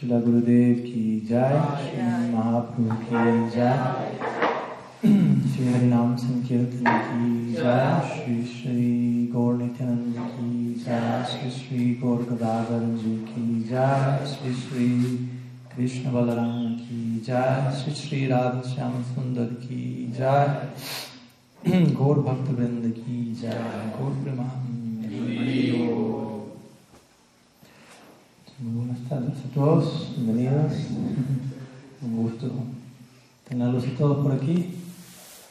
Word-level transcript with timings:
श्री 0.00 0.08
गुरुदेव 0.08 0.74
की 0.74 1.26
जय 1.30 1.62
श्री 1.80 2.34
महाप्रभु 2.34 2.96
की 2.96 3.50
जय। 3.50 4.08
श्री 5.52 5.72
हरिनाम 5.72 6.16
संकीर्तन 6.16 6.84
की 6.88 7.52
जय, 7.52 8.02
श्री 8.14 8.44
श्री 8.44 9.26
गौर 9.26 9.54
नित्यानंद 9.54 10.14
की 10.18 10.74
जय, 10.74 11.26
श्री 11.30 11.50
श्री 11.50 11.94
गौर 11.94 12.18
गदागर 12.22 12.96
जी 12.96 13.16
की 13.16 13.62
जय, 13.62 14.26
श्री 14.26 14.54
श्री 14.54 15.16
कृष्ण 15.76 16.12
बलराम 16.12 16.74
की 16.74 17.22
जय, 17.26 17.80
श्री 17.84 17.94
श्री 17.94 18.26
राधा 18.26 18.60
श्याम 18.74 19.02
सुंदर 19.02 19.44
की 19.44 20.14
जय। 20.18 20.68
गौर 21.94 22.18
भक्त 22.18 22.50
वृंद 22.50 22.94
की 22.96 23.34
जय, 23.42 23.92
गौर 23.98 24.22
प्रेमान 24.22 24.66
Muy 28.58 28.86
buenas 28.86 29.06
tardes 29.06 29.36
a 29.44 29.54
todos, 29.54 30.12
bienvenidos. 30.16 30.72
Un 32.00 32.16
gusto 32.16 32.50
tenerlos 33.46 33.84
a 33.84 33.98
todos 33.98 34.22
por 34.24 34.32
aquí 34.32 34.74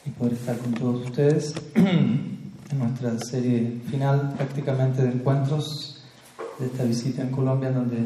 y 0.04 0.10
poder 0.10 0.32
estar 0.32 0.58
con 0.58 0.74
todos 0.74 1.06
ustedes 1.06 1.54
en 1.76 2.38
nuestra 2.76 3.16
serie 3.20 3.80
final 3.88 4.34
prácticamente 4.36 5.02
de 5.02 5.12
encuentros 5.12 6.02
de 6.58 6.66
esta 6.66 6.82
visita 6.82 7.22
en 7.22 7.30
Colombia 7.30 7.70
donde 7.70 7.98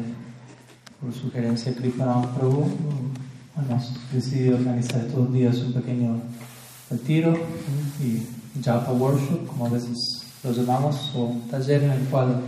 por 1.01 1.11
sugerencia 1.11 1.71
de 1.71 1.79
Kriparam 1.79 2.35
Prabhu 2.35 2.69
hemos 3.57 3.93
decidido 4.13 4.57
organizar 4.57 5.03
estos 5.03 5.33
días 5.33 5.57
un 5.57 5.73
pequeño 5.73 6.21
retiro 6.91 7.35
y 7.99 8.61
Japa 8.63 8.91
Workshop, 8.91 9.47
como 9.47 9.65
a 9.65 9.69
veces 9.69 9.97
lo 10.43 10.51
llamamos, 10.51 11.11
o 11.15 11.23
un 11.23 11.41
taller 11.47 11.85
en 11.85 11.91
el 11.91 12.03
cual 12.05 12.39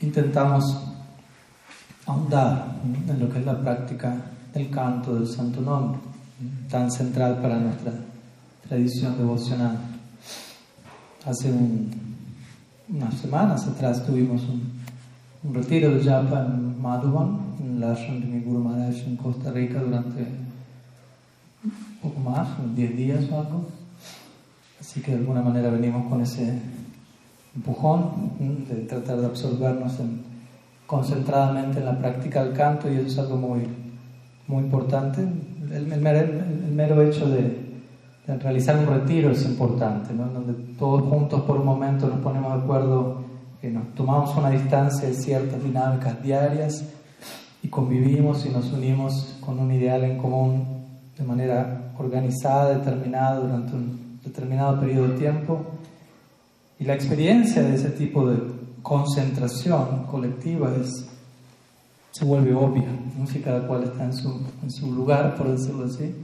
intentamos 0.00 0.64
ahondar 2.10 2.80
en 3.08 3.20
lo 3.20 3.30
que 3.30 3.38
es 3.38 3.46
la 3.46 3.60
práctica 3.60 4.16
del 4.52 4.68
canto 4.70 5.14
del 5.14 5.26
Santo 5.26 5.60
Nombre, 5.60 6.00
tan 6.68 6.90
central 6.90 7.38
para 7.40 7.58
nuestra 7.58 7.92
tradición 8.68 9.16
devocional. 9.16 9.78
Hace 11.24 11.52
unas 12.88 13.14
semanas 13.14 13.66
atrás 13.66 14.04
tuvimos 14.04 14.42
un, 14.42 14.80
retiro 15.54 15.94
de 15.94 16.04
japa 16.04 16.46
en 16.46 16.80
Madhuban, 16.82 17.38
en 17.60 17.80
la 17.80 17.92
ashram 17.92 18.20
de 18.20 18.40
Guru 18.40 18.62
Maharaj 18.64 19.06
en 19.06 19.16
Costa 19.16 19.50
Rica 19.52 19.80
durante 19.80 20.20
un 21.64 21.98
poco 22.02 22.20
más, 22.20 22.58
unos 22.58 22.76
10 22.76 22.96
días 22.96 23.24
o 23.30 23.40
algo. 23.40 23.64
Así 24.80 25.00
que 25.00 25.12
de 25.12 25.18
alguna 25.18 25.42
manera 25.42 25.70
venimos 25.70 26.08
con 26.08 26.20
ese 26.20 26.60
empujón 27.54 28.32
de 28.68 28.76
tratar 28.86 29.18
de 29.20 29.26
absorbernos 29.26 29.98
en 30.00 30.29
concentradamente 30.90 31.78
en 31.78 31.84
la 31.84 31.96
práctica 31.96 32.42
del 32.42 32.52
canto 32.52 32.90
y 32.90 32.96
eso 32.96 33.06
es 33.06 33.18
algo 33.20 33.36
muy, 33.36 33.60
muy 34.48 34.64
importante. 34.64 35.20
El, 35.20 35.92
el, 35.92 36.00
mero, 36.72 37.00
hecho 37.00 37.28
de, 37.28 37.78
realizar 38.26 38.76
un 38.76 38.86
retiro 38.86 39.30
es 39.30 39.46
importante, 39.46 40.12
¿no? 40.12 40.24
donde 40.24 40.52
todos 40.76 41.02
juntos 41.02 41.42
por 41.42 41.58
un 41.58 41.66
momento 41.66 42.08
nos 42.08 42.18
ponemos 42.18 42.56
de 42.56 42.62
acuerdo, 42.64 43.22
que 43.60 43.70
nos 43.70 43.94
tomamos 43.94 44.36
una 44.36 44.50
distancia 44.50 45.06
de 45.06 45.14
ciertas 45.14 45.62
dinámicas 45.62 46.20
diarias 46.24 46.84
y 47.62 47.68
convivimos 47.68 48.44
y 48.44 48.48
nos 48.48 48.72
unimos 48.72 49.36
con 49.40 49.60
un 49.60 49.70
ideal 49.70 50.02
en 50.02 50.18
común 50.18 50.64
de 51.16 51.22
manera 51.22 51.92
organizada, 51.98 52.76
determinada 52.78 53.38
durante 53.38 53.76
un 53.76 54.18
determinado 54.24 54.80
periodo 54.80 55.06
de 55.06 55.18
tiempo. 55.18 55.60
Y 56.80 56.84
la 56.84 56.94
experiencia 56.94 57.62
de 57.62 57.76
ese 57.76 57.90
tipo 57.90 58.28
de 58.28 58.59
concentración 58.82 60.06
colectiva 60.06 60.74
es, 60.76 61.06
se 62.10 62.24
vuelve 62.24 62.54
obvia, 62.54 62.88
¿no? 63.18 63.26
si 63.26 63.40
cada 63.40 63.66
cual 63.66 63.84
está 63.84 64.04
en 64.04 64.12
su, 64.12 64.40
en 64.62 64.70
su, 64.70 64.92
lugar, 64.92 65.36
por 65.36 65.50
decirlo 65.50 65.86
así. 65.86 66.14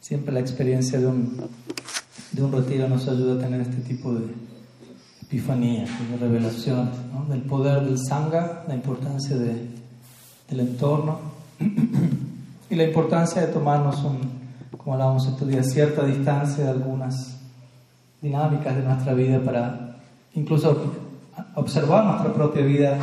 Siempre 0.00 0.32
la 0.32 0.40
experiencia 0.40 0.98
de 0.98 1.06
un, 1.06 1.36
de 2.32 2.42
un 2.42 2.52
retiro 2.52 2.88
nos 2.88 3.08
ayuda 3.08 3.34
a 3.34 3.38
tener 3.38 3.60
este 3.60 3.76
tipo 3.82 4.12
de 4.12 4.26
epifanías, 5.22 5.88
de 6.10 6.16
revelaciones, 6.18 6.94
¿no? 7.12 7.24
del 7.26 7.42
poder 7.42 7.84
del 7.84 7.98
sangha, 7.98 8.64
la 8.66 8.74
importancia 8.74 9.36
de, 9.36 9.68
del 10.50 10.60
entorno 10.60 11.18
y 12.70 12.74
la 12.74 12.84
importancia 12.84 13.40
de 13.42 13.48
tomarnos, 13.48 14.02
un, 14.02 14.18
como 14.76 14.94
hablábamos 14.94 15.26
estos 15.26 15.48
días, 15.48 15.70
cierta 15.72 16.04
distancia 16.04 16.64
de 16.64 16.70
algunas 16.70 17.38
dinámicas 18.20 18.76
de 18.76 18.82
nuestra 18.82 19.14
vida 19.14 19.40
para 19.40 19.96
incluso 20.34 20.92
observar 21.54 22.04
nuestra 22.04 22.32
propia 22.32 22.62
vida 22.62 22.98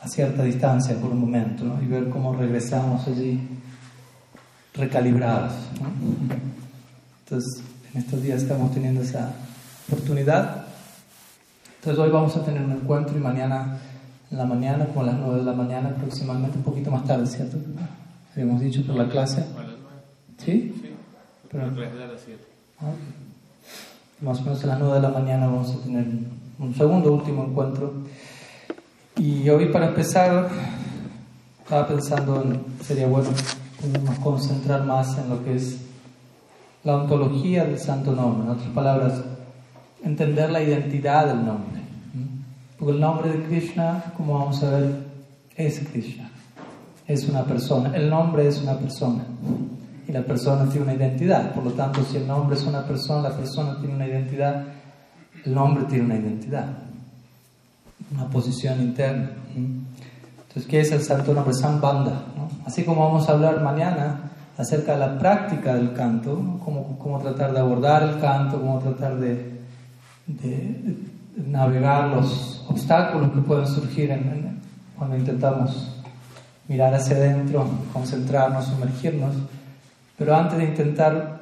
a 0.00 0.08
cierta 0.08 0.42
distancia 0.42 0.96
por 0.96 1.10
un 1.10 1.20
momento 1.20 1.64
y 1.82 1.86
ver 1.86 2.08
cómo 2.08 2.34
regresamos 2.34 3.06
allí 3.06 3.40
recalibrados. 4.74 5.52
Entonces, 7.24 7.62
en 7.92 8.00
estos 8.00 8.22
días 8.22 8.42
estamos 8.42 8.72
teniendo 8.72 9.02
esa 9.02 9.32
oportunidad. 9.88 10.64
Entonces, 11.76 12.02
hoy 12.02 12.10
vamos 12.10 12.36
a 12.36 12.44
tener 12.44 12.62
un 12.62 12.72
encuentro 12.72 13.16
y 13.16 13.20
mañana 13.20 13.78
en 14.30 14.38
la 14.38 14.44
mañana, 14.44 14.86
como 14.86 15.02
a 15.02 15.06
las 15.06 15.16
9 15.16 15.38
de 15.38 15.44
la 15.44 15.52
mañana 15.52 15.88
aproximadamente, 15.88 16.58
un 16.58 16.64
poquito 16.64 16.90
más 16.90 17.04
tarde, 17.04 17.26
¿cierto? 17.26 17.58
Habíamos 18.32 18.60
dicho 18.60 18.86
por 18.86 18.94
la 18.94 19.08
clase. 19.08 19.44
¿Sí? 20.38 20.72
Sí. 20.80 20.94
Pero, 21.50 21.64
ah, 21.64 22.92
Más 24.20 24.38
o 24.38 24.42
menos 24.42 24.62
a 24.62 24.66
las 24.68 24.78
9 24.78 24.94
de 24.94 25.00
la 25.00 25.08
mañana 25.08 25.46
vamos 25.46 25.74
a 25.74 25.78
tener 25.82 26.06
un 26.60 26.74
segundo 26.74 27.12
último 27.12 27.44
encuentro. 27.44 27.92
Y 29.16 29.48
hoy 29.48 29.66
para 29.66 29.88
empezar, 29.88 30.48
estaba 31.62 31.88
pensando 31.88 32.42
en, 32.42 32.60
sería 32.84 33.06
bueno 33.06 33.30
concentrar 34.22 34.84
más 34.84 35.16
en 35.18 35.30
lo 35.30 35.42
que 35.42 35.56
es 35.56 35.78
la 36.84 36.96
ontología 36.96 37.64
del 37.64 37.78
santo 37.78 38.12
nombre, 38.12 38.44
en 38.44 38.50
otras 38.50 38.70
palabras, 38.70 39.20
entender 40.04 40.50
la 40.50 40.62
identidad 40.62 41.26
del 41.26 41.44
nombre. 41.44 41.80
Porque 42.78 42.94
el 42.94 43.00
nombre 43.00 43.30
de 43.30 43.44
Krishna, 43.44 44.04
como 44.16 44.38
vamos 44.38 44.62
a 44.62 44.70
ver, 44.70 45.10
es 45.56 45.80
Krishna, 45.90 46.30
es 47.06 47.28
una 47.28 47.44
persona, 47.44 47.94
el 47.94 48.08
nombre 48.08 48.46
es 48.48 48.62
una 48.62 48.78
persona 48.78 49.24
y 50.08 50.12
la 50.12 50.22
persona 50.22 50.64
tiene 50.70 50.86
una 50.86 50.94
identidad, 50.94 51.52
por 51.52 51.64
lo 51.64 51.72
tanto 51.72 52.02
si 52.04 52.16
el 52.16 52.26
nombre 52.26 52.56
es 52.56 52.64
una 52.64 52.84
persona, 52.84 53.28
la 53.28 53.36
persona 53.36 53.78
tiene 53.78 53.94
una 53.94 54.06
identidad, 54.06 54.64
el 55.44 55.54
nombre 55.54 55.84
tiene 55.84 56.04
una 56.04 56.16
identidad, 56.16 56.66
una 58.12 58.26
posición 58.28 58.80
interna. 58.80 59.30
Entonces, 59.54 60.66
¿qué 60.68 60.80
es 60.80 60.92
el 60.92 61.02
santo 61.02 61.32
nombre? 61.32 61.54
Sambanda. 61.54 62.24
Así 62.66 62.84
como 62.84 63.04
vamos 63.04 63.28
a 63.28 63.32
hablar 63.32 63.62
mañana 63.62 64.30
acerca 64.58 64.92
de 64.92 64.98
la 64.98 65.18
práctica 65.18 65.74
del 65.74 65.92
canto, 65.92 66.60
cómo, 66.64 66.98
cómo, 66.98 67.18
tratar 67.18 67.52
de 67.52 67.60
abordar 67.60 68.02
el 68.02 68.20
canto, 68.20 68.60
cómo 68.60 68.78
tratar 68.78 69.16
de, 69.16 69.60
de, 70.26 70.96
navegar 71.46 72.08
los 72.08 72.64
obstáculos 72.68 73.32
que 73.32 73.40
pueden 73.40 73.66
surgir 73.66 74.10
cuando 74.96 75.16
intentamos 75.16 76.02
mirar 76.68 76.94
hacia 76.94 77.16
adentro, 77.16 77.66
concentrarnos, 77.92 78.66
sumergirnos. 78.66 79.34
Pero 80.18 80.36
antes 80.36 80.58
de 80.58 80.64
intentar 80.64 81.39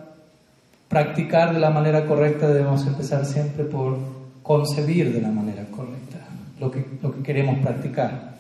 practicar 0.89 1.53
de 1.53 1.61
la 1.61 1.71
manera 1.71 2.07
correcta 2.07 2.49
debemos 2.49 2.87
empezar 2.87 3.25
siempre 3.25 3.65
por 3.65 3.99
concebir 4.43 5.13
de 5.13 5.21
la 5.21 5.31
manera 5.31 5.65
correcta 5.67 6.19
lo 6.61 6.71
que, 6.71 6.85
lo 7.03 7.13
que 7.13 7.23
queremos 7.23 7.59
practicar. 7.61 8.37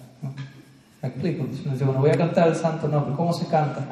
¿Me 1.03 1.09
explico? 1.09 1.47
Si 1.55 1.63
uno 1.63 1.73
dice, 1.73 1.85
bueno, 1.85 2.01
voy 2.01 2.11
a 2.11 2.17
cantar 2.17 2.49
el 2.49 2.57
santo 2.57 2.89
nombre, 2.89 3.15
¿cómo 3.15 3.33
se 3.33 3.47
canta? 3.47 3.87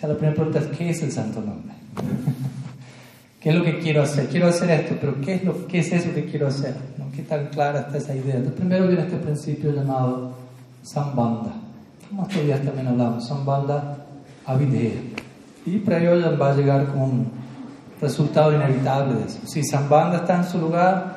la 0.00 0.14
primera 0.14 0.34
pregunta 0.34 0.60
es, 0.60 0.66
¿qué 0.76 0.90
es 0.90 1.02
el 1.02 1.10
santo 1.10 1.40
nombre? 1.40 1.74
¿Qué 3.40 3.50
es 3.50 3.54
lo 3.54 3.64
que 3.64 3.78
quiero 3.78 4.02
hacer? 4.02 4.28
Quiero 4.28 4.48
hacer 4.48 4.70
esto, 4.70 4.96
pero 5.00 5.20
¿qué 5.20 5.34
es, 5.34 5.44
lo, 5.44 5.66
qué 5.66 5.78
es 5.80 5.92
eso 5.92 6.12
que 6.12 6.24
quiero 6.24 6.48
hacer? 6.48 6.74
¿No? 6.96 7.10
¿Qué 7.14 7.22
tan 7.22 7.46
clara 7.46 7.80
está 7.80 7.98
esa 7.98 8.14
idea? 8.14 8.36
Entonces, 8.36 8.60
primero 8.60 8.88
viene 8.88 9.02
este 9.02 9.16
principio 9.16 9.72
llamado 9.72 10.32
Sambanda. 10.82 11.52
Como 12.08 12.22
estos 12.22 12.44
días 12.44 12.62
también 12.62 12.88
hablamos, 12.88 13.26
Sambanda 13.26 14.06
Avidea. 14.44 15.00
Y 15.66 15.78
Prayojan 15.78 16.40
va 16.40 16.50
a 16.50 16.56
llegar 16.56 16.86
con 16.86 17.37
resultado 18.00 18.52
inevitable 18.54 19.14
de 19.14 19.24
eso. 19.24 19.38
Si 19.46 19.62
Sambanda 19.62 20.18
está 20.18 20.36
en 20.36 20.44
su 20.44 20.58
lugar, 20.58 21.16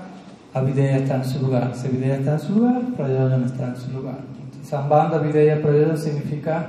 Avideya 0.54 0.98
está 0.98 1.16
en 1.16 1.26
su 1.26 1.40
lugar. 1.40 1.72
Si 1.76 1.88
Avideya 1.88 2.16
está 2.16 2.34
en 2.34 2.40
su 2.40 2.56
lugar, 2.56 2.82
Prayojan 2.98 3.44
está 3.44 3.68
en 3.68 3.78
su 3.78 3.92
lugar. 3.92 4.18
Sambanda, 4.64 5.18
Avideya, 5.18 5.62
Prayojan 5.62 5.98
significa, 5.98 6.68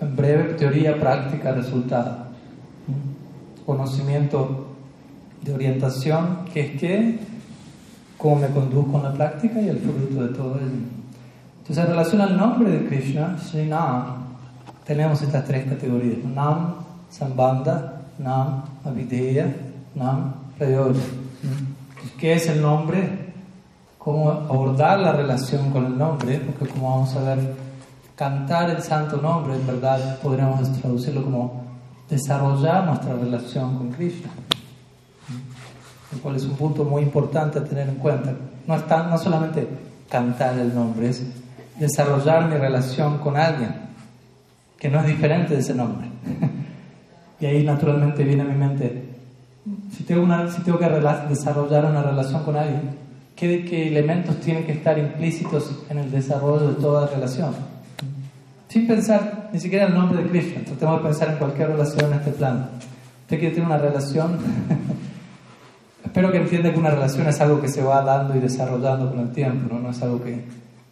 en 0.00 0.16
breve, 0.16 0.54
teoría, 0.54 0.98
práctica, 0.98 1.52
resultado. 1.52 2.28
Conocimiento 3.66 4.68
de 5.42 5.54
orientación, 5.54 6.40
que 6.52 6.60
es 6.60 6.80
que, 6.80 7.18
cómo 8.16 8.36
me 8.36 8.48
conduzco 8.48 8.96
en 8.98 9.02
la 9.02 9.12
práctica 9.12 9.60
y 9.60 9.68
el 9.68 9.78
fruto 9.78 10.22
de 10.22 10.28
todo 10.34 10.56
ello. 10.56 10.98
Entonces, 11.58 11.84
en 11.84 11.90
relación 11.90 12.20
al 12.20 12.36
nombre 12.36 12.70
de 12.70 12.86
Krishna, 12.86 13.36
Nam 13.68 14.04
tenemos 14.86 15.20
estas 15.22 15.44
tres 15.44 15.68
categorías: 15.68 16.24
Nam, 16.24 16.76
Sambanda 17.10 17.97
Nam, 18.18 18.64
Avideya, 18.84 19.54
Nam, 19.94 20.34
Prayoja. 20.56 21.00
¿Qué 22.18 22.34
es 22.34 22.48
el 22.48 22.60
nombre? 22.60 23.32
¿Cómo 23.98 24.30
abordar 24.30 24.98
la 25.00 25.12
relación 25.12 25.70
con 25.70 25.86
el 25.86 25.96
nombre? 25.96 26.38
Porque 26.38 26.72
como 26.72 26.90
vamos 26.90 27.14
a 27.14 27.22
ver, 27.22 27.54
cantar 28.16 28.70
el 28.70 28.82
santo 28.82 29.18
nombre, 29.18 29.54
en 29.54 29.66
verdad 29.66 30.18
podríamos 30.20 30.72
traducirlo 30.80 31.24
como 31.24 31.64
desarrollar 32.08 32.84
nuestra 32.84 33.14
relación 33.14 33.76
con 33.76 33.92
Krishna, 33.92 34.30
el 36.12 36.20
cual 36.20 36.36
es 36.36 36.44
un 36.44 36.56
punto 36.56 36.84
muy 36.84 37.02
importante 37.02 37.58
a 37.58 37.64
tener 37.64 37.88
en 37.88 37.96
cuenta. 37.96 38.34
No, 38.66 38.74
es 38.74 38.82
no 38.88 39.18
solamente 39.18 39.68
cantar 40.08 40.58
el 40.58 40.74
nombre, 40.74 41.10
es 41.10 41.22
desarrollar 41.78 42.48
mi 42.48 42.56
relación 42.56 43.18
con 43.18 43.36
alguien, 43.36 43.74
que 44.78 44.88
no 44.88 45.00
es 45.00 45.06
diferente 45.06 45.54
de 45.54 45.60
ese 45.60 45.74
nombre. 45.74 46.08
y 47.40 47.46
ahí 47.46 47.64
naturalmente 47.64 48.24
viene 48.24 48.42
a 48.42 48.46
mi 48.46 48.56
mente, 48.56 49.04
si 49.96 50.04
tengo, 50.04 50.22
una, 50.22 50.46
que 50.46 51.28
desarrollar 51.28 51.84
una 51.84 52.02
relación 52.02 52.42
con 52.42 52.56
alguien, 52.56 52.90
¿qué, 53.36 53.64
¿qué 53.64 53.88
elementos 53.88 54.40
tienen 54.40 54.64
que 54.64 54.72
estar 54.72 54.98
implícitos 54.98 55.84
en 55.90 55.98
el 55.98 56.10
desarrollo 56.10 56.68
de 56.68 56.80
toda 56.80 57.06
relación? 57.06 57.54
Sin 58.68 58.86
pensar 58.86 59.48
ni 59.52 59.60
siquiera 59.60 59.86
en 59.86 59.92
el 59.92 59.98
nombre 59.98 60.22
de 60.22 60.28
Krishna. 60.28 60.62
Tratemos 60.64 60.98
de 60.98 61.08
pensar 61.08 61.30
en 61.30 61.36
cualquier 61.36 61.68
relación 61.68 62.12
en 62.12 62.18
este 62.18 62.30
plano. 62.32 62.68
Usted 63.22 63.38
quiere 63.38 63.54
tener 63.54 63.66
una 63.66 63.78
relación. 63.78 64.38
Espero 66.04 66.32
que 66.32 66.38
entienda 66.38 66.72
que 66.72 66.78
una 66.78 66.90
relación 66.90 67.26
es 67.28 67.40
algo 67.40 67.60
que 67.60 67.68
se 67.68 67.82
va 67.82 68.02
dando 68.02 68.36
y 68.36 68.40
desarrollando 68.40 69.10
con 69.10 69.20
el 69.20 69.32
tiempo, 69.32 69.72
¿no? 69.72 69.80
No 69.80 69.90
es 69.90 70.02
algo 70.02 70.22
que 70.22 70.44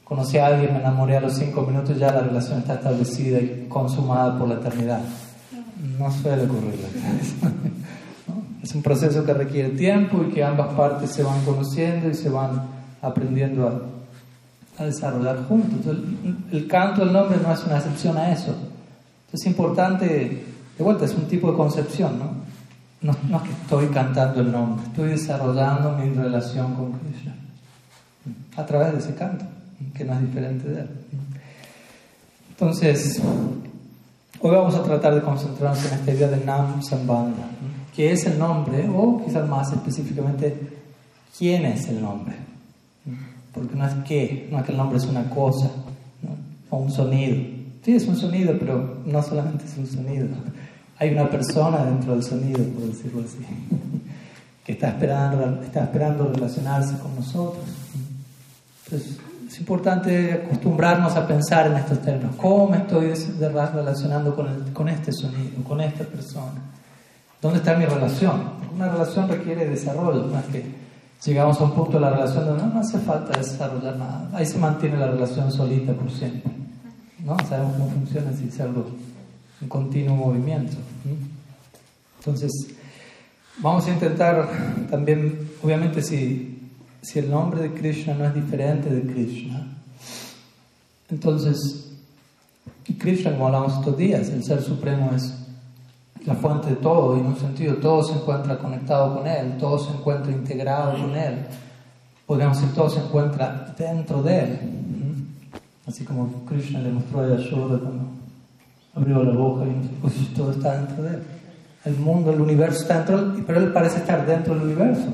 conocí 0.05 0.39
a 0.39 0.47
alguien, 0.47 0.73
me 0.73 0.79
enamoré 0.79 1.17
a 1.17 1.21
los 1.21 1.35
cinco 1.35 1.63
minutos, 1.63 1.99
ya 1.99 2.13
la 2.13 2.21
relación 2.21 2.61
está 2.61 2.75
establecida 2.75 3.39
y 3.41 3.67
consumada 3.69 4.39
por 4.39 4.49
la 4.49 4.55
eternidad. 4.55 5.01
No 5.99 6.11
suele 6.11 6.45
ocurrir. 6.45 6.75
Es 8.63 8.75
un 8.75 8.83
proceso 8.83 9.25
que 9.25 9.33
requiere 9.33 9.71
tiempo 9.71 10.25
y 10.29 10.33
que 10.33 10.43
ambas 10.43 10.75
partes 10.75 11.11
se 11.11 11.23
van 11.23 11.45
conociendo 11.45 12.09
y 12.09 12.15
se 12.15 12.29
van 12.29 12.63
aprendiendo 13.01 13.93
a 14.77 14.85
desarrollar 14.85 15.45
juntos. 15.47 15.97
el, 16.51 16.67
canto 16.67 17.05
del 17.05 17.13
nombre 17.13 17.39
no 17.41 17.53
es 17.53 17.65
una 17.65 17.77
excepción 17.77 18.17
a 18.17 18.33
eso. 18.33 18.51
Entonces 19.27 19.41
es 19.41 19.47
importante, 19.47 20.45
de 20.77 20.85
vuelta, 20.85 21.05
es 21.05 21.15
un 21.15 21.27
tipo 21.29 21.51
de 21.51 21.57
concepción, 21.57 22.19
¿no? 22.19 22.47
No, 23.03 23.17
no 23.29 23.37
es 23.37 23.43
que 23.45 23.53
estoy 23.53 23.87
cantando 23.89 24.41
el 24.41 24.51
nombre, 24.51 24.85
estoy 24.87 25.11
desarrollando 25.11 25.93
mi 25.93 26.11
relación 26.11 26.75
con 26.75 26.93
Krishna 26.93 27.35
a 28.57 28.67
través 28.67 28.93
de 28.93 28.99
ese 28.99 29.15
canto, 29.15 29.45
que 29.95 30.05
no 30.05 30.15
es 30.15 30.21
diferente 30.23 30.69
de 30.69 30.81
él. 30.81 30.89
Entonces, 32.51 33.21
hoy 34.41 34.51
vamos 34.51 34.75
a 34.75 34.83
tratar 34.83 35.15
de 35.15 35.23
concentrarnos 35.23 35.85
en 35.87 35.99
esta 35.99 36.13
idea 36.13 36.29
de 36.29 36.45
Nam 36.45 36.83
Sambandha, 36.83 37.49
que 37.95 38.13
es 38.13 38.27
el 38.27 38.39
nombre, 38.39 38.89
o 38.89 39.23
quizás 39.25 39.49
más 39.49 39.73
específicamente, 39.73 40.57
quién 41.37 41.65
es 41.67 41.89
el 41.89 42.01
nombre 42.03 42.47
porque 43.57 43.75
no 43.75 43.87
es 43.87 43.95
que, 44.07 44.49
no 44.53 44.59
es 44.59 44.65
que 44.67 44.73
el 44.73 44.77
nombre 44.77 44.99
es 44.99 45.05
una 45.07 45.31
cosa 45.31 45.71
o 46.69 46.77
un 46.77 46.93
sonido. 46.93 47.37
Sí, 47.83 47.95
es 47.95 48.07
un 48.07 48.17
sonido, 48.17 48.55
pero 48.59 48.99
no 49.07 49.23
solamente 49.23 49.65
es 49.65 49.79
un 49.79 49.87
sonido. 49.87 50.29
Hay 50.99 51.11
una 51.13 51.31
persona 51.31 51.85
dentro 51.85 52.13
del 52.13 52.23
sonido, 52.23 52.63
por 52.75 52.83
decirlo 52.85 53.23
así, 53.25 53.39
que 54.65 54.73
está 54.73 54.89
esperando, 54.89 55.63
está 55.63 55.85
esperando 55.85 56.31
relacionarse 56.31 56.99
con 56.99 57.15
nosotros. 57.15 57.65
Entonces, 58.85 59.19
es 59.57 59.61
importante 59.61 60.35
acostumbrarnos 60.35 61.17
a 61.17 61.27
pensar 61.27 61.69
en 61.69 61.79
estos 61.79 62.03
términos. 62.03 62.37
¿Cómo 62.37 62.69
me 62.69 62.77
estoy 62.77 63.15
relacionando 63.41 64.37
con, 64.37 64.89
este 64.91 65.13
sonido, 65.13 65.65
con 65.67 65.81
esta 65.81 66.05
persona? 66.05 66.61
¿Dónde 67.41 67.61
está 67.61 67.75
mi 67.75 67.87
relación? 67.87 68.51
Una 68.75 68.91
relación 68.91 69.27
requiere 69.27 69.65
desarrollo, 69.65 70.27
más 70.27 70.45
que 70.45 70.63
llegamos 71.25 71.59
a 71.59 71.65
un 71.65 71.73
punto 71.73 71.93
de 71.93 72.01
la 72.01 72.11
relación 72.11 72.45
donde 72.45 72.67
no, 72.67 72.81
hace 72.81 72.99
falta 72.99 73.39
desarrollar 73.39 73.97
nada. 73.97 74.29
Ahí 74.35 74.45
se 74.45 74.59
mantiene 74.59 74.99
la 74.99 75.07
relación 75.07 75.51
solita 75.51 75.95
por 75.95 76.11
siempre. 76.11 76.53
¿no? 77.25 77.39
Sabemos 77.49 77.77
cómo 77.79 77.89
funciona 77.89 78.33
si 78.35 78.49
es 78.49 78.61
algo, 78.61 78.85
un 79.63 79.69
continuo 79.69 80.17
movimiento. 80.17 80.77
Entonces, 82.19 82.53
vamos 83.57 83.87
a 83.87 83.91
intentar 83.91 84.51
también, 84.91 85.49
obviamente, 85.63 86.03
si, 86.03 86.56
si 87.07 87.21
el 87.21 87.31
nombre 87.31 87.61
de 87.63 87.73
Krishna 87.73 88.15
no 88.15 88.25
es 88.25 88.35
diferente 88.35 88.91
de 88.91 89.03
Krishna, 89.03 89.65
entonces, 91.09 91.93
Krishna, 92.99 93.31
como 93.33 93.47
hablamos 93.47 93.79
estos 93.79 93.97
días, 93.97 94.29
el 94.31 94.43
Ser 94.43 94.61
Supremo 94.61 95.13
es 95.15 95.33
la 96.25 96.35
fuente 96.35 96.71
de 96.71 96.77
todo 96.77 97.17
y 97.17 97.21
en 97.21 97.27
un 97.27 97.37
sentido 97.37 97.77
todo 97.77 98.03
se 98.03 98.15
encuentra 98.15 98.59
conectado 98.59 99.17
con 99.17 99.27
Él, 99.29 99.57
todo 99.59 99.79
se 99.79 99.93
encuentra 99.93 100.33
integrado 100.33 101.01
con 101.01 101.15
Él. 101.15 101.47
Podríamos 102.27 102.61
decir, 102.61 102.75
todo 102.75 102.91
se 102.91 102.99
encuentra 102.99 103.73
dentro 103.79 104.21
de 104.25 104.39
Él. 104.41 104.59
Así 105.87 106.05
como 106.05 106.45
Krishna 106.45 106.81
le 106.81 106.91
mostró 106.91 107.21
a 107.21 107.29
Yashoda 107.29 107.79
cuando 107.79 108.09
abrió 108.97 109.23
la 109.23 109.39
boca 109.39 109.65
y 109.65 109.97
pues, 110.03 110.15
todo 110.35 110.51
está 110.51 110.77
dentro 110.79 111.05
de 111.05 111.11
Él. 111.11 111.23
El 111.85 111.97
mundo, 111.99 112.33
el 112.33 112.41
universo 112.41 112.81
está 112.81 113.05
dentro, 113.05 113.45
pero 113.47 113.61
Él 113.61 113.73
parece 113.73 113.99
estar 113.99 114.27
dentro 114.27 114.55
del 114.55 114.65
universo 114.65 115.07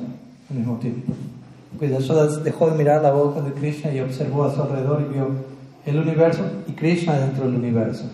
al 0.49 0.57
mismo 0.57 0.79
tiempo. 0.79 1.13
Yashoda 1.81 2.39
dejó 2.39 2.71
de 2.71 2.77
mirar 2.77 3.03
la 3.03 3.11
boca 3.11 3.41
de 3.41 3.53
Krishna 3.53 3.93
y 3.93 4.01
observó 4.01 4.45
a 4.45 4.55
su 4.55 4.63
alrededor 4.63 5.03
y 5.03 5.13
vio 5.13 5.29
el 5.85 5.99
universo 5.99 6.43
y 6.69 6.73
Krishna 6.73 7.15
dentro 7.15 7.47
del 7.47 7.57
universo. 7.57 8.05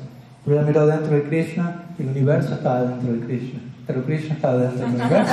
Pero 0.45 0.63
miró 0.63 0.87
dentro 0.87 1.15
de 1.15 1.25
Krishna 1.25 1.85
el 1.99 2.09
universo 2.09 2.55
estaba 2.55 2.83
dentro 2.83 3.13
de 3.13 3.21
Krishna, 3.21 3.61
pero 3.87 4.05
Krishna 4.05 4.35
estaba 4.35 4.57
dentro 4.57 4.87
del 4.87 4.95
universo. 4.95 5.33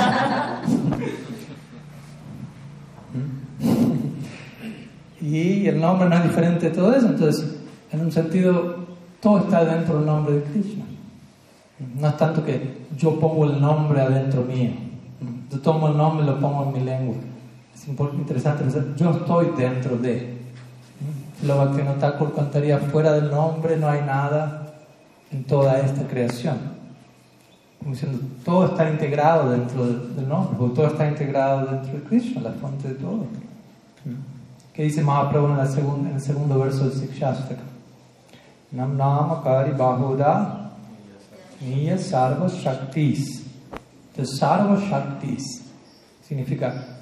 y 5.20 5.66
el 5.66 5.80
nombre 5.80 6.08
no 6.08 6.16
es 6.16 6.22
diferente 6.24 6.70
de 6.70 6.74
todo 6.74 6.94
eso, 6.94 7.06
entonces, 7.06 7.56
en 7.92 8.00
un 8.00 8.12
sentido, 8.12 8.86
todo 9.20 9.38
está 9.38 9.64
dentro 9.64 9.96
del 9.96 10.06
nombre 10.06 10.34
de 10.34 10.42
Krishna. 10.42 10.84
No 11.98 12.08
es 12.08 12.16
tanto 12.16 12.44
que 12.44 12.86
yo 12.96 13.20
pongo 13.20 13.44
el 13.44 13.60
nombre 13.60 14.00
adentro 14.00 14.42
mío. 14.42 14.70
Yo 15.50 15.60
tomo 15.60 15.88
el 15.88 15.96
nombre 15.96 16.24
y 16.24 16.26
lo 16.26 16.40
pongo 16.40 16.64
en 16.64 16.72
mi 16.72 16.80
lengua. 16.80 17.14
Es 17.76 17.88
interesante 17.88 18.64
yo 18.96 19.10
estoy 19.10 19.52
dentro 19.56 19.96
de. 19.98 20.34
Lo 21.42 21.76
que 21.76 21.84
no 21.84 21.92
está 21.92 22.18
cantaría 22.34 22.78
fuera 22.78 23.12
del 23.12 23.30
nombre, 23.30 23.76
no 23.76 23.88
hay 23.88 24.00
nada 24.00 24.74
en 25.30 25.44
toda 25.44 25.78
esta 25.80 26.08
creación. 26.08 26.56
Como 27.78 27.90
diciendo, 27.90 28.18
todo 28.42 28.66
está 28.68 28.88
integrado 28.88 29.50
dentro 29.50 29.86
del 29.86 30.26
nombre, 30.26 30.56
porque 30.58 30.74
todo 30.74 30.86
está 30.86 31.06
integrado 31.06 31.66
dentro 31.66 31.92
de 31.92 32.02
Krishna, 32.04 32.40
la 32.40 32.52
fuente 32.52 32.88
de 32.88 32.94
todo. 32.94 33.26
¿Qué 34.72 34.84
dice 34.84 35.02
Mahaprabhu 35.02 35.48
en, 35.48 35.58
la 35.58 35.66
segunda, 35.66 36.08
en 36.08 36.16
el 36.16 36.22
segundo 36.22 36.58
verso 36.58 36.88
del 36.88 36.92
Sikshastaka? 36.98 37.62
Nam 38.72 38.96
Nama 38.96 39.42
Kari 39.42 39.72
Bahuda 39.72 40.72
Niya 41.60 41.98
Sarva 41.98 42.48
Shaktis. 42.48 43.44
Entonces, 44.10 44.38
Sarva 44.38 44.78
Shaktis 44.80 45.62
significa 46.26 46.98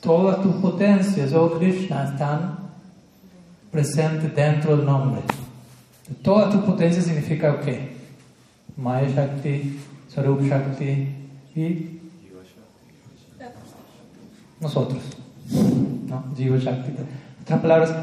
todas 0.00 0.42
tus 0.42 0.54
potencias, 0.56 1.32
oh 1.32 1.58
Krishna, 1.58 2.04
están 2.04 2.58
presentes 3.70 4.34
dentro 4.34 4.76
del 4.76 4.86
nombre. 4.86 5.22
Toda 6.22 6.50
tu 6.50 6.64
potencia 6.64 7.02
significa 7.02 7.60
qué? 7.60 7.96
Maya 8.76 9.08
Shakti, 9.08 9.78
Sarup 10.08 10.42
Shakti 10.42 11.08
y 11.54 12.00
nosotros. 14.60 15.02
¿no? 16.06 16.24
Jiva 16.36 16.56
Shakti. 16.58 16.90
En 16.90 17.06
otras 17.42 17.60
palabras, 17.60 17.94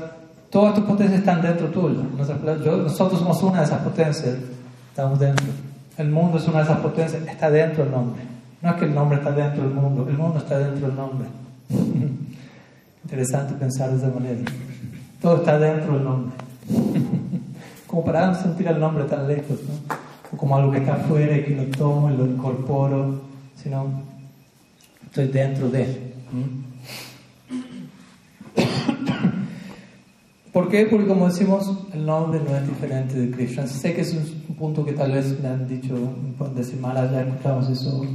todas 0.50 0.76
tus 0.76 0.84
potencias 0.84 1.20
están 1.20 1.42
dentro 1.42 1.68
tuyo. 1.68 2.04
nosotros 2.14 3.20
somos 3.20 3.42
una 3.44 3.60
de 3.60 3.66
esas 3.66 3.82
potencias, 3.82 4.36
estamos 4.90 5.20
dentro. 5.20 5.48
El 5.98 6.10
mundo 6.10 6.38
es 6.38 6.48
una 6.48 6.58
de 6.58 6.64
esas 6.66 6.80
potencias, 6.80 7.24
está 7.28 7.50
dentro 7.50 7.84
del 7.84 7.92
nombre. 7.92 8.22
No 8.62 8.70
es 8.70 8.76
que 8.76 8.86
el 8.86 8.94
nombre 8.94 9.18
está 9.18 9.32
dentro 9.32 9.64
del 9.64 9.74
mundo, 9.74 10.08
el 10.10 10.18
mundo 10.18 10.40
está 10.40 10.58
dentro 10.58 10.88
del 10.88 10.96
nombre. 10.96 11.28
Interesante 13.04 13.54
pensar 13.56 13.92
de 13.92 13.98
esa 13.98 14.10
manera. 14.10 14.42
Todo 15.22 15.38
está 15.38 15.60
dentro 15.60 15.94
del 15.94 16.04
nombre 16.04 16.34
como 17.88 18.04
para 18.04 18.34
sentir 18.36 18.68
el 18.68 18.80
nombre 18.80 19.06
tan 19.06 19.28
lejos, 19.28 19.60
¿no? 19.64 19.96
O 20.32 20.38
como 20.38 20.58
algo 20.58 20.72
que 20.72 20.80
está 20.80 20.96
afuera 20.96 21.38
y 21.38 21.44
que 21.44 21.56
lo 21.56 21.64
tomo 21.66 22.10
y 22.12 22.18
lo 22.18 22.26
incorporo, 22.26 23.22
sino 23.56 24.02
estoy 25.06 25.28
dentro 25.28 25.70
de 25.70 25.84
él. 25.84 26.14
¿Por 30.52 30.70
qué? 30.70 30.86
Porque 30.88 31.08
como 31.08 31.28
decimos, 31.28 31.72
el 31.94 32.06
nombre 32.06 32.40
no 32.40 32.56
es 32.56 32.68
diferente 32.68 33.20
de 33.20 33.30
Krishna. 33.32 33.68
Sé 33.68 33.94
que 33.94 34.02
es 34.02 34.14
un 34.14 34.56
punto 34.56 34.84
que 34.86 34.94
tal 34.94 35.12
vez 35.12 35.40
me 35.40 35.48
han 35.50 35.68
dicho 35.68 35.94
un 35.94 36.36
decimal, 36.56 37.12
ya 37.12 37.22
escuchamos 37.22 37.70
eso 37.70 38.06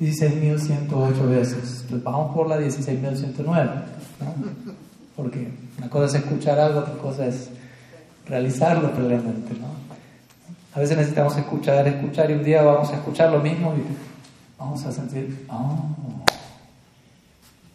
16.108 0.00 1.28
veces. 1.28 1.84
Pues 1.88 2.02
vamos 2.02 2.34
por 2.34 2.48
la 2.48 2.58
16.109, 2.60 3.44
¿no? 3.44 4.34
Porque 5.16 5.48
una 5.78 5.88
cosa 5.88 6.06
es 6.18 6.24
escuchar 6.24 6.58
algo, 6.58 6.80
otra 6.80 6.94
cosa 6.94 7.26
es 7.26 7.50
realizarlo 8.26 8.92
plenamente. 8.92 9.54
¿no? 9.54 9.68
A 10.74 10.80
veces 10.80 10.96
necesitamos 10.96 11.36
escuchar, 11.36 11.88
escuchar 11.88 12.30
y 12.30 12.34
un 12.34 12.44
día 12.44 12.62
vamos 12.62 12.90
a 12.90 12.96
escuchar 12.96 13.30
lo 13.32 13.40
mismo 13.40 13.74
y 13.74 13.82
vamos 14.58 14.84
a 14.84 14.92
sentir, 14.92 15.46
oh, 15.48 15.94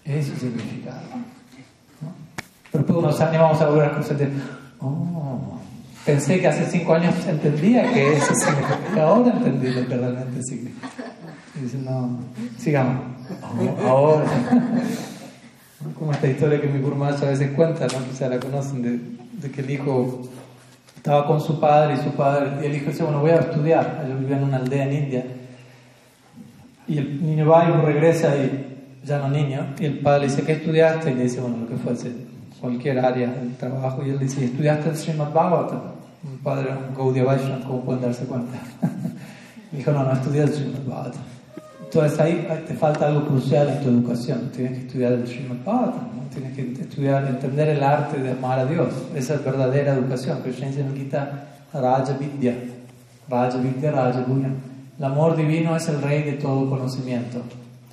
ese 0.03 0.35
significado. 0.35 1.01
¿no? 2.01 2.13
Pero 2.71 2.83
después 2.83 3.03
unos 3.03 3.19
años 3.19 3.41
vamos 3.41 3.61
a 3.61 3.69
volver 3.69 3.89
a 3.89 4.03
sentir, 4.03 4.31
oh, 4.79 5.59
pensé 6.05 6.39
que 6.39 6.47
hace 6.47 6.67
cinco 6.67 6.93
años 6.93 7.15
entendía 7.25 7.91
que 7.91 8.17
eso 8.17 8.33
significa. 8.35 9.03
Ahora 9.03 9.31
entendí 9.31 9.69
lo 9.71 9.87
que 9.87 9.97
realmente 9.97 10.43
significa. 10.43 11.10
Y 11.61 11.65
dice, 11.65 11.77
no, 11.77 12.19
sigamos. 12.57 13.03
Ahora. 13.85 14.25
Como 15.97 16.11
esta 16.11 16.27
historia 16.27 16.59
que 16.59 16.67
mi 16.67 16.79
Gurmacha 16.79 17.27
a 17.27 17.29
veces 17.29 17.51
cuenta, 17.51 17.85
¿no? 17.87 18.05
Quizá 18.09 18.27
la 18.29 18.39
conocen, 18.39 18.81
de, 18.81 18.99
de, 19.39 19.51
que 19.51 19.61
el 19.61 19.69
hijo 19.69 20.21
estaba 20.95 21.25
con 21.27 21.39
su 21.41 21.59
padre 21.59 21.95
y 21.95 21.97
su 21.97 22.11
padre, 22.11 22.51
y 22.61 22.65
el 22.65 22.75
hijo 22.75 22.91
dice, 22.91 23.03
bueno, 23.03 23.21
voy 23.21 23.31
a 23.31 23.37
estudiar. 23.37 24.05
Yo 24.07 24.17
vivía 24.17 24.37
en 24.37 24.43
una 24.43 24.57
aldea 24.57 24.85
en 24.85 24.93
India. 24.93 25.25
Y 26.87 26.97
el 26.97 27.23
niño 27.23 27.47
va 27.47 27.69
y 27.69 27.85
regresa 27.85 28.35
y 28.35 28.99
ya 29.03 29.19
no 29.19 29.29
niño. 29.29 29.73
Y 29.79 29.85
el 29.85 29.99
padre 29.99 30.21
le 30.21 30.27
dice, 30.27 30.43
¿qué 30.43 30.53
estudiaste? 30.53 31.11
Y 31.11 31.15
le 31.15 31.23
dice, 31.23 31.41
bueno, 31.41 31.57
lo 31.57 31.67
que 31.67 31.75
fuese, 31.75 32.11
cualquier 32.59 32.99
área 32.99 33.31
del 33.31 33.55
trabajo. 33.55 34.03
Y 34.05 34.09
él 34.09 34.19
dice, 34.19 34.45
¿estudiaste 34.45 34.89
el 34.89 34.97
Srimad 34.97 35.31
Bhagavatam? 35.31 35.81
Un 36.23 36.37
padre 36.39 36.69
Gaudiya 36.95 37.23
Vaishnava, 37.23 37.65
como 37.65 37.81
pueden 37.81 38.01
darse 38.01 38.25
cuenta. 38.25 38.57
dijo, 39.71 39.91
no, 39.91 40.03
no 40.03 40.13
estudié 40.13 40.41
el 40.43 40.53
Srimad 40.53 40.83
Bhagavatam. 40.85 41.40
Entonces 41.93 42.17
ahí 42.21 42.47
te 42.65 42.73
falta 42.73 43.07
algo 43.07 43.27
crucial 43.27 43.67
en 43.67 43.81
tu 43.81 43.89
educación. 43.89 44.49
Tienes 44.55 44.77
que 44.79 44.85
estudiar 44.85 45.11
el 45.11 45.27
Srimad 45.27 45.57
Bhagavatam, 45.65 46.29
tienes 46.33 46.53
que 46.53 46.81
estudiar, 46.83 47.27
entender 47.27 47.67
el 47.67 47.83
arte 47.83 48.17
de 48.17 48.31
amar 48.31 48.59
a 48.59 48.65
Dios. 48.65 48.93
Esa 49.13 49.33
es 49.35 49.43
verdadera 49.43 49.95
educación. 49.95 50.39
Krishna 50.41 50.67
dice 50.67 50.79
en 50.79 50.95
Gita, 50.95 51.49
Raja 51.73 52.17
Vidya. 52.17 52.55
Raja 53.27 53.57
Vidya, 53.57 53.91
Raja. 53.91 54.25
El 54.97 55.03
amor 55.03 55.35
divino 55.35 55.75
es 55.75 55.85
el 55.89 56.01
rey 56.01 56.23
de 56.23 56.33
todo 56.33 56.69
conocimiento. 56.69 57.41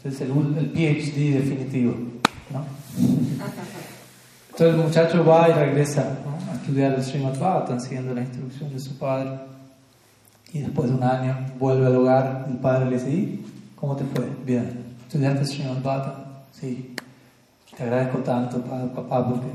Es 0.04 0.20
el, 0.20 0.30
el 0.30 0.70
PhD 0.70 1.34
definitivo. 1.34 1.96
¿no? 2.52 2.64
Entonces 4.50 4.76
el 4.76 4.76
muchacho 4.76 5.24
va 5.24 5.48
y 5.48 5.52
regresa 5.54 6.18
a 6.48 6.54
estudiar 6.54 6.94
el 6.94 7.02
Srimad 7.02 7.36
Bhagavatam 7.36 7.80
siguiendo 7.80 8.14
la 8.14 8.20
instrucción 8.20 8.72
de 8.72 8.78
su 8.78 8.96
padre. 8.96 9.40
Y 10.52 10.60
después 10.60 10.88
de 10.88 10.94
un 10.94 11.02
año 11.02 11.36
vuelve 11.58 11.86
al 11.86 11.96
hogar. 11.96 12.46
El 12.48 12.58
padre 12.58 12.90
le 12.90 12.92
dice, 12.92 13.48
¿Cómo 13.80 13.94
te 13.94 14.04
fue? 14.04 14.28
Bien. 14.44 14.96
¿Estudiaste 15.06 15.44
Srimad 15.44 15.82
Bhagavatam? 15.82 16.24
Sí. 16.52 16.94
Te 17.76 17.82
agradezco 17.84 18.18
tanto, 18.18 18.60
papá, 18.60 19.28
porque 19.28 19.46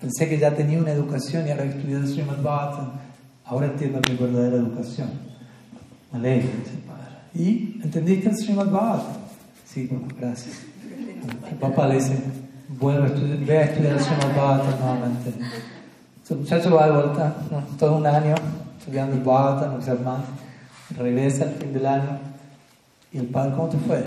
pensé 0.00 0.28
que 0.28 0.38
ya 0.38 0.54
tenía 0.54 0.78
una 0.78 0.92
educación 0.92 1.46
y 1.46 1.50
ahora 1.50 1.64
he 1.64 1.68
estudiado 1.68 2.06
Srimad 2.06 2.40
Bhagavatam. 2.42 2.92
Ahora 3.44 3.66
entiendo 3.66 4.00
mi 4.08 4.16
verdadera 4.16 4.56
educación. 4.56 5.10
Me 6.12 6.18
alegro, 6.18 6.50
padre. 6.86 7.44
¿Y 7.44 7.80
entendiste 7.82 8.28
el 8.28 8.36
Srimad 8.36 8.66
Bhagavatam? 8.66 9.16
Sí, 9.66 9.86
papá, 9.86 10.14
gracias. 10.20 10.56
El 11.50 11.56
papá 11.56 11.88
le 11.88 11.94
dice, 11.96 12.18
vuelve 12.78 13.04
a 13.04 13.06
estudiar, 13.06 13.38
ve 13.38 13.58
a 13.58 13.64
estudiar 13.64 13.92
el 13.94 14.00
Srimad 14.00 14.36
Bhagavatam 14.36 14.78
nuevamente. 14.78 15.32
El 16.30 16.36
muchacho 16.38 16.74
va 16.74 16.86
de 16.86 16.92
vuelta, 16.92 17.34
todo 17.78 17.96
un 17.96 18.06
año 18.06 18.36
estudiando 18.78 19.16
el 19.16 19.22
Bhagavatam, 19.22 19.80
no 19.80 20.04
más. 20.04 20.20
Regresa 20.96 21.44
al 21.44 21.54
fin 21.54 21.72
del 21.72 21.86
año 21.86 22.31
y 23.12 23.18
el 23.18 23.26
padre, 23.26 23.52
¿cómo 23.54 23.68
te 23.68 23.78
fue? 23.78 24.02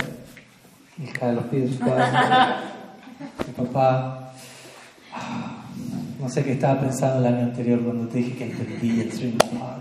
Y 0.97 1.05
cae 1.07 1.33
los 1.33 1.45
pies 1.45 1.71
de 1.71 1.77
su 1.77 1.79
padre. 1.79 2.03
El 3.47 3.65
papá, 3.65 4.33
no 6.19 6.29
sé 6.29 6.43
qué 6.43 6.53
estaba 6.53 6.81
pensando 6.81 7.19
el 7.19 7.33
año 7.33 7.43
anterior 7.45 7.79
cuando 7.81 8.07
te 8.07 8.17
dije 8.17 8.35
que 8.35 8.45
entendí 8.51 8.99
el 8.99 9.11
Srimad 9.11 9.77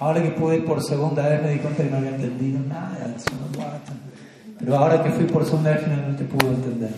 Ahora 0.00 0.22
que 0.22 0.30
pude 0.30 0.56
ir 0.56 0.64
por 0.64 0.82
segunda 0.82 1.28
vez 1.28 1.42
me 1.42 1.50
di 1.50 1.58
cuenta 1.58 1.82
que 1.82 1.90
no 1.90 1.98
había 1.98 2.10
entendido 2.10 2.60
nada 2.66 2.96
del 3.00 3.20
Srimad 3.20 3.80
Pero 4.58 4.76
ahora 4.76 5.02
que 5.02 5.10
fui 5.10 5.24
por 5.26 5.44
segunda 5.44 5.72
vez 5.72 5.82
finalmente 5.84 6.24
pude 6.24 6.48
entender. 6.48 6.92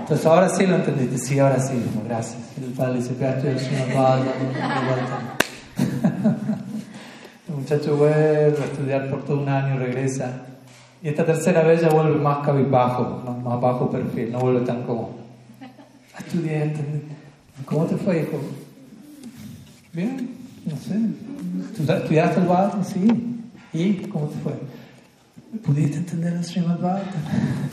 Entonces 0.00 0.26
ahora 0.26 0.48
sí 0.50 0.66
lo 0.66 0.76
entendiste, 0.76 1.16
sí, 1.18 1.38
ahora 1.38 1.58
sí, 1.60 1.82
gracias. 2.06 2.42
El 2.58 2.72
padre 2.72 2.94
dice, 2.96 3.12
estoy 3.12 3.50
el 3.50 3.60
Srimad 3.60 4.18
El 7.48 7.54
muchacho 7.54 7.96
vuelve 7.96 8.60
a 8.60 8.64
estudiar 8.64 9.08
por 9.08 9.24
todo 9.24 9.40
un 9.40 9.48
año, 9.48 9.78
regresa 9.78 10.55
y 11.02 11.08
esta 11.08 11.24
tercera 11.24 11.62
vez 11.62 11.82
ya 11.82 11.88
vuelve 11.88 12.18
más 12.18 12.44
cabizbajo, 12.44 13.22
más, 13.44 13.60
bajo 13.60 13.90
perfil, 13.90 14.32
no 14.32 14.40
vuelve 14.40 14.60
tan 14.60 14.82
como. 14.82 15.10
Estudié, 16.18 16.72
¿Cómo 17.64 17.84
te 17.84 17.96
fue, 17.96 18.22
hijo? 18.22 18.40
Bien, 19.92 20.30
no 20.64 20.76
sé. 20.76 20.94
¿Estudiaste 21.92 22.40
el 22.40 22.46
Bhagavatam? 22.46 22.84
Sí. 22.84 23.08
¿Y 23.72 23.94
cómo 24.08 24.26
te 24.26 24.38
fue? 24.40 24.52
¿Pudiste 25.64 25.98
entender 25.98 26.34
el 26.34 26.44
Srimad 26.44 26.78
Bhagavatam? 26.78 27.22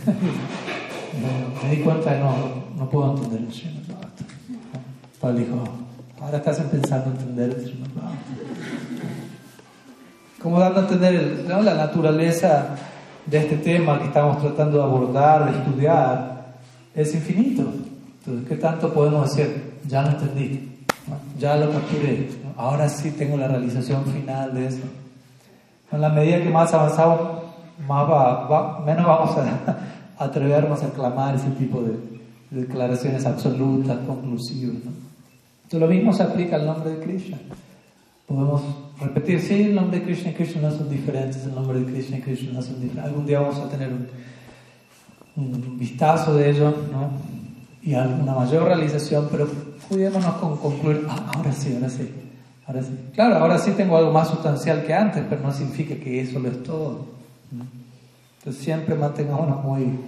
me 1.63 1.75
di 1.75 1.81
cuenta 1.81 2.13
que 2.13 2.19
no, 2.19 2.35
no 2.77 2.89
puedo 2.89 3.15
entender 3.15 3.41
el 3.41 3.53
Srimad 3.53 3.83
Bhagavatam. 3.87 4.27
Pablo 5.19 5.39
dijo, 5.39 5.63
ahora 6.21 6.37
estás 6.37 6.59
pensando 6.59 7.11
en 7.11 7.17
entender 7.17 7.49
el 7.49 7.65
Srimad 7.65 7.89
Bhagavatam. 7.95 8.17
Como 10.41 10.59
dando 10.59 10.79
a 10.79 10.83
entender 10.83 11.45
la 11.47 11.73
naturaleza 11.73 12.75
de 13.25 13.37
este 13.37 13.57
tema 13.57 13.99
que 13.99 14.05
estamos 14.05 14.39
tratando 14.39 14.77
de 14.77 14.83
abordar, 14.83 15.51
de 15.51 15.57
estudiar, 15.57 16.53
es 16.95 17.13
infinito. 17.13 17.63
Entonces, 18.19 18.47
¿qué 18.47 18.55
tanto 18.55 18.93
podemos 18.93 19.29
decir? 19.29 19.79
Ya 19.87 20.01
lo 20.01 20.09
entendí, 20.09 20.79
ya 21.37 21.55
lo 21.57 21.71
capturé, 21.71 22.29
ahora 22.55 22.87
sí 22.87 23.11
tengo 23.11 23.37
la 23.37 23.47
realización 23.47 24.05
final 24.05 24.53
de 24.53 24.67
eso. 24.67 24.83
En 25.91 26.01
la 26.01 26.09
medida 26.09 26.41
que 26.41 26.49
más 26.49 26.73
avanzamos, 26.73 27.19
más 27.87 28.09
va, 28.09 28.81
menos 28.85 29.05
vamos 29.05 29.37
a, 29.37 29.77
atrevernos 30.23 30.81
a 30.83 30.89
clamar 30.89 31.35
ese 31.35 31.49
tipo 31.51 31.81
de, 31.81 32.13
declaraciones 32.51 33.25
absolutas, 33.25 33.97
conclusivas. 34.05 34.75
Entonces, 35.63 35.79
lo 35.79 35.87
mismo 35.87 36.13
se 36.13 36.23
aplica 36.23 36.55
al 36.55 36.67
nombre 36.67 36.91
de 36.91 37.03
Krishna. 37.03 37.37
Podemos 38.27 38.61
repetir, 39.03 39.39
sí, 39.39 39.63
el 39.63 39.75
nombre 39.75 40.00
de 40.00 40.05
Krishna 40.05 40.31
y 40.31 40.33
Krishna 40.33 40.72
son 40.72 40.89
diferentes, 40.89 41.43
el 41.43 41.55
nombre 41.55 41.79
de 41.79 41.86
Krishna 41.86 42.17
y 42.17 42.22
Krishna 42.22 42.62
son 42.62 42.81
diferentes. 42.81 43.05
Algún 43.05 43.25
día 43.25 43.39
vamos 43.39 43.57
a 43.57 43.69
tener 43.69 43.89
un, 45.36 45.77
vistazo 45.79 46.36
de 46.36 46.50
ello, 46.50 46.74
¿no? 46.91 47.12
Y 47.81 47.93
alguna 47.95 48.33
mayor 48.33 48.63
realización, 48.65 49.27
pero 49.31 49.48
pudiéndonos 49.89 50.33
con 50.36 50.57
concluir, 50.57 51.05
ah, 51.10 51.31
ahora 51.36 51.51
sí, 51.51 51.74
ahora 51.74 51.89
sí, 51.89 52.10
ahora 52.67 52.83
sí. 52.83 52.91
Claro, 53.13 53.36
ahora 53.38 53.57
sí 53.57 53.72
tengo 53.72 53.98
algo 53.98 54.12
más 54.12 54.29
sustancial 54.29 54.83
que 54.86 54.93
antes, 54.93 55.24
pero 55.29 55.41
no 55.41 55.51
significa 55.51 55.95
que 55.95 56.22
eso 56.22 56.39
lo 56.39 56.50
es 56.50 56.63
todo. 56.63 57.05
Entonces 58.39 58.63
siempre 58.63 58.95
mantengámonos 58.95 59.63
muy 59.63 60.00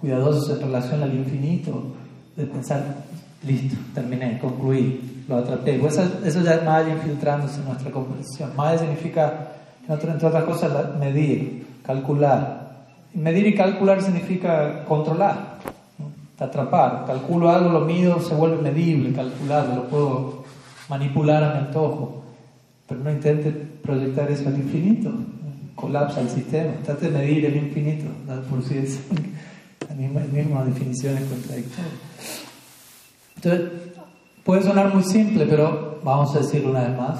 cuidadosos 0.00 0.50
en 0.50 0.66
relación 0.66 1.02
al 1.02 1.14
infinito, 1.14 1.94
de 2.36 2.46
pensar, 2.46 3.04
listo, 3.46 3.76
terminé, 3.94 4.38
concluí, 4.38 5.11
lo 5.28 5.36
atrapé. 5.36 5.78
Pues 5.78 5.98
eso, 5.98 6.42
ya 6.42 6.54
es 6.54 6.64
Maya 6.64 6.92
infiltrándose 6.92 7.60
en 7.60 7.66
nuestra 7.66 7.90
conversación. 7.90 8.50
Maya 8.56 8.78
significa, 8.78 9.52
entre 9.88 10.26
otras 10.26 10.44
cosas, 10.44 10.98
medir, 10.98 11.66
calcular. 11.84 12.62
Medir 13.14 13.46
y 13.46 13.54
calcular 13.54 14.02
significa 14.02 14.84
controlar, 14.84 15.58
atrapar. 16.38 17.04
Calculo 17.06 17.50
algo, 17.50 17.70
lo 17.70 17.80
mido, 17.80 18.20
se 18.20 18.34
vuelve 18.34 18.62
medible, 18.62 19.12
calculable, 19.12 19.76
lo 19.76 19.84
puedo 19.88 20.44
manipular 20.88 21.44
a 21.44 21.52
mi 21.54 21.58
antojo. 21.66 22.24
Pero 22.88 23.00
no 23.00 23.10
intente 23.10 23.50
proyectar 23.50 24.30
eso 24.30 24.48
al 24.48 24.56
infinito, 24.56 25.12
colapsa 25.74 26.20
el 26.20 26.28
sistema. 26.28 26.72
Trate 26.84 27.10
de 27.10 27.18
medir 27.18 27.44
el 27.46 27.56
infinito, 27.56 28.06
por 28.50 28.62
si 28.62 28.78
es 28.78 29.00
la 29.88 29.94
misma, 29.94 30.20
la 30.20 30.26
misma 30.26 30.64
definición 30.64 31.16
es 31.18 31.24
contradictoria. 31.24 31.90
Entonces, 33.36 33.91
Puede 34.44 34.62
sonar 34.62 34.92
muy 34.92 35.04
simple, 35.04 35.46
pero 35.46 36.00
vamos 36.02 36.34
a 36.34 36.40
decirlo 36.40 36.70
una 36.70 36.88
vez 36.88 36.96
más. 36.96 37.18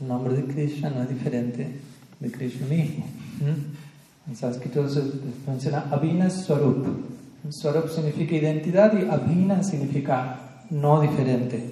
El 0.00 0.08
nombre 0.08 0.34
de 0.34 0.44
Krishna 0.44 0.90
no 0.90 1.02
es 1.02 1.08
diferente 1.08 1.80
de 2.20 2.30
Krishna 2.30 2.66
mismo. 2.68 3.04
¿Mm? 3.40 4.30
En 4.30 4.36
sánscrito 4.36 4.88
se 4.88 5.02
menciona 5.46 5.86
Abhina 5.90 6.30
Swarup. 6.30 6.86
Swarup 7.50 7.88
significa 7.88 8.36
identidad 8.36 8.92
y 8.96 9.10
Abhina 9.10 9.64
significa 9.64 10.38
no 10.70 11.00
diferente. 11.00 11.70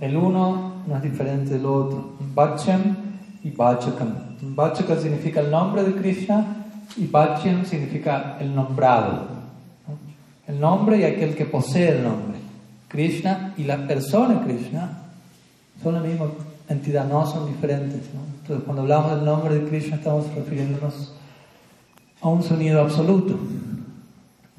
El 0.00 0.16
uno 0.16 0.82
no 0.86 0.96
es 0.96 1.02
diferente 1.02 1.50
del 1.50 1.66
otro. 1.66 2.14
Bhachyam 2.34 2.96
y 3.44 3.50
Bhachakam. 3.50 4.14
Bhachaka 4.40 4.96
significa 4.96 5.40
el 5.40 5.50
nombre 5.50 5.84
de 5.84 5.94
Krishna 5.94 6.66
y 6.96 7.06
Bhachyam 7.06 7.66
significa 7.66 8.38
el 8.40 8.54
nombrado. 8.54 9.26
El 10.46 10.58
nombre 10.58 10.98
y 10.98 11.04
aquel 11.04 11.36
que 11.36 11.44
posee 11.44 11.98
el 11.98 12.04
nombre. 12.04 12.37
Krishna 12.88 13.54
y 13.56 13.64
la 13.64 13.86
persona 13.86 14.42
Krishna 14.42 15.02
son 15.82 15.94
la 15.94 16.00
misma 16.00 16.26
entidad, 16.68 17.06
no 17.06 17.26
son 17.26 17.46
diferentes. 17.46 18.00
Entonces, 18.40 18.64
cuando 18.64 18.82
hablamos 18.82 19.16
del 19.16 19.24
nombre 19.24 19.54
de 19.54 19.68
Krishna, 19.68 19.96
estamos 19.96 20.26
refiriéndonos 20.34 21.14
a 22.20 22.28
un 22.28 22.42
sonido 22.42 22.80
absoluto, 22.80 23.38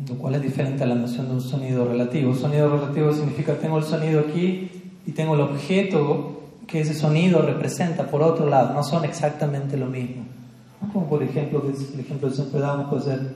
lo 0.07 0.15
cual 0.15 0.35
es 0.35 0.41
diferente 0.41 0.83
a 0.83 0.87
la 0.87 0.95
noción 0.95 1.27
de 1.27 1.33
un 1.33 1.41
sonido 1.41 1.85
relativo. 1.85 2.33
Sonido 2.35 2.69
relativo 2.69 3.13
significa 3.13 3.55
tengo 3.55 3.77
el 3.79 3.83
sonido 3.83 4.21
aquí 4.21 4.69
y 5.05 5.11
tengo 5.11 5.35
el 5.35 5.41
objeto 5.41 6.35
que 6.67 6.81
ese 6.81 6.93
sonido 6.93 7.41
representa 7.41 8.05
por 8.05 8.21
otro 8.21 8.47
lado, 8.47 8.73
no 8.75 8.83
son 8.83 9.03
exactamente 9.03 9.75
lo 9.75 9.87
mismo. 9.87 10.23
Como 10.93 11.07
por 11.07 11.23
ejemplo, 11.23 11.63
el 11.65 11.99
ejemplo 11.99 12.29
que 12.29 12.35
siempre 12.35 12.59
damos 12.61 12.89
puede 12.89 13.01
ser 13.03 13.35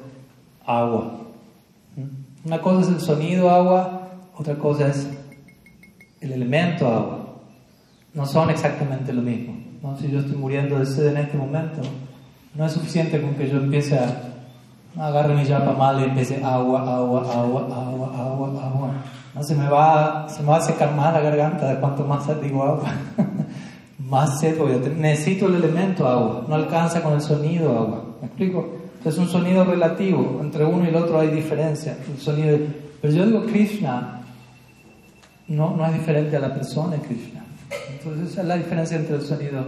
agua. 0.66 1.20
Una 2.46 2.62
cosa 2.62 2.82
es 2.82 2.88
el 2.90 3.02
sonido 3.02 3.50
agua 3.50 4.03
otra 4.38 4.56
cosa 4.56 4.88
es 4.88 5.08
el 6.22 6.32
elemento 6.32 6.88
agua. 6.88 7.20
no 8.14 8.26
son 8.26 8.50
exactamente 8.50 9.12
lo 9.14 9.22
mismo. 9.22 9.56
¿no? 9.82 9.98
Si 9.98 10.10
yo 10.10 10.20
estoy 10.20 10.36
muriendo 10.36 10.80
de 10.80 10.86
sed 10.86 11.08
en 11.08 11.18
este 11.18 11.38
momento, 11.38 11.82
no 12.56 12.66
es 12.66 12.72
suficiente 12.72 13.22
con 13.22 13.36
que 13.36 13.50
yo 13.50 13.58
empiece 13.58 13.98
a 13.98 14.30
agarre 15.00 15.34
mi 15.34 15.44
yapa 15.44 15.74
mal 15.74 16.00
y 16.00 16.04
empiece 16.04 16.44
agua, 16.44 16.82
agua, 16.82 17.22
agua, 17.22 17.62
agua, 17.72 18.12
agua, 18.16 18.48
agua. 18.64 18.92
No 19.34 19.44
se 19.44 19.56
me 19.56 19.68
va, 19.68 20.28
se 20.30 20.44
me 20.44 20.50
va 20.50 20.58
a 20.58 20.62
secar 20.62 20.94
más 20.96 21.14
la 21.14 21.22
garganta 21.22 21.68
de 21.68 21.80
cuanto 21.80 22.06
más 22.06 22.28
digo 22.42 22.64
agua. 22.64 22.92
más 24.10 24.40
sed 24.40 24.58
voy 24.58 24.74
a 24.74 24.82
tener. 24.82 24.98
Necesito 24.98 25.48
el 25.48 25.56
elemento 25.56 26.08
agua, 26.08 26.46
no 26.48 26.56
alcanza 26.56 27.02
con 27.02 27.14
el 27.14 27.22
sonido 27.22 27.78
agua. 27.78 28.04
¿Me 28.22 28.28
explico? 28.28 28.78
Es 29.04 29.18
un 29.18 29.28
sonido 29.28 29.66
relativo, 29.66 30.40
entre 30.42 30.64
uno 30.64 30.86
y 30.86 30.88
el 30.90 30.96
otro 30.96 31.20
hay 31.20 31.30
diferencia. 31.30 31.98
El 32.08 32.20
sonido, 32.20 32.58
pero 33.02 33.14
yo 33.14 33.26
digo 33.26 33.46
Krishna 33.48 34.23
no, 35.48 35.76
no 35.76 35.86
es 35.86 35.94
diferente 35.94 36.38
a 36.38 36.40
la 36.40 36.54
persona 36.54 36.96
de 36.96 37.02
Krishna. 37.02 37.44
Entonces 37.92 38.32
esa 38.32 38.42
es 38.42 38.48
la 38.48 38.58
diferencia 38.58 38.98
entre 38.98 39.16
el 39.16 39.22
sonido 39.22 39.64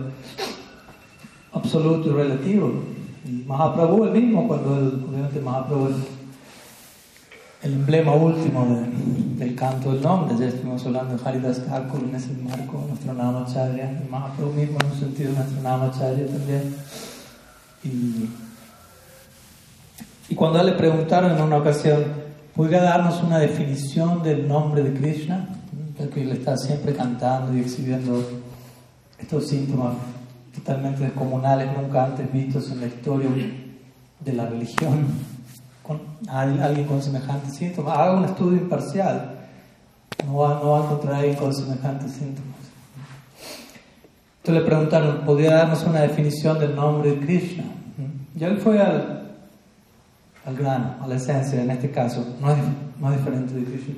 absoluto 1.54 2.10
y 2.10 2.14
relativo. 2.14 2.84
Y 3.26 3.44
Mahaprabhu 3.48 4.06
el 4.06 4.12
mismo, 4.12 4.48
cuando 4.48 4.78
el, 4.78 4.88
obviamente 5.08 5.40
Mahaprabhu 5.40 5.90
es 5.90 5.96
el 7.64 7.74
emblema 7.74 8.14
último 8.14 8.84
del 9.38 9.56
canto 9.56 9.92
del 9.92 10.04
nombre, 10.04 10.38
ya 10.38 10.48
estuvimos 10.48 10.86
hablando 10.86 11.18
de 11.18 11.28
Haridas 11.28 11.66
Thakur 11.66 12.04
en 12.04 12.16
ese 12.16 12.32
marco, 12.34 12.86
nuestro 12.88 13.14
Namacharya, 13.14 14.04
y 14.06 14.12
Mahaprabhu 14.12 14.54
mismo 14.54 14.78
en 14.82 14.92
un 14.92 15.00
sentido 15.00 15.34
nuestro 15.34 15.62
Namacharya 15.62 16.28
también. 16.28 16.76
Y, 17.84 18.30
y 20.30 20.36
cuando 20.36 20.62
le 20.62 20.74
preguntaron 20.74 21.32
en 21.32 21.42
una 21.42 21.58
ocasión, 21.58 22.04
¿podría 22.56 22.84
darnos 22.84 23.24
una 23.24 23.40
definición 23.40 24.22
del 24.22 24.48
nombre 24.48 24.84
de 24.84 24.94
Krishna? 25.00 25.50
Porque 25.98 26.22
él 26.22 26.32
está 26.32 26.58
siempre 26.58 26.94
cantando 26.94 27.56
y 27.56 27.62
exhibiendo 27.62 28.24
estos 29.18 29.48
síntomas 29.48 29.96
totalmente 30.54 31.04
descomunales, 31.04 31.70
nunca 31.76 32.06
antes 32.06 32.32
vistos 32.32 32.72
en 32.72 32.82
la 32.82 32.88
historia 32.88 33.30
de 34.20 34.34
la 34.34 34.46
religión, 34.46 35.08
con 35.84 36.02
alguien 36.28 36.86
con 36.86 37.02
semejantes 37.02 37.56
síntomas. 37.56 37.98
Haga 37.98 38.18
un 38.18 38.26
estudio 38.26 38.58
imparcial, 38.58 39.36
no 40.26 40.38
va, 40.38 40.60
no 40.62 40.72
va 40.72 40.82
a 40.82 40.84
encontrar 40.86 41.14
a 41.14 41.18
alguien 41.18 41.36
con 41.36 41.54
semejantes 41.54 42.12
síntomas. 42.12 42.56
Entonces 44.38 44.64
le 44.64 44.70
preguntaron, 44.70 45.26
¿podría 45.26 45.56
darnos 45.56 45.84
una 45.84 46.02
definición 46.02 46.60
del 46.60 46.76
nombre 46.76 47.12
de 47.12 47.20
Krishna? 47.20 47.64
Y 48.38 48.44
él 48.44 48.58
fue 48.58 48.80
al, 48.82 49.32
al 50.46 50.56
grano, 50.56 50.96
a 51.02 51.08
la 51.08 51.16
esencia, 51.16 51.62
en 51.62 51.72
este 51.72 51.90
caso, 51.90 52.36
no 52.42 52.52
es, 52.52 52.58
no 53.00 53.12
es 53.12 53.18
diferente 53.18 53.54
de 53.54 53.64
Krishna. 53.64 53.96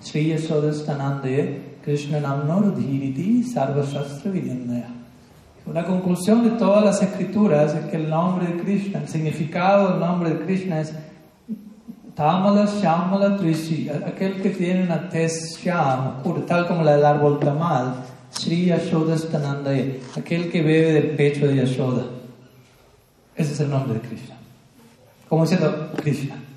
Sri 0.00 0.34
Krishna 1.84 2.20
Sarvashastra 3.52 4.32
La 5.72 5.84
conclusión 5.84 6.44
de 6.44 6.50
todas 6.50 6.84
las 6.84 7.02
escrituras 7.02 7.74
es 7.74 7.84
que 7.86 7.96
el 7.96 8.08
nombre 8.08 8.46
de 8.46 8.62
Krishna, 8.62 9.00
el 9.00 9.08
significado 9.08 9.90
del 9.90 10.00
nombre 10.00 10.30
de 10.30 10.44
Krishna 10.44 10.80
es 10.80 10.94
Tamala 12.14 12.66
Shamala 12.66 13.36
Trishi, 13.36 13.88
aquel 13.88 14.42
que 14.42 14.50
tiene 14.50 14.82
una 14.82 15.08
tez 15.08 15.56
sham, 15.62 16.22
tal 16.46 16.66
como 16.66 16.82
la 16.82 16.96
del 16.96 17.04
árbol 17.04 17.38
tamal, 17.38 17.94
Sri 18.30 18.66
Yashodastanandaya, 18.66 19.98
aquel 20.16 20.50
que 20.50 20.62
bebe 20.62 20.92
del 20.94 21.10
pecho 21.10 21.46
de 21.46 21.56
Yashoda. 21.56 22.06
Ese 23.36 23.52
es 23.52 23.60
el 23.60 23.70
nombre 23.70 23.94
de 23.94 24.00
Krishna. 24.00 24.36
Como 25.28 25.42
diciendo 25.42 25.92
Krishna. 25.96 26.47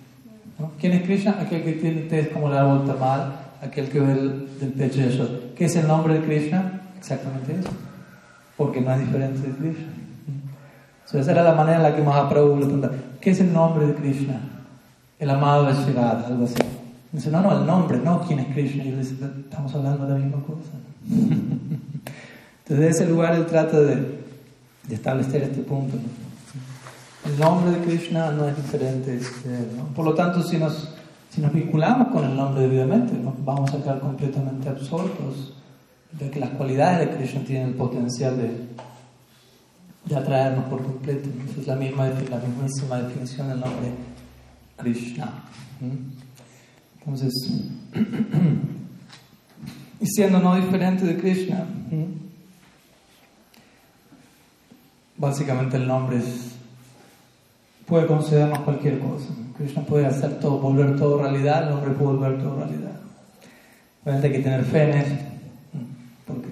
¿Quién 0.79 0.93
es 0.93 1.03
Krishna? 1.03 1.37
Aquel 1.39 1.63
que 1.63 1.73
tiene 1.73 2.29
como 2.29 2.47
el 2.47 2.57
árbol 2.57 2.85
tamal, 2.85 3.33
aquel 3.61 3.89
que 3.89 3.99
ve 3.99 4.13
del 4.59 4.73
pecho 4.77 5.01
de 5.01 5.09
Yashoda. 5.09 5.29
¿Qué 5.55 5.65
es 5.65 5.75
el 5.75 5.87
nombre 5.87 6.15
de 6.15 6.21
Krishna? 6.21 6.81
Exactamente 6.97 7.53
eso. 7.59 7.69
Porque 8.57 8.81
no 8.81 8.91
es 8.93 8.99
diferente 8.99 9.47
de 9.47 9.55
Krishna. 9.55 9.87
esa 11.13 11.31
era 11.31 11.43
la 11.43 11.53
manera 11.53 11.77
en 11.77 11.83
la 11.83 11.95
que 11.95 12.01
Mahaprabhu 12.01 12.57
le 12.57 12.65
preguntaba, 12.65 12.93
¿qué 13.19 13.31
es 13.31 13.39
el 13.39 13.53
nombre 13.53 13.87
de 13.87 13.95
Krishna? 13.95 14.39
El 15.19 15.29
amado 15.29 15.65
de 15.65 15.73
Shirada, 15.73 16.27
algo 16.27 16.45
así. 16.45 16.55
Dice, 17.11 17.29
no, 17.29 17.41
no, 17.41 17.59
el 17.59 17.65
nombre, 17.65 17.99
no 18.03 18.21
quién 18.21 18.39
es 18.39 18.53
Krishna. 18.53 18.83
Y 18.83 18.91
yo 18.91 18.97
dice, 18.97 19.15
estamos 19.15 19.73
hablando 19.75 20.05
de 20.05 20.13
la 20.13 20.19
misma 20.19 20.41
cosa. 20.43 20.71
Entonces, 21.09 22.79
de 22.79 22.89
ese 22.89 23.05
lugar 23.07 23.35
él 23.35 23.45
trata 23.45 23.79
de 23.79 24.21
establecer 24.89 25.43
este 25.43 25.61
punto. 25.61 25.97
El 27.25 27.39
nombre 27.39 27.71
de 27.71 27.85
Krishna 27.85 28.31
no 28.31 28.47
es 28.47 28.57
diferente 28.57 29.11
de 29.11 29.17
él. 29.17 29.67
Por 29.95 30.05
lo 30.05 30.13
tanto, 30.13 30.43
si 30.43 30.57
nos 30.57 30.89
si 31.31 31.39
nos 31.39 31.53
vinculamos 31.53 32.09
con 32.09 32.25
el 32.25 32.35
nombre 32.35 32.63
debidamente, 32.63 33.13
vamos 33.45 33.73
a 33.73 33.81
quedar 33.81 34.01
completamente 34.01 34.67
absortos 34.67 35.53
de 36.11 36.29
que 36.29 36.41
las 36.41 36.49
cualidades 36.49 37.09
de 37.09 37.15
Krishna 37.15 37.41
tienen 37.45 37.69
el 37.69 37.75
potencial 37.75 38.35
de, 38.35 38.67
de 40.07 40.15
atraernos 40.15 40.65
por 40.65 40.83
completo. 40.83 41.29
es 41.57 41.67
la, 41.67 41.77
misma, 41.77 42.07
la 42.07 42.37
mismísima 42.37 43.01
definición 43.01 43.47
del 43.47 43.61
nombre 43.61 43.93
Krishna. 44.75 45.45
Entonces, 46.99 47.33
y 50.01 50.07
siendo 50.07 50.39
no 50.39 50.57
diferente 50.57 51.05
de 51.05 51.17
Krishna, 51.17 51.65
básicamente 55.15 55.77
el 55.77 55.87
nombre 55.87 56.17
es, 56.17 56.50
puede 57.91 58.07
concedernos 58.07 58.59
cualquier 58.59 58.99
cosa. 58.99 59.27
Krishna 59.57 59.81
puede 59.81 60.05
hacer 60.05 60.39
todo, 60.39 60.59
volver 60.59 60.95
todo 60.95 61.21
realidad, 61.21 61.67
el 61.67 61.73
hombre 61.73 61.91
puede 61.91 62.15
volver 62.15 62.41
todo 62.41 62.55
realidad. 62.55 62.93
Obviamente 64.01 64.27
hay 64.27 64.33
que 64.33 64.39
tener 64.39 64.63
fe 64.63 64.83
en 64.83 64.97
eso, 64.97 65.15
porque 66.25 66.47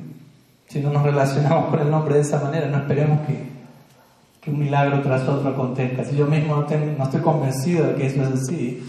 si 0.67 0.81
no 0.81 0.91
nos 0.91 1.01
relacionamos 1.01 1.69
con 1.69 1.79
el 1.79 1.89
nombre 1.89 2.15
de 2.15 2.21
esa 2.21 2.41
manera, 2.41 2.67
no 2.67 2.79
esperemos 2.79 3.21
que, 3.25 3.41
que 4.41 4.51
un 4.51 4.59
milagro 4.59 5.01
tras 5.01 5.25
otro 5.29 5.51
acontezca. 5.51 6.03
Si 6.03 6.17
yo 6.17 6.25
mismo 6.25 6.57
no, 6.57 6.67
no, 6.97 7.03
estoy 7.05 7.21
convencido 7.21 7.87
de 7.87 7.95
que 7.95 8.07
eso 8.07 8.21
es 8.21 8.41
así, 8.41 8.83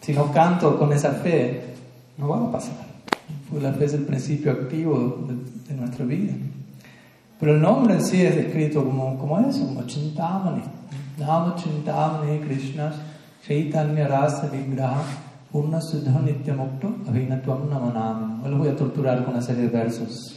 si 0.00 0.12
no 0.12 0.32
canto 0.32 0.76
con 0.80 0.92
esa 0.92 1.12
fe, 1.12 1.62
no 2.18 2.26
va 2.26 2.48
a 2.48 2.50
pasar. 2.50 2.84
Porque 3.48 3.64
la 3.64 3.74
fe 3.74 3.84
es 3.84 3.94
el 3.94 4.02
principio 4.02 4.50
activo 4.50 5.24
de, 5.68 5.74
nuestra 5.76 6.04
vida. 6.04 6.32
Pero 7.38 7.54
el 7.54 7.62
nombre 7.62 7.94
en 7.94 8.04
sí 8.04 8.22
es 8.22 8.34
descrito 8.34 8.84
como, 8.84 9.16
como 9.16 9.38
eso, 9.38 9.64
como 9.66 9.86
Chintamani. 9.86 10.62
Nama 11.22 11.54
Chintamani 11.56 12.44
Krishna 12.44 12.92
Chaitanya 13.46 14.08
Rasa 14.08 14.48
Vigraha 14.48 15.04
Purna 15.52 15.78
Suddha 15.78 16.18
Nityamukto 16.20 17.06
Abhinatvam 17.06 17.68
Namanam. 17.70 18.42
Los 18.44 18.58
voy 18.58 18.68
a 18.68 18.76
torturar 18.76 19.24
con 19.24 19.34
una 19.34 19.40
serie 19.40 19.62
de 19.62 19.68
versos 19.68 20.34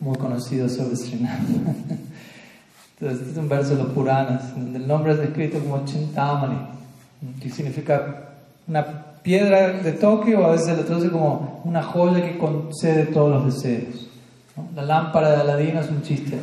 muy 0.00 0.16
conocidos 0.16 0.72
sobre 0.72 0.96
Srinath. 0.96 1.40
Entonces, 2.98 3.20
este 3.20 3.32
es 3.32 3.36
un 3.36 3.48
verso 3.48 3.76
de 3.76 3.82
los 3.82 3.92
Puranas, 3.92 4.54
donde 4.54 4.78
el 4.78 4.88
nombre 4.88 5.12
es 5.12 5.18
descrito 5.18 5.58
como 5.58 5.84
Chintamani, 5.84 6.60
que 7.38 7.50
significa 7.50 8.30
una 8.66 8.86
piedra 9.22 9.72
de 9.72 9.92
Tokio, 9.92 10.40
o 10.40 10.44
a 10.46 10.52
veces 10.52 10.68
se 10.68 10.76
le 10.76 10.84
traduce 10.84 11.10
como 11.10 11.60
una 11.64 11.82
joya 11.82 12.24
que 12.24 12.38
concede 12.38 13.04
todos 13.06 13.30
los 13.30 13.54
deseos. 13.54 14.08
La 14.74 14.82
lámpara 14.82 15.28
de 15.28 15.36
Aladino 15.42 15.80
es 15.80 15.90
un 15.90 16.00
chiste, 16.00 16.38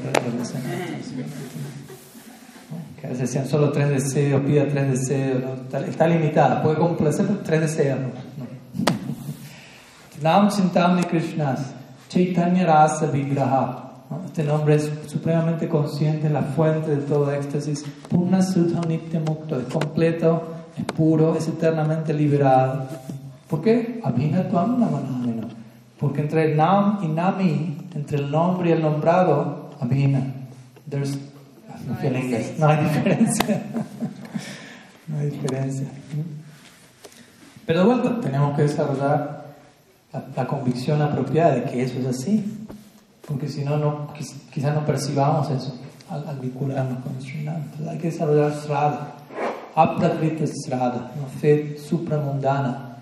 que 3.03 3.07
a 3.07 3.09
veces 3.09 3.31
decían 3.31 3.45
solo 3.49 3.69
tres 3.69 3.89
deseos, 3.89 4.41
pida 4.43 4.65
tres 4.65 4.91
deseos, 4.91 5.43
está, 5.89 6.07
limitada, 6.07 6.63
puede 6.63 6.77
complacer 6.77 7.27
tres 7.43 7.59
deseos. 7.59 7.99
Nam 10.21 10.47
Chintamni 10.47 11.03
Krishnas, 11.03 11.73
Chaitanya 12.07 12.65
Rasa 12.65 13.07
Vigraha. 13.07 13.91
Este 14.25 14.45
nombre 14.45 14.75
es 14.75 14.89
supremamente 15.07 15.67
consciente, 15.67 16.29
la 16.29 16.43
fuente 16.43 16.95
de 16.95 17.01
todo 17.01 17.29
éxtasis. 17.33 17.83
Purna 18.07 18.41
Sudha 18.41 18.79
Nitya 18.87 19.19
Mukta, 19.19 19.57
es 19.57 19.65
completo, 19.65 20.41
es 20.77 20.85
puro, 20.85 21.35
es 21.35 21.45
eternamente 21.49 22.13
liberado. 22.13 22.87
¿Por 23.49 23.61
qué? 23.61 23.99
Abhinatvam 24.01 24.79
Namanamino. 24.79 25.49
Porque 25.99 26.21
entre 26.21 26.51
el 26.51 26.55
Nam 26.55 26.99
y 27.01 27.07
Nami, 27.09 27.77
entre 27.95 28.19
el 28.19 28.31
nombre 28.31 28.69
y 28.69 28.71
el 28.71 28.81
nombrado, 28.81 29.71
Abhina. 29.81 30.21
There's 30.89 31.17
no 31.85 32.67
hay 32.67 32.83
diferencia. 32.83 33.63
no 35.07 35.17
hay 35.19 35.29
diferencia. 35.29 35.87
Pero 37.65 37.79
de 37.79 37.85
vuelta, 37.85 38.21
tenemos 38.21 38.55
que 38.55 38.63
desarrollar 38.63 39.55
la, 40.35 40.47
convicción 40.47 41.01
apropiada 41.01 41.55
de 41.55 41.63
que 41.63 41.83
eso 41.83 41.99
es 41.99 42.05
así. 42.05 42.65
Porque 43.27 43.47
si 43.47 43.63
no, 43.63 43.77
no 43.77 44.13
quizás 44.51 44.75
no 44.75 44.85
percibamos 44.85 45.49
eso 45.49 45.79
al, 46.09 46.39
vincularnos 46.39 47.03
con 47.03 47.15
el 47.15 47.47
Entonces 47.47 47.87
hay 47.87 47.97
que 47.97 48.11
desarrollar 48.11 48.53
Srada, 48.53 49.15
Aprakrita 49.75 50.45
Srada, 50.47 51.11
una 51.17 51.27
fe 51.27 51.77
supramundana, 51.77 52.97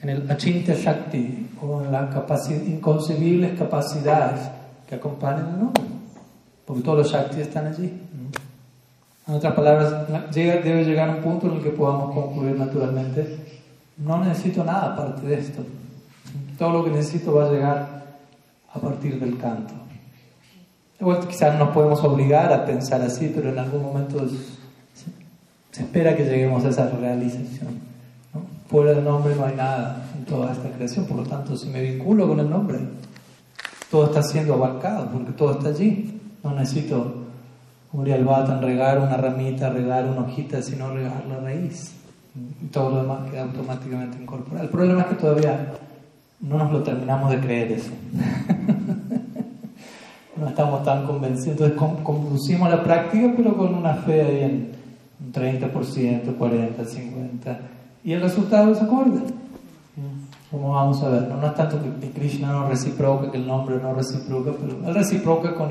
en 0.00 0.08
el 0.10 0.30
Achintya 0.30 0.74
Shakti, 0.74 1.50
o 1.60 1.82
en 1.82 1.92
las 1.92 2.50
inconcebibles 2.50 3.58
capacidades 3.58 4.40
que 4.86 4.94
acompañan 4.94 5.48
el 5.54 5.58
nombre. 5.60 5.82
Porque 6.64 6.82
todos 6.82 6.98
los 6.98 7.12
Shaktis 7.12 7.38
están 7.38 7.66
allí. 7.66 7.92
En 9.26 9.34
otras 9.34 9.54
palabras, 9.54 10.32
debe 10.32 10.84
llegar 10.84 11.08
un 11.08 11.22
punto 11.22 11.46
en 11.46 11.54
el 11.54 11.62
que 11.62 11.70
podamos 11.70 12.14
concluir 12.14 12.58
naturalmente, 12.58 13.38
no 13.96 14.22
necesito 14.22 14.64
nada 14.64 14.92
aparte 14.92 15.26
de 15.26 15.38
esto. 15.38 15.62
Todo 16.58 16.72
lo 16.72 16.84
que 16.84 16.90
necesito 16.90 17.34
va 17.34 17.46
a 17.46 17.50
llegar 17.50 18.04
a 18.72 18.78
partir 18.78 19.18
del 19.18 19.38
canto. 19.38 19.74
Quizás 21.28 21.54
no 21.54 21.66
nos 21.66 21.74
podemos 21.74 22.02
obligar 22.04 22.52
a 22.52 22.64
pensar 22.64 23.00
así, 23.02 23.30
pero 23.34 23.50
en 23.50 23.58
algún 23.58 23.82
momento 23.82 24.26
se, 25.72 25.82
espera 25.82 26.16
que 26.16 26.24
lleguemos 26.24 26.64
a 26.64 26.68
esa 26.68 26.88
realización. 26.88 27.80
Fuera 28.68 28.92
del 28.92 29.04
nombre 29.04 29.34
no 29.36 29.44
hay 29.44 29.54
nada 29.54 30.06
en 30.16 30.24
toda 30.24 30.52
esta 30.52 30.70
creación, 30.70 31.04
por 31.04 31.18
lo 31.18 31.24
tanto, 31.24 31.56
si 31.56 31.68
me 31.68 31.82
vinculo 31.82 32.26
con 32.26 32.40
el 32.40 32.48
nombre, 32.48 32.78
todo 33.90 34.06
está 34.06 34.22
siendo 34.22 34.54
abarcado, 34.54 35.10
porque 35.10 35.32
todo 35.32 35.52
está 35.52 35.68
allí. 35.68 36.20
No 36.42 36.54
necesito, 36.54 37.23
el 38.02 38.24
Batan, 38.24 38.60
regar 38.60 38.98
una 38.98 39.16
ramita, 39.16 39.70
regar 39.70 40.06
una 40.06 40.22
hojita, 40.22 40.60
sino 40.62 40.92
regar 40.92 41.24
la 41.28 41.38
raíz. 41.38 41.92
Y 42.34 42.66
todo 42.66 42.90
lo 42.90 43.02
demás 43.02 43.30
queda 43.30 43.42
automáticamente 43.42 44.20
incorporado. 44.20 44.64
El 44.64 44.70
problema 44.70 45.02
es 45.02 45.06
que 45.06 45.14
todavía 45.14 45.74
no 46.40 46.58
nos 46.58 46.72
lo 46.72 46.82
terminamos 46.82 47.30
de 47.30 47.38
creer 47.38 47.70
eso. 47.72 47.92
no 50.36 50.48
estamos 50.48 50.82
tan 50.82 51.06
convencidos. 51.06 51.60
Entonces 51.60 51.78
conducimos 52.02 52.68
la 52.68 52.82
práctica, 52.82 53.32
pero 53.36 53.56
con 53.56 53.72
una 53.74 53.94
fe 53.94 54.22
ahí 54.22 54.42
en 54.42 54.72
un 55.24 55.32
30%, 55.32 56.36
40%, 56.36 56.76
50%. 56.76 57.56
Y 58.02 58.12
el 58.12 58.20
resultado 58.20 58.74
se 58.74 58.84
acuerda. 58.84 59.20
Como 60.50 60.72
vamos 60.72 61.02
a 61.02 61.08
ver, 61.08 61.28
no, 61.28 61.46
es 61.46 61.54
tanto 61.54 61.78
que 62.00 62.10
Krishna 62.10 62.52
no 62.52 62.68
reciproca, 62.68 63.30
que 63.30 63.38
el 63.38 63.46
nombre 63.46 63.76
no 63.82 63.94
reciproca, 63.94 64.50
pero 64.52 64.86
él 64.86 64.94
reciproca 64.94 65.54
con 65.54 65.70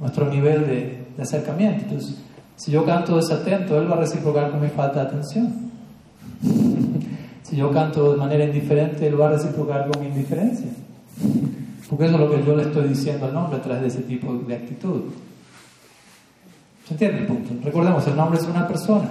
nuestro 0.00 0.28
nivel 0.28 0.66
de, 0.66 1.05
de 1.16 1.22
acercamiento. 1.22 1.84
Entonces, 1.84 2.16
si 2.56 2.72
yo 2.72 2.84
canto 2.84 3.16
desatento, 3.16 3.78
él 3.80 3.90
va 3.90 3.96
a 3.96 4.00
reciprocar 4.00 4.50
con 4.50 4.60
mi 4.60 4.68
falta 4.68 5.00
de 5.00 5.06
atención. 5.08 5.70
Si 7.42 7.54
yo 7.54 7.70
canto 7.70 8.12
de 8.12 8.18
manera 8.18 8.44
indiferente, 8.44 9.06
él 9.06 9.20
va 9.20 9.28
a 9.28 9.32
reciprocar 9.32 9.88
con 9.88 10.02
mi 10.02 10.08
indiferencia. 10.08 10.66
Porque 11.88 12.06
eso 12.06 12.14
es 12.14 12.20
lo 12.20 12.30
que 12.30 12.44
yo 12.44 12.56
le 12.56 12.64
estoy 12.64 12.88
diciendo 12.88 13.26
al 13.26 13.34
nombre 13.34 13.58
a 13.58 13.62
través 13.62 13.82
de 13.82 13.88
ese 13.88 14.00
tipo 14.00 14.34
de 14.34 14.54
actitud. 14.54 15.02
¿Se 16.86 16.94
entiende 16.94 17.20
el 17.20 17.26
punto? 17.26 17.54
Recordemos, 17.62 18.06
el 18.06 18.16
nombre 18.16 18.38
es 18.38 18.46
una 18.46 18.66
persona. 18.66 19.08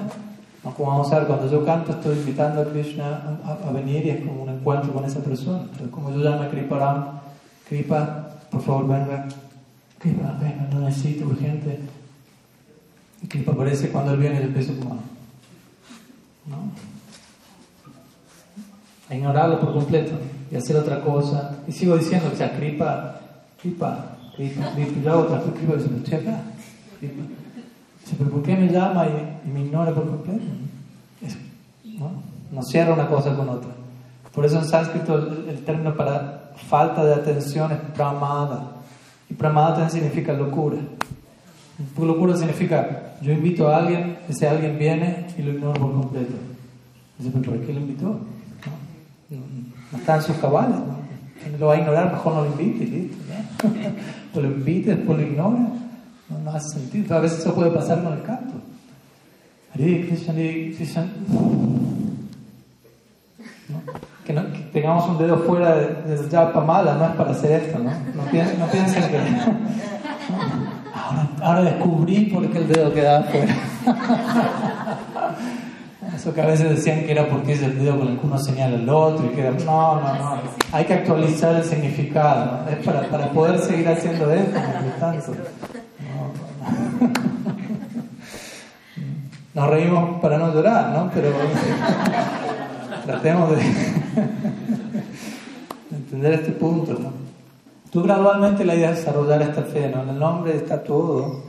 Como 0.75 0.89
vamos 0.89 1.11
a 1.13 1.19
ver, 1.19 1.27
cuando 1.27 1.49
yo 1.49 1.63
canto 1.63 1.91
estoy 1.91 2.17
invitando 2.17 2.61
a 2.61 2.65
Krishna 2.65 3.39
a, 3.45 3.71
venir 3.71 4.05
y 4.05 4.09
es 4.09 4.25
como 4.25 4.43
un 4.43 4.49
encuentro 4.49 4.91
con 4.91 5.05
esa 5.05 5.19
persona. 5.19 5.61
Entonces, 5.61 5.89
como 5.89 6.11
yo 6.11 6.17
llamo 6.17 6.43
a 6.43 6.47
Kriparam, 6.49 7.05
Kripa, 7.69 8.29
por 8.49 8.61
favor 8.61 8.87
venga. 8.87 9.27
No 10.71 10.79
necesito 10.81 11.25
urgente. 11.25 11.79
Y 13.21 13.27
Kripa 13.27 13.53
aparece 13.53 13.89
cuando 13.89 14.13
él 14.13 14.19
viene 14.19 14.35
y 14.35 14.39
le 14.39 14.45
empiezo 14.45 14.77
como... 14.77 14.95
¿no? 16.47 16.71
a 19.09 19.15
ignorarlo 19.15 19.59
por 19.59 19.73
completo 19.73 20.13
y 20.51 20.55
hacer 20.55 20.75
otra 20.77 21.01
cosa. 21.01 21.57
Y 21.67 21.71
sigo 21.71 21.97
diciendo 21.97 22.29
que 22.29 22.37
sea 22.37 22.55
cripa, 22.55 23.19
cripa, 23.61 24.17
cripa, 24.35 24.71
cripa, 24.73 24.99
y 25.03 25.07
otra 25.07 25.41
cripa, 25.41 25.73
y 25.73 25.77
dice, 25.77 25.95
estoy 25.97 26.13
acá. 26.15 26.41
Cripa. 26.99 27.23
Pero 28.17 28.29
¿por 28.29 28.43
qué 28.43 28.55
me 28.55 28.67
llama 28.67 29.07
y, 29.07 29.49
me 29.49 29.61
ignora 29.61 29.91
por 29.93 30.07
completo? 30.07 30.43
¿no? 31.97 32.11
no 32.51 32.61
cierra 32.63 32.93
una 32.93 33.07
cosa 33.07 33.35
con 33.35 33.49
otra. 33.49 33.71
Por 34.33 34.45
eso 34.45 34.59
en 34.59 34.65
sánscrito 34.65 35.17
el, 35.17 35.63
término 35.63 35.95
para 35.95 36.51
falta 36.69 37.03
de 37.05 37.13
atención 37.13 37.71
es 37.71 37.79
pramada. 37.95 38.71
Y 39.29 39.33
pramada 39.33 39.89
significa 39.89 40.33
locura. 40.33 40.77
locura 41.97 42.37
significa, 42.37 43.15
yo 43.21 43.31
invito 43.31 43.67
a 43.67 43.77
alguien, 43.77 44.17
ese 44.29 44.47
alguien 44.47 44.77
viene 44.77 45.27
y 45.37 45.41
lo 45.41 45.51
ignoro 45.53 45.79
por 45.79 45.93
completo. 45.93 46.35
Dice, 47.17 47.31
pero 47.33 47.51
¿por 47.51 47.65
qué 47.65 47.73
lo 47.73 47.79
invitó? 47.79 48.19
no 49.91 49.97
está 49.97 50.15
en 50.17 50.21
sus 50.21 50.37
cabales, 50.37 50.77
¿no? 50.77 51.05
lo 51.59 51.67
va 51.67 51.75
a 51.75 51.77
ignorar, 51.77 52.11
mejor 52.11 52.33
no 52.33 52.43
lo 52.43 52.51
invite, 52.51 52.85
listo, 52.85 53.17
o 54.33 54.41
lo 54.41 54.47
invite, 54.47 54.95
después 54.95 55.17
lo 55.17 55.23
ignora, 55.23 55.59
no, 56.29 56.39
no, 56.43 56.51
hace 56.51 56.79
sentido. 56.79 57.15
A 57.15 57.19
veces 57.19 57.39
eso 57.39 57.53
puede 57.53 57.71
pasar 57.71 58.03
con 58.03 58.13
el 58.13 58.23
canto. 58.23 58.53
Que, 64.25 64.33
no, 64.33 64.41
que, 64.51 64.59
tengamos 64.73 65.07
un 65.07 65.17
dedo 65.19 65.37
fuera 65.37 65.75
de, 65.75 66.17
de 66.17 66.29
japa 66.29 66.61
mala, 66.61 66.95
no 66.95 67.05
es 67.05 67.11
para 67.11 67.31
hacer 67.31 67.63
esto, 67.63 67.77
¿no? 67.79 67.91
No, 67.91 68.23
piensen, 68.31 68.59
no 68.59 68.65
piensen 68.71 69.03
que. 69.03 69.19
Ahora, 70.93 71.27
ahora 71.41 71.61
descubrí 71.61 72.25
por 72.25 72.49
qué 72.49 72.57
el 72.57 72.67
dedo 72.67 72.93
quedaba 72.93 73.23
fuera. 73.25 73.55
Eso 76.15 76.33
que 76.33 76.41
a 76.41 76.45
veces 76.45 76.69
decían 76.69 77.01
que 77.01 77.11
era 77.11 77.27
porque 77.27 77.53
es 77.53 77.61
el 77.61 77.77
dedo 77.77 77.99
con 77.99 78.07
el 78.07 78.17
que 78.17 78.25
uno 78.25 78.39
señala 78.39 78.77
al 78.77 78.87
otro 78.87 79.25
y 79.25 79.29
que 79.29 79.41
era, 79.41 79.51
no, 79.51 79.99
no, 79.99 80.13
no, 80.13 80.41
hay 80.71 80.85
que 80.85 80.93
actualizar 80.93 81.55
el 81.55 81.63
significado, 81.63 82.61
es 82.69 82.77
para, 82.85 83.01
para 83.09 83.29
poder 83.31 83.59
seguir 83.59 83.87
haciendo 83.89 84.31
esto, 84.31 84.59
tanto. 84.99 85.33
Nos 89.53 89.69
reímos 89.69 90.21
para 90.21 90.37
no 90.37 90.53
llorar, 90.53 90.89
¿no? 90.89 91.11
Pero 91.13 91.29
tratemos 93.05 93.49
de 93.55 93.61
entender 95.95 96.33
este 96.33 96.51
punto, 96.51 96.93
¿no? 96.93 97.25
Tú 97.91 98.01
gradualmente 98.03 98.65
la 98.65 98.75
idea 98.75 98.91
es 98.91 98.97
desarrollar 98.97 99.41
esta 99.41 99.61
fe, 99.63 99.89
¿no? 99.89 100.03
En 100.03 100.09
el 100.09 100.19
nombre 100.19 100.55
está 100.55 100.83
todo, 100.83 101.43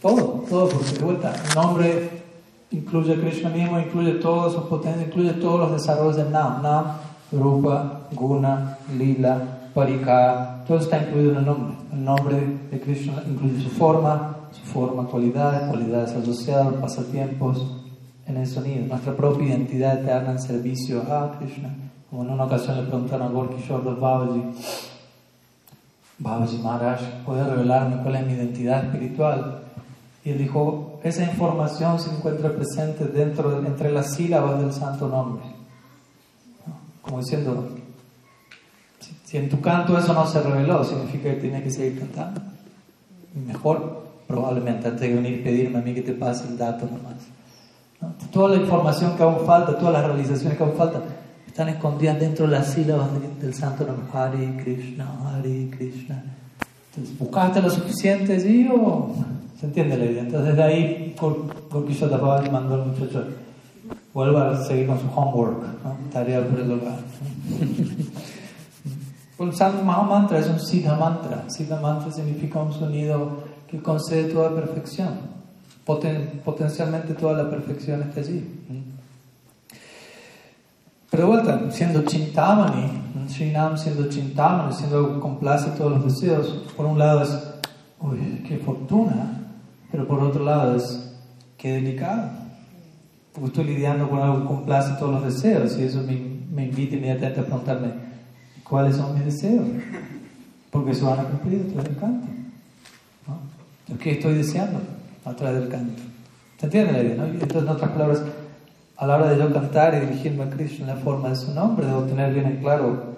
todo, 0.00 0.44
todo, 0.48 0.68
porque 0.68 0.90
de 0.98 1.04
vuelta, 1.04 1.32
el 1.48 1.54
nombre 1.54 2.22
incluye 2.70 3.20
Krishna 3.20 3.50
mismo, 3.50 3.78
incluye 3.78 4.12
todas 4.14 4.52
sus 4.54 4.64
potencias, 4.64 5.06
incluye 5.06 5.34
todos 5.34 5.60
los 5.60 5.72
desarrollos 5.72 6.16
del 6.16 6.32
Nam, 6.32 6.62
Nam, 6.62 6.84
Rupa, 7.30 8.00
Guna, 8.12 8.78
Lila, 8.96 9.40
Parika, 9.74 10.64
todo 10.66 10.78
está 10.78 10.98
incluido 10.98 11.32
en 11.32 11.38
el 11.38 11.46
nombre. 11.46 11.74
El 11.92 12.04
nombre 12.04 12.58
de 12.70 12.80
Krishna 12.80 13.22
incluye 13.28 13.62
su 13.62 13.70
forma, 13.70 14.36
su 14.50 14.62
forma, 14.62 15.04
cualidades, 15.04 15.68
cualidades 15.68 16.12
asociadas, 16.12 16.74
pasatiempos 16.74 17.81
en 18.26 18.36
el 18.36 18.46
sonido, 18.46 18.86
nuestra 18.86 19.14
propia 19.14 19.48
identidad 19.48 20.00
eterna 20.00 20.32
en 20.32 20.40
servicio 20.40 21.02
a 21.02 21.38
Krishna. 21.38 21.70
Como 22.08 22.22
en 22.22 22.30
una 22.30 22.44
ocasión 22.44 22.76
le 22.76 22.82
preguntaron 22.84 23.28
a 23.28 23.30
Gorkishore 23.30 23.84
de 23.84 23.94
Babaji, 23.94 24.42
Babaji 26.18 26.58
Maharaj, 26.58 27.00
¿puede 27.24 27.44
revelarme 27.44 28.02
cuál 28.02 28.16
es 28.16 28.26
mi 28.26 28.32
identidad 28.34 28.84
espiritual? 28.84 29.62
Y 30.24 30.30
él 30.30 30.38
dijo, 30.38 31.00
esa 31.02 31.24
información 31.24 31.98
se 31.98 32.10
encuentra 32.10 32.52
presente 32.52 33.06
dentro, 33.06 33.58
entre 33.66 33.90
las 33.90 34.14
sílabas 34.14 34.60
del 34.60 34.72
santo 34.72 35.08
nombre. 35.08 35.44
Como 37.00 37.18
diciendo, 37.18 37.70
si, 39.24 39.36
en 39.36 39.48
tu 39.48 39.60
canto 39.60 39.98
eso 39.98 40.12
no 40.12 40.26
se 40.26 40.40
reveló, 40.40 40.84
significa 40.84 41.30
que 41.30 41.40
tienes 41.40 41.62
que 41.64 41.70
seguir 41.70 41.98
cantando. 41.98 42.40
mejor, 43.34 44.06
probablemente, 44.28 44.88
antes 44.88 45.00
de 45.00 45.14
venir 45.14 45.42
pedirme 45.42 45.78
a 45.78 45.82
mí 45.82 45.92
que 45.92 46.02
te 46.02 46.12
pase 46.12 46.46
el 46.46 46.56
dato 46.56 46.86
nomás. 46.86 47.16
Toda 48.32 48.56
la 48.56 48.62
información 48.62 49.16
que 49.16 49.22
aún 49.22 49.46
falta, 49.46 49.76
todas 49.76 49.92
las 49.92 50.06
realizaciones 50.06 50.56
que 50.56 50.64
aún 50.64 50.74
faltan, 50.74 51.02
están 51.46 51.68
escondidas 51.68 52.18
dentro 52.18 52.46
de 52.46 52.52
las 52.52 52.68
sílabas 52.68 53.08
del 53.40 53.54
santo 53.54 53.84
nombre. 53.86 54.06
Hari 54.12 54.56
Krishna, 54.62 55.06
Hari 55.24 55.70
Krishna. 55.76 56.22
Entonces, 56.90 57.18
¿buscaste 57.18 57.62
lo 57.62 57.70
suficiente 57.70 58.34
allí 58.34 58.68
o 58.68 59.14
¿Se 59.58 59.66
entiende 59.66 59.96
la 59.96 60.04
idea? 60.06 60.22
Entonces 60.22 60.56
desde 60.56 60.62
ahí 60.64 61.16
Gorkisho 61.70 62.06
le 62.08 62.50
mandó 62.50 62.74
al 62.74 62.86
muchacho 62.86 63.24
vuelva 64.12 64.50
a 64.50 64.64
seguir 64.64 64.86
con 64.86 65.00
su 65.00 65.06
homework, 65.14 65.62
¿no? 65.84 65.96
tarea 66.12 66.46
por 66.46 66.58
el 66.58 66.72
hogar. 66.72 66.98
el 69.38 69.54
Santo 69.54 69.84
Mahamantra 69.84 70.38
es 70.38 70.48
un 70.48 70.60
Siddha 70.60 70.96
Mantra. 70.96 71.44
Siddha 71.48 71.80
Mantra 71.80 72.12
significa 72.12 72.60
un 72.60 72.72
sonido 72.72 73.44
que 73.68 73.80
concede 73.80 74.32
toda 74.32 74.54
perfección. 74.54 75.31
Potencialmente 75.84 77.14
toda 77.14 77.42
la 77.42 77.50
perfección 77.50 78.02
está 78.02 78.20
allí. 78.20 78.44
Pero 81.10 81.24
de 81.24 81.28
vuelta, 81.28 81.70
siendo 81.70 82.02
Chintamani, 82.02 83.28
Srinam 83.28 83.76
siendo 83.76 84.08
Chintamani, 84.08 84.72
siendo 84.72 85.20
complace 85.20 85.70
todos 85.76 85.92
los 85.92 86.04
deseos, 86.04 86.48
por 86.76 86.86
un 86.86 86.98
lado 86.98 87.22
es, 87.22 87.38
uy, 88.00 88.42
qué 88.48 88.58
fortuna, 88.58 89.40
pero 89.90 90.06
por 90.06 90.20
otro 90.20 90.44
lado 90.44 90.76
es, 90.76 91.12
qué 91.58 91.72
delicado. 91.72 92.30
Porque 93.32 93.48
estoy 93.48 93.64
lidiando 93.64 94.08
con 94.08 94.20
algo 94.20 94.40
que 94.40 94.46
complace 94.46 94.94
todos 94.98 95.12
los 95.12 95.24
deseos 95.24 95.78
y 95.78 95.82
eso 95.82 96.02
me, 96.02 96.18
me 96.50 96.66
invita 96.66 96.96
inmediatamente 96.96 97.40
a 97.40 97.44
preguntarme, 97.44 97.92
¿cuáles 98.64 98.96
son 98.96 99.14
mis 99.14 99.24
deseos? 99.24 99.66
Porque 100.70 100.94
se 100.94 101.04
van 101.04 101.20
a 101.20 101.24
cumplir 101.24 101.66
través 101.72 101.84
del 101.84 101.96
canto. 101.98 102.26
¿no? 103.26 103.98
¿Qué 103.98 104.12
estoy 104.12 104.34
deseando 104.34 104.80
a 105.24 105.34
través 105.34 105.60
del 105.60 105.68
canto? 105.68 106.02
¿Se 106.58 106.66
entiende 106.66 106.92
la 106.92 107.02
idea? 107.02 107.26
Entonces, 107.26 107.62
en 107.62 107.68
otras 107.68 107.90
palabras, 107.90 108.22
a 108.96 109.06
la 109.06 109.16
hora 109.16 109.30
de 109.30 109.38
yo 109.38 109.52
cantar 109.52 109.94
y 109.94 110.06
dirigirme 110.06 110.44
a 110.44 110.50
Krishna 110.50 110.90
en 110.90 110.96
la 110.96 111.02
forma 111.02 111.30
de 111.30 111.36
su 111.36 111.52
nombre, 111.52 111.86
debo 111.86 112.02
tener 112.02 112.32
bien 112.32 112.46
en 112.46 112.56
claro 112.58 113.16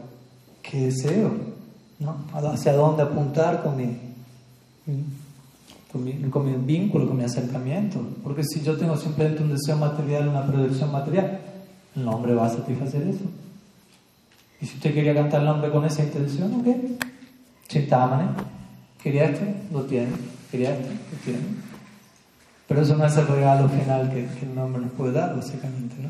qué 0.62 0.86
deseo, 0.86 1.30
¿no? 1.98 2.16
hacia 2.32 2.72
dónde 2.72 3.02
apuntar 3.02 3.62
con 3.62 3.76
mi, 3.76 3.96
con 6.30 6.44
mi, 6.46 6.52
vínculo, 6.64 7.06
con 7.06 7.16
mi 7.16 7.24
acercamiento. 7.24 8.00
Porque 8.22 8.42
si 8.44 8.62
yo 8.62 8.76
tengo 8.76 8.96
simplemente 8.96 9.42
un 9.42 9.50
deseo 9.50 9.76
material, 9.76 10.28
una 10.28 10.46
proyección 10.46 10.90
material, 10.90 11.38
el 11.94 12.04
nombre 12.04 12.34
va 12.34 12.46
a 12.46 12.50
satisfacer 12.50 13.02
eso. 13.02 13.24
Y 14.60 14.66
si 14.66 14.76
usted 14.76 14.94
quería 14.94 15.14
cantar 15.14 15.40
el 15.40 15.46
nombre 15.46 15.70
con 15.70 15.84
esa 15.84 16.02
intención, 16.02 16.54
ok. 16.54 16.66
Chintamani, 17.68 18.28
quería 19.02 19.26
esto, 19.26 19.44
lo 19.70 19.82
tiene, 19.82 20.08
quería 20.50 20.74
esto, 20.74 20.88
lo 20.88 21.18
tiene. 21.24 21.73
Pero 22.66 22.81
eso 22.83 22.96
no 22.96 23.05
es 23.05 23.16
el 23.16 23.27
regalo 23.27 23.68
final 23.68 24.11
que, 24.11 24.27
el 24.42 24.55
nombre 24.55 24.83
nos 24.83 24.92
puede 24.92 25.12
dar, 25.12 25.37
básicamente, 25.37 25.96
¿no? 26.00 26.09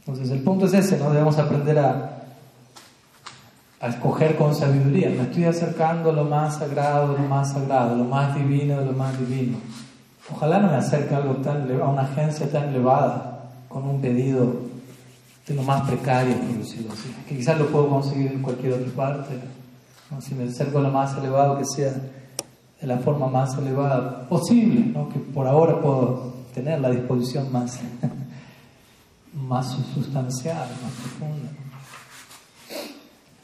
Entonces 0.00 0.30
el 0.30 0.40
punto 0.40 0.66
es 0.66 0.74
ese, 0.74 0.98
¿no? 0.98 1.10
Debemos 1.10 1.38
aprender 1.38 1.78
a, 1.78 2.18
a 3.80 3.88
escoger 3.88 4.36
con 4.36 4.54
sabiduría. 4.54 5.10
Me 5.10 5.22
estoy 5.22 5.44
acercando 5.44 6.10
a 6.10 6.12
lo 6.12 6.24
más 6.24 6.58
sagrado, 6.58 7.16
lo 7.16 7.28
más 7.28 7.52
sagrado, 7.52 7.96
lo 7.96 8.04
más 8.04 8.34
divino, 8.34 8.80
lo 8.80 8.92
más 8.92 9.18
divino. 9.18 9.58
Ojalá 10.30 10.58
no 10.60 10.68
me 10.68 10.76
acerque 10.76 11.14
a, 11.14 11.18
algo 11.18 11.36
tan, 11.36 11.70
a 11.80 11.88
una 11.88 12.02
agencia 12.02 12.50
tan 12.50 12.68
elevada 12.68 13.50
con 13.68 13.84
un 13.84 14.00
pedido 14.00 14.68
de 15.46 15.54
lo 15.54 15.62
más 15.62 15.88
precario, 15.88 16.36
por 16.36 16.58
decirlo 16.58 16.92
así. 16.92 17.14
Que 17.26 17.36
quizás 17.36 17.58
lo 17.58 17.66
puedo 17.68 17.88
conseguir 17.88 18.32
en 18.32 18.42
cualquier 18.42 18.74
otra 18.74 18.92
parte. 18.94 19.34
Si 20.20 20.34
me 20.34 20.44
acerco 20.44 20.78
a 20.78 20.82
lo 20.82 20.90
más 20.90 21.16
elevado, 21.16 21.58
que 21.58 21.64
sea 21.64 21.92
de 22.80 22.86
la 22.86 22.98
forma 22.98 23.26
más 23.26 23.56
elevada 23.58 24.28
posible, 24.28 24.92
¿no? 24.92 25.08
que 25.08 25.18
por 25.18 25.46
ahora 25.46 25.80
puedo 25.80 26.32
tener 26.54 26.80
la 26.80 26.90
disposición 26.90 27.50
más 27.52 27.80
más 29.46 29.76
sustancial, 29.94 30.68
más 30.82 30.92
profunda. 30.92 31.50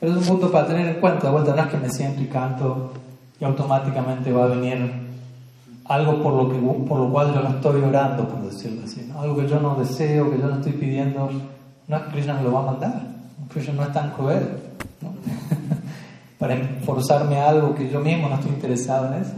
Pero 0.00 0.12
es 0.12 0.18
un 0.18 0.24
punto 0.24 0.52
para 0.52 0.66
tener 0.66 0.88
en 0.88 1.00
cuenta. 1.00 1.26
De 1.26 1.32
vuelta, 1.32 1.54
no 1.54 1.62
es 1.62 1.68
que 1.68 1.76
me 1.76 1.90
siento 1.90 2.22
y 2.22 2.26
canto 2.26 2.92
y 3.40 3.44
automáticamente 3.44 4.32
va 4.32 4.44
a 4.44 4.48
venir 4.48 5.04
algo 5.86 6.22
por 6.22 6.34
lo, 6.34 6.50
que, 6.50 6.58
por 6.86 6.98
lo 6.98 7.10
cual 7.10 7.34
yo 7.34 7.42
no 7.42 7.50
estoy 7.50 7.82
orando, 7.82 8.28
por 8.28 8.42
decirlo 8.42 8.84
así. 8.84 9.10
Algo 9.16 9.36
que 9.36 9.48
yo 9.48 9.60
no 9.60 9.74
deseo, 9.76 10.30
que 10.30 10.38
yo 10.38 10.46
no 10.46 10.56
estoy 10.56 10.72
pidiendo. 10.72 11.30
No 11.86 11.96
es 11.96 12.02
Krishna 12.04 12.34
me 12.34 12.42
lo 12.42 12.52
va 12.52 12.60
a 12.60 12.66
mandar. 12.72 13.02
Krishna 13.48 13.74
no 13.74 13.82
es 13.82 13.92
tan 13.92 14.10
cruel. 14.10 14.58
¿no? 15.00 15.10
para 16.38 16.56
forzarme 16.84 17.36
a 17.36 17.48
algo 17.48 17.74
que 17.74 17.88
yo 17.88 18.00
mismo 18.00 18.28
no 18.28 18.34
estoy 18.34 18.50
interesado 18.50 19.12
en 19.12 19.22
eso. 19.22 19.34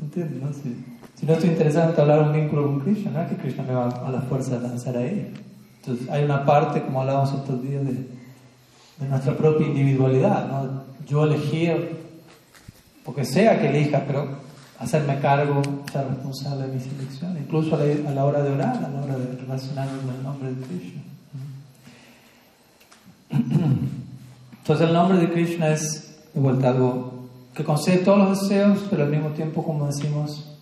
¿Entiendes? 0.00 0.42
No? 0.42 0.52
Si, 0.52 0.84
si, 1.14 1.26
no 1.26 1.32
estoy 1.32 1.50
interesado 1.50 1.92
en 1.92 2.00
hablar 2.00 2.22
un 2.22 2.32
vínculo 2.32 2.66
con 2.66 2.80
Krishna, 2.80 3.10
no 3.10 3.22
es 3.22 3.28
que 3.30 3.36
Krishna 3.36 3.64
me 3.64 3.74
va 3.74 3.88
a 3.88 4.10
la 4.10 4.20
fuerza 4.22 4.56
a 4.56 4.60
lanzar 4.60 4.96
ahí. 4.96 5.32
Entonces 5.80 6.08
hay 6.10 6.24
una 6.24 6.44
parte, 6.44 6.82
como 6.82 7.00
hablábamos 7.00 7.32
estos 7.32 7.62
días, 7.62 7.84
de, 7.84 7.92
de 7.92 9.08
nuestra 9.08 9.36
propia 9.36 9.66
individualidad. 9.66 10.48
¿no? 10.48 10.84
Yo 11.06 11.24
elegí, 11.24 11.68
porque 13.04 13.24
sea 13.24 13.60
que 13.60 13.68
elija, 13.68 14.04
pero 14.06 14.28
hacerme 14.78 15.18
cargo, 15.20 15.62
ser 15.90 16.08
responsable 16.08 16.66
de 16.66 16.74
mis 16.74 16.86
elecciones, 16.86 17.42
incluso 17.42 17.74
a 17.74 17.78
la, 17.80 18.10
a 18.10 18.14
la, 18.14 18.24
hora 18.24 18.42
de 18.42 18.50
orar, 18.50 18.76
a 18.76 18.88
la 18.88 19.02
hora 19.02 19.18
de 19.18 19.36
relacionarme 19.36 19.98
con 20.00 20.14
el 20.14 20.22
nombre 20.22 20.54
de 20.54 20.66
Krishna. 20.66 21.02
Entonces 24.64 24.88
el 24.88 24.94
nombre 24.94 25.18
de 25.18 25.30
Krishna 25.30 25.68
es 25.68 26.22
vuelta 26.32 26.70
algo 26.70 27.12
que 27.54 27.62
concede 27.62 27.98
todos 27.98 28.16
los 28.16 28.40
deseos, 28.40 28.78
pero 28.88 29.04
al 29.04 29.10
mismo 29.10 29.28
tiempo, 29.28 29.62
como 29.62 29.86
decimos, 29.86 30.56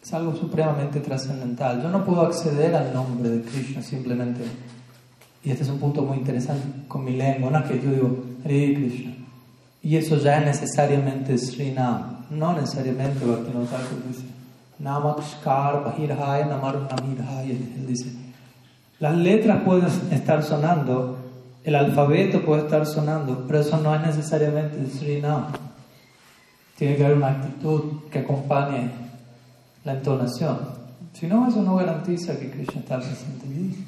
es 0.00 0.14
algo 0.14 0.36
supremamente 0.36 1.00
trascendental. 1.00 1.82
Yo 1.82 1.88
no 1.88 2.04
puedo 2.04 2.20
acceder 2.20 2.72
al 2.76 2.94
nombre 2.94 3.28
de 3.28 3.42
Krishna 3.42 3.82
simplemente, 3.82 4.44
y 5.42 5.50
este 5.50 5.64
es 5.64 5.70
un 5.70 5.80
punto 5.80 6.02
muy 6.02 6.18
interesante 6.18 6.86
con 6.86 7.04
mi 7.04 7.16
lengua, 7.16 7.50
no 7.50 7.58
es 7.58 7.64
que 7.64 7.80
yo 7.80 7.90
digo 7.90 8.24
Hare 8.44 8.74
Krishna, 8.74 9.14
y 9.82 9.96
eso 9.96 10.18
ya 10.18 10.38
es 10.38 10.46
necesariamente 10.46 11.36
Srinam, 11.36 12.26
no 12.30 12.52
necesariamente 12.52 13.24
Bhaktivinoda 13.24 13.66
Thakur 13.66 14.06
dice 14.06 14.22
Namakshkar 14.78 15.82
Bahirhaya 15.82 16.46
Namar 16.46 16.88
Namirhaya, 16.88 17.50
él 17.50 17.86
dice, 17.88 18.12
las 19.00 19.16
letras 19.16 19.62
pueden 19.64 19.88
estar 20.12 20.44
sonando, 20.44 21.17
el 21.64 21.74
alfabeto 21.74 22.42
puede 22.44 22.62
estar 22.62 22.86
sonando, 22.86 23.44
pero 23.46 23.60
eso 23.60 23.78
no 23.78 23.94
es 23.94 24.00
necesariamente 24.00 24.78
Srinam. 24.90 25.46
Tiene 26.76 26.96
que 26.96 27.04
haber 27.04 27.16
una 27.16 27.28
actitud 27.28 28.08
que 28.10 28.20
acompañe 28.20 28.90
la 29.84 29.94
entonación. 29.94 30.58
Si 31.12 31.26
no, 31.26 31.48
eso 31.48 31.62
no 31.62 31.76
garantiza 31.76 32.38
que 32.38 32.50
Krishna 32.50 32.80
está 32.80 32.98
presente 32.98 33.46
allí. 33.46 33.84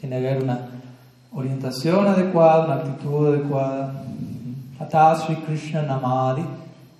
Tiene 0.00 0.20
que 0.20 0.28
haber 0.28 0.42
una 0.42 0.60
orientación 1.32 2.06
adecuada, 2.08 2.64
una 2.64 2.74
actitud 2.74 3.28
adecuada. 3.28 4.04
Ata 4.80 5.14
Sri 5.14 5.36
Krishna 5.36 5.82
Namadi 5.82 6.44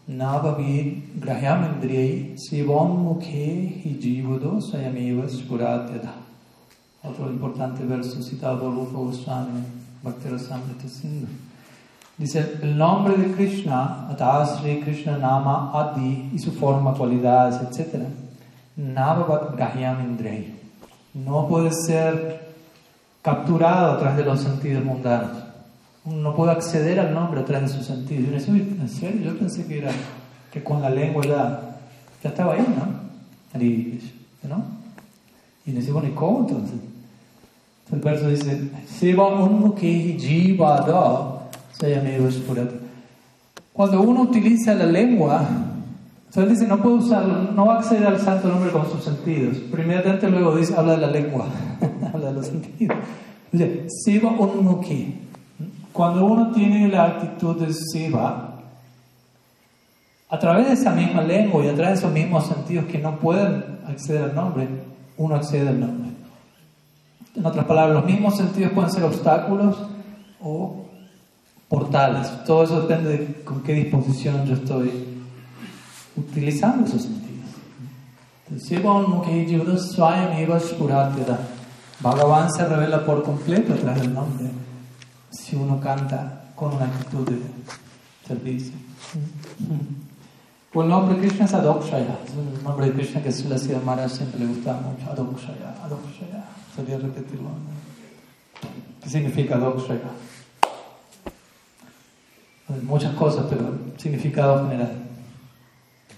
Navavid 0.06 1.18
Grahyamendriyai 1.20 2.36
Sivam 2.36 3.02
Mukhe 3.02 3.82
Hijivado 3.84 4.60
Sayameva 4.60 5.28
Spuratyada. 5.28 6.13
Otro 7.04 7.30
importante 7.30 7.84
verso 7.84 8.22
citado 8.22 8.60
por 8.60 8.74
Rupa 8.74 8.98
Goswami, 8.98 9.62
Bhaktirasamrita 10.02 10.88
Sindhu. 10.88 11.26
Dice, 12.16 12.58
el 12.62 12.78
nombre 12.78 13.16
de 13.16 13.32
Krishna, 13.32 14.08
Sri 14.46 14.80
Krishna 14.80 15.18
Nama 15.18 15.72
Adi 15.74 16.30
y 16.32 16.38
su 16.38 16.52
forma, 16.52 16.94
cualidades, 16.94 17.60
etc. 17.60 18.04
Navavat 18.76 19.56
Gahyam 19.56 20.00
Indrei. 20.00 20.54
No 21.12 21.46
puede 21.48 21.72
ser 21.72 22.54
capturado 23.20 23.92
a 23.92 23.98
través 23.98 24.18
de 24.18 24.24
los 24.24 24.40
sentidos 24.40 24.84
mundanos. 24.84 25.44
no 26.04 26.34
puede 26.36 26.52
acceder 26.52 27.00
al 27.00 27.12
nombre 27.12 27.40
a 27.40 27.44
través 27.44 27.72
de 27.72 27.78
sus 27.78 27.86
sentidos. 27.86 28.46
Yo 28.46 28.54
¿en 28.54 28.88
serio? 28.88 29.32
Yo 29.32 29.38
pensé 29.38 29.66
que 29.66 29.78
era 29.78 29.90
que 30.52 30.62
con 30.62 30.80
la 30.80 30.90
lengua 30.90 31.24
ya, 31.24 31.78
ya 32.22 32.30
estaba 32.30 32.54
ahí, 32.54 32.64
¿no? 32.76 33.04
¿no? 34.48 34.64
Y 35.66 35.72
dice, 35.72 35.92
bueno, 35.92 36.08
¿y 36.08 36.12
cómo 36.12 36.40
entonces? 36.40 36.78
El 37.92 38.00
verso 38.00 38.28
dice, 38.28 38.70
Seva 38.86 39.28
unmukhi 39.28 40.16
jivada 40.18 41.44
cuando 43.72 44.00
uno 44.00 44.22
utiliza 44.22 44.74
la 44.74 44.86
lengua, 44.86 45.46
entonces 46.26 46.58
dice, 46.58 46.68
no 46.68 46.80
puede 46.80 46.96
usarlo, 46.96 47.52
no 47.52 47.66
va 47.66 47.74
a 47.74 47.78
acceder 47.78 48.06
al 48.06 48.20
santo 48.20 48.48
nombre 48.48 48.70
con 48.70 48.88
sus 48.90 49.04
sentidos. 49.04 49.56
Pero 49.70 50.30
luego 50.30 50.56
dice, 50.56 50.74
habla 50.76 50.92
de 50.92 51.00
la 51.00 51.06
lengua, 51.08 51.46
habla 52.12 52.28
de 52.28 52.34
los 52.34 52.46
sentidos. 52.46 52.96
Dice, 53.52 53.86
Siva 53.88 54.30
Unmukhi. 54.30 55.20
Cuando 55.92 56.26
uno 56.26 56.50
tiene 56.52 56.88
la 56.88 57.04
actitud 57.04 57.60
de 57.60 57.72
Siva, 57.72 58.60
a 60.28 60.38
través 60.38 60.66
de 60.66 60.72
esa 60.72 60.90
misma 60.92 61.22
lengua 61.22 61.64
y 61.64 61.68
a 61.68 61.74
través 61.74 62.00
de 62.00 62.06
esos 62.06 62.12
mismos 62.12 62.46
sentidos 62.46 62.86
que 62.86 62.98
no 62.98 63.18
pueden 63.18 63.62
acceder 63.86 64.22
al 64.22 64.34
nombre, 64.34 64.66
uno 65.16 65.36
accede 65.36 65.68
al 65.68 65.78
nombre. 65.78 66.10
En 67.34 67.44
otras 67.44 67.64
palabras, 67.64 67.96
los 67.96 68.04
mismos 68.04 68.36
sentidos 68.36 68.72
pueden 68.72 68.90
ser 68.90 69.04
obstáculos 69.04 69.76
o 70.40 70.84
portales. 71.68 72.44
Todo 72.44 72.64
eso 72.64 72.82
depende 72.82 73.10
de 73.10 73.42
con 73.42 73.62
qué 73.62 73.72
disposición 73.74 74.46
yo 74.46 74.54
estoy 74.54 75.22
utilizando 76.16 76.86
esos 76.86 77.02
sentidos. 77.02 77.24
Bhagavan 82.00 82.50
se 82.52 82.66
revela 82.66 83.04
por 83.04 83.22
completo 83.22 83.72
a 83.72 83.76
través 83.76 84.02
del 84.02 84.14
nombre 84.14 84.50
si 85.30 85.56
uno 85.56 85.80
canta 85.80 86.44
con 86.54 86.74
una 86.74 86.84
actitud 86.86 87.28
de 87.28 87.38
servicio. 88.26 88.74
Pues 90.72 90.84
el 90.84 90.90
nombre 90.90 91.14
de 91.16 91.26
Krishna 91.26 91.44
es 91.46 91.54
Adokshaya, 91.54 92.18
es 92.26 92.32
el 92.32 92.64
nombre 92.64 92.86
de 92.86 92.92
Krishna 92.92 93.22
que 93.22 93.32
Sula 93.32 93.56
Maharaj 93.84 94.10
siempre 94.10 94.40
le 94.40 94.46
gustaba 94.46 94.80
mucho. 94.80 95.10
Adokshaya, 95.10 95.74
Adokshaya. 95.84 96.43
Sería 96.74 96.98
repetirlo. 96.98 97.50
¿Qué 99.02 99.08
significa 99.08 99.56
Adokshaya? 99.56 100.10
muchas 102.82 103.14
cosas, 103.14 103.46
pero 103.48 103.78
significado 103.96 104.68
general. 104.68 104.92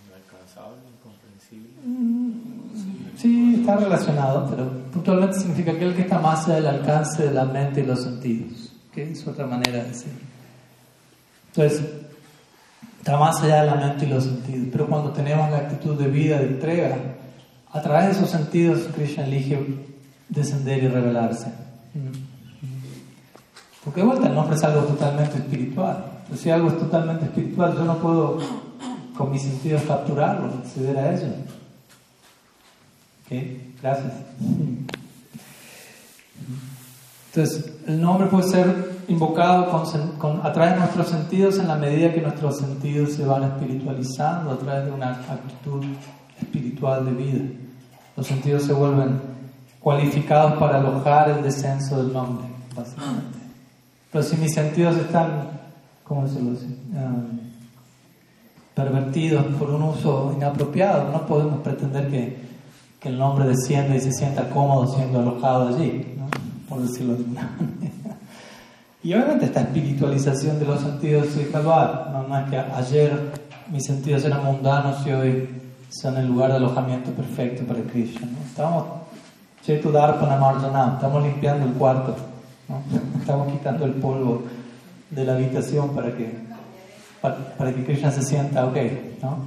Inalcanzable, 0.07 0.79
incomprensible. 0.97 1.69
Mm, 1.85 3.17
sí, 3.17 3.57
está 3.61 3.77
relacionado, 3.77 4.49
pero 4.49 4.71
puntualmente 4.93 5.39
significa 5.39 5.73
aquel 5.73 5.95
que 5.95 6.03
está 6.03 6.19
más 6.19 6.47
allá 6.47 6.57
del 6.57 6.67
alcance 6.67 7.25
de 7.25 7.35
la 7.35 7.45
mente 7.45 7.81
y 7.81 7.87
los 7.87 8.03
sentidos, 8.03 8.73
que 8.93 9.11
es 9.13 9.27
otra 9.27 9.47
manera 9.47 9.83
de 9.83 9.89
decir. 9.89 10.13
Entonces, 11.49 11.85
está 12.99 13.19
más 13.19 13.43
allá 13.43 13.63
de 13.63 13.67
la 13.67 13.75
mente 13.75 14.07
y 14.07 14.09
los 14.09 14.25
sentidos, 14.25 14.69
pero 14.71 14.87
cuando 14.87 15.11
tenemos 15.11 15.51
la 15.51 15.59
actitud 15.59 15.99
de 15.99 16.09
vida, 16.09 16.39
de 16.39 16.47
entrega, 16.47 16.97
a 17.73 17.83
través 17.83 18.07
de 18.07 18.13
esos 18.13 18.31
sentidos, 18.31 18.89
Krishna 18.95 19.27
elige 19.27 19.59
descender 20.29 20.83
y 20.85 20.89
revelarse. 20.89 21.53
Porque 23.85 24.01
de 24.01 24.07
vuelta 24.07 24.29
el 24.29 24.35
nombre 24.35 24.57
es 24.57 24.65
algo 24.65 24.83
totalmente 24.83 25.39
espiritual. 25.39 26.05
Si 26.35 26.51
algo 26.51 26.69
es 26.69 26.79
totalmente 26.79 27.27
espiritual, 27.27 27.75
yo 27.75 27.85
no 27.85 27.99
puedo 27.99 28.39
con 29.17 29.31
mis 29.31 29.43
sentidos 29.43 29.83
capturarlo, 29.83 30.47
acceder 30.59 30.99
a 30.99 31.15
ello. 31.15 31.29
¿Ok? 33.25 33.81
Gracias. 33.81 34.13
Entonces, 37.29 37.73
el 37.87 38.01
nombre 38.01 38.27
puede 38.29 38.49
ser 38.49 38.97
invocado 39.09 39.71
con, 40.19 40.41
a 40.45 40.53
través 40.53 40.75
de 40.75 40.81
nuestros 40.81 41.09
sentidos 41.09 41.59
en 41.59 41.69
la 41.69 41.77
medida 41.77 42.13
que 42.13 42.21
nuestros 42.21 42.59
sentidos 42.59 43.13
se 43.13 43.25
van 43.25 43.45
espiritualizando, 43.45 44.51
a 44.51 44.59
través 44.59 44.87
de 44.87 44.91
una 44.91 45.11
actitud 45.11 45.85
espiritual 46.41 47.05
de 47.05 47.13
vida. 47.13 47.45
Los 48.17 48.27
sentidos 48.27 48.65
se 48.65 48.73
vuelven 48.73 49.36
cualificados 49.87 50.55
para 50.55 50.79
alojar 50.79 51.31
el 51.31 51.45
descenso 51.45 52.03
del 52.03 52.13
nombre, 52.13 52.45
básicamente. 52.75 53.39
Pero 54.11 54.25
si 54.25 54.37
mis 54.37 54.53
sentidos 54.53 54.97
están 54.97 55.49
¿cómo 56.03 56.27
decirlo 56.27 56.57
así? 56.57 56.77
Um, 56.93 57.39
pervertidos 58.75 59.45
por 59.55 59.71
un 59.71 59.83
uso 59.83 60.33
inapropiado. 60.37 61.13
No 61.13 61.25
podemos 61.25 61.61
pretender 61.61 62.11
que, 62.11 62.37
que 62.99 63.11
el 63.11 63.17
nombre 63.17 63.47
descienda 63.47 63.95
y 63.95 64.01
se 64.01 64.11
sienta 64.11 64.51
cómodo 64.51 64.93
siendo 64.93 65.21
alojado 65.21 65.69
allí, 65.69 66.17
¿no? 66.19 66.27
por 66.69 66.83
decirlo 66.83 67.13
de 67.13 67.19
alguna 67.21 67.43
manera. 67.61 68.17
Y 69.05 69.15
obviamente 69.15 69.45
esta 69.45 69.61
espiritualización 69.61 70.59
de 70.59 70.65
los 70.65 70.81
sentidos 70.81 71.37
es 71.37 71.47
cabal, 71.51 72.27
¿no? 72.29 72.37
es 72.37 72.51
que 72.51 72.59
ayer 72.59 73.33
mis 73.71 73.85
sentidos 73.85 74.25
eran 74.25 74.45
mundanos 74.45 75.07
y 75.07 75.13
hoy 75.13 75.49
son 75.91 76.17
el 76.17 76.27
lugar 76.27 76.51
de 76.51 76.57
alojamiento 76.57 77.13
perfecto 77.13 77.63
para 77.65 77.83
Krishna. 77.83 78.27
¿no? 78.59 79.06
Estamos, 79.75 80.95
estamos 80.95 81.23
limpiando 81.23 81.67
el 81.67 81.73
cuarto, 81.73 82.15
¿no? 82.69 82.83
estamos 83.19 83.53
quitando 83.53 83.85
el 83.85 83.95
polvo 83.95 84.43
de 85.11 85.25
la 85.25 85.35
habitación 85.35 85.91
para 85.91 86.15
que 86.15 86.47
para, 87.21 87.75
que 87.75 87.85
Krishna 87.85 88.11
se 88.11 88.23
sienta 88.23 88.67
ok, 88.67 88.77
¿no? 89.23 89.39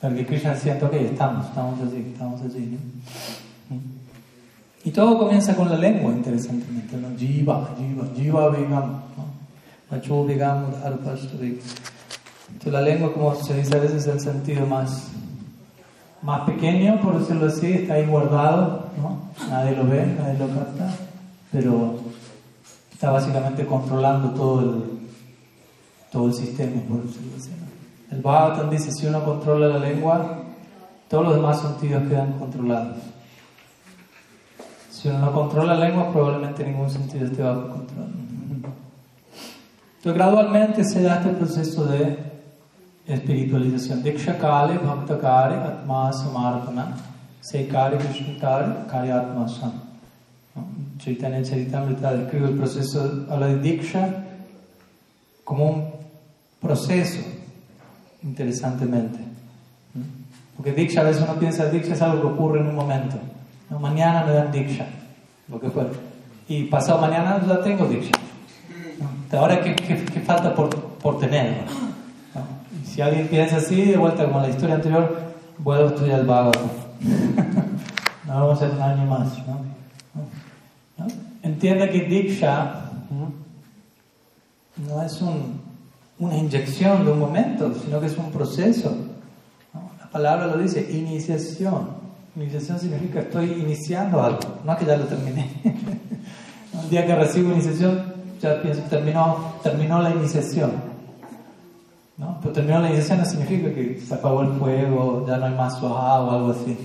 Para 0.00 0.14
que 0.14 0.26
Krishna 0.26 0.54
se 0.54 0.62
sienta 0.62 0.86
ok, 0.86 0.94
estamos, 0.94 1.46
estamos 1.46 1.80
allí, 1.80 2.10
estamos 2.12 2.40
allí, 2.42 2.78
¿no? 3.70 3.76
Y 4.84 4.90
todo 4.90 5.18
comienza 5.18 5.56
con 5.56 5.68
la 5.68 5.76
lengua, 5.76 6.12
interesantemente, 6.12 6.96
¿no? 6.96 7.16
Jiva, 7.18 7.74
jiva, 7.76 8.06
jiva 8.14 8.50
vigam, 8.50 9.00
¿no? 9.16 10.24
Vigam 10.24 10.66
Entonces 10.72 12.72
la 12.72 12.82
lengua, 12.82 13.12
como 13.12 13.34
se 13.34 13.54
dice 13.54 13.76
a 13.76 13.80
veces, 13.80 14.06
es 14.06 14.08
el 14.14 14.20
sentido 14.20 14.66
más, 14.66 15.08
más 16.22 16.42
pequeño, 16.42 17.00
por 17.00 17.18
decirlo 17.18 17.46
así, 17.46 17.72
está 17.72 17.94
ahí 17.94 18.06
guardado, 18.06 18.86
¿no? 19.00 19.48
Nadie 19.48 19.76
lo 19.76 19.86
ve, 19.86 20.06
nadie 20.18 20.38
lo 20.38 20.48
capta, 20.48 20.94
pero 21.52 21.96
está 22.92 23.10
básicamente 23.10 23.66
controlando 23.66 24.30
todo 24.30 24.60
el, 24.60 24.84
todo 26.10 26.26
el 26.28 26.34
sistema, 26.34 26.80
por 26.88 27.02
decirlo 27.02 27.32
así. 27.36 27.50
El 28.10 28.22
Bhagavatam 28.22 28.70
dice, 28.70 28.92
si 28.92 29.06
uno 29.06 29.24
controla 29.24 29.68
la 29.68 29.78
lengua, 29.78 30.42
todos 31.08 31.24
los 31.24 31.34
demás 31.36 31.60
sentidos 31.60 32.08
quedan 32.08 32.32
controlados. 32.38 32.98
Si 34.90 35.08
uno 35.08 35.18
no 35.18 35.32
controla 35.32 35.74
la 35.74 35.88
lengua, 35.88 36.10
probablemente 36.10 36.64
ningún 36.64 36.90
sentido 36.90 37.26
esté 37.26 37.42
bajo 37.42 37.68
control. 37.68 38.06
Entonces, 39.98 40.14
gradualmente 40.14 40.84
se 40.84 41.02
da 41.02 41.16
este 41.16 41.30
proceso 41.30 41.84
de 41.84 42.35
espiritualización. 43.06 44.02
Diksha 44.02 44.38
Kale, 44.38 44.78
Bhakta 44.78 45.18
Kare, 45.18 45.56
Atma 45.56 46.12
Samarpana, 46.12 46.96
Seikare, 47.40 47.98
Krishnitare, 47.98 48.86
Kare 48.88 49.12
Atma 49.12 49.48
Sam. 49.48 49.72
Chaitanya 50.98 51.42
Charitamrita 51.42 52.14
describe 52.14 52.48
el 52.48 52.56
proceso, 52.56 53.26
habla 53.30 53.48
de 53.48 53.58
Diksha 53.58 54.24
como 55.44 55.70
un 55.70 55.92
proceso, 56.60 57.20
interesantemente. 58.22 59.18
Porque 60.56 60.72
Diksha, 60.72 61.02
a 61.02 61.04
veces 61.04 61.22
uno 61.22 61.34
piensa, 61.38 61.66
Diksha 61.66 61.92
es 61.92 62.02
algo 62.02 62.22
que 62.22 62.26
ocurre 62.28 62.60
en 62.60 62.68
un 62.68 62.74
momento. 62.74 63.16
Mañana 63.78 64.24
me 64.24 64.32
dan 64.32 64.50
Diksha, 64.50 64.86
lo 65.48 65.60
que 65.60 65.68
fue. 65.68 65.86
Y 66.48 66.64
pasado 66.64 67.00
mañana 67.00 67.40
ya 67.46 67.60
tengo 67.62 67.86
Diksha. 67.86 68.12
Ahora, 69.32 69.60
¿qué, 69.60 69.76
qué, 69.76 70.20
falta 70.20 70.54
por, 70.54 70.70
por 70.74 71.18
tener? 71.18 71.64
Si 72.96 73.02
alguien 73.02 73.28
piensa 73.28 73.58
así, 73.58 73.82
de 73.82 73.98
vuelta 73.98 74.24
como 74.24 74.40
la 74.40 74.48
historia 74.48 74.76
anterior, 74.76 75.20
vuelvo 75.58 75.84
a 75.84 75.88
estudiar 75.88 76.20
el 76.20 76.26
vago. 76.26 76.52
no 78.26 78.34
vamos 78.34 78.62
a 78.62 78.64
hacer 78.64 78.70
un 78.74 78.82
año 78.82 79.04
más. 79.04 79.28
Entiende 81.42 81.90
que 81.90 82.00
Diksha 82.04 82.90
no 84.88 85.02
es 85.02 85.20
un 85.20 85.60
una 86.18 86.38
inyección 86.38 87.04
de 87.04 87.12
un 87.12 87.18
momento, 87.18 87.74
sino 87.84 88.00
que 88.00 88.06
es 88.06 88.16
un 88.16 88.32
proceso. 88.32 88.96
La 90.00 90.08
palabra 90.10 90.46
lo 90.46 90.56
dice, 90.56 90.88
iniciación. 90.90 91.88
Iniciación 92.34 92.80
significa 92.80 93.20
estoy 93.20 93.52
iniciando 93.52 94.22
algo, 94.22 94.40
no 94.64 94.74
que 94.74 94.86
ya 94.86 94.96
lo 94.96 95.04
terminé. 95.04 95.50
Un 96.72 96.88
día 96.88 97.06
que 97.06 97.14
recibo 97.14 97.52
iniciación, 97.52 98.14
ya 98.40 98.62
pienso, 98.62 98.80
terminó, 98.88 99.54
terminó 99.62 100.00
la 100.00 100.10
iniciación. 100.10 100.95
¿No? 102.18 102.38
Pero 102.40 102.52
terminó 102.52 102.80
la 102.80 102.88
iniciación 102.88 103.18
no 103.18 103.24
significa 103.24 103.72
que 103.74 104.00
se 104.00 104.14
apagó 104.14 104.42
el 104.42 104.52
fuego, 104.58 105.24
ya 105.26 105.36
no 105.36 105.46
hay 105.46 105.54
más 105.54 105.78
suaha 105.78 106.20
o 106.20 106.30
algo 106.30 106.50
así. 106.52 106.76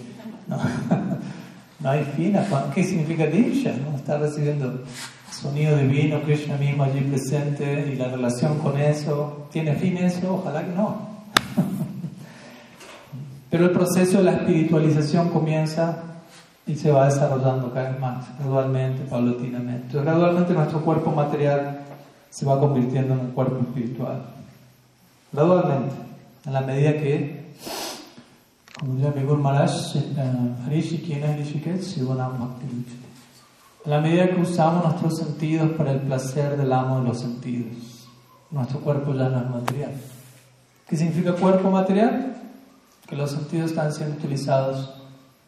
No, 0.47 0.57
no 1.79 1.89
hay 1.89 2.03
fin. 2.15 2.37
¿Qué 2.73 2.83
significa 2.83 3.25
diksha? 3.25 3.71
¿no? 3.71 3.95
Está 3.95 4.17
recibiendo 4.17 4.83
sonido 5.31 5.77
divino, 5.77 6.21
Krishna 6.21 6.57
mismo 6.57 6.83
allí 6.83 7.01
presente 7.01 7.91
y 7.91 7.95
la 7.95 8.09
relación 8.09 8.59
con 8.59 8.77
eso, 8.77 9.47
¿tiene 9.51 9.73
fin 9.73 9.97
eso? 9.97 10.35
Ojalá 10.35 10.63
que 10.63 10.71
no. 10.75 11.09
Pero 13.49 13.65
el 13.65 13.71
proceso 13.71 14.19
de 14.19 14.23
la 14.25 14.33
espiritualización 14.33 15.29
comienza 15.29 16.03
y 16.67 16.75
se 16.75 16.91
va 16.91 17.05
desarrollando 17.05 17.73
cada 17.73 17.89
vez 17.89 17.99
más, 17.99 18.25
gradualmente, 18.39 19.03
paulatinamente. 19.09 19.87
Entonces, 19.87 20.03
gradualmente 20.03 20.53
nuestro 20.53 20.81
cuerpo 20.81 21.11
material 21.11 21.79
se 22.29 22.45
va 22.45 22.59
convirtiendo 22.59 23.13
en 23.13 23.19
un 23.21 23.31
cuerpo 23.31 23.59
espiritual. 23.59 24.40
Gradualmente, 25.31 25.95
a 26.45 26.51
la 26.51 26.61
medida 26.61 26.93
que, 26.93 27.53
como 28.77 28.95
dice 28.95 29.11
mi 29.15 29.23
Guru 29.23 29.41
Maharaj, 29.41 29.71
Bhakti 32.39 32.67
en 33.83 33.89
la 33.89 33.99
medida 33.99 34.29
que 34.29 34.41
usamos 34.41 34.83
nuestros 34.83 35.17
sentidos 35.17 35.71
para 35.71 35.91
el 35.93 36.01
placer 36.01 36.55
del 36.55 36.71
amo 36.71 36.99
de 36.99 37.07
los 37.07 37.19
sentidos, 37.19 38.07
nuestro 38.51 38.79
cuerpo 38.81 39.13
ya 39.13 39.29
no 39.29 39.39
es 39.39 39.49
material. 39.49 39.93
¿Qué 40.87 40.97
significa 40.97 41.33
cuerpo 41.33 41.71
material? 41.71 42.35
Que 43.07 43.15
los 43.15 43.31
sentidos 43.31 43.71
están 43.71 43.91
siendo 43.93 44.17
utilizados 44.17 44.93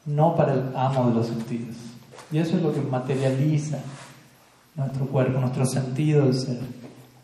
no 0.06 0.36
para 0.36 0.54
el 0.54 0.64
amo 0.76 1.10
de 1.10 1.16
los 1.16 1.28
sentidos. 1.28 1.76
Y 2.32 2.40
eso 2.40 2.58
es 2.58 2.64
lo 2.64 2.74
que 2.74 2.82
materializa 2.82 3.80
nuestro 4.76 5.06
cuerpo, 5.06 5.40
nuestro 5.40 5.66
sentido 5.66 6.26
de 6.26 6.34
ser. 6.34 6.60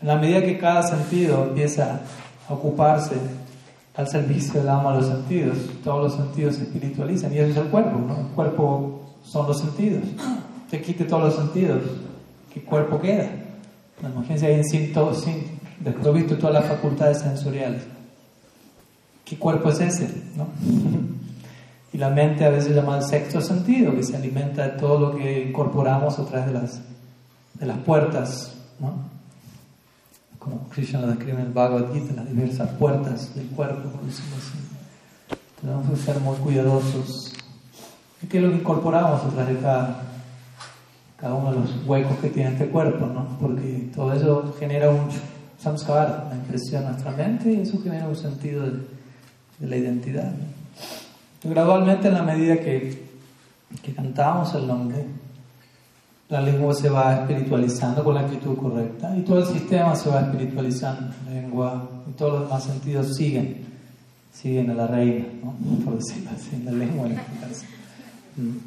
En 0.02 0.08
la 0.08 0.18
medida 0.18 0.42
que 0.42 0.60
cada 0.60 0.84
sentido 0.84 1.46
empieza 1.46 2.02
ocuparse 2.50 3.16
al 3.96 4.08
servicio 4.08 4.62
del 4.62 4.70
amo 4.70 4.92
de 4.92 4.98
los 4.98 5.08
sentidos, 5.08 5.58
todos 5.84 6.04
los 6.04 6.14
sentidos 6.14 6.56
se 6.56 6.64
espiritualizan 6.64 7.34
y 7.34 7.38
eso 7.38 7.52
es 7.52 7.58
el 7.58 7.68
cuerpo, 7.72 8.00
¿no? 8.00 8.18
El 8.20 8.28
cuerpo 8.28 9.02
son 9.24 9.48
los 9.48 9.60
sentidos 9.60 10.04
te 10.70 10.82
quite 10.82 11.06
todos 11.06 11.24
los 11.24 11.36
sentidos, 11.36 11.82
¿qué 12.54 12.62
cuerpo 12.62 13.00
queda? 13.00 13.30
Imagínense 14.02 14.46
ahí 14.46 14.64
sin, 14.64 14.94
todo, 14.94 15.14
sin 15.14 15.60
desprovisto 15.80 16.38
todas 16.38 16.54
las 16.54 16.66
facultades 16.66 17.20
sensoriales. 17.20 17.84
¿Qué 19.26 19.38
cuerpo 19.38 19.70
es 19.70 19.80
ese? 19.80 20.10
¿no? 20.36 20.48
y 21.94 21.98
la 21.98 22.10
mente 22.10 22.46
a 22.46 22.50
veces 22.50 22.76
llama 22.76 22.98
el 22.98 23.04
sexto 23.04 23.42
sentido, 23.42 23.96
que 23.96 24.04
se 24.04 24.16
alimenta 24.16 24.68
de 24.68 24.80
todo 24.80 25.00
lo 25.00 25.16
que 25.18 25.50
incorporamos 25.50 26.20
a 26.20 26.26
través 26.26 26.48
de 26.48 26.54
las, 26.54 26.82
de 27.56 27.66
las 27.66 27.78
puertas, 27.80 28.54
¿no? 28.80 29.19
Como 30.50 30.70
Krishna 30.70 31.02
lo 31.02 31.08
describe 31.08 31.40
en 31.40 31.48
el 31.48 31.54
Bhagavad 31.54 31.94
Gita, 31.94 32.14
las 32.14 32.28
diversas 32.28 32.70
puertas 32.72 33.36
del 33.36 33.48
cuerpo, 33.48 33.90
por 33.90 34.06
decirlo 34.06 34.36
así. 34.38 35.40
Tenemos 35.62 35.90
que 35.90 35.96
ser 35.98 36.20
muy 36.20 36.36
cuidadosos. 36.38 37.34
¿Qué 38.30 38.38
es 38.38 38.44
lo 38.44 38.50
que 38.50 38.58
incorporamos 38.58 39.24
a 39.24 39.30
través 39.30 39.56
de 39.56 39.62
cada 39.62 40.10
cada 41.20 41.34
uno 41.34 41.52
de 41.52 41.60
los 41.60 41.86
huecos 41.86 42.18
que 42.20 42.30
tiene 42.30 42.52
este 42.52 42.68
cuerpo, 42.68 43.06
¿no? 43.06 43.38
Porque 43.40 43.90
todo 43.94 44.14
eso 44.14 44.56
genera 44.58 44.90
un 44.90 45.10
samskara, 45.58 46.24
una 46.28 46.36
impresión 46.36 46.84
en 46.84 46.92
nuestra 46.92 47.12
mente 47.12 47.52
y 47.52 47.62
eso 47.62 47.82
genera 47.84 48.08
un 48.08 48.16
sentido 48.16 48.64
de, 48.66 49.00
la 49.60 49.76
identidad. 49.76 50.32
gradualmente, 51.44 52.08
en 52.08 52.14
la 52.14 52.24
medida 52.24 52.56
que, 52.58 53.04
que 53.84 53.94
cantamos 53.94 54.56
el 54.56 54.66
nombre, 54.66 55.06
la 56.30 56.42
lengua 56.42 56.74
se 56.76 56.90
va 56.90 57.16
espiritualizando 57.16 58.04
con 58.04 58.14
la 58.14 58.22
actitud 58.22 58.56
correcta 58.56 59.16
y 59.18 59.22
todo 59.22 59.40
el 59.40 59.48
sistema 59.48 59.96
se 59.96 60.10
va 60.12 60.22
espiritualizando. 60.22 61.12
La 61.26 61.32
lengua 61.34 61.90
y 62.08 62.12
todos 62.12 62.34
los 62.34 62.42
demás 62.44 62.64
sentidos 62.64 63.16
siguen, 63.16 63.66
siguen 64.32 64.70
a 64.70 64.76
la 64.76 64.88
reina, 64.88 65.26
¿no? 65.44 65.56
por 65.86 65.98
decirlo 65.98 66.30
así, 66.36 66.62
la 66.64 66.72
lengua 66.72 67.08
en 67.08 67.14
este 67.14 67.32
caso. 67.40 67.66
Mm. 68.38 68.58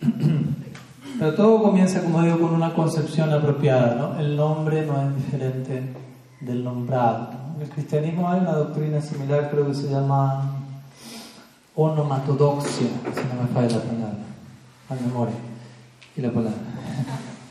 Pero 1.18 1.34
todo 1.34 1.62
comienza, 1.62 2.02
como 2.02 2.22
digo, 2.22 2.38
con 2.38 2.54
una 2.54 2.74
concepción 2.74 3.32
apropiada. 3.32 3.94
¿no? 3.94 4.20
El 4.20 4.36
nombre 4.36 4.86
no 4.86 5.00
es 5.00 5.16
diferente 5.16 5.82
del 6.40 6.62
nombrado. 6.62 7.30
En 7.56 7.62
el 7.62 7.68
cristianismo 7.70 8.28
hay 8.28 8.40
una 8.40 8.52
doctrina 8.52 9.00
similar, 9.00 9.50
creo 9.50 9.66
que 9.66 9.74
se 9.74 9.90
llama 9.90 10.56
onomatodoxia, 11.74 12.86
si 13.14 13.34
no 13.34 13.42
me 13.42 13.48
falla 13.48 13.76
la 13.76 13.82
palabra, 13.82 14.18
a 14.88 14.94
memoria 14.94 15.49
y 16.20 16.22
la 16.22 16.30
palabra. 16.30 16.58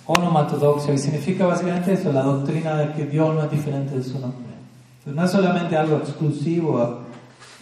Onomatodoxia, 0.05 0.93
que 0.93 0.97
significa 0.97 1.45
básicamente 1.45 1.93
eso, 1.93 2.11
la 2.11 2.23
doctrina 2.23 2.75
de 2.75 2.93
que 2.93 3.05
Dios 3.05 3.33
no 3.33 3.43
es 3.43 3.51
diferente 3.51 3.95
de 3.95 4.03
su 4.03 4.19
nombre. 4.19 4.39
no 5.05 5.23
es 5.23 5.31
solamente 5.31 5.75
algo 5.75 5.97
exclusivo 5.97 6.99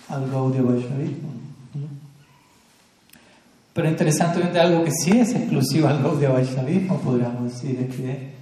al 0.10 0.32
Gaudiya 0.32 0.62
Vaishnavismo. 0.62 1.30
Pero 3.74 3.90
interesantemente 3.90 4.60
algo 4.60 4.84
que 4.84 4.92
sí 4.92 5.12
es 5.20 5.36
exclusivo 5.36 5.88
al 5.88 6.02
Gaudiya 6.02 6.30
Vaishnavismo, 6.30 6.98
podríamos 7.00 7.44
decir, 7.44 7.80
es 7.80 7.96
que 7.96 8.38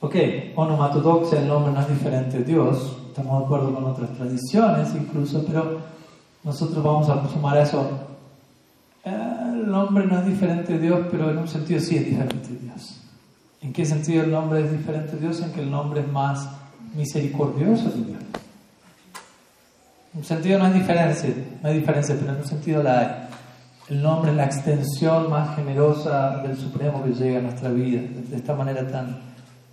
ok, 0.00 0.14
onomatodoxia, 0.56 1.40
el 1.40 1.48
nombre 1.48 1.72
no 1.72 1.80
es 1.80 1.88
diferente 1.88 2.38
de 2.38 2.44
Dios, 2.44 2.96
estamos 3.08 3.40
de 3.40 3.44
acuerdo 3.44 3.74
con 3.74 3.84
otras 3.84 4.10
tradiciones 4.14 4.94
incluso, 4.94 5.44
pero 5.44 5.78
nosotros 6.44 6.82
vamos 6.82 7.08
a 7.08 7.28
sumar 7.28 7.56
a 7.58 7.62
eso. 7.62 8.07
El 9.04 9.70
nombre 9.70 10.06
no 10.06 10.18
es 10.18 10.26
diferente 10.26 10.74
de 10.74 10.78
Dios, 10.78 11.06
pero 11.10 11.30
en 11.30 11.38
un 11.38 11.48
sentido 11.48 11.80
sí 11.80 11.96
es 11.96 12.06
diferente 12.06 12.48
de 12.48 12.58
Dios. 12.58 13.00
¿En 13.60 13.72
qué 13.72 13.84
sentido 13.84 14.24
el 14.24 14.30
nombre 14.30 14.64
es 14.64 14.70
diferente 14.70 15.16
de 15.16 15.20
Dios? 15.20 15.40
En 15.40 15.52
que 15.52 15.60
el 15.60 15.70
nombre 15.70 16.00
es 16.00 16.08
más 16.08 16.48
misericordioso 16.94 17.90
de 17.90 18.04
Dios. 18.04 18.22
En 20.12 20.20
un 20.20 20.24
sentido 20.24 20.58
no 20.58 20.66
hay 20.66 20.72
diferencia, 20.72 21.34
no 21.62 21.68
hay 21.68 21.78
diferencia, 21.78 22.16
pero 22.18 22.32
en 22.32 22.38
un 22.38 22.46
sentido 22.46 22.82
la. 22.82 23.28
El 23.88 24.02
nombre 24.02 24.32
es 24.32 24.36
la 24.36 24.44
extensión 24.44 25.30
más 25.30 25.56
generosa 25.56 26.42
del 26.42 26.58
Supremo 26.58 27.02
que 27.02 27.10
llega 27.10 27.38
a 27.38 27.42
nuestra 27.42 27.70
vida, 27.70 28.02
de 28.02 28.36
esta 28.36 28.54
manera 28.54 28.86
tan 28.86 29.18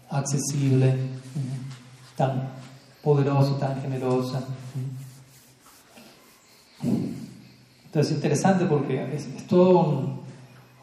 accesible, 0.10 0.96
tan 2.16 2.50
poderosa, 3.04 3.60
tan 3.60 3.82
generosa. 3.82 4.42
Entonces 7.96 8.12
es 8.12 8.18
interesante 8.18 8.66
porque 8.66 9.16
es, 9.16 9.48
todo 9.48 9.80
un, 9.80 10.20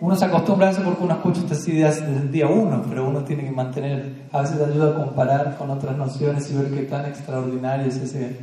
Uno 0.00 0.16
se 0.16 0.24
acostumbra 0.24 0.68
a 0.68 0.70
eso 0.70 0.82
porque 0.82 1.04
uno 1.04 1.12
escucha 1.12 1.42
estas 1.42 1.68
ideas 1.68 2.00
desde 2.00 2.22
el 2.22 2.32
día 2.32 2.46
uno, 2.46 2.82
pero 2.88 3.06
uno 3.06 3.20
tiene 3.20 3.44
que 3.44 3.50
mantener, 3.50 4.28
a 4.32 4.40
veces 4.40 4.58
ayuda 4.62 4.92
a 4.92 4.94
comparar 4.94 5.58
con 5.58 5.68
otras 5.68 5.94
nociones 5.94 6.50
y 6.50 6.54
ver 6.54 6.70
qué 6.70 6.84
tan 6.84 7.04
extraordinario 7.04 7.84
es 7.84 7.96
ese, 7.96 8.38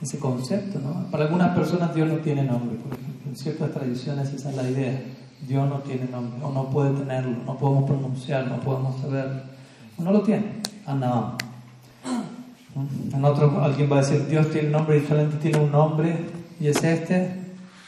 ese 0.00 0.20
concepto. 0.20 0.78
¿no? 0.78 1.10
Para 1.10 1.24
algunas 1.24 1.52
personas 1.52 1.92
Dios 1.96 2.08
no 2.08 2.18
tiene 2.18 2.44
nombre, 2.44 2.76
por 2.76 2.96
ejemplo. 2.96 3.28
En 3.28 3.34
ciertas 3.34 3.72
tradiciones 3.72 4.32
esa 4.32 4.50
es 4.50 4.56
la 4.56 4.70
idea. 4.70 5.02
Dios 5.48 5.68
no 5.68 5.78
tiene 5.80 6.04
nombre, 6.04 6.44
o 6.44 6.52
no 6.52 6.70
puede 6.70 6.92
tenerlo, 6.92 7.36
no 7.44 7.58
podemos 7.58 7.90
pronunciarlo, 7.90 8.56
no 8.56 8.62
podemos 8.62 9.00
saberlo. 9.00 9.40
No 9.98 10.12
lo 10.12 10.22
tiene. 10.22 10.62
Anam. 10.86 11.38
En 13.12 13.24
otro, 13.24 13.60
alguien 13.60 13.90
va 13.90 13.96
a 13.96 14.00
decir, 14.02 14.24
Dios 14.28 14.48
tiene 14.50 14.68
un 14.68 14.74
nombre 14.74 15.00
diferente, 15.00 15.38
tiene 15.38 15.58
un 15.58 15.72
nombre, 15.72 16.24
y 16.60 16.68
es 16.68 16.84
este. 16.84 17.41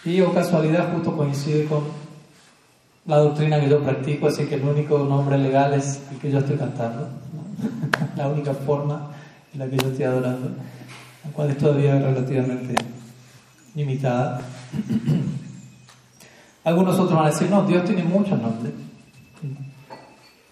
Y 0.05 0.21
o 0.21 0.33
casualidad 0.35 0.93
justo 0.93 1.17
coincide 1.17 1.65
con 1.65 1.85
la 3.07 3.19
doctrina 3.19 3.61
que 3.61 3.69
yo 3.69 3.83
practico, 3.83 4.29
así 4.29 4.45
que 4.47 4.57
el 4.57 4.65
único 4.65 4.99
nombre 4.99 5.39
legal 5.39 5.73
es 5.75 6.03
el 6.11 6.19
que 6.19 6.31
yo 6.31 6.39
estoy 6.39 6.57
cantando. 6.57 7.09
la 8.17 8.29
única 8.29 8.53
forma 8.53 9.11
en 9.53 9.61
la 9.61 9.67
que 9.67 9.77
yo 9.77 9.89
estoy 9.89 10.05
adorando, 10.05 10.51
la 11.25 11.31
cual 11.33 11.51
es 11.51 11.59
todavía 11.59 11.99
relativamente 11.99 12.75
limitada. 13.75 14.41
Algunos 16.65 16.99
otros 16.99 17.15
van 17.15 17.27
a 17.27 17.31
decir, 17.31 17.51
no, 17.51 17.65
Dios 17.65 17.85
tiene 17.85 18.05
muchos 18.05 18.41
nombres. 18.41 18.73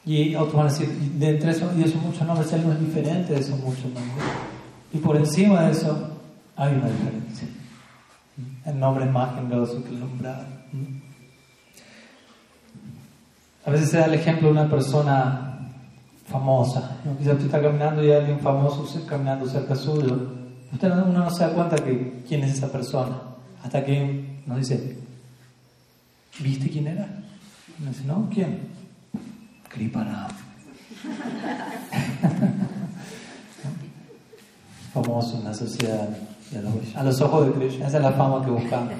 Y 0.05 0.35
otros 0.35 0.55
van 0.55 0.67
a 0.67 0.71
decir, 0.71 0.89
de 0.89 1.29
entre 1.29 1.51
esos, 1.53 1.77
y 1.77 1.83
esos 1.83 2.03
muchos 2.03 2.27
nombres 2.27 2.53
hay 2.53 2.63
uno 2.65 2.75
diferente 2.75 3.35
de 3.35 3.41
esos 3.41 3.59
muchos 3.61 3.85
nombres. 3.85 4.27
Y 4.93 4.99
por 4.99 5.17
encima 5.17 5.63
de 5.63 5.73
eso 5.73 6.11
hay 6.57 6.75
una 6.75 6.89
diferencia. 6.89 7.49
Es 8.65 8.75
más 8.75 9.35
generoso 9.35 9.85
que 9.85 9.91
el 9.91 10.01
nombrado. 10.01 10.47
A 13.65 13.71
veces 13.71 13.91
se 13.91 13.99
da 13.99 14.07
el 14.07 14.15
ejemplo 14.15 14.49
de 14.49 14.53
una 14.53 14.69
persona 14.69 15.69
famosa. 16.27 16.97
Quizás 17.19 17.35
usted 17.35 17.47
está 17.47 17.61
caminando 17.61 18.03
y 18.03 18.11
hay 18.11 18.19
alguien 18.19 18.41
famoso 18.41 18.89
caminando 19.07 19.47
cerca 19.47 19.77
suyo. 19.77 20.33
Usted 20.73 20.91
uno 20.91 21.07
no 21.07 21.31
se 21.31 21.45
da 21.45 21.53
cuenta 21.53 21.77
que 21.77 22.25
quién 22.27 22.43
es 22.45 22.55
esa 22.55 22.73
persona. 22.73 23.21
Hasta 23.63 23.85
que 23.85 24.41
nos 24.47 24.59
dice, 24.59 24.99
¿viste 26.41 26.71
quién 26.71 26.89
era? 26.89 27.07
Y 27.79 27.85
nos 27.85 27.95
dice, 27.95 28.09
no, 28.09 28.29
¿quién? 28.33 28.69
Kripana. 29.69 30.29
Famoso 34.93 35.39
en 35.39 35.45
la 35.45 35.55
sociedad 35.55 36.09
a 36.95 37.03
los 37.03 37.21
ojos 37.21 37.47
de 37.47 37.53
Krishna. 37.53 37.89
Esa 37.89 37.97
es 37.99 38.03
la 38.03 38.13
fama 38.13 38.45
que 38.45 38.51
buscamos. 38.51 38.93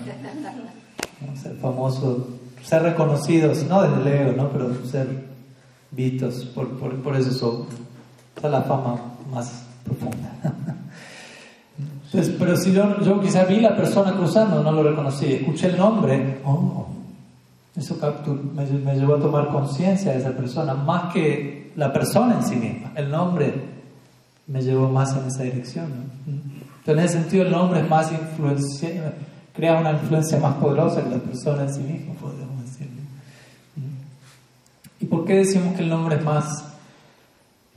Ser 1.41 1.57
famoso, 1.57 2.29
ser 2.63 2.83
reconocidos, 2.83 3.65
no 3.65 3.83
desde 3.83 4.01
el 4.01 4.21
ego, 4.21 4.43
¿no? 4.43 4.49
pero 4.51 4.75
ser 4.87 5.07
vistos 5.91 6.47
por, 6.47 6.69
por, 6.79 6.95
por 7.03 7.17
esos 7.17 7.43
ojos. 7.43 7.67
Esa 8.37 8.47
es 8.47 8.53
la 8.53 8.63
fama 8.63 8.97
más 9.31 9.65
profunda. 9.85 10.31
Entonces, 12.05 12.35
pero 12.39 12.57
si 12.57 12.73
yo, 12.73 13.01
yo 13.01 13.21
quizás 13.21 13.49
vi 13.49 13.61
la 13.61 13.75
persona 13.75 14.13
cruzando, 14.13 14.63
no 14.63 14.73
lo 14.73 14.83
reconocí, 14.83 15.33
escuché 15.33 15.69
el 15.69 15.79
nombre, 15.79 16.41
oh, 16.45 16.87
eso 17.75 17.97
me, 18.55 18.67
me 18.67 18.95
llevó 18.95 19.15
a 19.15 19.21
tomar 19.21 19.49
conciencia 19.49 20.13
de 20.13 20.19
esa 20.19 20.33
persona, 20.33 20.75
más 20.75 21.13
que 21.13 21.73
la 21.77 21.91
persona 21.91 22.37
en 22.37 22.45
sí 22.45 22.57
misma. 22.57 22.93
El 22.95 23.11
nombre 23.11 23.55
me 24.47 24.61
llevó 24.61 24.89
más 24.89 25.17
en 25.17 25.27
esa 25.27 25.43
dirección. 25.43 25.89
Entonces, 26.85 27.05
en 27.05 27.09
ese 27.09 27.21
sentido, 27.21 27.45
el 27.45 27.53
nombre 27.53 27.79
es 27.79 27.89
más 27.89 28.11
influencia, 28.11 29.15
crea 29.55 29.79
una 29.79 29.93
influencia 29.93 30.37
más 30.41 30.57
poderosa 30.57 31.05
que 31.05 31.11
la 31.11 31.19
persona 31.19 31.63
en 31.63 31.73
sí 31.73 31.81
misma, 31.81 32.15
podemos 32.15 32.61
decir. 32.65 32.89
¿Y 34.99 35.05
por 35.05 35.25
qué 35.25 35.37
decimos 35.37 35.77
que 35.77 35.83
el 35.83 35.89
nombre 35.89 36.17
es 36.17 36.25
más, 36.25 36.65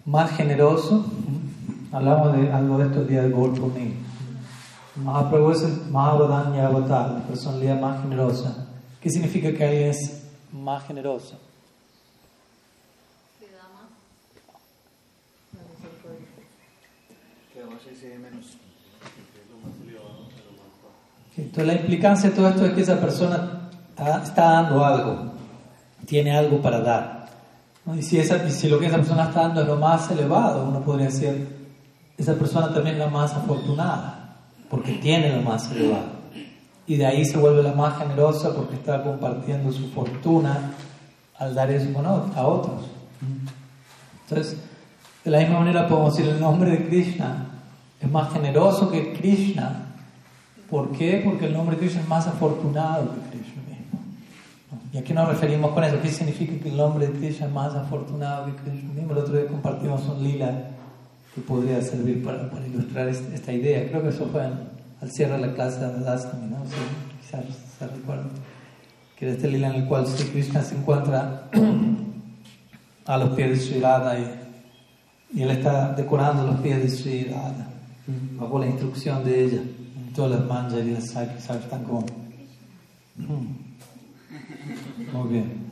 más 0.05 0.31
generoso? 0.31 1.05
Hablamos 1.91 2.35
de 2.35 2.51
algo 2.51 2.79
de 2.79 2.85
esto 2.87 3.01
el 3.01 3.07
día 3.07 3.21
del 3.21 3.31
Gaur 3.31 3.53
Mahaprabhu 4.95 5.51
es 5.51 5.61
el 5.61 5.91
Mahavadanya 5.91 6.65
Avatar, 6.65 7.11
la 7.11 7.27
personalidad 7.27 7.79
más 7.79 8.01
generosa. 8.01 8.65
¿Qué 8.99 9.11
significa 9.11 9.53
que 9.53 9.65
alguien 9.65 9.89
es 9.91 10.23
más 10.51 10.83
generoso? 10.87 11.37
Entonces 21.37 21.67
la 21.67 21.73
implicancia 21.73 22.29
de 22.29 22.35
todo 22.35 22.49
esto 22.49 22.65
es 22.65 22.73
que 22.73 22.81
esa 22.81 22.99
persona 22.99 23.69
está 24.23 24.51
dando 24.51 24.85
algo, 24.85 25.31
tiene 26.05 26.35
algo 26.35 26.61
para 26.61 26.79
dar. 26.79 27.25
Y, 27.95 28.01
si 28.01 28.17
esa, 28.17 28.49
si 28.49 28.67
lo 28.67 28.79
que 28.79 28.87
esa 28.87 28.97
persona 28.97 29.25
está 29.25 29.41
dando 29.41 29.61
es 29.61 29.67
lo 29.67 29.77
más 29.77 30.09
elevado, 30.09 30.65
uno 30.65 30.81
podría 30.81 31.07
decir, 31.07 31.47
esa 32.17 32.33
persona 32.33 32.73
también 32.73 32.95
es 32.95 32.99
la 32.99 33.09
más 33.09 33.33
afortunada, 33.33 34.37
porque 34.69 34.93
tiene 34.93 35.35
lo 35.35 35.41
más 35.41 35.71
elevado 35.71 36.15
y 36.87 36.97
de 36.97 37.05
ahí 37.05 37.25
se 37.25 37.37
vuelve 37.37 37.63
la 37.63 37.73
más 37.73 37.97
generosa 37.97 38.53
porque 38.53 38.75
está 38.75 39.03
compartiendo 39.03 39.71
su 39.71 39.89
fortuna 39.89 40.71
al 41.37 41.55
dar 41.55 41.71
eso 41.71 41.87
a 42.35 42.47
otros. 42.47 42.85
Entonces, 44.23 44.57
de 45.23 45.31
la 45.31 45.39
misma 45.39 45.59
manera 45.59 45.87
podemos 45.87 46.15
decir 46.15 46.31
el 46.31 46.39
nombre 46.39 46.71
de 46.71 46.87
Krishna 46.87 47.47
es 47.99 48.09
más 48.09 48.31
generoso 48.31 48.91
que 48.91 49.13
Krishna. 49.13 49.84
¿Por 50.69 50.91
qué? 50.91 51.21
Porque 51.23 51.45
el 51.45 51.53
nombre 51.53 51.75
de 51.75 51.81
Krishna 51.81 52.01
es 52.01 52.07
más 52.07 52.27
afortunado 52.27 53.13
que 53.13 53.37
Krishna 53.37 53.61
mismo. 53.69 53.99
¿Y 54.93 54.97
a 54.97 55.03
qué 55.03 55.13
nos 55.13 55.27
referimos 55.27 55.71
con 55.71 55.83
eso? 55.83 56.01
¿Qué 56.01 56.09
significa 56.09 56.61
que 56.61 56.69
el 56.69 56.77
nombre 56.77 57.07
de 57.07 57.13
Krishna 57.13 57.47
es 57.47 57.53
más 57.53 57.75
afortunado 57.75 58.45
que 58.47 58.53
Krishna 58.63 58.93
mismo? 58.93 59.11
El 59.11 59.17
otro 59.19 59.37
día 59.37 59.47
compartimos 59.47 60.01
un 60.07 60.23
lila 60.23 60.69
que 61.33 61.41
podría 61.41 61.81
servir 61.81 62.23
para, 62.23 62.49
para 62.49 62.65
ilustrar 62.65 63.09
esta 63.09 63.53
idea. 63.53 63.87
Creo 63.89 64.01
que 64.01 64.09
eso 64.09 64.27
fue 64.31 64.45
en 64.45 64.75
al 65.01 65.11
cierre 65.11 65.33
de 65.33 65.47
la 65.47 65.53
clase 65.53 65.79
de 65.79 65.85
Adastami, 65.85 66.47
¿no? 66.47 66.57
quizás 67.21 67.43
se 67.77 67.87
recuerda. 67.87 68.25
Que 69.15 69.29
este 69.29 69.47
lila 69.47 69.69
en 69.69 69.81
el 69.81 69.87
cual 69.87 70.07
Sri 70.07 70.29
Krishna 70.29 70.61
se 70.61 70.75
encuentra 70.75 71.49
a 73.05 73.17
los 73.17 73.29
pies 73.29 73.49
de 73.49 73.55
Sri 73.57 73.79
Radha 73.79 74.19
y, 74.19 75.39
y, 75.39 75.43
él 75.43 75.51
está 75.51 75.93
decorando 75.93 76.45
los 76.45 76.59
pies 76.59 76.81
de 76.81 76.89
Sri 76.89 77.23
Radha 77.25 77.67
bajo 78.39 78.59
la 78.59 78.67
instrucción 78.67 79.23
de 79.23 79.45
ella. 79.45 79.61
Todas 80.15 80.31
las 80.31 80.47
manjas 80.47 80.85
y 80.85 80.91
las 80.91 81.09
sakis 81.09 81.49
están 81.49 81.83
con. 81.83 82.05
Muy 85.13 85.29
bien. 85.29 85.65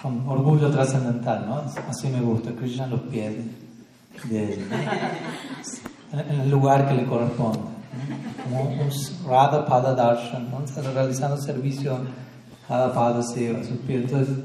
Con, 0.00 0.28
orgullo 0.28 0.70
trascendental, 0.70 1.46
¿no? 1.46 1.62
Así 1.88 2.08
me 2.08 2.20
gusta, 2.20 2.50
Krishna 2.52 2.84
en 2.84 2.90
los 2.90 3.00
pies 3.02 3.34
de 4.28 4.54
ella 4.54 4.64
en 6.12 6.40
el 6.40 6.50
lugar 6.50 6.88
que 6.88 6.94
le 6.94 7.04
corresponde. 7.04 7.60
Como 8.44 8.62
un 8.62 8.90
Radha 9.26 9.64
Pada 9.66 9.94
Darshan, 9.94 10.50
¿no? 10.50 10.62
realizando 10.92 11.36
servicio 11.36 11.98
Radha 12.68 12.92
Pada 12.92 13.22
Seva, 13.22 13.62
sus 13.64 13.78
pies. 13.78 14.04
Entonces, 14.04 14.36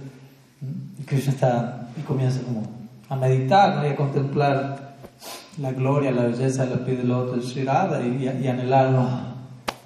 Krishna 1.06 1.34
está 1.34 1.88
y 1.98 2.02
comienza 2.02 2.42
como 2.42 2.64
a 3.10 3.16
meditar 3.16 3.86
y 3.86 3.90
a 3.90 3.96
contemplar 3.96 4.91
la 5.62 5.72
gloria, 5.72 6.12
la 6.12 6.24
belleza 6.24 6.66
de 6.66 6.72
los 6.72 6.80
pies 6.80 6.97
del 6.97 7.12
otro 7.12 7.39
Sri 7.41 7.64
Radha 7.64 8.01
y, 8.01 8.24
y, 8.24 8.47
anhelarlo. 8.47 9.07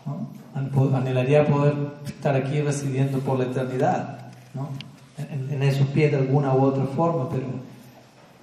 ¿no? 0.05 0.95
Anhelaría 0.95 1.45
poder 1.45 1.75
estar 2.05 2.33
aquí 2.35 2.61
residiendo 2.61 3.19
por 3.19 3.37
la 3.37 3.45
eternidad, 3.45 4.31
¿no? 4.53 4.69
en, 5.17 5.61
esos 5.61 5.87
pies 5.87 6.11
de 6.11 6.17
alguna 6.17 6.53
u 6.53 6.63
otra 6.63 6.85
forma, 6.85 7.29
pero 7.29 7.47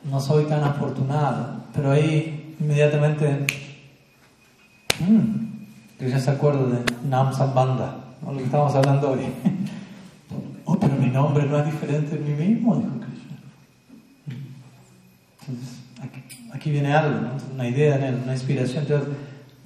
no 0.05 0.21
soy 0.21 0.45
tan 0.45 0.63
afortunado. 0.63 1.63
Pero 1.75 1.93
ahí 1.93 2.55
inmediatamente, 2.61 3.47
mmm, 5.01 6.07
ya 6.07 6.19
se 6.19 6.31
acuerda 6.31 6.65
de 6.67 6.85
Nam 7.09 7.33
Sambanda, 7.33 7.97
lo 8.27 8.37
que 8.37 8.45
estamos 8.45 8.75
hablando 8.75 9.13
hoy. 9.13 9.21
oh, 10.67 10.79
pero 10.79 10.95
mi 10.97 11.07
nombre 11.07 11.47
no 11.47 11.59
es 11.59 11.65
diferente 11.65 12.19
de 12.19 12.25
mí 12.25 12.45
mismo, 12.45 12.77
dijo 12.77 12.91
Krishna. 13.01 13.39
Aquí, 16.53 16.71
viene 16.71 16.93
algo, 16.93 17.19
una 17.53 17.69
idea 17.69 17.97
en 17.97 18.03
él, 18.03 18.21
una 18.23 18.33
inspiración. 18.33 18.83
Entonces, 18.83 19.09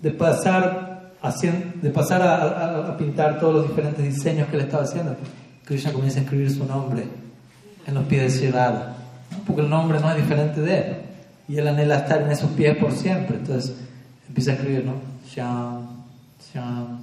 de 0.02 0.10
pasar, 0.10 1.12
haciendo, 1.22 1.80
de 1.80 1.90
pasar 1.90 2.22
a, 2.22 2.96
pintar 2.96 3.40
todos 3.40 3.54
los 3.54 3.68
diferentes 3.68 4.04
diseños 4.04 4.48
que 4.48 4.56
él 4.56 4.62
estaba 4.62 4.84
haciendo, 4.84 5.16
Krishna 5.64 5.92
comienza 5.92 6.20
a 6.20 6.22
escribir 6.22 6.50
su 6.50 6.64
nombre 6.64 7.04
en 7.86 7.94
los 7.94 8.04
pies 8.04 8.34
de 8.34 8.46
Shirada, 8.46 8.96
porque 9.46 9.62
el 9.62 9.70
nombre 9.70 9.98
no 10.00 10.10
es 10.10 10.16
diferente 10.16 10.60
de 10.60 10.78
él. 10.78 10.96
Y 11.48 11.58
él 11.58 11.68
anhela 11.68 11.98
estar 11.98 12.22
en 12.22 12.30
esos 12.30 12.50
pies 12.50 12.76
por 12.76 12.92
siempre. 12.92 13.36
Entonces 13.36 13.76
empieza 14.28 14.52
a 14.52 14.54
escribir, 14.54 14.84
¿no? 14.84 14.94
Sham, 15.28 16.04
Sham, 16.52 16.98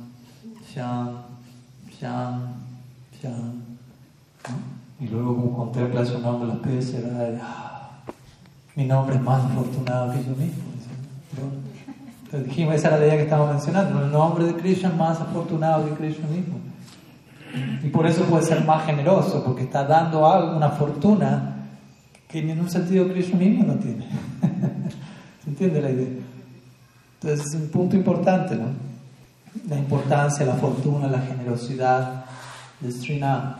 Sham, 0.73 1.17
Sham, 1.99 2.53
Sham. 3.21 3.63
Y 4.99 5.07
luego 5.07 5.35
como 5.35 5.57
contempla 5.57 6.05
su 6.05 6.19
nombre 6.19 6.49
en 6.49 6.57
los 6.57 6.65
pies 6.65 6.91
de 6.91 6.99
Shirada, 6.99 7.39
ah, 7.41 7.72
mi 8.75 8.85
nombre 8.85 9.15
es 9.15 9.21
más 9.21 9.43
afortunado 9.45 10.11
que 10.11 10.23
yo 10.23 10.35
mismo. 10.35 10.63
Entonces 12.25 12.49
dijimos, 12.49 12.75
esa 12.75 12.87
era 12.87 12.97
la 12.97 13.05
idea 13.05 13.17
que 13.17 13.23
estamos 13.23 13.49
mencionando. 13.49 14.03
El 14.03 14.11
nombre 14.11 14.45
de 14.45 14.55
Krishna 14.55 14.89
es 14.89 14.95
más 14.95 15.21
afortunado 15.21 15.85
que 15.85 15.91
Krishna 15.95 16.27
mismo. 16.27 16.55
Y 17.83 17.89
por 17.89 18.07
eso 18.07 18.23
puede 18.23 18.43
ser 18.43 18.65
más 18.65 18.85
generoso, 18.85 19.43
porque 19.43 19.63
está 19.63 19.83
dando 19.83 20.25
algo, 20.25 20.57
una 20.57 20.69
fortuna 20.69 21.67
que 22.27 22.39
en 22.39 22.59
un 22.59 22.69
sentido 22.69 23.07
Krishna 23.07 23.37
mismo 23.37 23.63
no 23.65 23.75
tiene. 23.75 24.07
¿Se 25.43 25.49
entiende 25.49 25.81
la 25.81 25.91
idea? 25.91 26.07
Entonces 27.21 27.45
es 27.45 27.53
un 27.53 27.69
punto 27.69 27.95
importante, 27.95 28.55
¿no? 28.55 28.65
La 29.69 29.77
importancia, 29.77 30.43
la 30.43 30.55
fortuna, 30.55 31.07
la 31.07 31.21
generosidad 31.21 32.25
de 32.79 32.91
Srinath. 32.91 33.59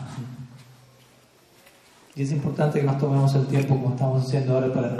Y 2.16 2.22
es 2.22 2.30
importante 2.30 2.80
que 2.80 2.86
nos 2.86 2.98
tomemos 2.98 3.34
el 3.34 3.46
tiempo, 3.46 3.76
como 3.76 3.94
estamos 3.94 4.26
haciendo 4.26 4.54
ahora, 4.54 4.72
para 4.72 4.96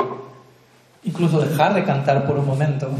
incluso 1.05 1.41
dejar 1.41 1.75
de 1.75 1.85
cantar 1.85 2.27
por 2.27 2.39
un 2.39 2.47
momento 2.47 2.91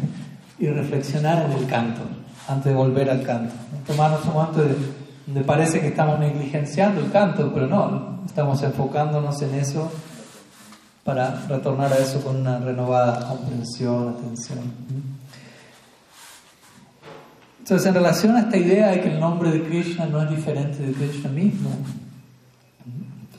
y 0.58 0.68
reflexionar 0.68 1.46
en 1.46 1.52
el 1.52 1.66
canto 1.66 2.02
antes 2.48 2.66
de 2.66 2.74
volver 2.74 3.10
al 3.10 3.22
canto. 3.22 3.54
Tomarnos 3.86 4.24
un 4.26 4.34
momento 4.34 4.62
de, 4.62 4.76
donde 5.26 5.40
parece 5.42 5.80
que 5.80 5.88
estamos 5.88 6.20
negligenciando 6.20 7.00
el 7.00 7.10
canto, 7.10 7.52
pero 7.52 7.66
no, 7.66 8.20
estamos 8.24 8.62
enfocándonos 8.62 9.42
en 9.42 9.54
eso 9.56 9.90
para 11.02 11.46
retornar 11.48 11.92
a 11.92 11.98
eso 11.98 12.20
con 12.20 12.36
una 12.36 12.58
renovada 12.58 13.28
comprensión, 13.28 14.16
atención. 14.16 14.58
Entonces, 17.58 17.88
en 17.88 17.94
relación 17.94 18.36
a 18.36 18.40
esta 18.40 18.56
idea 18.56 18.88
de 18.88 19.00
que 19.00 19.12
el 19.12 19.18
nombre 19.18 19.50
de 19.50 19.62
Krishna 19.64 20.06
no 20.06 20.22
es 20.22 20.30
diferente 20.30 20.84
de 20.84 20.92
Krishna 20.92 21.30
mismo, 21.30 21.70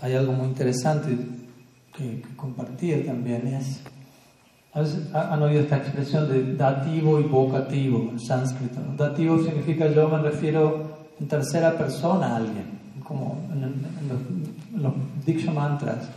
hay 0.02 0.16
algo 0.16 0.34
muy 0.34 0.48
interesante 0.48 1.18
que, 1.96 2.24
compartir 2.36 3.06
también. 3.06 3.48
Es, 3.48 3.82
a 4.74 4.82
veces 4.82 5.14
han 5.14 5.42
oído 5.42 5.62
esta 5.62 5.78
expresión 5.78 6.30
de 6.30 6.56
dativo 6.56 7.20
y 7.20 7.24
vocativo 7.24 8.10
en 8.12 8.20
sánscrito. 8.20 8.80
Dativo 8.96 9.44
significa 9.44 9.88
yo 9.88 10.08
me 10.08 10.20
refiero 10.20 10.98
en 11.20 11.28
tercera 11.28 11.78
persona 11.78 12.28
a 12.28 12.36
alguien, 12.38 12.66
como 13.04 13.40
en, 13.52 13.64
en 13.64 14.84
los 14.84 14.94
Diksha 15.26 15.52
mantras 15.52 16.08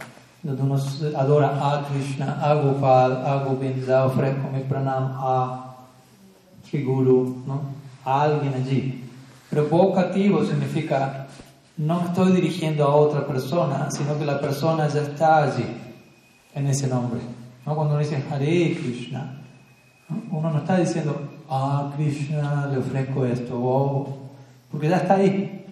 donde 0.42 0.62
uno 0.62 0.76
adora 1.16 1.48
a 1.60 1.84
Krishna, 1.86 2.38
a 2.40 2.54
Gopal, 2.54 3.12
a 3.26 3.44
Govinda, 3.44 4.06
ofrezco 4.06 4.48
mi 4.50 4.60
pranam 4.60 5.12
a 5.18 5.76
Sri 6.64 6.82
Guru, 6.82 7.42
¿no? 7.46 7.60
a 8.04 8.22
alguien 8.22 8.54
allí. 8.54 9.04
Pero 9.50 9.68
vocativo 9.68 10.44
significa 10.44 11.26
no 11.80 12.04
estoy 12.04 12.32
dirigiendo 12.32 12.84
a 12.84 12.94
otra 12.94 13.26
persona, 13.26 13.90
sino 13.90 14.18
que 14.18 14.26
la 14.26 14.38
persona 14.38 14.86
ya 14.88 15.00
está 15.00 15.44
allí, 15.44 15.64
en 16.54 16.66
ese 16.66 16.86
nombre. 16.86 17.20
¿no? 17.64 17.74
Cuando 17.74 17.94
uno 17.94 18.02
dice 18.02 18.22
Hare 18.30 18.76
Krishna, 18.78 19.40
uno 20.30 20.50
no 20.50 20.58
está 20.58 20.76
diciendo, 20.76 21.18
a 21.48 21.90
Krishna 21.96 22.66
le 22.66 22.78
ofrezco 22.78 23.24
esto, 23.24 24.18
porque 24.70 24.90
ya 24.90 24.98
está 24.98 25.14
ahí. 25.14 25.64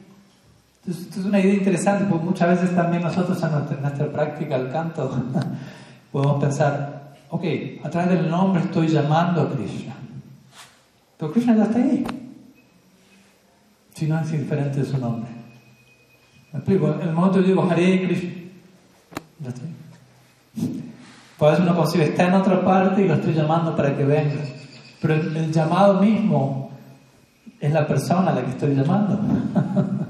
Esto 0.89 1.21
es 1.21 1.27
una 1.27 1.41
idea 1.41 1.53
interesante, 1.53 2.07
porque 2.09 2.25
muchas 2.25 2.49
veces 2.49 2.75
también 2.75 3.03
nosotros 3.03 3.43
en 3.43 3.83
nuestra, 3.83 4.11
práctica 4.11 4.59
del 4.59 4.73
canto 4.73 5.15
podemos 6.13 6.43
pensar, 6.43 7.17
ok, 7.29 7.45
a 7.85 7.91
través 7.91 8.19
del 8.19 8.31
nombre 8.31 8.63
estoy 8.63 8.89
llamando 8.89 9.43
a 9.43 9.51
Krishna. 9.51 9.95
Pero 11.19 11.33
Krishna 11.33 11.55
ya 11.55 11.65
está 11.65 11.79
ahí. 11.79 12.07
Si 13.93 14.07
no 14.07 14.19
es 14.19 14.33
indiferente 14.33 14.79
de 14.79 14.87
su 14.87 14.97
nombre. 14.97 15.38
¿Me 16.53 16.59
explico? 16.59 16.95
El 17.01 17.13
momento 17.13 17.41
que 17.41 17.49
digo 17.49 17.69
Hare 17.71 18.07
Krishna, 18.07 18.31
ya 19.41 19.49
estoy. 19.49 19.69
Por 21.39 21.53
eso 21.53 21.63
uno 21.63 21.77
consigue, 21.77 22.05
está 22.05 22.27
en 22.27 22.35
otra 22.35 22.65
parte 22.65 23.03
y 23.03 23.09
lo 23.09 23.15
estoy 23.15 23.35
llamando 23.35 23.77
para 23.77 23.97
que 23.97 24.05
venga. 24.05 24.43
Pero 25.01 25.15
el 25.15 25.53
llamado 25.53 26.01
mismo 26.01 26.71
es 27.61 27.73
la 27.73 27.87
persona 27.87 28.31
a 28.31 28.35
la 28.35 28.43
que 28.43 28.51
estoy 28.51 28.75
llamando. 28.75 29.19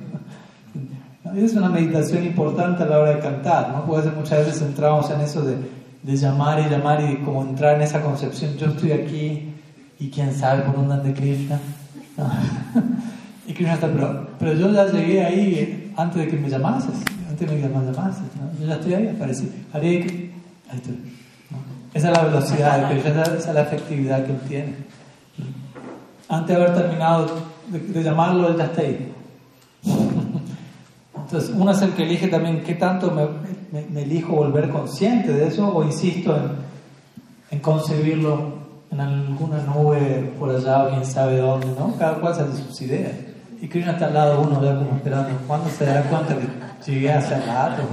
Es 1.37 1.53
una 1.55 1.69
meditación 1.69 2.25
importante 2.25 2.83
a 2.83 2.87
la 2.87 2.99
hora 2.99 3.11
de 3.11 3.21
cantar, 3.21 3.71
¿no? 3.71 3.85
Porque 3.85 4.09
muchas 4.11 4.47
veces 4.47 4.63
entramos 4.63 5.11
en 5.11 5.21
eso 5.21 5.43
de, 5.43 5.57
de, 6.03 6.17
llamar 6.17 6.59
y 6.59 6.71
llamar 6.71 7.03
y 7.03 7.17
como 7.17 7.43
entrar 7.43 7.77
en 7.77 7.83
esa 7.83 8.01
concepción, 8.01 8.57
yo 8.57 8.69
estoy 8.69 8.93
aquí 8.93 9.55
y 10.01 10.11
quién 10.11 10.35
sabe 10.35 10.63
por 10.63 10.77
dónde 10.77 10.95
anda 10.95 11.13
Krishna. 11.13 11.61
y 13.47 13.53
Krishna 13.53 13.75
está, 13.75 13.89
pero, 13.89 14.27
pero 14.39 14.55
yo 14.55 14.73
ya 14.73 14.87
llegué 14.87 15.25
ahí 15.25 15.88
antes 15.99 16.25
de 16.25 16.29
que 16.29 16.37
me 16.37 16.49
llamases, 16.49 16.95
antes 17.29 17.41
de 17.41 17.61
que 17.61 17.69
me 17.69 17.85
llamases, 17.85 18.23
¿no? 18.37 18.61
yo 18.61 18.67
ya 18.67 18.75
estoy 18.77 18.95
ahí, 18.95 19.09
aparecí. 19.09 19.53
ahí 19.73 20.17
estoy. 20.73 20.97
Esa 21.93 22.11
es 22.11 22.17
la 22.17 22.25
velocidad 22.25 22.89
Krishna, 22.89 23.23
esa 23.23 23.37
es 23.37 23.55
la 23.55 23.63
efectividad 23.63 24.25
que 24.25 24.33
él 24.33 24.41
tiene. 24.47 24.75
Antes 26.29 26.57
de 26.57 26.63
haber 26.63 26.77
terminado 26.77 27.27
de, 27.67 27.81
de 27.81 28.03
llamarlo, 28.05 28.49
él 28.49 28.57
ya 28.57 28.67
está 28.67 28.83
ahí. 28.83 29.13
Entonces, 31.17 31.51
uno 31.53 31.73
es 31.73 31.83
el 31.83 31.91
que 31.93 32.05
elige 32.05 32.29
también 32.29 32.63
qué 32.63 32.75
tanto 32.75 33.11
me, 33.73 34.01
elijo 34.01 34.37
volver 34.37 34.71
consciente 34.71 35.33
de 35.33 35.49
eso 35.49 35.69
o 35.75 35.83
insisto 35.83 36.37
en, 36.37 36.43
en, 37.51 37.59
concebirlo 37.59 38.53
en 38.93 39.01
alguna 39.01 39.65
nube 39.65 40.33
por 40.39 40.51
allá 40.51 40.91
quién 40.91 41.05
sabe 41.05 41.39
dónde, 41.39 41.67
¿no? 41.77 41.97
Cada 41.99 42.21
cual 42.21 42.37
sale 42.37 42.55
sus 42.55 42.81
ideas. 42.83 43.28
Y 43.61 43.69
Krishna 43.69 43.93
está 43.93 44.07
al 44.07 44.15
lado 44.15 44.41
uno, 44.43 44.63
ya 44.63 44.77
como 44.77 44.97
esperando, 44.97 45.39
¿cuándo 45.47 45.69
se 45.69 45.85
dará 45.85 46.03
cuenta 46.03 46.37
que 46.37 46.47
llegué 46.91 47.13
hace 47.13 47.41
rato? 47.41 47.83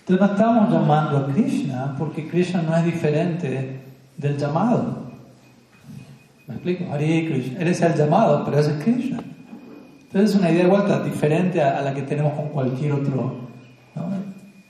Entonces 0.00 0.26
no 0.26 0.32
estamos 0.32 0.72
llamando 0.72 1.18
a 1.18 1.26
Krishna 1.32 1.94
porque 1.98 2.28
Krishna 2.28 2.62
no 2.62 2.76
es 2.76 2.84
diferente 2.84 3.80
del 4.16 4.36
llamado. 4.36 5.12
¿Me 6.46 6.54
explico? 6.54 6.92
Hare 6.92 7.26
Krishna. 7.26 7.60
Eres 7.60 7.80
el 7.82 7.94
llamado, 7.94 8.44
pero 8.44 8.58
ese 8.58 8.72
es 8.72 8.82
Krishna. 8.82 9.22
Entonces 10.02 10.30
es 10.30 10.36
una 10.36 10.50
idea 10.50 10.64
de 10.64 10.70
vuelta 10.70 11.02
diferente 11.02 11.62
a, 11.62 11.80
la 11.82 11.94
que 11.94 12.02
tenemos 12.02 12.34
con 12.34 12.48
cualquier 12.48 12.92
otro, 12.92 13.48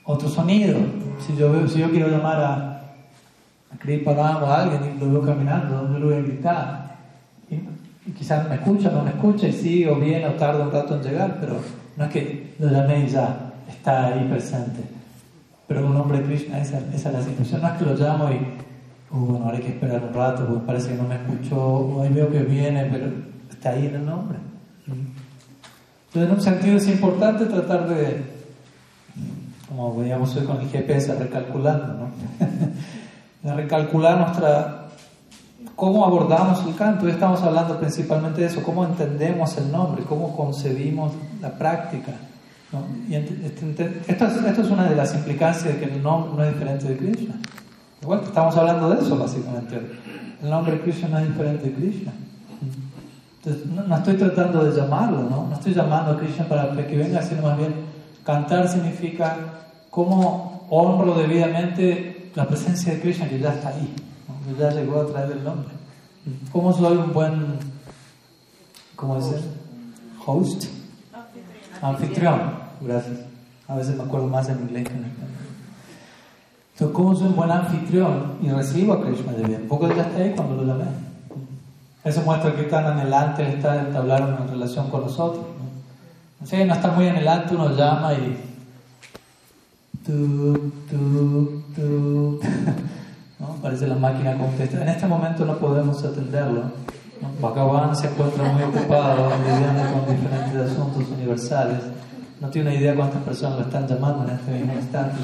otro 0.04 0.28
sonido. 0.28 0.78
Si 1.26 1.36
yo, 1.36 1.66
si 1.66 1.80
yo 1.80 1.90
quiero 1.90 2.08
llamar 2.08 2.40
a, 2.40 2.71
a 3.74 3.78
Kripa 3.78 4.12
o 4.12 4.46
a 4.46 4.62
alguien 4.62 4.96
y 4.96 5.00
lo 5.00 5.12
veo 5.12 5.22
caminando, 5.22 5.88
yo 5.92 5.98
lo 5.98 6.06
voy 6.06 6.16
a 6.16 6.20
gritar. 6.20 6.96
Y, 7.50 8.10
quizás 8.12 8.48
me 8.48 8.56
escucha, 8.56 8.90
no 8.90 9.02
me 9.02 9.10
escucha, 9.10 9.46
y 9.46 9.52
sigo 9.52 9.96
bien 9.96 10.24
o 10.24 10.32
tardo 10.32 10.64
un 10.64 10.72
rato 10.72 10.96
en 10.96 11.02
llegar, 11.02 11.38
pero 11.40 11.56
no 11.96 12.04
es 12.04 12.10
que 12.10 12.54
lo 12.58 12.70
llamé 12.70 13.04
y 13.04 13.08
ya 13.08 13.52
está 13.68 14.06
ahí 14.06 14.26
presente. 14.28 14.82
Pero 15.68 15.86
un 15.86 15.94
nombre 15.94 16.18
de 16.18 16.24
Krishna, 16.24 16.58
esa, 16.58 16.78
esa 16.92 17.08
es 17.08 17.14
la 17.14 17.22
situación. 17.22 17.62
No 17.62 17.68
es 17.68 17.74
que 17.74 17.84
lo 17.84 17.94
llamo 17.94 18.28
y 18.30 18.38
bueno, 19.10 19.44
ahora 19.44 19.58
hay 19.58 19.62
que 19.62 19.70
esperar 19.70 20.02
un 20.02 20.14
rato, 20.14 20.46
porque 20.46 20.66
parece 20.66 20.90
que 20.90 20.96
no 20.96 21.04
me 21.04 21.16
escuchó, 21.16 21.56
o 21.58 22.02
ahí 22.02 22.12
veo 22.12 22.30
que 22.30 22.42
viene, 22.42 22.88
pero 22.90 23.06
está 23.50 23.70
ahí 23.70 23.86
en 23.86 23.96
el 23.96 24.06
nombre. 24.06 24.38
Entonces, 24.86 26.30
en 26.30 26.30
un 26.30 26.40
sentido 26.40 26.76
es 26.76 26.88
importante 26.88 27.44
tratar 27.46 27.88
de, 27.88 28.22
como 29.68 29.96
veíamos 29.96 30.34
hoy 30.36 30.44
con 30.44 30.60
el 30.60 30.68
GPS, 30.68 31.14
recalculando, 31.14 31.86
¿no? 31.94 32.10
de 33.42 33.54
recalcular 33.54 34.18
nuestra, 34.18 34.88
cómo 35.74 36.04
abordamos 36.04 36.64
el 36.66 36.74
canto. 36.76 37.06
Hoy 37.06 37.12
estamos 37.12 37.42
hablando 37.42 37.78
principalmente 37.78 38.40
de 38.40 38.46
eso, 38.46 38.62
cómo 38.62 38.84
entendemos 38.84 39.56
el 39.58 39.70
nombre, 39.70 40.04
cómo 40.04 40.36
concebimos 40.36 41.12
la 41.40 41.50
práctica. 41.50 42.12
Y 43.08 43.14
este, 43.14 44.02
esto, 44.06 44.26
es, 44.26 44.36
esto 44.44 44.62
es 44.62 44.70
una 44.70 44.88
de 44.88 44.96
las 44.96 45.14
implicancias 45.14 45.74
de 45.74 45.78
que 45.78 45.84
el 45.92 46.02
nombre 46.02 46.32
no 46.36 46.44
es 46.44 46.54
diferente 46.54 46.88
de 46.88 46.96
Krishna. 46.96 47.34
Igual 48.00 48.20
estamos 48.24 48.56
hablando 48.56 48.90
de 48.90 49.00
eso 49.00 49.16
básicamente. 49.18 49.80
El 50.42 50.50
nombre 50.50 50.80
Krishna 50.80 51.08
no 51.08 51.18
es 51.18 51.28
diferente 51.28 51.64
de 51.68 51.74
Krishna. 51.74 52.12
Entonces, 53.44 53.66
no, 53.66 53.96
estoy 53.96 54.14
tratando 54.14 54.64
de 54.64 54.80
llamarlo, 54.80 55.24
¿no? 55.24 55.48
No 55.48 55.54
estoy 55.54 55.74
llamando 55.74 56.12
a 56.12 56.18
Krishna 56.18 56.44
para 56.44 56.74
que 56.86 56.96
venga, 56.96 57.20
sino 57.22 57.42
más 57.42 57.58
bien 57.58 57.74
cantar 58.24 58.68
significa 58.68 59.36
cómo 59.90 60.66
honro 60.70 61.14
debidamente 61.14 62.11
la 62.34 62.46
presencia 62.46 62.94
de 62.94 63.00
Krishna 63.00 63.28
que 63.28 63.38
ya 63.38 63.52
está 63.52 63.68
ahí, 63.68 63.94
que 64.46 64.60
ya 64.60 64.70
llegó 64.70 65.00
a 65.00 65.06
través 65.06 65.28
del 65.30 65.44
nombre. 65.44 65.72
¿Cómo 66.52 66.72
soy 66.72 66.96
un 66.96 67.12
buen, 67.12 67.58
cómo 68.96 69.16
decir? 69.16 69.40
Host. 70.24 70.64
Anfitrión. 71.80 72.40
Gracias. 72.80 73.18
A 73.66 73.76
veces 73.76 73.96
me 73.96 74.04
acuerdo 74.04 74.28
más 74.28 74.48
en 74.48 74.60
inglés 74.60 74.88
que 74.88 74.94
en 74.94 75.04
español. 75.04 75.28
Entonces, 76.72 76.96
¿cómo 76.96 77.14
soy 77.14 77.26
un 77.28 77.36
buen 77.36 77.50
anfitrión 77.50 78.38
y 78.40 78.50
recibo 78.50 78.92
a 78.94 79.02
Krishna 79.02 79.32
de 79.32 79.44
bien? 79.44 79.68
Poco 79.68 79.88
ya 79.88 80.02
está 80.02 80.18
ahí 80.18 80.32
cuando 80.36 80.62
lo 80.62 80.64
llamé. 80.64 80.90
Eso 82.04 82.22
muestra 82.22 82.54
que 82.54 82.64
tan 82.64 82.84
anhelante 82.86 83.48
está 83.48 83.80
entablar 83.80 84.22
una 84.22 84.50
relación 84.50 84.90
con 84.90 85.02
nosotros. 85.02 85.44
¿no? 86.40 86.46
Si 86.46 86.64
no 86.64 86.74
está 86.74 86.90
muy 86.92 87.08
anhelante, 87.08 87.54
uno 87.54 87.74
llama 87.76 88.14
y. 88.14 88.51
Tu, 90.04 90.72
tu, 90.90 91.62
tu. 91.76 92.40
¿no? 93.38 93.46
Parece 93.62 93.86
la 93.86 93.94
máquina 93.94 94.36
contesta. 94.36 94.82
En 94.82 94.88
este 94.88 95.06
momento 95.06 95.44
no 95.44 95.58
podemos 95.58 96.02
atenderlo. 96.04 96.62
¿no? 97.20 97.28
Bhagavan 97.40 97.94
se 97.94 98.08
encuentra 98.08 98.44
muy 98.52 98.62
ocupado 98.64 99.30
lidiando 99.38 99.82
con 99.92 100.16
diferentes 100.16 100.72
asuntos 100.72 101.08
universales. 101.16 101.78
No 102.40 102.48
tiene 102.48 102.74
idea 102.74 102.96
cuántas 102.96 103.22
personas 103.22 103.58
lo 103.60 103.64
están 103.66 103.86
llamando 103.86 104.24
en 104.24 104.30
este 104.30 104.50
mismo 104.50 104.72
instante. 104.74 105.18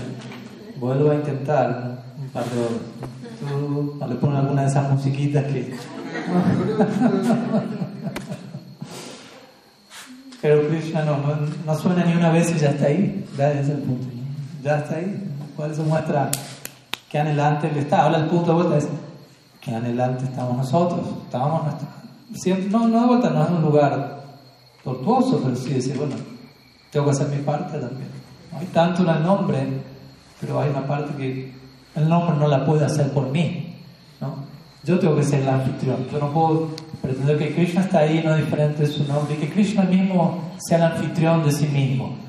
Vuelvo 0.79 1.11
a 1.11 1.17
intentar 1.17 1.99
un 2.21 2.29
par 2.29 2.45
de 2.45 2.61
horas. 2.61 2.79
Le 4.09 4.15
ponen 4.17 4.37
alguna 4.37 4.63
de 4.63 4.69
esas 4.69 4.89
musiquitas 4.91 5.45
que. 5.47 5.75
Pero 10.41 10.69
Krishna 10.69 11.05
no, 11.05 11.17
no, 11.17 11.37
no, 11.67 11.75
suena 11.75 12.05
ni 12.05 12.15
una 12.15 12.31
vez 12.31 12.55
y 12.55 12.59
ya 12.61 12.71
está 12.71 12.87
ahí. 12.87 13.27
Ya 13.37 13.51
es 13.53 13.69
el 13.69 13.79
punto. 13.79 14.18
Ya 14.63 14.79
está 14.79 14.97
ahí. 14.97 15.29
Por 15.57 15.71
eso 15.71 15.83
muestra 15.83 16.31
que 17.11 17.19
anhelante 17.19 17.69
él 17.69 17.79
está. 17.79 18.03
Ahora 18.03 18.19
el 18.19 18.27
punto 18.27 18.51
de 18.51 18.63
vuelta 18.63 18.79
es 18.79 18.89
que 19.61 19.75
anhelante 19.75 20.25
estamos 20.25 20.57
nosotros. 20.57 21.01
Estábamos 21.25 21.65
nuestra... 21.65 22.71
no, 22.71 22.89
no 22.89 23.01
de 23.01 23.07
vuelta, 23.07 23.31
no 23.31 23.45
es 23.45 23.51
un 23.51 23.63
lugar 23.63 24.23
tortuoso, 24.85 25.41
pero 25.43 25.57
sí 25.57 25.75
decir, 25.75 25.97
bueno, 25.97 26.17
tengo 26.91 27.07
que 27.07 27.13
hacer 27.13 27.29
mi 27.29 27.43
parte 27.43 27.79
también. 27.79 28.09
No 28.53 28.59
hay 28.59 28.67
tanto 28.67 29.03
en 29.03 29.09
el 29.09 29.23
nombre, 29.23 29.67
pero 30.41 30.61
hay 30.61 30.71
una 30.71 30.87
parte 30.87 31.15
que 31.17 31.53
el 31.95 32.09
nombre 32.09 32.37
no 32.37 32.49
la 32.49 32.65
puede 32.65 32.85
hacer 32.85 33.11
por 33.13 33.29
mí. 33.31 33.77
¿no? 34.21 34.37
Yo 34.85 34.99
tengo 34.99 35.17
que 35.17 35.23
ser 35.23 35.43
el 35.43 35.49
anfitrión. 35.49 36.07
Yo 36.11 36.19
no 36.19 36.31
puedo 36.33 36.69
pretender 37.03 37.39
que 37.39 37.55
Krishna 37.55 37.83
está 37.83 38.01
ahí, 38.01 38.23
no 38.25 38.35
diferente 38.37 38.83
de 38.83 38.89
su 38.89 39.05
nombre, 39.05 39.35
y 39.35 39.39
que 39.39 39.51
Krishna 39.51 39.83
mismo 39.83 40.53
sea 40.59 40.79
el 40.79 40.85
anfitrión 40.85 41.45
de 41.45 41.53
sí 41.53 41.67
mismo. 41.67 42.28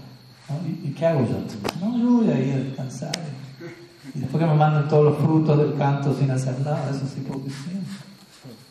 ¿Y, 0.66 0.88
¿Y, 0.88 0.94
qué 0.98 1.06
hago 1.06 1.22
yo? 1.22 1.38
No, 1.80 1.98
yo 1.98 2.12
voy 2.18 2.30
a 2.32 2.40
ir 2.40 2.54
a 2.54 2.58
descansar. 2.58 3.12
Y 4.16 4.20
después 4.20 4.44
que 4.44 4.50
me 4.50 4.56
mandan 4.56 4.88
todos 4.88 5.06
los 5.06 5.18
frutos 5.18 5.58
del 5.58 5.76
canto 5.76 6.16
sin 6.18 6.32
hacer 6.32 6.60
nada, 6.62 6.90
eso 6.90 7.06
sí 7.14 7.20
hipocresía. 7.20 7.74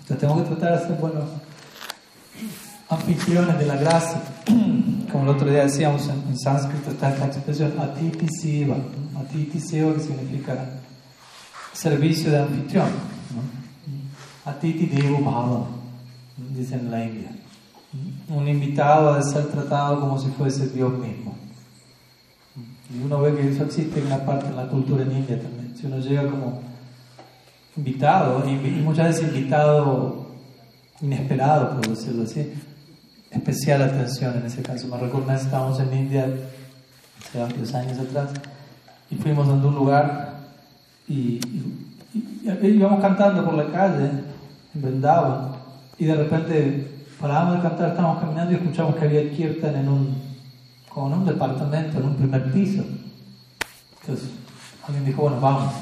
Entonces 0.01 0.19
tengo 0.19 0.37
que 0.37 0.55
tratar 0.55 0.81
de 0.81 0.87
ser 0.87 0.97
buenos 0.97 1.25
anfitriones 2.89 3.59
de 3.59 3.67
la 3.67 3.77
gracia. 3.77 4.21
Como 5.13 5.25
el 5.25 5.29
otro 5.29 5.51
día 5.51 5.65
decíamos, 5.65 6.09
en, 6.09 6.23
en 6.29 6.39
sánscrito 6.39 6.91
está 6.91 7.11
esta 7.11 7.27
expresión 7.27 7.73
atiti 7.79 8.27
siva. 8.29 8.77
Atiti 9.19 9.61
siva 9.61 9.95
que 9.95 10.01
significa 10.01 10.69
servicio 11.73 12.31
de 12.31 12.39
anfitrión. 12.39 12.89
¿no? 13.35 14.51
Atiti 14.51 14.87
devo 14.87 15.19
bhava, 15.19 15.67
dicen 16.57 16.81
en 16.81 16.91
la 16.91 17.05
India. 17.05 17.31
Un 18.29 18.49
invitado 18.49 19.13
ha 19.13 19.19
de 19.19 19.25
ser 19.25 19.47
tratado 19.47 20.01
como 20.01 20.19
si 20.19 20.29
fuese 20.31 20.69
Dios 20.69 20.93
mismo. 20.99 21.37
Y 22.91 23.03
uno 23.03 23.21
ve 23.21 23.35
que 23.35 23.49
eso 23.49 23.65
existe 23.65 24.01
en 24.01 24.07
una 24.07 24.25
parte 24.25 24.49
de 24.49 24.57
la 24.57 24.67
cultura 24.69 25.03
en 25.03 25.13
India 25.13 25.41
también. 25.41 25.77
Si 25.77 25.87
uno 25.87 25.99
llega 25.99 26.29
como 26.29 26.61
invitado, 27.77 28.45
y 28.49 28.55
muchas 28.83 29.09
veces 29.09 29.29
invitado 29.35 30.27
inesperado, 31.01 31.77
por 31.77 31.89
decirlo 31.89 32.25
así, 32.25 32.53
especial 33.31 33.83
atención 33.83 34.37
en 34.39 34.47
ese 34.47 34.63
caso. 34.63 34.89
Me 34.89 34.99
recuerdo 34.99 35.33
estábamos 35.33 35.79
en 35.81 35.93
India 35.93 36.29
hace 37.21 37.39
varios 37.39 37.75
años 37.75 37.99
atrás 37.99 38.31
y 39.11 39.17
fuimos 39.17 39.49
a 39.49 39.53
un 39.53 39.75
lugar 39.75 40.39
y, 41.07 41.41
y, 41.45 41.89
y, 42.45 42.67
íbamos 42.67 43.01
cantando 43.01 43.45
por 43.45 43.55
la 43.55 43.71
calle 43.71 44.11
en 44.75 44.83
Vrindavan 44.83 45.53
y 45.99 46.07
de 46.07 46.15
repente 46.15 46.87
parábamos 47.21 47.57
de 47.57 47.69
cantar, 47.69 47.91
estábamos 47.91 48.21
caminando 48.21 48.53
y 48.53 48.57
escuchamos 48.57 48.97
que 48.97 49.05
había 49.05 49.31
kirtan 49.31 49.77
en 49.77 49.89
un, 49.89 50.28
como 50.99 51.15
en 51.15 51.21
un 51.21 51.27
departamento, 51.27 51.99
en 51.99 52.07
un 52.07 52.17
primer 52.17 52.51
piso. 52.51 52.83
Entonces 54.01 54.31
alguien 54.85 55.05
dijo, 55.05 55.23
bueno, 55.23 55.41
vamos. 55.41 55.73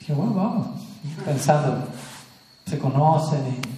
dije, 0.00 0.12
bueno, 0.12 0.34
vamos. 0.34 0.66
Pensando, 1.24 1.84
se 2.66 2.78
conocen 2.80 3.38
y 3.46 3.70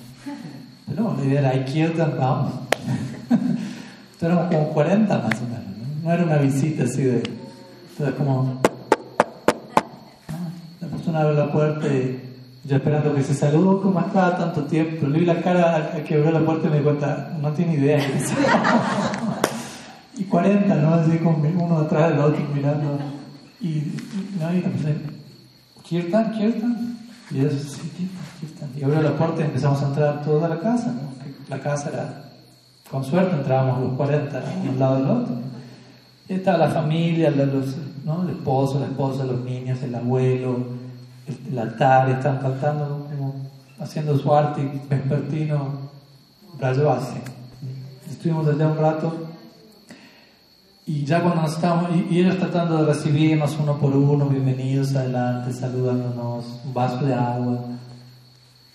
pero 0.89 1.15
la 1.15 1.25
idea 1.25 1.53
era, 1.53 1.65
kirtan, 1.67 2.15
vamos. 2.19 2.53
Entonces 3.31 4.23
éramos 4.23 4.47
como 4.47 4.69
40 4.71 5.19
más 5.19 5.25
o 5.25 5.45
menos. 5.45 5.77
¿no? 5.77 6.09
no 6.09 6.13
era 6.13 6.25
una 6.25 6.37
visita 6.37 6.85
así 6.85 7.03
de... 7.03 7.23
Entonces 7.91 8.15
como... 8.17 8.63
La 10.81 10.89
persona 10.89 11.21
abre 11.21 11.35
la 11.35 11.53
puerta 11.53 11.87
y 11.87 12.19
yo 12.65 12.77
esperando 12.77 13.15
que 13.15 13.23
se 13.23 13.35
saludó, 13.35 13.83
como 13.83 14.01
estaba 14.01 14.39
tanto 14.39 14.65
tiempo. 14.65 15.07
Le 15.07 15.19
vi 15.19 15.27
la 15.27 15.43
cara 15.43 16.03
que 16.03 16.15
abrió 16.15 16.31
la 16.31 16.41
puerta 16.41 16.69
y 16.69 16.71
me 16.71 16.79
di 16.79 16.83
cuenta, 16.83 17.37
no 17.43 17.53
tiene 17.53 17.75
idea. 17.75 18.01
y 20.17 20.25
40, 20.25 20.75
¿no? 20.77 20.95
Así 20.95 21.19
como 21.19 21.39
uno 21.39 21.79
atrás 21.79 22.11
del 22.11 22.21
otro 22.21 22.45
mirando. 22.55 22.99
Y, 23.61 23.97
¿no? 24.41 24.55
y 24.55 24.61
pensé, 24.61 24.97
¿Kirtan? 25.83 26.33
¿Kirtan? 26.33 26.99
Y 27.31 27.41
eso, 27.41 27.59
sí, 27.59 28.11
Kirtan. 28.41 28.71
Y 28.77 28.83
abrió 28.83 29.03
la 29.03 29.17
puerta 29.17 29.41
y 29.41 29.45
empezamos 29.45 29.83
a 29.83 29.87
entrar 29.87 30.23
toda 30.23 30.49
la 30.49 30.59
casa. 30.59 30.93
¿no? 30.93 31.13
La 31.49 31.61
casa 31.61 31.91
era, 31.91 32.25
con 32.91 33.05
suerte, 33.05 33.37
entrábamos 33.37 33.81
los 33.81 33.93
40 33.97 34.43
un 34.71 34.79
lado 34.79 34.97
del 34.97 35.11
otro. 35.11 35.35
Y 36.29 36.35
estaba 36.35 36.59
la 36.59 36.69
familia, 36.69 37.31
los, 37.31 37.77
¿no? 38.05 38.23
el 38.23 38.31
esposo, 38.31 38.81
la 38.81 38.87
esposa, 38.87 39.25
los 39.25 39.41
niños, 39.45 39.83
el 39.83 39.95
abuelo, 39.95 40.57
el, 41.27 41.53
el 41.53 41.59
altar, 41.59 42.11
estaban 42.11 42.41
cantando, 42.41 43.07
como, 43.09 43.35
haciendo 43.79 44.19
su 44.19 44.33
arte 44.35 44.83
vespertino, 44.91 45.91
Brajavasi. 46.59 47.19
Estuvimos 48.11 48.47
allá 48.47 48.69
un 48.69 48.79
rato 48.79 49.32
y 50.85 51.05
ya 51.05 51.23
cuando 51.23 51.43
nos 51.43 51.53
estábamos, 51.53 51.91
y, 51.95 52.09
y, 52.15 52.21
ellos 52.21 52.39
tratando 52.39 52.79
de 52.79 52.93
recibirnos 52.93 53.57
uno 53.59 53.79
por 53.79 53.95
uno, 53.95 54.27
bienvenidos 54.27 54.95
adelante, 54.97 55.53
saludándonos, 55.53 56.45
un 56.65 56.75
vaso 56.75 57.05
de 57.05 57.15
agua. 57.15 57.65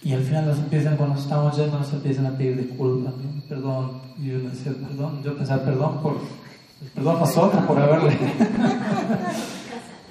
Y 0.04 0.14
al 0.14 0.24
final 0.24 0.46
nos 0.46 0.58
empiezan, 0.58 0.96
cuando 0.96 1.20
estamos 1.20 1.58
yendo, 1.58 1.78
nos 1.80 1.92
empiezan 1.92 2.28
a 2.28 2.32
pedir 2.32 2.56
disculpas, 2.66 3.14
perdón. 3.50 4.00
Y 4.18 4.28
yo 4.28 4.40
decía, 4.40 4.72
perdón, 4.72 5.22
yo 5.22 5.36
pensaba, 5.36 5.64
perdón 5.64 6.02
por, 6.02 6.18
perdón 6.96 7.20
nosotros 7.20 7.66
por 7.66 7.78
haberle. 7.78 8.12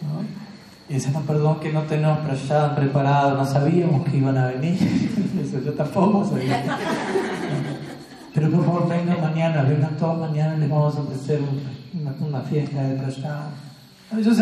¿no? 0.03 0.21
Y 0.89 0.95
decían, 0.95 1.23
perdón 1.23 1.61
que 1.61 1.73
no 1.73 1.83
tenemos 1.85 2.19
preparado, 2.77 3.39
no 3.39 3.47
sabíamos 3.47 4.07
que 4.07 4.19
iban 4.19 4.37
a 4.37 4.49
venir. 4.49 4.77
Eso 5.43 5.61
yo 5.65 5.73
tampoco 5.73 6.27
sabía. 6.27 6.63
Pero 8.37 8.51
por 8.51 8.65
favor, 8.65 8.89
vengan 8.89 9.21
mañana, 9.21 9.63
vengan 9.63 9.97
todas 9.97 10.19
mañana, 10.19 10.57
les 10.57 10.71
vamos 10.71 10.97
a 10.97 11.01
ofrecer 11.01 11.41
una, 11.93 12.15
una 12.21 12.41
fiesta 12.43 12.81
de 12.85 12.95
prashad. 12.95 13.47
Yo, 14.23 14.33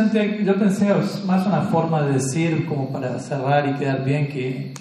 yo 0.45 0.59
pensé, 0.59 0.93
es 1.01 1.25
más 1.25 1.47
una 1.47 1.63
forma 1.63 2.03
de 2.03 2.13
decir 2.13 2.67
como 2.67 2.91
para 2.91 3.19
cerrar 3.19 3.67
y 3.67 3.79
quedar 3.79 4.05
bien 4.05 4.29
que 4.29 4.75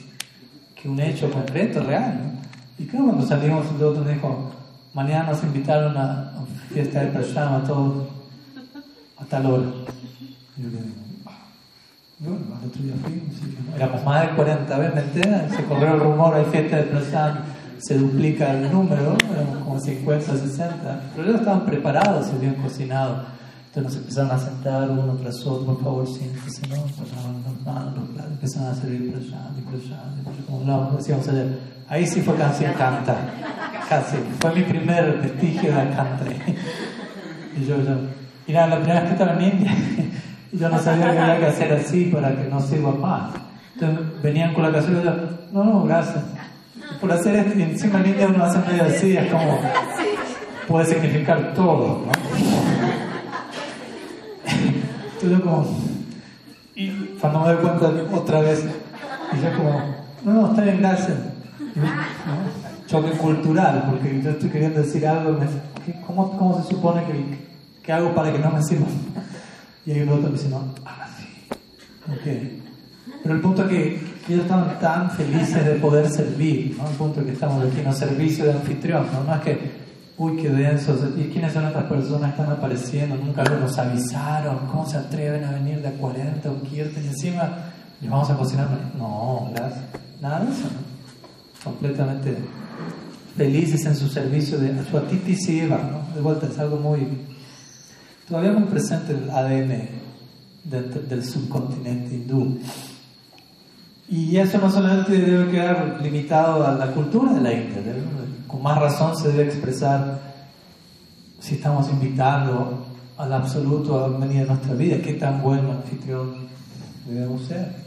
que 0.84 0.89
un 0.89 0.99
hecho 0.99 1.32
concreto, 1.32 1.82
real. 1.82 2.20
¿no? 2.22 2.84
Y 2.84 2.88
claro, 2.88 3.05
cuando 3.05 3.26
salimos, 3.26 3.66
el 3.74 3.84
otro 3.84 4.03
dijo, 4.03 4.51
mañana 4.93 5.32
nos 5.32 5.41
invitaron 5.41 5.95
a, 5.95 6.34
a 6.34 6.45
fiesta 6.74 6.99
de 6.99 7.07
Prashama, 7.07 7.64
todos, 7.64 8.09
a 9.18 9.24
tal 9.24 9.45
hora. 9.45 9.64
Yo 10.57 10.68
le 10.68 10.70
digo, 10.70 10.84
bueno, 12.20 12.38
al 12.59 12.68
otro 12.68 12.84
día 12.84 12.93
sí, 13.07 13.57
éramos 13.74 14.03
más 14.03 14.22
de 14.24 14.36
40 14.36 14.78
veces, 14.78 15.16
¿me? 15.16 15.55
Se 15.55 15.64
corrió 15.64 15.93
el 15.93 15.99
rumor, 16.01 16.36
hay 16.36 16.45
fiesta 16.45 16.76
de 16.76 16.84
Prashama, 16.84 17.45
se 17.84 17.98
duplica 17.98 18.52
el 18.52 18.72
número, 18.72 19.18
éramos 19.34 19.58
como 19.58 19.80
50, 19.80 20.38
60, 20.38 21.02
pero 21.14 21.28
ellos 21.28 21.42
estaban 21.42 21.66
preparados, 21.66 22.28
se 22.28 22.36
habían 22.36 22.56
cocinado. 22.56 23.26
Entonces 23.68 23.84
nos 23.84 23.96
empezaron 23.96 24.32
a 24.32 24.40
sentar 24.40 24.90
uno 24.90 25.14
tras 25.16 25.46
otro, 25.46 25.74
por 25.74 25.84
favor, 25.84 26.08
siéntese, 26.08 26.66
¿no? 26.68 26.76
Pasaban 26.76 27.44
las 27.44 27.66
manos, 27.66 28.10
empezaron 28.32 28.70
a 28.70 28.76
servir 28.76 29.12
prashad, 29.12 29.50
prashad, 29.70 30.46
como 30.48 30.66
lo 30.66 30.98
decíamos 30.98 31.28
ayer. 31.28 31.60
Ahí 31.90 32.08
sí 32.08 32.22
fue 32.22 32.36
casi 32.36 32.64
canta, 32.66 33.18
casi. 33.90 34.18
Fue 34.40 34.56
mi 34.56 34.62
primer 34.62 35.20
vestigio 35.22 35.76
de 35.76 35.90
canta. 35.90 36.26
Y 37.58 37.66
yo, 37.66 37.76
yo, 37.84 37.98
y 38.48 38.54
nada, 38.54 38.68
la 38.68 38.76
primera 38.78 39.02
vez 39.02 39.10
que 39.10 39.14
estaba 39.14 39.34
en 39.34 39.42
India, 39.42 39.76
yo 40.54 40.70
no 40.70 40.80
sabía 40.80 41.12
que 41.12 41.20
había 41.20 41.40
que 41.40 41.46
hacer 41.48 41.74
así 41.74 42.06
para 42.06 42.34
que 42.34 42.48
no 42.48 42.62
sirva 42.62 42.94
más. 42.94 43.34
Entonces 43.74 44.22
venían 44.22 44.54
con 44.54 44.64
la 44.64 44.72
cazuela 44.72 45.02
y 45.02 45.04
yo, 45.04 45.14
no, 45.52 45.64
no, 45.66 45.84
gracias. 45.84 46.24
Por 47.04 47.12
hacer 47.12 47.36
esto, 47.36 47.60
y 47.60 47.64
encima 47.64 47.99
en 47.99 48.06
India 48.06 48.30
uno 48.34 48.45
hace 48.45 48.60
medio 48.60 48.86
así, 48.86 49.18
es 49.18 49.30
como, 49.30 49.60
puede 50.70 50.86
significar 50.86 51.54
todo, 51.54 52.06
¿no? 52.06 52.12
yo 55.30 55.41
como, 55.41 55.68
y 56.76 56.89
cuando 57.20 57.41
me 57.41 57.47
doy 57.47 57.58
cuenta 57.58 57.91
otra 58.16 58.39
vez, 58.39 58.64
y 58.64 59.41
yo 59.41 59.58
como, 59.58 59.95
no, 60.24 60.34
no, 60.34 60.49
está 60.51 60.62
bien, 60.62 60.78
gracias. 60.80 61.18
Choque 62.88 63.12
cultural, 63.18 63.84
porque 63.89 64.22
yo 64.22 64.30
estoy 64.30 64.49
queriendo 64.49 64.80
decir 64.80 65.06
algo, 65.06 65.38
¿cómo, 66.08 66.38
cómo 66.38 66.64
se 66.64 66.70
supone 66.70 67.04
que 67.04 67.43
¿Qué 67.84 67.91
hago 67.91 68.16
para 68.16 68.32
que 68.32 68.39
no 68.39 68.49
me 68.49 68.64
sirva? 68.64 68.88
Y 69.86 69.91
hay 69.91 70.01
un 70.04 70.10
otro 70.10 70.28
que 70.28 70.38
dice, 70.38 70.47
no, 70.47 70.74
así. 70.86 71.28
Okay. 72.22 72.64
Pero 73.22 73.36
el 73.36 73.41
punto 73.41 73.64
es 73.64 73.68
que, 73.68 74.12
ellos 74.28 74.41
estaban 74.43 74.80
tan 74.80 75.11
felices 75.11 75.65
de 75.65 75.76
poder 75.76 76.09
servir, 76.09 76.76
¿no? 76.78 76.88
El 76.88 76.95
punto 76.95 77.24
que 77.24 77.32
estamos 77.32 77.65
aquí 77.65 77.82
el 77.86 77.93
servicio 77.93 78.45
de 78.45 78.53
anfitrión, 78.53 79.07
¿no? 79.11 79.24
No 79.24 79.36
es 79.36 79.41
que, 79.41 79.71
uy, 80.17 80.38
qué 80.38 80.49
denso, 80.49 80.97
¿y 81.17 81.24
quiénes 81.26 81.51
son 81.53 81.65
estas 81.65 81.84
personas 81.86 82.34
que 82.34 82.41
están 82.41 82.55
apareciendo? 82.55 83.15
Nunca 83.15 83.43
nos 83.43 83.78
avisaron, 83.78 84.67
¿cómo 84.71 84.88
se 84.88 84.97
atreven 84.97 85.43
a 85.43 85.51
venir 85.51 85.82
de 85.82 85.91
40 85.91 86.49
o 86.49 86.53
40 86.55 86.99
y 87.01 87.07
encima 87.07 87.49
les 87.99 88.09
vamos 88.09 88.30
a 88.30 88.38
cocinar? 88.38 88.67
No. 88.97 89.51
Nada 90.21 90.39
de 90.39 90.51
eso, 90.51 90.63
¿no? 90.63 91.63
Completamente 91.63 92.38
felices 93.36 93.86
en 93.86 93.95
su 93.95 94.07
servicio 94.07 94.57
de 94.57 94.80
Ashwatiti 94.80 95.36
Siva, 95.36 95.78
¿no? 95.78 96.15
De 96.15 96.21
vuelta, 96.21 96.47
es 96.47 96.57
algo 96.59 96.78
muy, 96.78 97.07
todavía 98.28 98.53
muy 98.53 98.69
presente 98.69 99.11
en 99.11 99.24
el 99.24 99.30
ADN 99.32 99.89
del, 100.63 101.09
del 101.09 101.26
subcontinente 101.26 102.15
hindú. 102.15 102.59
Y 104.10 104.38
eso 104.38 104.58
no 104.58 104.70
solamente 104.70 105.14
debe 105.18 105.51
quedar 105.51 105.99
limitado 106.01 106.66
a 106.66 106.74
la 106.74 106.88
cultura 106.88 107.34
de 107.34 107.41
la 107.41 107.54
India, 107.54 107.82
con 108.47 108.62
más 108.62 108.80
razón 108.80 109.16
se 109.18 109.30
debe 109.30 109.45
expresar 109.45 110.20
si 111.39 111.56
estamos 111.56 111.89
invitando 111.89 112.86
al 113.18 113.34
absoluto 113.34 114.04
a 114.04 114.08
venir 114.08 114.43
a 114.43 114.54
nuestra 114.54 114.74
vida, 114.76 115.01
qué 115.01 115.14
tan 115.14 115.41
buen 115.41 115.66
anfitrión 115.66 116.47
debemos 117.06 117.45
ser 117.45 117.84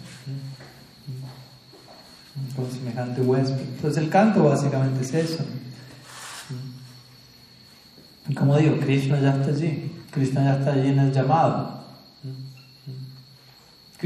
con 2.55 2.71
semejante 2.71 3.21
huésped. 3.21 3.61
Entonces 3.61 4.03
el 4.03 4.11
canto 4.11 4.45
básicamente 4.45 5.03
es 5.03 5.15
eso. 5.15 5.45
Y 8.29 8.35
como 8.35 8.57
digo, 8.59 8.79
Krishna 8.79 9.21
ya 9.21 9.37
está 9.37 9.51
allí, 9.51 9.93
Krishna 10.11 10.45
ya 10.45 10.59
está 10.59 10.73
allí 10.73 10.89
en 10.89 10.99
el 10.99 11.13
llamado. 11.13 11.76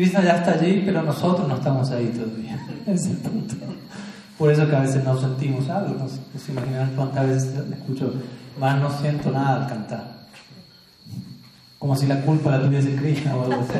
Krishna 0.01 0.25
ya 0.25 0.37
está 0.37 0.53
allí, 0.53 0.83
pero 0.87 1.03
nosotros 1.03 1.47
no 1.47 1.57
estamos 1.57 1.91
ahí 1.91 2.07
todavía. 2.07 2.59
es 2.87 3.05
el 3.05 3.19
punto. 3.19 3.55
Por 4.39 4.51
eso 4.51 4.67
que 4.67 4.75
a 4.75 4.81
veces 4.81 5.05
no 5.05 5.21
sentimos 5.21 5.69
algo. 5.69 5.95
No, 5.99 6.09
se 6.09 6.53
imaginan 6.53 6.93
cuántas 6.97 7.29
veces 7.29 7.55
escucho, 7.71 8.15
más 8.59 8.81
no 8.81 8.91
siento 8.99 9.31
nada 9.31 9.63
al 9.63 9.69
cantar. 9.69 10.05
Como 11.79 11.95
si 11.97 12.07
la 12.07 12.23
culpa 12.23 12.51
la 12.51 12.63
tuviese 12.63 12.95
Krishna 12.97 13.37
o 13.37 13.43
algo 13.43 13.61
así. 13.61 13.75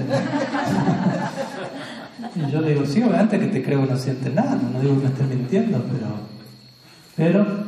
Y 2.37 2.53
yo 2.53 2.61
le 2.61 2.75
digo, 2.75 2.85
sí, 2.85 3.03
obviamente 3.03 3.41
que 3.41 3.47
te 3.47 3.63
creo 3.63 3.83
que 3.83 3.93
no 3.93 3.99
sientes 3.99 4.33
nada, 4.33 4.55
no 4.55 4.79
digo 4.79 4.95
que 4.97 5.05
me 5.05 5.09
estés 5.09 5.27
mintiendo, 5.27 5.83
pero, 5.91 7.45
pero, 7.45 7.65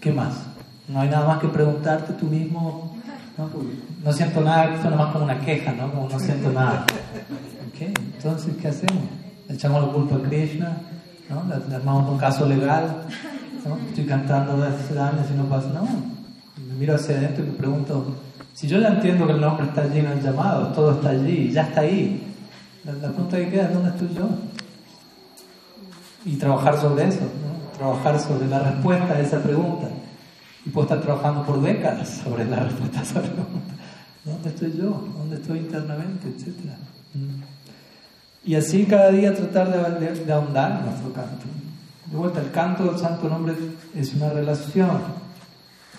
¿qué 0.00 0.12
más? 0.12 0.34
No 0.86 1.00
hay 1.00 1.08
nada 1.10 1.26
más 1.26 1.40
que 1.40 1.48
preguntarte 1.48 2.12
tú 2.12 2.26
mismo, 2.26 2.89
no, 3.36 4.12
siento 4.12 4.40
nada, 4.40 4.80
suena 4.80 4.96
más 4.96 5.12
como 5.12 5.24
una 5.24 5.40
queja, 5.40 5.72
¿no? 5.72 5.90
Como 5.90 6.08
no 6.08 6.18
siento 6.18 6.50
nada. 6.52 6.84
¿Okay? 7.68 7.92
Entonces, 8.16 8.54
¿qué 8.60 8.68
hacemos? 8.68 9.04
Le 9.48 9.54
echamos 9.54 9.86
la 9.86 9.92
culpa 9.92 10.16
a 10.16 10.22
Krishna, 10.22 10.76
¿no? 11.28 11.44
Le, 11.44 11.74
armamos 11.74 12.10
un 12.10 12.18
caso 12.18 12.46
legal, 12.46 13.02
¿no? 13.66 13.78
Estoy 13.88 14.04
cantando 14.04 14.56
de 14.58 14.68
y 14.68 15.36
no 15.36 15.44
pasa 15.44 15.68
nada. 15.68 15.88
Me 16.68 16.74
miro 16.74 16.94
hacia 16.94 17.16
adentro 17.16 17.44
y 17.44 17.48
me 17.48 17.54
pregunto, 17.54 18.16
si 18.52 18.68
yo 18.68 18.78
ya 18.78 18.88
entiendo 18.88 19.26
que 19.26 19.32
el 19.32 19.40
nombre 19.40 19.66
está 19.66 19.86
lleno 19.86 20.10
de 20.10 20.20
llamados, 20.20 20.74
todo 20.74 20.92
está 20.92 21.10
allí, 21.10 21.50
ya 21.50 21.62
está 21.62 21.80
ahí, 21.80 22.30
la, 22.84 22.92
pregunta 22.92 23.36
que 23.36 23.48
queda 23.50 23.64
es 23.64 23.74
dónde 23.74 23.90
estoy 23.90 24.14
yo. 24.14 24.28
Y 26.24 26.36
trabajar 26.36 26.78
sobre 26.78 27.08
eso, 27.08 27.20
trabajar 27.78 28.20
sobre 28.20 28.46
la 28.48 28.58
respuesta 28.58 29.14
a 29.14 29.20
esa 29.20 29.42
pregunta. 29.42 29.88
Y 30.64 30.70
puedo 30.70 30.86
estar 30.86 31.00
trabajando 31.00 31.44
por 31.44 31.60
décadas 31.62 32.20
sobre 32.22 32.44
la 32.44 32.60
respuesta 32.60 33.00
a 33.00 33.02
esa 33.02 33.22
pregunta. 33.22 33.74
¿Dónde 34.24 34.48
estoy 34.50 34.72
yo? 34.76 35.08
¿Dónde 35.16 35.36
estoy 35.36 35.58
internamente? 35.58 36.28
Etcétera. 36.28 36.76
Y 38.44 38.54
así 38.54 38.84
cada 38.84 39.10
día 39.10 39.34
tratar 39.34 39.70
de, 39.98 40.24
de, 40.24 40.32
ahondar 40.32 40.80
en 40.80 40.86
nuestro 40.86 41.12
canto. 41.12 41.46
De 42.10 42.16
vuelta, 42.16 42.40
el 42.40 42.50
canto 42.50 42.84
del 42.84 42.98
Santo 42.98 43.28
Nombre 43.28 43.54
es 43.94 44.14
una 44.14 44.30
relación. 44.30 45.20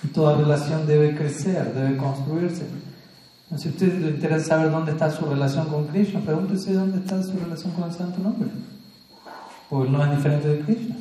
Y 0.03 0.07
toda 0.07 0.37
relación 0.37 0.85
debe 0.87 1.15
crecer, 1.15 1.73
debe 1.73 1.97
construirse. 1.97 2.65
Si 3.57 3.67
a 3.67 3.71
usted 3.71 3.99
le 3.99 4.11
interesa 4.11 4.45
saber 4.45 4.71
dónde 4.71 4.93
está 4.93 5.11
su 5.11 5.25
relación 5.25 5.67
con 5.67 5.87
Krishna, 5.87 6.21
pregúntese 6.21 6.73
dónde 6.73 6.99
está 6.99 7.21
su 7.21 7.37
relación 7.37 7.73
con 7.73 7.89
el 7.89 7.95
Santo 7.95 8.19
Nombre. 8.19 8.49
Porque 9.69 9.91
no 9.91 10.03
es 10.03 10.11
diferente 10.17 10.47
de 10.47 10.59
Krishna. 10.61 10.95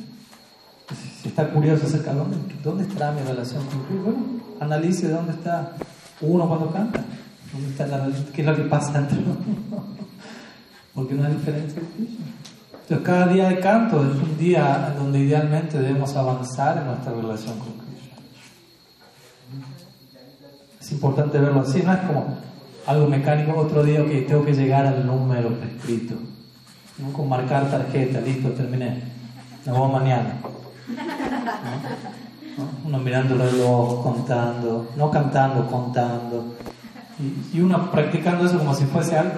Si 1.21 1.29
está 1.29 1.49
curioso 1.49 1.85
acerca 1.85 2.11
de 2.11 2.19
dónde, 2.19 2.37
dónde 2.63 2.83
está 2.83 3.11
mi 3.11 3.21
relación 3.21 3.65
con 3.65 3.83
Krishna, 3.83 4.03
bueno, 4.03 4.19
analice 4.59 5.09
dónde 5.09 5.33
está 5.33 5.73
uno 6.21 6.47
cuando 6.47 6.71
canta. 6.71 7.03
¿Dónde 7.53 7.69
está 7.69 7.87
la, 7.87 8.09
¿Qué 8.33 8.41
es 8.41 8.47
lo 8.47 8.55
que 8.55 8.63
pasa 8.63 8.97
entre 8.99 9.19
uno? 9.19 9.35
Porque 10.93 11.13
no 11.13 11.23
de 11.23 11.35
Krishna. 11.35 11.81
Entonces, 12.81 13.05
cada 13.05 13.27
día 13.27 13.49
de 13.49 13.59
canto 13.59 14.03
es 14.03 14.15
un 14.15 14.37
día 14.37 14.93
donde 14.97 15.19
idealmente 15.19 15.79
debemos 15.79 16.15
avanzar 16.15 16.77
en 16.79 16.87
nuestra 16.87 17.13
relación 17.13 17.57
con 17.59 17.69
Krishna. 17.73 18.15
Es 20.79 20.91
importante 20.91 21.37
verlo 21.37 21.61
así, 21.61 21.81
no 21.83 21.93
es 21.93 21.99
como 21.99 22.37
algo 22.85 23.07
mecánico, 23.07 23.57
otro 23.57 23.83
día 23.83 24.03
que 24.05 24.21
tengo 24.21 24.43
que 24.43 24.53
llegar 24.53 24.85
al 24.85 25.05
número 25.05 25.49
prescrito. 25.57 26.15
¿no? 26.97 27.13
Con 27.13 27.29
marcar 27.29 27.69
tarjeta, 27.69 28.19
listo, 28.21 28.49
terminé. 28.49 29.01
Nos 29.65 29.75
vemos 29.75 29.91
mañana. 29.91 30.39
Uno 32.85 32.97
mirando 32.99 33.35
el 33.35 33.51
reloj, 33.51 34.03
contando, 34.03 34.89
no 34.97 35.11
cantando, 35.11 35.67
contando. 35.67 36.55
Y, 37.53 37.59
uno 37.59 37.91
practicando 37.91 38.45
eso 38.45 38.57
como 38.57 38.73
si 38.73 38.85
fuese 38.85 39.17
algo. 39.17 39.33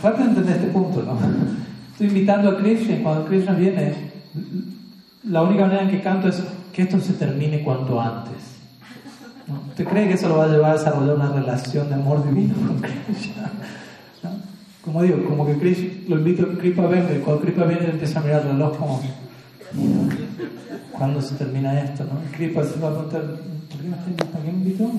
Falta 0.00 0.22
de 0.22 0.30
entender 0.30 0.56
este 0.56 0.68
punto, 0.68 1.02
¿no? 1.02 1.16
Estoy 1.92 2.08
invitando 2.08 2.50
a 2.50 2.56
Krishna 2.58 2.96
y 2.96 3.02
cuando 3.02 3.26
Krishna 3.26 3.52
viene, 3.52 4.10
la 5.24 5.42
única 5.42 5.62
manera 5.62 5.82
en 5.82 5.90
que 5.90 6.00
canto 6.00 6.28
es 6.28 6.42
que 6.72 6.82
esto 6.82 6.98
se 7.00 7.12
termine 7.14 7.62
cuanto 7.62 8.00
antes. 8.00 8.34
¿Usted 9.68 9.86
cree 9.86 10.08
que 10.08 10.14
eso 10.14 10.28
lo 10.28 10.38
va 10.38 10.44
a 10.44 10.48
llevar 10.48 10.70
a 10.72 10.78
desarrollar 10.78 11.16
una 11.16 11.32
relación 11.32 11.88
de 11.88 11.94
amor 11.94 12.24
divino 12.26 12.54
con 12.54 12.80
Krishna? 12.80 13.50
Como 14.82 15.02
digo, 15.02 15.24
como 15.28 15.46
que 15.46 15.58
Krishna, 15.58 15.90
lo 16.08 16.16
invito 16.16 16.44
a 16.44 16.58
Kripa 16.58 16.86
venga 16.86 17.14
y 17.14 17.18
cuando 17.18 17.42
Kripa 17.42 17.64
viene 17.64 17.90
empieza 17.90 18.20
a 18.20 18.22
mirar 18.22 18.42
el 18.42 18.52
reloj 18.52 18.76
como 18.76 19.00
¿cuándo 20.92 21.20
se 21.20 21.34
termina 21.34 21.80
esto? 21.80 22.04
¿no? 22.04 22.10
Kripa 22.36 22.64
se 22.64 22.78
va 22.78 22.88
a 22.88 22.92
preguntar 22.92 23.22
¿por 23.22 23.80
qué 23.80 23.88
me, 23.88 24.42
me 24.44 24.50
invitó? 24.50 24.90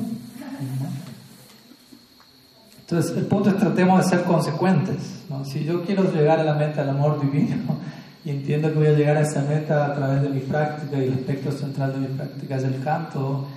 Entonces 2.82 3.18
el 3.18 3.26
punto 3.26 3.50
es 3.50 3.58
tratemos 3.58 4.04
de 4.04 4.10
ser 4.10 4.24
consecuentes 4.24 5.24
¿no? 5.30 5.46
si 5.46 5.64
yo 5.64 5.84
quiero 5.84 6.12
llegar 6.12 6.40
a 6.40 6.44
la 6.44 6.56
meta 6.56 6.82
del 6.82 6.90
amor 6.90 7.22
divino 7.22 7.58
y 8.26 8.30
entiendo 8.32 8.70
que 8.70 8.80
voy 8.80 8.88
a 8.88 8.94
llegar 8.94 9.18
a 9.18 9.22
esa 9.22 9.42
meta 9.44 9.86
a 9.86 9.96
través 9.96 10.22
de 10.22 10.30
mi 10.30 10.42
práctica 10.42 10.98
y 10.98 11.06
el 11.06 11.14
aspecto 11.14 11.52
central 11.52 11.94
de 11.94 12.00
mi 12.00 12.08
práctica 12.08 12.58
es 12.58 12.64
el 12.64 12.84
canto 12.84 13.48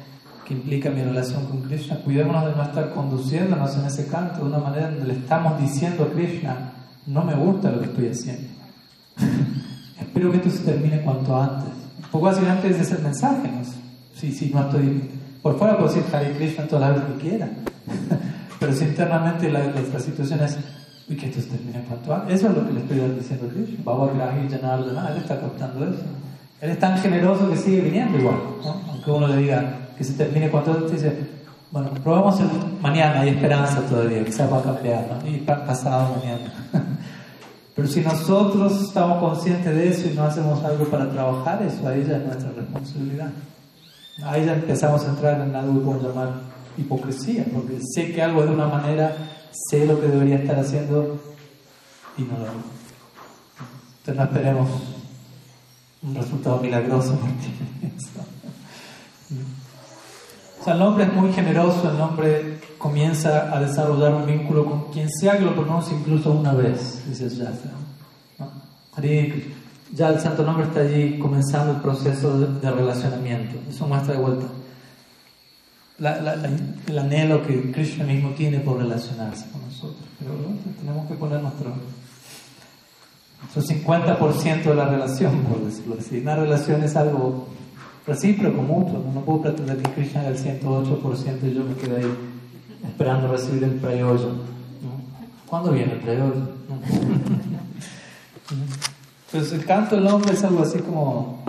que 0.45 0.55
implica 0.55 0.91
mi 0.91 1.03
relación 1.03 1.47
con 1.47 1.62
Krishna. 1.62 1.97
Cuidémonos 2.05 2.47
de 2.47 2.55
no 2.55 2.62
estar 2.62 2.91
conduciéndonos 2.91 3.77
en 3.77 3.87
ese 3.87 4.07
canto 4.07 4.41
de 4.41 4.45
una 4.45 4.59
manera 4.59 4.91
donde 4.91 5.07
le 5.07 5.15
estamos 5.15 5.61
diciendo 5.61 6.05
a 6.05 6.12
Krishna, 6.12 6.73
no 7.07 7.25
me 7.25 7.35
gusta 7.35 7.71
lo 7.71 7.81
que 7.81 7.87
estoy 7.87 8.09
haciendo. 8.09 8.49
Espero 10.05 10.31
que 10.31 10.37
esto 10.39 10.51
se 10.51 10.59
termine 10.59 11.01
cuanto 11.01 11.41
antes. 11.41 11.71
Un 11.99 12.11
poco 12.11 12.29
así 12.29 12.45
antes 12.47 12.77
de 12.77 12.83
ese 12.83 12.99
mensaje, 13.03 13.49
¿no? 13.49 13.63
Si, 14.15 14.33
si 14.33 14.51
no 14.51 14.61
estoy... 14.63 15.11
Por 15.43 15.59
fuera 15.59 15.77
puedo 15.77 15.93
decir 15.93 16.05
Hare 16.15 16.33
Krishna 16.33 16.67
todas 16.67 16.89
las 16.89 17.01
veces 17.01 17.15
que 17.15 17.29
quiera. 17.29 17.49
Pero 18.61 18.73
si 18.73 18.85
internamente 18.85 19.51
la, 19.51 19.65
la, 19.67 20.01
situación 20.01 20.41
es, 20.41 20.59
uy, 21.09 21.17
que 21.17 21.27
esto 21.27 21.41
se 21.41 21.49
termine 21.49 21.85
cuanto 21.89 22.15
antes. 22.15 22.37
Eso 22.37 22.49
es 22.49 22.57
lo 22.57 22.67
que 22.67 22.73
le 22.73 22.81
estoy 22.81 22.99
diciendo 23.19 23.47
a 23.47 23.53
Krishna. 23.53 23.85
Baba 23.85 24.13
Grahi 24.15 24.49
Janardana, 24.49 25.11
él 25.11 25.19
está 25.19 25.41
captando 25.41 25.85
eso. 25.85 26.03
Él 26.61 26.71
es 26.71 26.79
tan 26.79 26.97
generoso 26.99 27.51
que 27.51 27.57
sigue 27.57 27.81
viniendo 27.81 28.19
igual, 28.19 28.37
¿no? 28.63 28.81
Aunque 28.89 29.11
uno 29.11 29.29
le 29.29 29.37
diga, 29.37 29.85
que 29.97 30.05
se 30.05 30.15
termine 30.15 30.51
cuando 30.51 30.73
usted 30.73 30.93
dice, 30.93 31.17
bueno, 31.71 31.91
probamos 32.03 32.41
el, 32.41 32.49
mañana, 32.81 33.21
hay 33.21 33.31
esperanza 33.31 33.81
todavía, 33.83 34.25
quizás 34.25 34.51
va 34.53 34.59
a 34.59 34.63
cambiar, 34.63 35.07
¿no? 35.09 35.29
y 35.29 35.39
pasado 35.39 36.17
mañana. 36.17 36.53
Pero 37.75 37.89
si 37.89 38.01
nosotros 38.01 38.83
estamos 38.83 39.18
conscientes 39.18 39.75
de 39.75 39.89
eso 39.89 40.09
y 40.09 40.14
no 40.14 40.25
hacemos 40.25 40.62
algo 40.62 40.85
para 40.85 41.11
trabajar 41.11 41.61
eso, 41.62 41.89
ahí 41.89 42.05
ya 42.09 42.18
es 42.18 42.25
nuestra 42.25 42.53
responsabilidad. 42.53 43.31
Ahí 44.25 44.47
ya 44.47 44.55
empezamos 44.55 45.05
a 45.05 45.09
entrar 45.09 45.41
en 45.41 45.55
algo 45.57 45.75
que 45.75 45.85
podemos 45.85 46.05
llamar 46.05 46.35
hipocresía, 46.77 47.45
porque 47.53 47.81
sé 47.95 48.12
que 48.12 48.22
algo 48.22 48.45
de 48.45 48.51
una 48.51 48.66
manera, 48.66 49.16
sé 49.68 49.87
lo 49.87 50.01
que 50.01 50.07
debería 50.07 50.37
estar 50.37 50.59
haciendo 50.59 51.18
y 52.16 52.22
no 52.22 52.39
lo 52.39 52.45
hago. 52.45 52.62
Entonces 53.99 54.16
no 54.16 54.22
esperemos 54.22 54.70
un 56.03 56.14
resultado 56.14 56.59
milagroso 56.59 57.18
porque 57.18 57.49
o 60.61 60.64
sea, 60.64 60.75
el 60.75 60.83
hombre 60.83 61.05
es 61.05 61.12
muy 61.12 61.33
generoso, 61.33 61.91
el 61.91 62.01
hombre 62.01 62.59
comienza 62.85 63.51
a 63.51 63.61
desarrollar 63.61 64.12
un 64.12 64.26
vínculo 64.26 64.66
con 64.66 64.93
quien 64.93 65.09
sea 65.09 65.39
que 65.39 65.45
lo 65.47 65.55
pronuncie 65.55 65.97
incluso 65.97 66.32
una 66.32 66.53
vez, 66.53 67.03
dice 67.09 67.30
ya. 67.30 67.51
¿no? 68.39 68.47
Ya 69.95 70.09
el 70.11 70.20
santo 70.20 70.45
nombre 70.45 70.66
está 70.66 70.80
allí 70.80 71.18
comenzando 71.18 71.72
el 71.72 71.80
proceso 71.80 72.39
de, 72.39 72.70
relacionamiento. 72.70 73.55
Eso 73.70 73.87
muestra 73.87 74.12
de 74.12 74.20
vuelta. 74.20 74.47
el 76.87 76.99
anhelo 76.99 77.43
que 77.47 77.72
Krishna 77.72 78.05
mismo 78.05 78.32
tiene 78.32 78.61
por 78.61 78.76
relacionarse 78.76 79.47
con 79.51 79.62
nosotros. 79.62 80.05
Pero 80.18 80.35
tenemos 80.78 81.09
que 81.09 81.14
poner 81.14 81.41
nuestro, 81.41 81.72
nuestro 83.41 83.62
50% 83.62 84.62
de 84.62 84.74
la 84.74 84.89
relación, 84.91 85.39
por 85.45 85.64
decirlo 85.64 85.97
así. 85.99 86.18
Una 86.18 86.37
relación 86.37 86.85
es 86.85 86.95
algo 86.97 87.49
recíproco, 88.07 88.61
mutuo. 88.61 89.03
No 89.14 89.22
puedo 89.22 89.41
pretender 89.41 89.78
que 89.78 89.91
Krishna 89.93 90.20
haga 90.20 90.30
el 90.30 90.39
108% 90.39 91.39
y 91.45 91.55
yo 91.55 91.64
me 91.64 91.74
quede 91.76 91.97
ahí 91.97 92.34
esperando 92.87 93.28
recibir 93.28 93.64
el 93.64 93.72
prayoyo. 93.72 94.30
¿Cuándo 95.47 95.72
viene 95.72 95.93
el 95.93 96.01
prayoyo? 96.01 96.49
Entonces 99.26 99.53
el 99.59 99.64
canto 99.64 99.97
del 99.97 100.07
hombre 100.07 100.32
es 100.32 100.45
algo 100.45 100.62
así 100.62 100.78
como, 100.80 101.45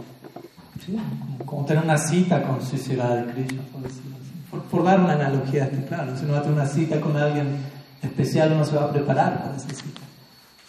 como 1.46 1.66
tener 1.66 1.84
una 1.84 1.98
cita 1.98 2.44
con 2.44 2.62
su 2.62 2.78
ciudad 2.78 3.18
de 3.18 3.34
Krishna, 3.34 3.62
por 3.72 3.82
decirlo 3.82 4.16
así. 4.16 4.62
Por, 4.72 4.84
dar 4.84 5.00
una 5.00 5.14
analogía, 5.14 5.70
claro, 5.88 6.16
si 6.18 6.24
uno 6.24 6.34
va 6.34 6.40
a 6.40 6.42
tener 6.44 6.58
una 6.58 6.68
cita 6.68 7.02
con 7.02 7.16
alguien 7.18 7.58
especial, 8.02 8.54
uno 8.54 8.64
se 8.64 8.76
va 8.76 8.86
a 8.86 8.92
preparar 8.92 9.44
para 9.44 9.56
esa 9.58 9.70
cita. 9.70 10.02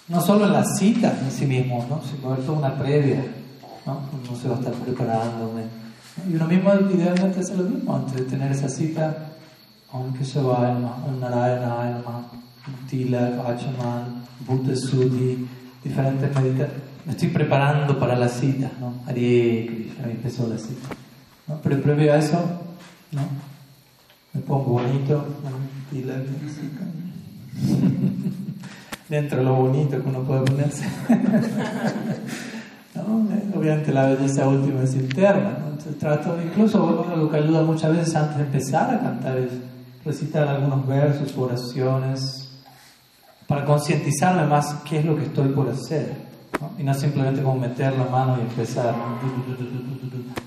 No 0.09 0.21
solo 0.21 0.47
en 0.47 0.53
la 0.53 0.65
cita 0.65 1.13
en 1.21 1.31
sí 1.31 1.47
mismo, 1.47 1.85
¿no? 1.89 2.01
sino 2.03 2.35
es 2.35 2.47
toda 2.47 2.59
una 2.59 2.79
previa. 2.79 3.25
¿no? 3.85 4.01
Uno 4.13 4.41
se 4.41 4.49
va 4.49 4.57
a 4.57 4.59
estar 4.59 4.75
preparando. 4.75 5.53
Y 6.29 6.35
uno 6.35 6.47
mismo 6.47 6.73
idealmente 6.91 7.41
hace 7.41 7.57
lo 7.57 7.65
mismo 7.65 7.95
antes 7.95 8.15
de 8.15 8.23
tener 8.23 8.53
esa 8.53 8.69
cita, 8.69 9.36
se 10.23 10.41
vaya, 10.41 10.79
un 11.07 11.21
Narayana, 11.21 12.03
Tilak, 12.89 13.39
Achaman, 13.39 14.25
Buddha 14.47 14.73
diferentes 15.83 16.35
meditaciones. 16.35 16.83
Me 17.05 17.13
estoy 17.13 17.29
preparando 17.29 17.99
para 17.99 18.17
la 18.17 18.29
cita, 18.29 18.71
¿no? 18.81 18.95
Hare 19.07 19.67
Krishna, 19.67 20.11
empezó 20.11 20.49
la 20.49 20.57
cita. 20.59 20.89
¿no? 21.47 21.61
Pero 21.63 21.81
previo 21.81 22.13
a 22.13 22.17
eso, 22.17 22.37
¿no? 23.13 23.23
Me 24.35 24.41
pongo 24.41 24.73
bonito, 24.73 25.25
¿no? 25.45 25.51
Tilak, 25.91 26.27
dentro 29.09 29.39
de 29.39 29.45
lo 29.45 29.55
bonito 29.55 30.03
que 30.03 30.09
uno 30.09 30.25
puede 30.25 30.43
ponerse. 30.43 30.85
Obviamente 33.57 33.93
la 33.93 34.07
belleza 34.07 34.49
última 34.49 34.83
es 34.83 34.95
interna. 34.95 35.59
Entonces 35.71 35.97
trato, 35.99 36.37
incluso 36.43 37.07
lo 37.17 37.31
que 37.31 37.37
ayuda 37.37 37.63
muchas 37.63 37.97
veces 37.97 38.17
antes 38.17 38.39
de 38.39 38.45
empezar 38.45 38.95
a 38.95 39.01
cantar 39.01 39.39
es 39.39 39.53
recitar 40.07 40.47
algunos 40.47 40.87
versos, 40.87 41.37
oraciones, 41.37 42.49
para 43.49 43.65
concientizarme 43.65 44.47
más 44.47 44.77
qué 44.89 45.01
es 45.01 45.05
lo 45.05 45.17
que 45.17 45.25
estoy 45.25 45.49
por 45.49 45.69
hacer. 45.69 46.15
Y 46.79 46.85
no 46.85 46.95
simplemente 46.95 47.43
como 47.43 47.57
meter 47.57 47.93
la 47.93 48.05
mano 48.05 48.39
y 48.39 48.43
empezar, 48.43 48.95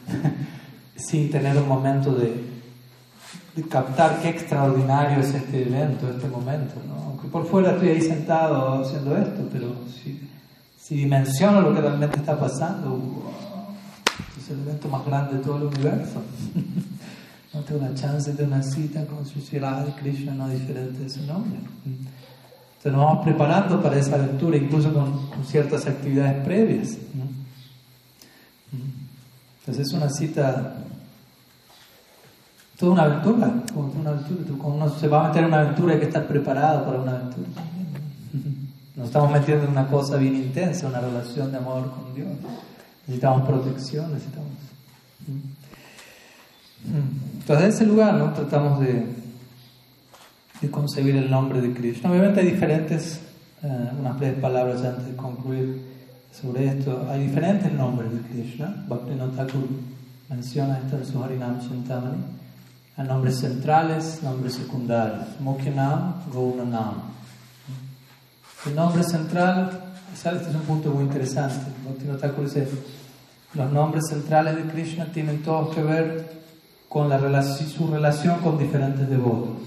sin 0.95 1.30
tener 1.30 1.57
un 1.57 1.68
momento 1.68 2.14
de, 2.16 2.47
captar 3.70 4.22
qué 4.22 4.30
extraordinario 4.30 5.20
es 5.20 5.34
este 5.34 5.64
evento, 5.64 6.10
este 6.10 6.30
momento. 6.30 6.76
Aunque 7.05 7.28
por 7.28 7.45
fuera 7.45 7.72
estoy 7.72 7.89
ahí 7.89 8.01
sentado 8.01 8.82
haciendo 8.82 9.18
esto, 9.18 9.47
pero 9.51 9.76
si 10.78 10.95
dimensiono 10.95 11.62
lo 11.62 11.74
que 11.76 11.82
realmente 11.82 12.18
está 12.18 12.39
pasando, 12.39 13.30
es 14.38 14.49
el 14.49 14.62
evento 14.62 14.88
más 14.88 15.05
grande 15.05 15.38
de 15.38 15.43
todo 15.43 15.57
el 15.57 15.64
universo. 15.64 16.22
no 17.54 17.62
tengo 17.62 17.82
una 17.82 17.93
chance 17.95 18.34
de 18.34 18.43
una 18.43 18.62
cita 18.62 19.06
con 19.06 19.26
su 19.26 19.39
de 19.39 19.93
Krishna, 20.00 20.34
no 20.34 20.50
diferente 20.50 21.00
de 21.00 21.10
su 21.10 21.26
nombre. 21.26 21.60
Entonces 21.86 22.91
nos 22.91 23.06
vamos 23.06 23.24
preparando 23.26 23.82
para 23.82 23.97
esa 23.97 24.16
aventura, 24.16 24.58
incluso 24.58 24.93
con, 24.93 25.30
ciertas 25.45 25.86
actividades 25.88 26.43
previas. 26.45 26.97
Entonces 29.60 29.88
es 29.88 29.93
una 29.93 30.10
cita, 30.10 30.76
toda 32.78 32.91
una 32.93 33.04
aventura, 33.04 33.54
como 33.74 33.91
una 33.93 34.12
aventura. 34.12 34.43
Uno 34.64 34.89
se 34.89 35.08
va 35.08 35.26
a 35.26 35.28
meter 35.28 35.43
en 35.43 35.47
una 35.50 35.62
aventura 35.62 35.93
hay 35.93 36.00
que 36.00 36.06
estar 36.06 36.28
preparado 36.28 36.86
para 36.86 37.00
una 37.00 37.12
aventura 37.12 37.47
nos 39.00 39.08
estamos 39.08 39.32
metiendo 39.32 39.64
en 39.64 39.72
una 39.72 39.88
cosa 39.88 40.18
bien 40.18 40.36
intensa, 40.36 40.88
una 40.88 41.00
relación 41.00 41.52
de 41.52 41.58
amor 41.58 41.89
con 41.89 42.14
Dios. 42.14 42.28
Necesitamos 43.08 43.47
protección, 43.47 44.12
necesitamos... 44.12 44.50
Entonces, 46.86 47.66
en 47.66 47.72
ese 47.72 47.86
lugar, 47.86 48.14
¿no? 48.16 48.34
Tratamos 48.34 48.80
de, 48.80 49.06
de 50.62 50.72
concebir 50.72 51.16
el 51.16 51.30
nombre 51.30 51.62
de 51.62 51.74
Krishna. 51.74 52.10
Obviamente 52.12 52.42
hay 52.42 52.52
diferentes, 52.52 53.20
eh, 53.64 53.92
unas 54.00 54.18
breves 54.18 54.40
palabras 54.40 54.84
antes 54.84 55.08
de 55.08 55.16
concluir 55.16 55.82
sobre 56.32 56.68
esto. 56.68 57.08
Hay 57.10 57.28
diferentes 57.28 57.72
nombres 57.72 58.12
de 58.14 58.22
Krishna. 58.22 58.86
Bhaktivinoda 58.88 59.46
Thakur 59.46 59.68
menciona 60.30 60.78
esto 60.80 60.98
en 60.98 61.06
su 61.06 61.24
Harinam 61.24 61.60
Chintamani. 61.60 62.24
Hay 62.98 63.08
nombres 63.08 63.40
centrales, 63.40 64.20
nombres 64.24 64.56
secundarios. 64.56 65.26
Mukhinam, 65.40 66.16
Gaunanam. 66.34 67.10
El 68.66 68.76
nombre 68.76 69.04
central, 69.04 69.72
este 70.14 70.30
es 70.30 70.56
un 70.56 70.62
punto 70.62 70.92
muy 70.92 71.06
interesante. 71.06 71.72
los 73.54 73.72
nombres 73.72 74.04
centrales 74.10 74.56
de 74.58 74.64
Krishna 74.64 75.06
tienen 75.06 75.42
todos 75.42 75.74
que 75.74 75.82
ver 75.82 76.39
con 76.90 77.08
la 77.08 77.44
su 77.44 77.88
relación 77.88 78.40
con 78.40 78.58
diferentes 78.58 79.08
devotos. 79.08 79.58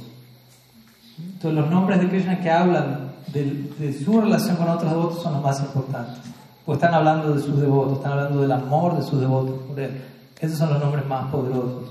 Entonces 1.19 1.61
los 1.61 1.71
nombres 1.71 2.01
de 2.01 2.09
Krishna 2.09 2.41
que 2.41 2.51
hablan 2.51 3.13
de, 3.33 4.03
su 4.05 4.21
relación 4.21 4.57
con 4.57 4.69
otros 4.69 4.91
devotos 4.91 5.23
son 5.23 5.35
los 5.35 5.43
más 5.43 5.61
importantes. 5.61 6.19
Pues 6.67 6.77
están 6.77 6.95
hablando 6.95 7.35
de 7.35 7.41
sus 7.41 7.61
devotos, 7.61 7.99
están 7.99 8.13
hablando 8.13 8.43
del 8.43 8.53
amor 8.53 8.97
de 8.97 9.03
sus 9.03 9.21
devotos 9.21 9.61
por 9.69 9.79
él. 9.79 10.03
Esos 10.41 10.59
son 10.59 10.71
los 10.71 10.81
nombres 10.81 11.07
más 11.07 11.31
poderosos. 11.31 11.91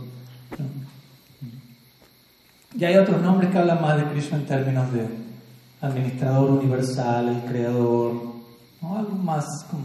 Y 2.78 2.86
hay 2.86 2.98
otros 2.98 3.22
nombres 3.22 3.50
que 3.52 3.58
hablan 3.58 3.82
más 3.82 3.98
de 3.98 4.06
Krishna 4.06 4.38
en 4.38 4.46
términos 4.46 4.92
de 4.94 5.08
administrador 5.82 6.52
universal, 6.52 7.28
el 7.28 7.42
creador, 7.52 8.14
¿no? 8.82 8.98
algo 8.98 9.16
más 9.16 9.46
con 9.70 9.82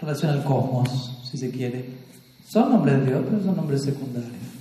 relación 0.00 0.32
al 0.32 0.44
cosmos, 0.44 1.18
si 1.30 1.38
se 1.38 1.50
quiere. 1.50 1.90
Son 2.46 2.70
nombres 2.70 3.00
de 3.00 3.06
Dios, 3.06 3.22
pero 3.28 3.42
son 3.42 3.56
nombres 3.56 3.82
secundarios. 3.82 4.53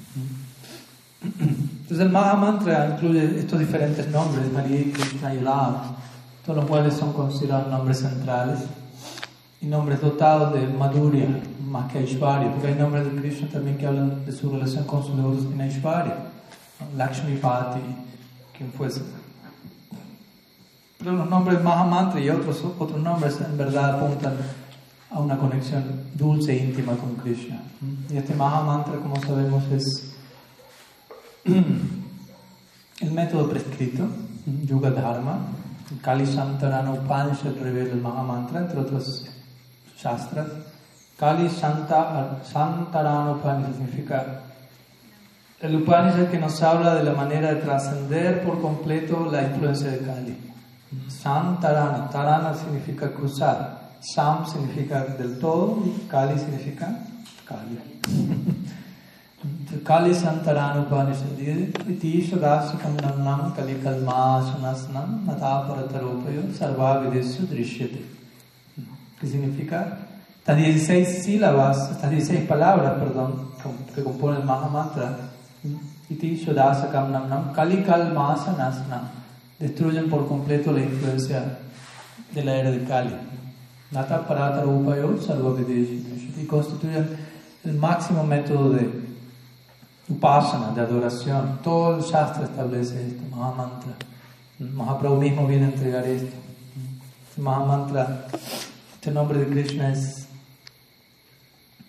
Entonces 1.23 1.99
el 1.99 2.09
Maha 2.09 2.35
Mantra 2.35 2.95
incluye 2.95 3.39
estos 3.39 3.59
diferentes 3.59 4.09
nombres, 4.09 4.51
María, 4.51 4.83
Krishna 4.93 5.33
y 5.33 5.39
Lava, 5.39 5.95
todos 6.45 6.57
los 6.57 6.69
cuales 6.69 6.93
son 6.93 7.13
considerados 7.13 7.67
nombres 7.67 7.99
centrales. 7.99 8.59
Y 9.61 9.67
nombres 9.67 10.01
dotados 10.01 10.53
de 10.53 10.67
Madhurya, 10.67 11.41
más 11.65 11.89
que 11.89 11.99
Aishwarya, 11.99 12.51
porque 12.51 12.67
hay 12.67 12.75
nombres 12.75 13.05
de 13.05 13.21
Krishna 13.21 13.47
también 13.47 13.77
que 13.77 13.87
hablan 13.87 14.25
de 14.25 14.31
su 14.33 14.49
relación 14.49 14.83
con 14.83 15.05
sus 15.05 15.15
devotos 15.15 15.45
en 15.53 15.61
Aishwarya, 15.61 16.17
Lakshmi 16.97 17.37
Pati, 17.37 17.79
quien 18.57 18.71
fuese. 18.73 19.01
Los 20.99 21.29
nombres 21.29 21.63
Mahamantra 21.63 22.19
y 22.19 22.29
otros, 22.29 22.61
otros 22.77 22.99
nombres 22.99 23.39
en 23.39 23.57
verdad 23.57 24.01
apuntan 24.01 24.33
a 25.11 25.19
una 25.19 25.37
conexión 25.37 25.83
dulce 26.13 26.53
e 26.53 26.65
íntima 26.65 26.93
con 26.97 27.15
Krishna. 27.15 27.61
Y 28.09 28.17
este 28.17 28.35
Mahamantra, 28.35 28.97
como 28.97 29.15
sabemos, 29.21 29.63
es 29.71 30.12
el 33.01 33.11
método 33.11 33.49
prescrito, 33.49 34.07
Yuga 34.45 34.91
Dharma. 34.91 35.39
Kali 36.01 36.25
Shantarana 36.25 36.91
Upanishad 36.93 37.57
revela 37.61 37.91
el 37.91 38.01
Mahamantra, 38.01 38.61
entre 38.61 38.79
otros 38.79 39.25
shastras. 39.97 40.47
Kali 41.19 41.49
Shantarana 41.49 43.31
Upanishad 43.31 43.73
significa 43.73 44.41
el 45.59 45.75
Upanishad 45.75 46.29
que 46.29 46.39
nos 46.39 46.61
habla 46.63 46.95
de 46.95 47.03
la 47.03 47.13
manera 47.13 47.53
de 47.53 47.61
trascender 47.61 48.43
por 48.43 48.61
completo 48.61 49.27
la 49.29 49.43
influencia 49.43 49.91
de 49.91 49.99
Kali. 49.99 50.37
Sam 51.09 51.59
Tarana. 51.59 52.09
Tarana 52.09 52.53
significa 52.53 53.11
cruzar. 53.11 53.91
Sam 53.99 54.45
significa 54.45 55.03
del 55.03 55.39
todo 55.39 55.83
Kali 56.07 56.39
significa 56.39 56.99
Kali. 57.45 57.79
Upanishad 59.81 61.39
Iti 61.89 62.21
Shadasikam 62.21 62.95
Namnam 62.97 63.55
Kali 63.55 63.75
Kalmasanasnam 63.75 65.25
Nataparatarupaya 65.25 66.43
Sarva 66.51 67.01
Videshu 67.03 67.47
Drishyate. 67.47 68.01
¿Qué 69.19 69.27
significa? 69.27 69.97
Estas 70.39 70.57
16 70.57 71.23
sílabas, 71.23 71.91
estas 71.91 72.11
16 72.11 72.47
palabras, 72.47 72.93
perdón, 72.99 73.49
que 73.95 74.03
componen 74.03 74.41
el 74.41 74.45
Mahamantra. 74.45 75.17
Iti 76.09 76.37
Shadasakam 76.37 77.11
Namnam 77.11 77.53
Kali 77.53 77.83
Kalmasanasnam 77.83 79.09
destruyen 79.59 80.09
por 80.09 80.27
completo 80.27 80.71
la 80.71 80.81
influencia 80.81 81.59
de 82.33 82.43
la 82.43 82.55
era 82.55 82.71
de 82.71 82.83
Kali. 82.83 83.15
Nata 83.91 84.27
Parata 84.27 84.65
Upayo 84.65 85.15
y 86.41 86.45
constituyen 86.45 87.07
el 87.63 87.73
máximo 87.73 88.23
método 88.23 88.71
de 88.71 88.89
upasana, 90.13 90.71
de 90.71 90.81
adoración. 90.81 91.59
Todo 91.63 91.97
el 91.97 92.03
Shastra 92.03 92.45
establece 92.45 93.07
esto, 93.07 93.23
Mahamantra. 93.35 93.93
Mahaprabhu 94.59 95.19
mismo 95.19 95.47
viene 95.47 95.65
a 95.65 95.69
entregar 95.69 96.05
esto. 96.05 96.35
Mahamantra, 97.37 98.27
este 98.93 99.11
nombre 99.11 99.39
de 99.39 99.47
Krishna 99.47 99.91
es 99.91 100.23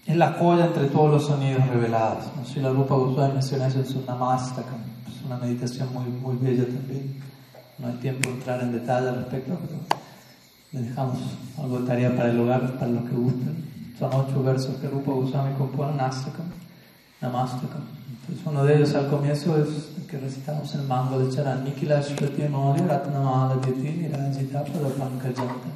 es 0.06 0.16
la 0.16 0.32
joya 0.32 0.66
entre 0.66 0.86
todos 0.88 1.10
los 1.10 1.26
sonidos 1.26 1.66
revelados. 1.66 2.24
¿no? 2.36 2.44
Si 2.44 2.60
la 2.60 2.70
Rupa 2.70 2.94
Goswami 2.94 3.34
menciona 3.34 3.68
eso 3.68 3.78
en 3.78 3.86
su 3.86 4.04
Namastakam, 4.06 4.80
es 5.08 5.24
una 5.24 5.36
meditación 5.38 5.88
muy, 5.92 6.04
muy 6.04 6.36
bella 6.36 6.66
también. 6.66 7.22
No 7.78 7.88
hay 7.88 7.94
tiempo 7.94 8.28
de 8.28 8.34
entrar 8.36 8.62
en 8.62 8.72
detalle 8.72 9.08
al 9.08 9.16
respecto, 9.16 9.58
pero 9.60 9.80
le 10.72 10.88
dejamos 10.88 11.18
algo 11.58 11.80
de 11.80 11.86
tarea 11.86 12.14
para 12.14 12.30
el 12.30 12.40
hogar, 12.40 12.78
para 12.78 12.90
los 12.90 13.04
que 13.04 13.16
gusten. 13.16 13.94
Son 13.98 14.10
ocho 14.12 14.42
versos 14.42 14.76
que 14.76 14.88
Rupa 14.88 15.12
Goswami 15.12 15.54
compone, 15.54 15.96
Nastakam, 15.96 16.46
Namastakam. 17.20 17.82
Entonces 18.26 18.46
uno 18.46 18.64
de 18.64 18.76
ellos 18.76 18.94
al 18.94 19.08
comienzo 19.08 19.54
es 19.58 19.90
que 20.08 20.16
recitamos 20.16 20.74
el 20.74 20.84
mango 20.84 21.18
de 21.18 21.34
Charan, 21.34 21.62
Nikila 21.62 22.00
Shruti 22.00 22.48
Moli 22.48 22.80
Ratnamala 22.80 23.56
Diti 23.56 23.90
Nirajita 23.90 24.64
Padapankajanta. 24.64 25.68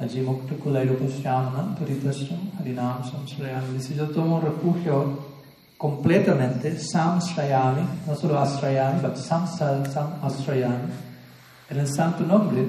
Allí 0.00 0.20
Mukta 0.20 0.56
Kulairupasyamanam 0.56 1.76
Paritasram 1.76 2.50
Harinam 2.58 3.04
Samsrayami. 3.04 3.74
Dice, 3.74 3.94
yo 3.94 4.08
tomo 4.08 4.40
refugio 4.40 5.16
completamente, 5.78 6.76
Samsrayami, 6.76 7.82
no 8.04 8.16
solo 8.16 8.40
Asrayami, 8.40 8.98
pero 9.00 9.14
Samsal 9.14 9.88
Sam 9.88 10.14
Asrayami, 10.22 10.90
en 11.70 11.78
el 11.78 11.86
santo 11.86 12.24
nombre. 12.24 12.66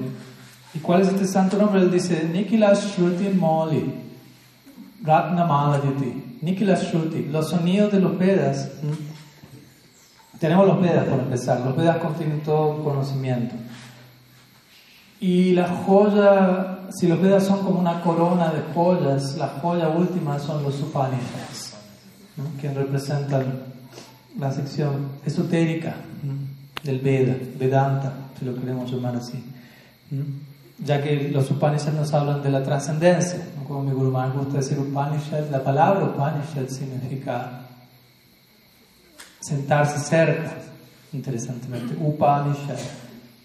¿Y 0.74 0.78
cuál 0.78 1.00
es 1.02 1.08
este 1.08 1.26
santo 1.26 1.58
nombre? 1.58 1.80
Él 1.80 1.90
dice, 1.90 2.22
Nikila 2.32 2.72
Shruti 2.72 3.30
Moli 3.30 3.94
Ratnamala 5.02 5.80
Diti. 5.80 6.38
Nikila 6.40 6.76
Shruti, 6.76 7.24
los 7.24 7.50
sonidos 7.50 7.90
de 7.90 8.00
los 8.00 8.16
Vedas. 8.16 8.70
Tenemos 10.38 10.66
los 10.66 10.80
Vedas 10.80 11.04
por 11.06 11.18
empezar. 11.18 11.60
Los 11.60 11.76
Vedas 11.76 11.96
contienen 11.98 12.40
todo 12.42 12.82
conocimiento. 12.82 13.54
Y 15.20 15.52
la 15.52 15.68
joya, 15.68 16.78
si 16.90 17.08
los 17.08 17.20
Vedas 17.20 17.44
son 17.44 17.64
como 17.64 17.80
una 17.80 18.00
corona 18.02 18.52
de 18.52 18.62
joyas, 18.72 19.36
la 19.36 19.48
joya 19.48 19.88
última 19.88 20.38
son 20.38 20.62
los 20.62 20.80
Upanishads, 20.80 21.74
¿no? 22.36 22.44
que 22.60 22.72
representan 22.72 23.64
la 24.38 24.52
sección 24.52 25.08
esotérica 25.26 25.96
del 26.84 27.00
Veda, 27.00 27.34
Vedanta, 27.58 28.12
si 28.38 28.44
lo 28.44 28.54
queremos 28.54 28.92
llamar 28.92 29.16
así. 29.16 29.44
Ya 30.78 31.02
que 31.02 31.30
los 31.30 31.50
Upanishads 31.50 31.96
nos 31.96 32.14
hablan 32.14 32.40
de 32.40 32.50
la 32.50 32.62
trascendencia, 32.62 33.40
¿no? 33.58 33.66
como 33.66 33.82
mi 33.82 33.90
Guru 33.90 34.12
Maharaj 34.12 34.36
gusta 34.36 34.58
decir 34.58 34.78
Upanishad, 34.78 35.50
la 35.50 35.64
palabra 35.64 36.04
Upanishad 36.04 36.68
significa 36.68 37.67
sentarse 39.48 39.98
cerca, 40.00 40.52
interesantemente, 41.12 41.96
Upanishad. 41.98 42.78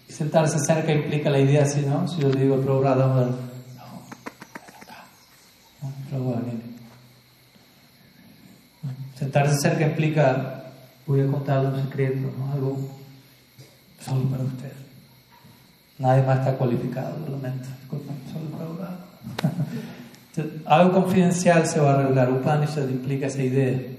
Sentarse 0.06 0.58
cerca 0.58 0.92
implica 0.92 1.30
la 1.30 1.38
idea 1.38 1.62
así, 1.62 1.80
¿no? 1.80 2.06
Si 2.06 2.20
yo 2.20 2.30
digo, 2.30 2.56
no. 2.56 2.84
¿No? 2.84 3.34
Prabhupada, 6.10 6.42
viene. 6.42 6.60
Sentarse 9.18 9.56
cerca 9.60 9.86
implica, 9.86 10.64
voy 11.06 11.22
a 11.22 11.26
contarle 11.26 11.68
un 11.68 11.82
secreto, 11.84 12.30
¿no? 12.38 12.52
Algo 12.52 12.78
solo 14.04 14.24
para 14.28 14.44
usted. 14.44 14.72
Nadie 15.98 16.22
más 16.22 16.40
está 16.40 16.56
cualificado, 16.56 17.18
lo 17.20 17.30
lamento. 17.36 17.68
Solo 18.30 18.50
Prabhupada. 18.56 18.98
Algo 20.66 20.92
confidencial 20.92 21.66
se 21.66 21.80
va 21.80 21.94
a 21.94 22.02
revelar. 22.02 22.30
Upanishad 22.30 22.88
implica 22.88 23.26
esa 23.26 23.42
idea. 23.42 23.93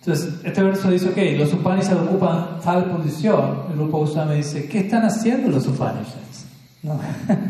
Entonces, 0.00 0.34
este 0.44 0.62
verso 0.62 0.90
dice, 0.90 1.08
ok, 1.08 1.38
los 1.38 1.52
Upanishads 1.52 2.00
ocupan 2.00 2.60
tal 2.64 2.84
posición. 2.84 3.64
El 3.70 3.76
grupo 3.76 3.98
Goswami 3.98 4.36
dice, 4.36 4.68
¿qué 4.68 4.80
están 4.80 5.04
haciendo 5.04 5.50
los 5.50 5.66
Upanishads? 5.66 6.46
¿No? 6.82 7.00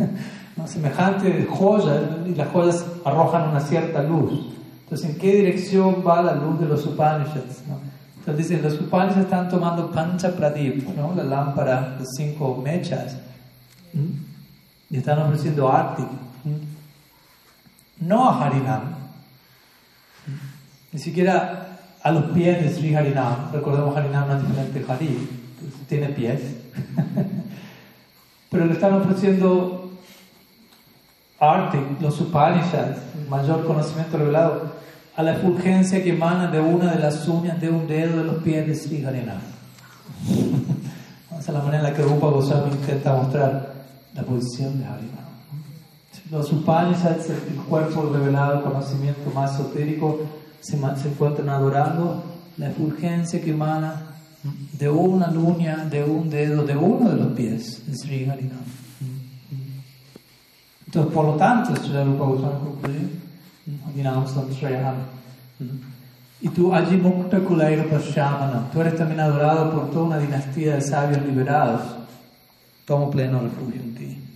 ¿No? 0.56 0.66
Semejante 0.66 1.46
joya, 1.48 2.00
y 2.26 2.34
las 2.34 2.48
joyas 2.48 2.84
arrojan 3.04 3.50
una 3.50 3.60
cierta 3.60 4.02
luz. 4.02 4.54
Entonces, 4.84 5.10
¿en 5.10 5.18
qué 5.18 5.36
dirección 5.36 6.02
va 6.06 6.22
la 6.22 6.34
luz 6.34 6.58
de 6.58 6.66
los 6.66 6.84
Upanishads? 6.86 7.62
¿No? 7.68 7.78
Entonces 8.18 8.48
dicen, 8.48 8.62
los 8.62 8.80
Upanishads 8.80 9.24
están 9.24 9.48
tomando 9.48 9.90
Pancha 9.90 10.34
Pradip, 10.34 10.88
¿no? 10.96 11.14
la 11.14 11.24
lámpara 11.24 11.96
de 11.98 12.04
cinco 12.16 12.60
mechas, 12.62 13.16
¿Mm? 13.92 14.94
y 14.94 14.96
están 14.96 15.18
ofreciendo 15.20 15.70
arti. 15.70 16.04
No 18.00 18.28
a 18.28 18.46
Harinam, 18.46 18.82
ni 20.92 20.98
siquiera 20.98 21.67
a 22.02 22.12
los 22.12 22.24
pies 22.32 22.62
de 22.62 22.74
Sri 22.74 22.94
Harinam. 22.94 23.52
Recordemos 23.52 23.96
Harinam 23.96 24.28
no 24.28 24.36
es 24.36 24.46
diferente 24.46 24.84
Hari, 24.88 25.28
tiene 25.88 26.08
pies. 26.08 26.40
Pero 28.50 28.66
le 28.66 28.72
están 28.72 28.94
ofreciendo 28.94 29.90
arte, 31.38 31.78
los 32.00 32.20
Upanishads, 32.20 32.98
mayor 33.28 33.66
conocimiento 33.66 34.16
revelado, 34.16 34.78
a 35.16 35.22
la 35.22 35.34
fulgencia 35.34 36.02
que 36.02 36.10
emana 36.10 36.50
de 36.50 36.60
una 36.60 36.92
de 36.92 37.00
las 37.00 37.26
uñas 37.28 37.60
de 37.60 37.70
un 37.70 37.86
dedo 37.86 38.18
de 38.18 38.24
los 38.24 38.42
pies 38.42 38.66
de 38.66 38.74
Sri 38.74 39.04
Harinam. 39.04 39.40
Esa 41.30 41.38
es 41.38 41.48
la 41.48 41.60
manera 41.60 41.78
en 41.78 41.84
la 41.84 41.94
que 41.94 42.02
Rupa 42.02 42.28
Goswami 42.28 42.72
intenta 42.72 43.14
mostrar 43.14 43.74
la 44.14 44.22
posición 44.22 44.78
de 44.78 44.86
Harinam. 44.86 45.18
Los 46.30 46.52
Upanishads, 46.52 47.30
el 47.30 47.56
cuerpo 47.68 48.10
revelado, 48.12 48.58
el 48.58 48.62
conocimiento 48.62 49.30
más 49.34 49.54
esotérico, 49.54 50.20
se, 50.60 50.76
se 50.76 51.08
encuentran 51.08 51.48
adorando 51.48 52.22
la 52.56 52.70
efulgencia 52.70 53.40
que 53.40 53.50
emana 53.50 54.02
de 54.72 54.88
una 54.88 55.30
luna, 55.30 55.84
de 55.90 56.04
un 56.04 56.30
dedo, 56.30 56.64
de 56.64 56.76
uno 56.76 57.10
de 57.10 57.16
los 57.16 57.32
pies 57.32 57.82
de 57.86 57.96
Sri 57.96 58.28
Harinam. 58.28 58.58
Entonces, 60.86 61.12
por 61.12 61.26
lo 61.26 61.34
tanto, 61.34 61.76
Sri 61.76 62.02
Rupa 62.02 62.24
Goswami 62.24 62.58
concluye, 62.64 63.08
Harinam. 64.66 64.94
Y 66.40 66.48
tú, 66.48 66.72
allí 66.72 66.96
Mukta 66.96 67.40
Kulaira 67.40 67.84
Pashamanam, 67.84 68.70
tú 68.70 68.80
eres 68.80 68.96
también 68.96 69.20
adorado 69.20 69.72
por 69.72 69.90
toda 69.90 70.04
una 70.04 70.18
dinastía 70.18 70.76
de 70.76 70.82
sabios 70.82 71.24
liberados. 71.26 71.82
Tomo 72.84 73.10
pleno 73.10 73.40
refugio 73.40 73.80
en 73.82 73.94
ti. 73.94 74.27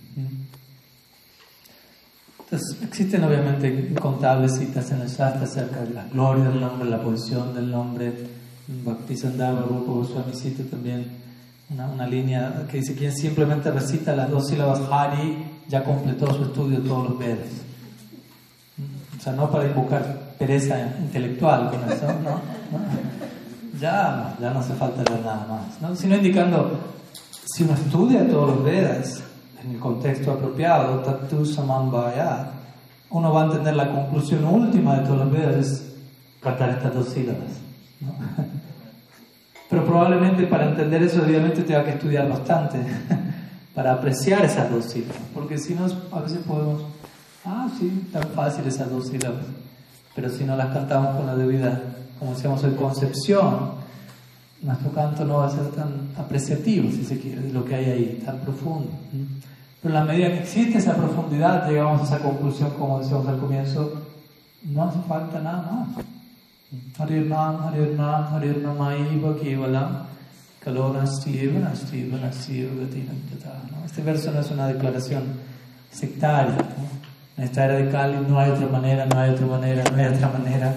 Entonces, 2.53 2.83
existen 2.83 3.23
obviamente 3.23 3.67
incontables 3.67 4.59
citas 4.59 4.91
en 4.91 5.01
el 5.01 5.07
Shastra 5.07 5.41
acerca 5.41 5.81
de 5.81 5.89
la 5.89 6.03
gloria 6.05 6.43
del 6.43 6.61
nombre, 6.61 6.87
la 6.87 7.01
posición 7.01 7.51
del 7.55 7.71
nombre. 7.71 8.13
Bhakti 8.67 9.17
Sandhava 9.17 9.61
Rupa 9.61 9.91
Goswami 9.91 10.35
cita 10.35 10.61
también 10.69 11.03
una, 11.71 11.87
una, 11.87 12.05
línea 12.05 12.67
que 12.69 12.77
dice: 12.77 12.93
quien 12.93 13.11
simplemente 13.11 13.71
recita 13.71 14.15
las 14.15 14.29
dos 14.29 14.49
sílabas 14.49 14.81
Hari 14.91 15.43
ya 15.67 15.83
completó 15.83 16.31
su 16.31 16.43
estudio 16.43 16.79
de 16.79 16.87
todos 16.87 17.09
los 17.09 17.17
Vedas. 17.17 17.49
O 19.17 19.23
sea, 19.23 19.33
no 19.33 19.49
para 19.49 19.65
invocar 19.65 20.35
pereza 20.37 20.77
intelectual 20.99 21.71
con 21.71 21.91
eso, 21.91 22.05
¿no? 22.23 22.29
¿No? 22.29 23.79
Ya, 23.81 24.37
ya 24.39 24.53
no 24.53 24.59
hace 24.59 24.73
falta 24.75 25.01
nada 25.11 25.47
más, 25.49 25.81
¿no? 25.81 25.95
sino 25.95 26.17
indicando: 26.17 26.77
si 27.45 27.63
uno 27.63 27.73
estudia 27.73 28.27
todos 28.27 28.57
los 28.57 28.63
Vedas, 28.63 29.23
en 29.63 29.71
el 29.71 29.79
contexto 29.79 30.31
apropiado, 30.31 30.99
Tatu 30.99 31.45
Samambhaya, 31.45 32.51
uno 33.09 33.31
va 33.31 33.43
a 33.43 33.45
entender 33.45 33.75
la 33.75 33.91
conclusión 33.91 34.43
última 34.45 34.97
de 34.97 35.05
todos 35.05 35.19
los 35.19 35.31
Vedas, 35.31 35.55
es 35.55 35.93
tratar 36.41 36.71
estas 36.71 36.93
dos 36.93 37.09
sílabas. 37.09 37.59
¿no? 38.01 38.13
Pero 39.69 39.85
probablemente 39.85 40.45
para 40.47 40.69
entender 40.69 41.03
eso, 41.03 41.21
obviamente, 41.23 41.63
tenga 41.63 41.83
que 41.83 41.91
estudiar 41.91 42.29
bastante 42.29 42.79
para 43.73 43.93
apreciar 43.93 44.43
esas 44.45 44.69
dos 44.69 44.85
sílabas, 44.85 45.21
porque 45.33 45.57
si 45.57 45.73
no, 45.73 45.85
a 46.11 46.19
veces 46.21 46.39
podemos, 46.45 46.83
ah, 47.45 47.67
sí, 47.79 48.09
tan 48.11 48.27
fácil 48.29 48.65
esas 48.67 48.89
dos 48.89 49.07
sílabas, 49.07 49.45
pero 50.15 50.29
si 50.29 50.43
no 50.43 50.55
las 50.55 50.73
cantamos 50.73 51.15
con 51.15 51.25
la 51.25 51.35
debida, 51.35 51.81
como 52.19 52.33
decíamos 52.33 52.63
hoy, 52.63 52.71
concepción, 52.71 53.82
nuestro 54.63 54.91
canto 54.91 55.25
no 55.25 55.37
va 55.37 55.47
a 55.47 55.49
ser 55.49 55.67
tan 55.71 56.09
apreciativo, 56.17 56.89
si 56.89 57.03
se 57.03 57.19
quiere, 57.19 57.41
de 57.41 57.53
lo 57.53 57.65
que 57.65 57.75
hay 57.75 57.85
ahí, 57.85 58.21
tan 58.25 58.39
profundo. 58.39 58.89
Pero 59.81 59.93
en 59.93 59.99
la 59.99 60.05
medida 60.05 60.29
que 60.29 60.39
existe 60.39 60.77
esa 60.77 60.95
profundidad, 60.95 61.67
llegamos 61.67 62.01
a 62.01 62.03
esa 62.05 62.19
conclusión, 62.19 62.71
como 62.71 62.99
decíamos 62.99 63.27
al 63.27 63.39
comienzo, 63.39 64.01
no 64.63 64.83
hace 64.83 64.99
falta 65.07 65.41
nada 65.41 65.61
más. 65.69 66.05
Harirnam, 66.97 67.67
Harirnam, 67.67 68.33
Harirnamaiva 68.33 69.37
Kevalam, 69.37 70.03
Kalonastiva, 70.59 71.59
Nastiva, 71.59 72.17
Nastiva, 72.17 72.71
¿no? 72.73 73.85
Este 73.85 74.01
verso 74.01 74.31
no 74.31 74.39
es 74.39 74.49
una 74.49 74.67
declaración 74.67 75.23
sectaria. 75.91 76.55
¿no? 76.55 77.03
En 77.37 77.43
esta 77.43 77.65
era 77.65 77.73
de 77.75 77.89
Kali 77.89 78.17
no 78.27 78.39
hay 78.39 78.51
otra 78.51 78.67
manera, 78.67 79.05
no 79.05 79.19
hay 79.19 79.31
otra 79.31 79.45
manera, 79.45 79.83
no 79.91 79.97
hay 79.97 80.05
otra 80.05 80.29
manera 80.29 80.75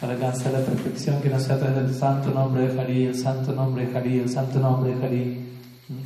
para 0.00 0.12
alcanzar 0.12 0.52
la 0.52 0.60
perfección 0.60 1.20
que 1.20 1.28
no 1.28 1.40
sea 1.40 1.56
a 1.56 1.58
través 1.58 1.76
del 1.76 1.94
santo 1.94 2.30
nombre 2.30 2.68
de 2.68 2.80
Hari, 2.80 3.06
el 3.06 3.14
santo 3.16 3.52
nombre 3.52 3.86
de 3.86 3.96
Hari, 3.96 4.18
el 4.20 4.28
santo 4.28 4.60
nombre 4.60 4.94
de 4.94 5.04
Hari. 5.04 5.44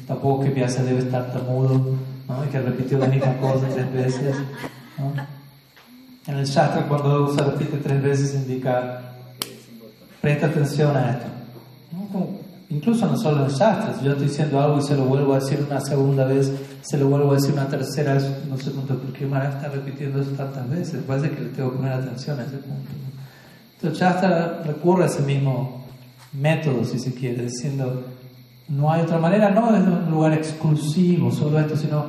Tampoco 0.06 0.44
que 0.44 0.50
Vyasa 0.50 0.82
debe 0.82 1.00
estar 1.00 1.32
tamudo, 1.32 1.96
¿no? 2.28 2.44
y 2.44 2.48
que 2.48 2.60
repitió 2.60 2.98
la 2.98 3.06
misma 3.06 3.36
cosa 3.38 3.66
tres 3.68 3.92
veces. 3.92 4.36
¿no? 4.98 5.12
En 6.26 6.38
el 6.38 6.46
Shastra, 6.46 6.86
cuando 6.86 7.34
se 7.34 7.42
repite 7.42 7.78
tres 7.78 8.02
veces, 8.02 8.34
indica 8.34 9.02
presta 10.20 10.46
atención 10.46 10.96
a 10.96 11.10
esto. 11.10 11.26
incluso 12.70 13.06
no 13.06 13.16
solo 13.18 13.40
en 13.40 13.50
el 13.50 13.50
Shastra, 13.50 13.94
si 13.98 14.04
yo 14.04 14.12
estoy 14.12 14.28
diciendo 14.28 14.60
algo 14.60 14.78
y 14.78 14.82
se 14.82 14.96
lo 14.96 15.04
vuelvo 15.04 15.34
a 15.34 15.40
decir 15.40 15.66
una 15.68 15.80
segunda 15.80 16.24
vez, 16.24 16.50
se 16.80 16.96
lo 16.96 17.08
vuelvo 17.08 17.32
a 17.32 17.34
decir 17.34 17.52
una 17.52 17.66
tercera 17.66 18.14
vez, 18.14 18.24
no 18.48 18.56
sé 18.56 18.70
punto, 18.70 18.96
¿por 18.96 19.12
qué 19.12 19.26
Mara 19.26 19.50
está 19.50 19.68
repitiendo 19.68 20.22
eso 20.22 20.30
tantas 20.30 20.70
veces? 20.70 21.02
Parece 21.06 21.30
que 21.30 21.40
le 21.42 21.48
tengo 21.48 21.72
que 21.72 21.76
poner 21.78 21.92
atención 21.92 22.38
a 22.40 22.44
ese 22.44 22.56
punto. 22.58 22.90
Entonces 23.82 23.98
ya 23.98 24.10
hasta 24.10 24.62
recurre 24.62 25.02
a 25.02 25.06
ese 25.06 25.22
mismo 25.22 25.82
método, 26.32 26.84
si 26.84 27.00
se 27.00 27.12
quiere, 27.12 27.46
diciendo, 27.46 28.04
no 28.68 28.92
hay 28.92 29.02
otra 29.02 29.18
manera, 29.18 29.50
no 29.50 29.72
desde 29.72 29.90
un 29.90 30.08
lugar 30.08 30.34
exclusivo, 30.34 31.32
solo 31.32 31.58
esto, 31.58 31.76
sino 31.76 32.04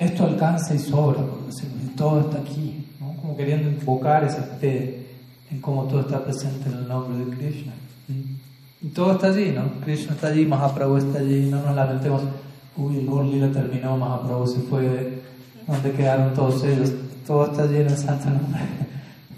esto 0.00 0.24
alcanza 0.24 0.74
y 0.74 0.80
sobra, 0.80 1.22
por 1.22 1.46
decirlo, 1.46 1.76
y 1.84 1.96
todo 1.96 2.20
está 2.20 2.38
aquí, 2.38 2.84
¿no? 2.98 3.14
como 3.20 3.36
queriendo 3.36 3.70
invocar 3.70 4.24
esa 4.24 4.42
fe 4.42 5.06
en 5.52 5.60
cómo 5.60 5.84
todo 5.84 6.00
está 6.00 6.24
presente 6.24 6.68
en 6.68 6.78
el 6.78 6.88
nombre 6.88 7.24
de 7.24 7.36
Krishna. 7.36 7.72
Y 8.82 8.88
todo 8.88 9.12
está 9.12 9.28
allí, 9.28 9.52
¿no? 9.52 9.80
Krishna 9.84 10.14
está 10.14 10.26
allí, 10.26 10.46
Mahaprabhu 10.46 10.96
está 10.96 11.20
allí, 11.20 11.48
no 11.48 11.62
nos 11.62 11.76
lamentemos, 11.76 12.22
uy, 12.76 12.98
el 12.98 13.06
Gol 13.06 13.30
Lila 13.30 13.52
terminó, 13.52 13.96
Mahaprabhu 13.96 14.48
se 14.48 14.60
fue, 14.62 15.22
¿dónde 15.64 15.92
quedaron 15.92 16.34
todos 16.34 16.64
ellos? 16.64 16.92
Todo 17.24 17.46
está 17.46 17.62
allí 17.62 17.76
en 17.76 17.86
el 17.86 17.96
santo 17.96 18.30
nombre, 18.30 18.60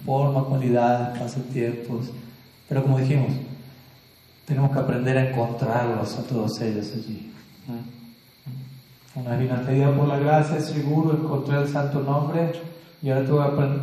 forma, 0.09 0.45
cualidades, 0.45 1.37
tiempos 1.53 2.07
pero 2.67 2.83
como 2.83 2.99
dijimos, 2.99 3.33
tenemos 4.47 4.71
que 4.73 4.79
aprender 4.79 5.19
a 5.19 5.31
encontrarlos 5.31 6.19
a 6.19 6.23
todos 6.23 6.61
ellos 6.61 6.93
allí. 6.95 7.33
Una 9.15 9.37
vez 9.37 9.69
vino 9.69 9.93
por 9.93 10.09
la 10.09 10.19
gracia 10.19 10.57
de 10.57 10.83
Guru, 10.83 11.13
encontré 11.13 11.59
el 11.61 11.69
santo 11.69 12.01
nombre 12.01 12.53
y 13.03 13.11
ahora 13.11 13.25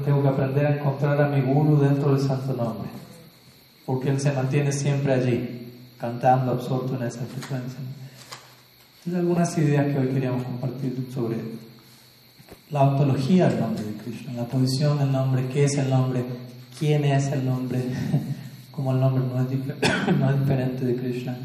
tengo 0.03 0.21
que 0.21 0.27
aprender 0.27 0.65
a 0.65 0.75
encontrar 0.75 1.21
a 1.21 1.29
mi 1.29 1.41
Guru 1.41 1.77
dentro 1.77 2.15
del 2.15 2.21
santo 2.21 2.53
nombre 2.53 2.89
porque 3.85 4.09
Él 4.09 4.19
se 4.19 4.31
mantiene 4.31 4.71
siempre 4.71 5.13
allí, 5.13 5.71
cantando, 5.99 6.51
absorto 6.51 6.95
en 6.95 7.03
esa 7.03 7.21
frecuencia. 7.25 7.79
Entonces, 8.97 9.19
algunas 9.19 9.57
ideas 9.57 9.93
que 9.93 9.99
hoy 9.99 10.07
queríamos 10.07 10.43
compartir 10.43 11.07
sobre 11.13 11.37
la 12.71 12.81
ontología 12.81 13.49
del 13.49 13.59
nombre 13.59 13.83
de 13.83 13.93
Krishna, 13.93 14.33
la 14.33 14.45
posición 14.45 14.97
del 14.97 15.11
nombre, 15.11 15.47
qué 15.47 15.65
es 15.65 15.77
el 15.77 15.89
nombre, 15.89 16.25
quién 16.77 17.05
es 17.05 17.27
el 17.27 17.45
nombre, 17.45 17.83
cómo 18.71 18.91
el 18.91 18.99
nombre 18.99 19.23
no 19.23 19.41
es, 19.41 20.17
no 20.19 20.29
es 20.29 20.39
diferente 20.39 20.85
de 20.85 20.95
Krishna, 20.95 21.37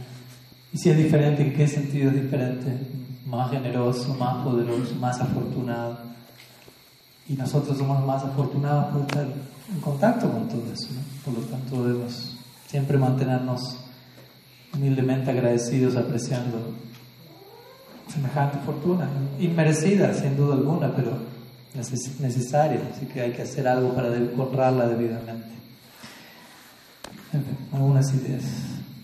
y 0.72 0.78
si 0.78 0.90
es 0.90 0.96
diferente, 0.96 1.42
en 1.42 1.52
qué 1.52 1.66
sentido 1.66 2.10
es 2.10 2.22
diferente, 2.22 2.78
más 3.26 3.50
generoso, 3.50 4.14
más 4.14 4.44
poderoso, 4.44 4.94
más 4.96 5.20
afortunado. 5.20 5.98
Y 7.28 7.34
nosotros 7.34 7.76
somos 7.76 8.04
más 8.04 8.24
afortunados 8.24 8.92
por 8.92 9.02
estar 9.02 9.26
en 9.72 9.80
contacto 9.80 10.30
con 10.30 10.48
todo 10.48 10.62
eso, 10.72 10.88
por 11.24 11.34
lo 11.34 11.40
tanto 11.40 11.84
debemos 11.84 12.36
siempre 12.66 12.98
mantenernos 12.98 13.78
humildemente 14.72 15.30
agradecidos, 15.30 15.96
apreciando 15.96 16.72
semejante 18.09 18.59
fortuna, 18.64 19.09
inmerecida 19.38 20.12
sin 20.14 20.36
duda 20.36 20.55
alguna, 20.55 20.94
pero 20.94 21.12
necesaria, 21.74 22.80
así 22.92 23.07
que 23.07 23.20
hay 23.20 23.32
que 23.32 23.42
hacer 23.42 23.66
algo 23.68 23.94
para 23.94 24.09
honrarla 24.09 24.88
debidamente. 24.88 25.48
algunas 27.72 28.12
ideas. 28.14 28.44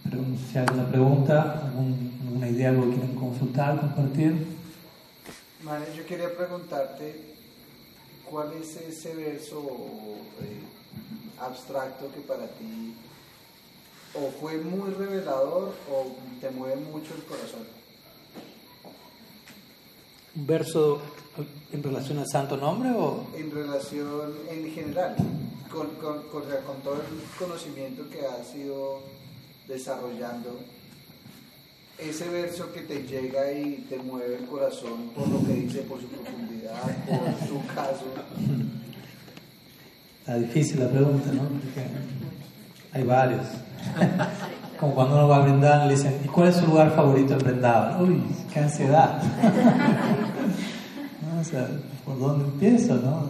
Pero 0.04 0.22
si 0.50 0.58
hay 0.58 0.66
alguna 0.66 0.88
pregunta, 0.88 1.62
alguna 1.64 2.48
idea, 2.48 2.70
algo 2.70 2.90
que 2.90 2.96
quieren 2.96 3.14
consultar, 3.14 3.80
compartir. 3.80 4.46
Mane, 5.62 5.86
yo 5.96 6.04
quería 6.06 6.36
preguntarte 6.36 7.34
cuál 8.28 8.52
es 8.60 8.76
ese 8.76 9.14
verso 9.14 9.62
eh, 10.42 10.60
abstracto 11.40 12.10
que 12.12 12.20
para 12.20 12.46
ti 12.46 12.94
o 14.14 14.30
fue 14.40 14.58
muy 14.58 14.90
revelador 14.90 15.74
o 15.90 16.06
te 16.40 16.50
mueve 16.50 16.76
mucho 16.76 17.14
el 17.14 17.22
corazón. 17.24 17.75
¿Un 20.36 20.46
verso 20.46 21.00
en 21.72 21.82
relación 21.82 22.18
al 22.18 22.26
santo 22.26 22.56
nombre 22.56 22.90
o...? 22.90 23.26
En 23.36 23.50
relación 23.50 24.34
en 24.50 24.70
general, 24.70 25.16
con, 25.70 25.88
con, 26.00 26.22
con, 26.28 26.42
todo 26.82 26.94
el 26.94 27.38
conocimiento 27.38 28.08
que 28.10 28.26
has 28.26 28.54
ido 28.54 29.00
desarrollando, 29.66 30.58
ese 31.98 32.28
verso 32.28 32.72
que 32.72 32.82
te 32.82 33.02
llega 33.04 33.50
y 33.52 33.86
te 33.88 33.98
mueve 33.98 34.36
el 34.36 34.46
corazón 34.46 35.10
por 35.14 35.26
lo 35.28 35.40
que 35.46 35.54
dice, 35.54 35.80
por 35.82 36.00
su 36.00 36.06
profundidad, 36.08 36.82
por 37.06 37.48
su 37.48 37.74
caso. 37.74 38.04
Está 40.20 40.36
difícil 40.38 40.80
la 40.80 40.88
pregunta, 40.88 41.30
¿no? 41.32 41.42
Porque 41.42 41.86
hay 42.92 43.02
varios. 43.04 43.46
Como 44.78 44.94
cuando 44.94 45.14
uno 45.14 45.28
va 45.28 45.36
a 45.36 45.40
brindar, 45.40 45.86
le 45.86 45.94
dicen, 45.94 46.20
¿y 46.22 46.28
cuál 46.28 46.48
es 46.48 46.56
su 46.56 46.66
lugar 46.66 46.94
favorito 46.94 47.32
en 47.32 47.38
Vrindavan? 47.38 48.02
Uy, 48.02 48.22
qué 48.52 48.60
ansiedad. 48.60 49.22
O 51.54 52.10
¿por 52.10 52.18
dónde 52.18 52.44
empiezo? 52.44 52.94
No? 52.96 53.28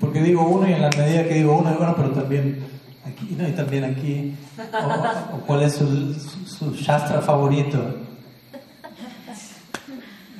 Porque 0.00 0.22
digo 0.22 0.46
uno 0.48 0.68
y 0.68 0.72
en 0.72 0.82
la 0.82 0.90
medida 0.90 1.24
que 1.24 1.34
digo 1.34 1.58
uno, 1.58 1.74
bueno, 1.76 1.94
pero 1.96 2.10
también 2.10 2.64
aquí, 3.06 3.36
¿no? 3.38 3.48
Y 3.48 3.52
también 3.52 3.84
aquí. 3.84 4.34
O, 5.32 5.38
cuál 5.46 5.62
es 5.62 5.74
su, 5.74 6.14
su, 6.14 6.72
shastra 6.72 7.20
favorito. 7.20 7.78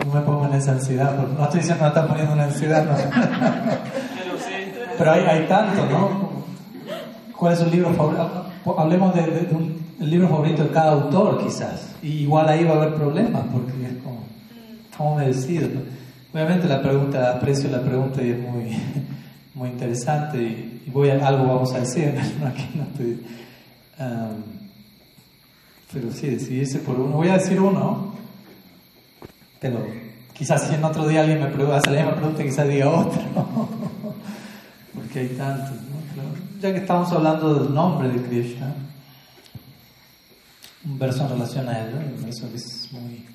No 0.05 0.12
me 0.12 0.20
pongo 0.22 0.47
en 0.47 0.55
esa 0.55 0.72
ansiedad, 0.72 1.16
porque 1.16 1.35
no 1.35 1.45
estoy 1.45 1.61
diciendo 1.61 1.78
que 1.78 1.83
me 1.85 1.89
está 1.89 2.09
poniendo 2.09 2.33
una 2.33 2.45
ansiedad, 2.45 2.85
no. 2.85 2.97
Pero 4.99 5.12
hay, 5.12 5.20
hay 5.20 5.47
tanto, 5.47 5.87
¿no? 5.87 6.33
¿Cuál 7.37 7.53
es 7.53 7.59
su 7.59 7.66
libro 7.66 7.93
favorito? 7.95 8.47
Hablemos 8.76 9.14
de, 9.14 9.22
de 9.22 9.49
el 10.03 10.11
libro 10.11 10.28
favorito 10.28 10.64
de 10.64 10.70
cada 10.70 10.93
autor, 10.93 11.45
quizás. 11.45 11.95
Y 12.03 12.22
igual 12.22 12.49
ahí 12.49 12.64
va 12.64 12.72
a 12.72 12.76
haber 12.76 12.95
problemas, 12.95 13.43
porque 13.53 13.72
es 13.87 14.03
como, 14.03 14.24
¿cómo 14.97 15.16
me 15.16 15.28
decido? 15.28 15.68
Obviamente 16.33 16.66
la 16.66 16.80
pregunta, 16.80 17.37
aprecio 17.37 17.68
la 17.70 17.83
pregunta 17.83 18.22
y 18.22 18.30
es 18.30 18.39
muy, 18.39 18.70
muy 19.55 19.68
interesante 19.68 20.39
y, 20.43 20.91
voy 20.91 21.11
a, 21.11 21.26
algo 21.26 21.47
vamos 21.47 21.74
a 21.74 21.80
decir, 21.80 22.14
aquí 22.47 22.70
no 22.74 22.85
estoy, 22.85 23.22
pero 25.93 26.11
sí, 26.11 26.28
decidirse 26.28 26.78
por 26.78 26.99
uno. 26.99 27.16
Voy 27.16 27.28
a 27.28 27.35
decir 27.35 27.61
uno, 27.61 28.14
pero 29.61 29.87
quizás 30.33 30.66
si 30.66 30.74
en 30.74 30.83
otro 30.83 31.07
día 31.07 31.20
alguien 31.20 31.39
me 31.39 31.49
pregunta, 31.49 31.76
hace 31.76 31.91
la 31.91 32.03
misma 32.03 32.16
pregunta, 32.16 32.43
quizás 32.43 32.66
diga 32.66 32.89
otro, 32.89 33.22
porque 34.95 35.18
hay 35.20 35.28
tantos. 35.28 35.76
ya 36.62 36.72
que 36.72 36.78
estamos 36.78 37.12
hablando 37.12 37.62
del 37.62 37.74
nombre 37.74 38.09
de 38.09 38.22
Krishna, 38.22 38.74
un 40.87 40.99
verso 40.99 41.24
en 41.24 41.28
relación 41.28 41.68
a 41.68 41.78
él, 41.78 42.14
un 42.16 42.24
verso 42.24 42.51
que 42.51 42.57
es 42.57 42.89
muy 42.91 43.32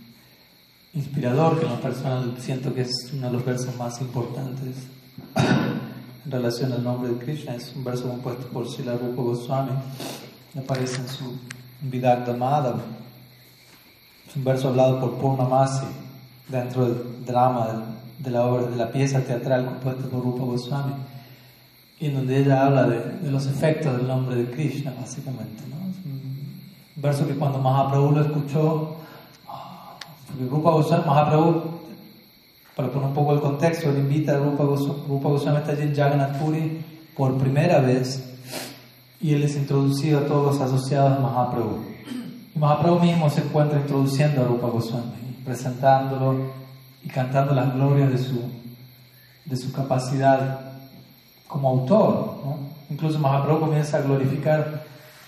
inspirador, 0.98 1.60
que 1.60 1.66
en 1.66 1.72
lo 1.72 1.80
personal 1.80 2.36
siento 2.40 2.74
que 2.74 2.82
es 2.82 3.12
uno 3.14 3.28
de 3.28 3.34
los 3.34 3.46
versos 3.46 3.76
más 3.78 4.02
importantes 4.02 4.76
en 6.26 6.32
relación 6.32 6.74
al 6.74 6.84
nombre 6.84 7.12
de 7.12 7.18
Krishna. 7.18 7.56
Es 7.56 7.74
un 7.76 7.84
verso 7.84 8.10
compuesto 8.10 8.48
por 8.48 8.68
Srila 8.68 8.94
Rupa 8.94 9.22
Goswami, 9.22 9.72
aparece 10.58 11.02
en 11.02 11.08
su 11.08 11.38
Vidagda 11.82 12.34
Madhava. 12.34 12.82
Es 14.28 14.36
un 14.36 14.44
verso 14.44 14.70
hablado 14.70 15.00
por 15.00 15.18
Purnamasi 15.18 15.86
dentro 16.50 16.86
del 16.86 17.26
drama 17.26 17.84
de 18.18 18.32
la 18.32 18.46
obra, 18.46 18.68
de 18.68 18.76
la 18.76 18.92
pieza 18.92 19.22
teatral 19.22 19.66
compuesta 19.66 20.04
por 20.10 20.24
Rupa 20.24 20.44
Goswami, 20.44 20.94
y 22.00 22.08
en 22.08 22.16
donde 22.16 22.40
ella 22.40 22.66
habla 22.66 22.88
de, 22.88 23.00
de 23.22 23.32
los 23.32 23.46
efectos 23.46 23.96
del 23.98 24.08
nombre 24.08 24.36
de 24.36 24.50
Krishna, 24.52 24.94
básicamente. 25.00 25.64
¿no? 25.70 25.78
verso 26.98 27.28
que 27.28 27.36
cuando 27.36 27.60
Mahaprabhu 27.60 28.12
lo 28.12 28.22
escuchó, 28.22 28.97
Rupa 30.50 30.72
Goswami, 30.72 31.04
Mahaprabhu, 31.06 31.78
para 32.76 32.90
poner 32.90 33.08
un 33.08 33.14
poco 33.14 33.34
el 33.34 33.40
contexto, 33.40 33.92
le 33.92 34.00
invita 34.00 34.34
a 34.34 34.38
Rupa 34.38 34.64
Goswami, 34.64 35.02
Rupa 35.08 35.30
Goswami 35.30 35.58
está 35.58 35.72
allí 35.72 35.82
en 35.84 35.96
Jagannath 35.96 36.38
Puri 36.38 36.86
por 37.16 37.36
primera 37.38 37.80
vez 37.80 38.24
y 39.20 39.34
él 39.34 39.44
es 39.44 39.56
introducido 39.56 40.20
a 40.20 40.26
todos 40.26 40.54
los 40.54 40.62
asociados 40.62 41.18
de 41.18 41.24
Mahaprabhu. 41.24 41.84
Y 42.56 42.60
Mahaprabhu 42.60 43.00
mismo 43.00 43.30
se 43.30 43.42
encuentra 43.42 43.80
introduciendo 43.80 44.42
a 44.42 44.46
Rupa 44.46 44.68
Goswami, 44.68 45.38
presentándolo 45.44 46.52
y 47.04 47.08
cantando 47.08 47.56
las 47.56 47.74
glorias 47.74 48.12
de 48.12 48.18
su, 48.20 48.42
de 49.46 49.58
su 49.58 49.72
capacidad 49.72 50.60
como 51.48 51.70
autor. 51.70 52.42
¿no? 52.46 52.58
Incluso 52.92 53.18
Mahaprabhu 53.18 53.62
comienza 53.62 53.98
a 53.98 54.02
glorificar 54.02 54.84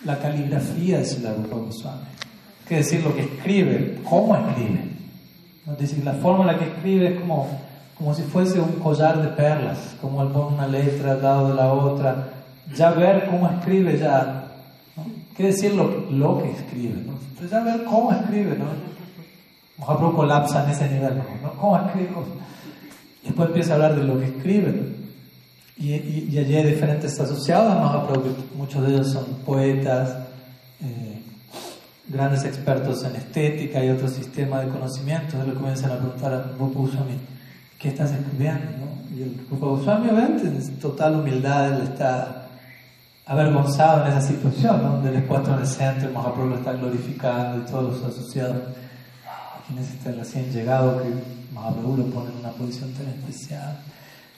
la 0.06 0.20
caligrafía 0.20 1.00
de 1.00 1.06
Srila 1.06 1.34
Rupa 1.34 1.56
Goswami. 1.56 2.08
Que 2.68 2.76
decir 2.76 3.04
lo 3.04 3.16
que 3.16 3.22
escribe, 3.22 4.00
cómo 4.08 4.36
escribe. 4.36 4.89
Es 5.72 5.78
decir, 5.78 6.04
la 6.04 6.14
forma 6.14 6.42
en 6.42 6.48
la 6.48 6.58
que 6.58 6.66
escribe 6.66 7.14
es 7.14 7.20
como, 7.20 7.48
como 7.98 8.14
si 8.14 8.24
fuese 8.24 8.60
un 8.60 8.74
collar 8.74 9.22
de 9.22 9.30
perlas, 9.30 9.96
como 10.02 10.22
él 10.24 10.30
pone 10.30 10.56
una 10.56 10.68
letra 10.68 11.14
al 11.14 11.22
lado 11.22 11.50
de 11.50 11.56
la 11.56 11.74
otra. 11.74 12.30
Ya 12.76 12.92
ver 12.92 13.28
cómo 13.30 13.50
escribe, 13.50 13.98
ya. 13.98 14.46
¿no? 14.96 15.06
Quiere 15.36 15.52
decir 15.52 15.74
lo, 15.74 16.06
lo 16.12 16.42
que 16.42 16.52
escribe. 16.52 17.02
¿no? 17.06 17.14
Pero 17.36 17.50
ya 17.50 17.64
ver 17.64 17.84
cómo 17.86 18.12
escribe, 18.12 18.58
¿no? 18.58 18.66
Mahaprabhu 19.80 20.16
colapsa 20.16 20.66
en 20.66 20.72
ese 20.72 20.90
nivel, 20.90 21.16
¿no? 21.42 21.52
¿Cómo 21.54 21.78
escribe? 21.78 22.10
Después 23.24 23.48
empieza 23.48 23.72
a 23.72 23.76
hablar 23.76 23.96
de 23.96 24.04
lo 24.04 24.20
que 24.20 24.26
escribe. 24.26 25.00
Y, 25.78 25.94
y, 25.94 26.38
allí 26.38 26.56
hay 26.56 26.66
diferentes 26.66 27.18
asociados 27.18 27.72
a 27.72 28.06
muchos 28.58 28.86
de 28.86 28.94
ellos 28.96 29.14
son 29.14 29.26
poetas, 29.46 30.14
grandes 32.10 32.44
expertos 32.44 33.04
en 33.04 33.16
estética 33.16 33.84
y 33.84 33.90
otros 33.90 34.12
sistemas 34.12 34.66
de 34.66 34.72
conocimiento, 34.72 35.42
le 35.46 35.54
comienzan 35.54 35.92
a 35.92 35.98
preguntar 35.98 36.34
a 36.34 36.42
Rupa 36.58 36.80
Goswami, 36.80 37.18
¿qué 37.78 37.90
estás 37.90 38.12
estudiando? 38.12 38.88
Y 39.16 39.24
el 39.24 39.46
Rupa 39.50 39.68
Goswami, 39.68 40.10
obviamente, 40.10 40.48
en 40.48 40.80
total 40.80 41.20
humildad, 41.20 41.74
él 41.74 41.84
está 41.84 42.48
avergonzado 43.26 44.06
en 44.06 44.12
esa 44.12 44.22
situación, 44.22 44.82
donde 44.82 45.16
el 45.16 45.24
puesto 45.24 45.54
en 45.54 45.60
el 45.60 45.68
centro, 45.68 46.12
Mahaprabhu 46.12 46.50
lo 46.50 46.56
está 46.58 46.74
glorificando 46.74 47.64
y 47.64 47.70
todos 47.70 47.94
los 47.94 48.12
asociados. 48.12 48.58
Ah, 49.28 49.62
¿Quién 49.68 49.78
es 49.80 49.92
este 49.92 50.12
recién 50.14 50.52
llegado 50.52 51.02
que 51.04 51.10
Mahaprabhu 51.54 51.98
lo 51.98 52.06
pone 52.06 52.32
en 52.32 52.38
una 52.38 52.50
posición 52.50 52.92
tan 52.94 53.08
especial? 53.08 53.78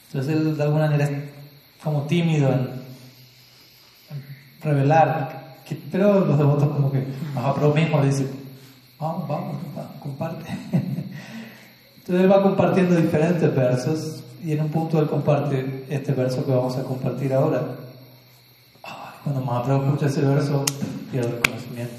Entonces 0.08 0.36
él 0.36 0.58
de 0.58 0.64
alguna 0.64 0.88
manera 0.88 1.06
es 1.06 1.12
como 1.82 2.02
tímido 2.02 2.52
en, 2.52 2.82
revelar, 4.62 5.30
que, 5.30 5.51
pero 5.92 6.26
los 6.26 6.38
devotos 6.38 6.70
como 6.70 6.92
que 6.92 7.06
Mahaprabhu 7.36 7.74
mismo 7.74 8.02
le 8.02 8.08
dice, 8.08 8.28
vamos, 9.00 9.28
vamos, 9.28 9.56
comparte. 10.00 10.46
Entonces 10.72 12.26
él 12.26 12.32
va 12.32 12.42
compartiendo 12.42 12.96
diferentes 12.96 13.56
versos 13.56 14.24
y 14.44 14.54
en 14.54 14.62
un 14.62 14.70
punto 14.70 15.00
él 15.00 15.08
comparte 15.08 15.86
este 15.90 16.14
verso 16.14 16.46
que 16.46 16.52
vamos 16.52 16.78
a 16.78 16.84
compartir 16.84 17.34
ahora. 17.34 17.62
Cuando 19.24 19.42
Mahaprabhu 19.42 19.86
escucha 19.86 20.08
ese 20.08 20.22
verso, 20.22 20.66
pierde 21.12 21.30
el 21.30 21.40
conocimiento. 21.42 21.94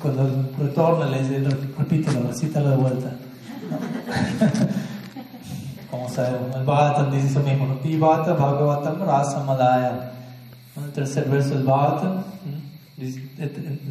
Cuando 0.00 0.48
retorna, 0.58 1.06
le 1.06 1.22
dice, 1.22 1.44
repítelo, 1.78 2.26
recítalo 2.26 2.70
de 2.70 2.76
vuelta. 2.76 3.10
Como 5.90 6.08
sabemos, 6.08 6.56
el 6.56 6.64
Bhagavatam 6.64 7.10
dice 7.10 7.26
eso 7.26 7.40
mismo, 7.40 7.78
Pivata 7.82 8.32
Bhagavatam 8.32 9.02
Rasa 9.02 9.44
Malaya. 9.44 10.15
El 10.76 10.92
tercer 10.92 11.24
verso 11.24 11.54
del 11.54 11.64
Bhagavatam, 11.64 12.24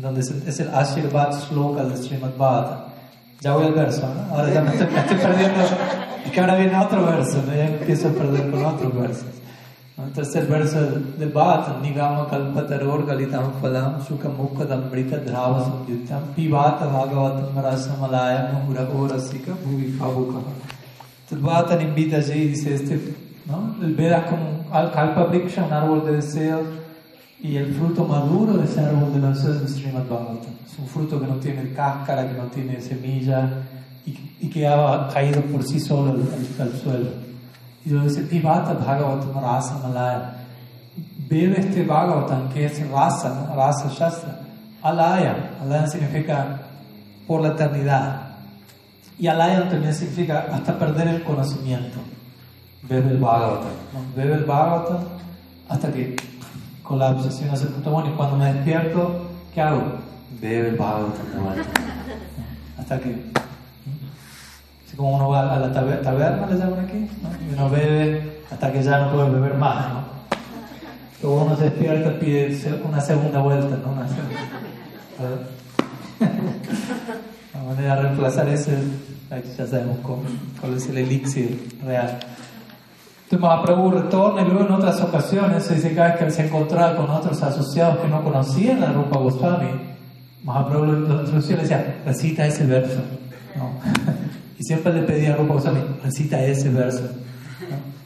donde 0.01 0.21
es 0.21 0.59
el 0.59 0.73
Ashirvad 0.73 1.31
Sloka 1.33 1.83
del 1.83 1.97
Srimad 1.97 2.35
Bhagavatam. 2.37 2.85
Ya 3.41 3.53
voy 3.53 3.65
al 3.65 3.73
verso, 3.73 4.01
¿no? 4.01 4.35
Ahora 4.35 4.53
ya 4.53 4.61
me 4.61 4.71
estoy, 4.71 4.87
perdiendo. 4.87 5.61
Es 6.25 6.31
que 6.31 6.39
ahora 6.39 6.55
viene 6.55 6.77
otro 6.79 7.05
verso, 7.05 7.43
¿no? 7.45 7.53
ya 7.53 7.67
empiezo 7.67 8.07
a 8.07 8.11
perder 8.11 8.49
con 8.49 8.65
otros 8.65 8.95
versos. 8.95 9.25
El 9.97 10.11
tercer 10.11 10.45
verso 10.47 10.81
del 11.17 11.29
Bhat, 11.29 11.81
Nigama 11.81 12.27
Kalpataror 12.29 13.05
Galitam 13.05 13.53
Phalam 13.61 14.01
Sukha 14.05 14.29
Mukha 14.29 14.65
Dambrita 14.65 15.17
Dhrava 15.23 15.63
Samyutam 15.63 16.33
Pivata 16.35 16.85
Bhagavatam 16.85 17.55
Rasa 17.55 17.95
Malaya 17.97 18.51
Mahura 18.51 18.87
Orasika 18.89 19.53
Bhuvi 19.63 19.97
Bhatan 21.31 21.81
invita 21.81 22.17
allí 22.17 22.33
y 22.33 22.47
dice, 22.49 22.75
este, 22.75 22.99
¿no? 23.45 23.75
el 23.81 23.95
Veda 23.95 24.25
como 24.25 24.65
al 24.71 24.91
Kalpa 24.91 25.25
Briksha, 25.25 25.65
un 25.65 25.73
árbol 25.73 26.05
de 26.05 26.13
deseos, 26.13 26.65
y 27.41 27.57
el 27.57 27.73
fruto 27.73 28.05
maduro 28.05 28.53
de 28.53 28.65
ese 28.65 28.79
árbol 28.81 29.13
de 29.13 29.27
deseos 29.27 29.61
es 29.61 29.75
Srimad 29.75 30.03
Bhagavatam. 30.09 30.53
Es 30.65 30.79
un 30.79 30.87
fruto 30.87 31.19
que 31.19 31.27
no 31.27 31.35
tiene 31.35 31.73
cáscara, 31.73 32.27
que 32.27 32.33
no 32.37 32.45
tiene 32.45 32.81
semilla, 32.81 33.49
y, 34.05 34.17
y 34.41 34.49
que 34.49 34.67
ha 34.67 35.07
caído 35.13 35.41
por 35.41 35.63
sí 35.63 35.79
solo 35.79 36.11
al, 36.11 36.21
al, 36.21 36.67
al 36.67 36.79
suelo. 36.79 37.09
Y 37.85 37.89
luego 37.89 38.07
dice, 38.07 38.21
Pivata 38.23 38.73
Bhagavatam 38.73 39.41
Rasa 39.41 39.79
Malaya. 39.83 40.33
Bebe 41.29 41.59
este 41.59 41.83
Bhagavatam, 41.83 42.49
que 42.49 42.65
es 42.65 42.89
rasa, 42.89 43.53
rasa 43.55 43.89
shastra. 43.89 44.39
Alaya. 44.81 45.57
Alaya 45.61 45.87
significa 45.87 46.61
por 47.27 47.41
la 47.41 47.49
eternidad. 47.49 48.21
Y 49.17 49.27
alaya 49.27 49.69
también 49.69 49.93
significa 49.93 50.47
hasta 50.51 50.77
perder 50.77 51.07
el 51.07 51.23
conocimiento. 51.23 51.99
Bebe 52.89 53.11
el 53.11 53.17
Bhagavatam. 53.17 53.71
Bebe 54.15 54.33
el 54.35 54.43
Bhagavatam 54.43 54.99
hasta 55.69 55.91
que 55.91 56.15
colapsa, 56.83 57.31
si 57.31 57.45
no 57.45 57.55
se 57.55 57.65
punto 57.67 57.91
bueno. 57.91 58.09
Y 58.09 58.13
cuando 58.13 58.37
me 58.37 58.53
despierto, 58.53 59.27
¿qué 59.53 59.61
hago? 59.61 59.81
Bebe 60.41 60.69
el 60.69 60.75
Bhagavatam 60.75 61.31
de 61.31 61.39
vuelta. 61.39 61.63
Hasta 62.77 62.99
que 62.99 63.15
como 64.95 65.15
uno 65.15 65.29
va 65.29 65.55
a 65.55 65.59
la 65.59 65.71
taberna, 65.71 66.47
le 66.47 66.57
llaman 66.57 66.79
aquí, 66.85 66.97
y 66.97 67.53
uno 67.53 67.69
bebe 67.69 68.41
hasta 68.49 68.71
que 68.71 68.81
ya 68.81 68.99
no 68.99 69.11
puede 69.11 69.29
beber 69.29 69.55
más. 69.55 69.93
¿no? 69.93 70.05
Luego 71.21 71.43
uno 71.43 71.57
se 71.57 71.65
despierta 71.65 72.11
y 72.11 72.19
pide 72.19 72.81
una 72.83 73.01
segunda 73.01 73.41
vuelta, 73.41 73.77
¿no? 73.83 73.91
Una 73.91 74.07
segunda. 74.07 74.39
La 77.53 77.63
manera 77.63 77.95
de 77.95 78.01
reemplazar 78.03 78.49
ese, 78.49 78.77
ya 79.57 79.67
sabemos 79.67 79.97
cuál 80.03 80.73
es 80.75 80.87
el 80.87 80.97
elixir 80.97 81.79
real. 81.83 82.19
Entonces 83.25 83.39
Mahaprabhu 83.39 83.89
retorna 83.89 84.43
y 84.43 84.45
luego 84.45 84.65
en 84.65 84.71
otras 84.73 85.01
ocasiones 85.01 85.63
se 85.63 85.75
dice 85.75 85.95
cada 85.95 86.09
vez 86.09 86.19
que 86.19 86.29
se 86.29 86.45
encontraba 86.45 86.95
con 86.95 87.09
otros 87.09 87.41
asociados 87.41 87.97
que 87.97 88.07
no 88.07 88.23
conocían 88.23 88.83
a 88.83 88.93
Rupa 88.93 89.17
Goswami, 89.17 89.69
Mahaprabhu 90.43 90.85
lo 90.85 90.99
introducía 90.99 91.53
y 91.53 91.57
le 91.57 91.61
decía, 91.63 92.01
recita 92.05 92.45
ese 92.45 92.65
verso. 92.65 92.99
¿no? 93.55 93.71
Y 94.57 94.63
siempre 94.63 94.93
le 94.93 95.01
pedía 95.01 95.33
a 95.33 95.37
Rupa 95.37 95.55
Goswami, 95.55 95.79
recita 96.03 96.41
ese 96.43 96.69
verso. 96.69 97.09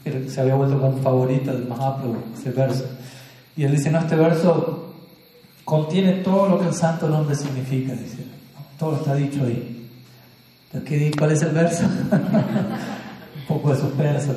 ¿no? 0.05 0.29
Se 0.29 0.39
había 0.39 0.55
vuelto 0.55 0.79
como 0.79 0.97
favorito 0.97 1.51
del 1.51 1.67
Mahaprabhu, 1.67 2.15
ese 2.33 2.51
verso. 2.51 2.85
Y 3.57 3.65
él 3.65 3.71
dice, 3.71 3.91
no, 3.91 3.99
este 3.99 4.15
verso 4.15 4.93
contiene 5.65 6.13
todo 6.23 6.47
lo 6.47 6.59
que 6.59 6.67
el 6.67 6.73
santo 6.73 7.09
nombre 7.09 7.35
significa, 7.35 7.91
dice. 7.91 8.25
Todo 8.79 8.95
está 8.95 9.15
dicho 9.15 9.43
ahí. 9.43 9.85
Entonces, 10.71 11.11
¿cuál 11.17 11.31
es 11.33 11.41
el 11.41 11.51
verso? 11.51 11.83
poco 13.49 13.67
de 13.73 13.77
suspense. 13.81 14.33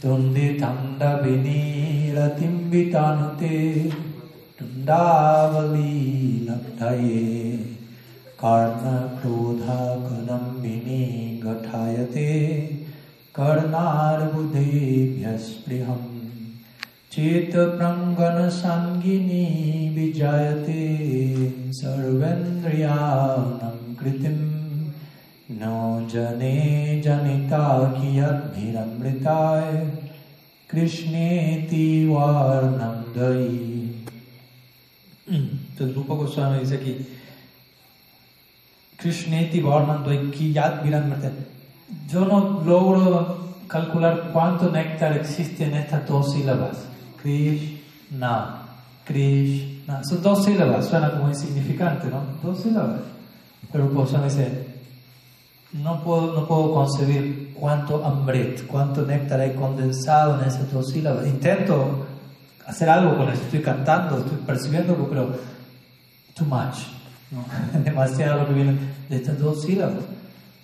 Tundi 0.00 0.46
tanda 0.60 1.10
vinira 1.24 2.26
timbitanute 2.38 3.56
tundavali 4.58 5.92
laktaye 6.48 7.22
karna 8.42 8.96
krodha 9.18 9.80
kanam 10.06 10.44
vini 10.62 11.02
gathayate 11.44 12.32
कर्णार्बुधेभ्यस्पृहम् 13.36 16.10
चेतप्रङ्गनसङ्गिनी 17.14 19.42
विजयते 19.96 20.84
सर्वेन्द्रियाणां 21.80 23.76
कृतिम् 24.00 24.63
नौ 25.50 26.08
जने 26.08 27.00
जनिता 27.04 27.90
कियमृताय 27.96 29.72
कृष्णे 30.70 31.56
तीवार्णम 31.70 33.12
दई 33.16 33.80
तो 35.78 35.86
रूप 35.92 36.06
गोस्वामी 36.06 36.58
जैसे 36.58 36.76
कि 36.76 36.92
कृष्णे 39.02 39.42
तिवर्णम 39.52 40.04
दई 40.04 40.30
जो 42.10 42.24
नो 42.24 42.38
लोग 42.64 43.44
क्वांत 43.70 44.62
नेक्टर 44.72 45.22
था 45.92 45.98
दो 45.98 46.22
सिलेबस 46.22 46.88
कृष्णा 47.24 48.32
कृष्णा। 49.08 50.00
तो 50.00 50.34
मुझे 51.22 51.34
significant 51.34 52.02
no 55.74 56.02
puedo, 56.04 56.32
no 56.34 56.46
puedo 56.46 56.72
concebir 56.72 57.52
cuánto 57.58 58.04
amrit, 58.04 58.64
cuánto 58.66 59.02
néctar 59.02 59.40
hay 59.40 59.54
condensado 59.54 60.40
en 60.40 60.48
esas 60.48 60.72
dos 60.72 60.90
sílabas. 60.90 61.26
Intento 61.26 62.06
hacer 62.64 62.88
algo 62.88 63.16
con 63.16 63.28
eso, 63.28 63.42
estoy 63.42 63.60
cantando, 63.60 64.18
estoy 64.18 64.38
percibiendo, 64.46 64.94
pero 65.08 65.34
too 66.34 66.44
much. 66.44 66.78
¿no? 67.32 67.44
Demasiado 67.84 68.42
lo 68.42 68.48
que 68.48 68.54
viene 68.54 68.78
de 69.08 69.16
estas 69.16 69.38
dos 69.38 69.62
sílabas. 69.62 70.04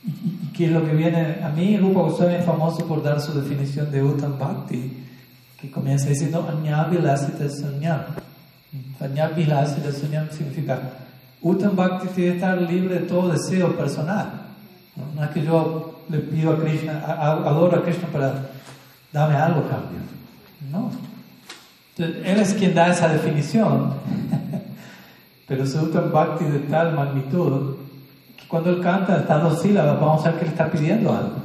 ¿Y, 0.04 0.10
y 0.10 0.52
qué 0.54 0.66
es 0.66 0.72
lo 0.72 0.84
que 0.84 0.94
viene? 0.94 1.42
A 1.42 1.48
mí 1.48 1.76
Rupa 1.76 2.02
Goswami 2.02 2.34
es 2.34 2.44
famoso 2.44 2.86
por 2.86 3.02
dar 3.02 3.20
su 3.20 3.32
definición 3.32 3.90
de 3.90 4.04
Uttam 4.04 4.38
Bhakti, 4.38 5.06
que 5.60 5.70
comienza 5.72 6.08
diciendo 6.08 6.48
Anyavilasita 6.48 7.50
Sunyam. 7.50 8.02
Anyavilasita 9.00 9.90
Sunyam 9.90 10.28
significa 10.30 10.80
Uttam 11.42 11.74
Bhakti 11.74 12.06
tiene 12.14 12.30
que 12.30 12.36
estar 12.36 12.62
libre 12.62 13.00
de 13.00 13.06
todo 13.06 13.32
deseo 13.32 13.76
personal. 13.76 14.49
No, 14.96 15.24
es 15.24 15.30
que 15.30 15.42
yo 15.42 16.00
le 16.08 16.18
pido 16.18 16.52
a 16.52 16.58
Krishna, 16.58 17.04
adoro 17.06 17.78
a 17.78 17.82
Krishna 17.82 18.08
para 18.08 18.34
darme 19.12 19.36
algo 19.36 19.60
a 19.60 19.70
cambio. 19.70 20.00
No. 20.70 20.90
Entonces, 21.96 22.26
él 22.26 22.40
es 22.40 22.54
quien 22.54 22.74
da 22.74 22.88
esa 22.88 23.08
definición. 23.08 23.94
Pero 25.48 25.66
se 25.66 25.78
usa 25.78 26.02
un 26.02 26.12
bhakti 26.12 26.44
de 26.44 26.60
tal 26.60 26.94
magnitud 26.94 27.76
que 28.36 28.46
cuando 28.46 28.70
él 28.70 28.80
canta 28.80 29.18
estas 29.18 29.42
dos 29.42 29.60
sílabas, 29.60 30.00
vamos 30.00 30.24
a 30.24 30.30
ver 30.30 30.38
que 30.38 30.44
le 30.44 30.50
está 30.52 30.70
pidiendo 30.70 31.12
algo. 31.12 31.36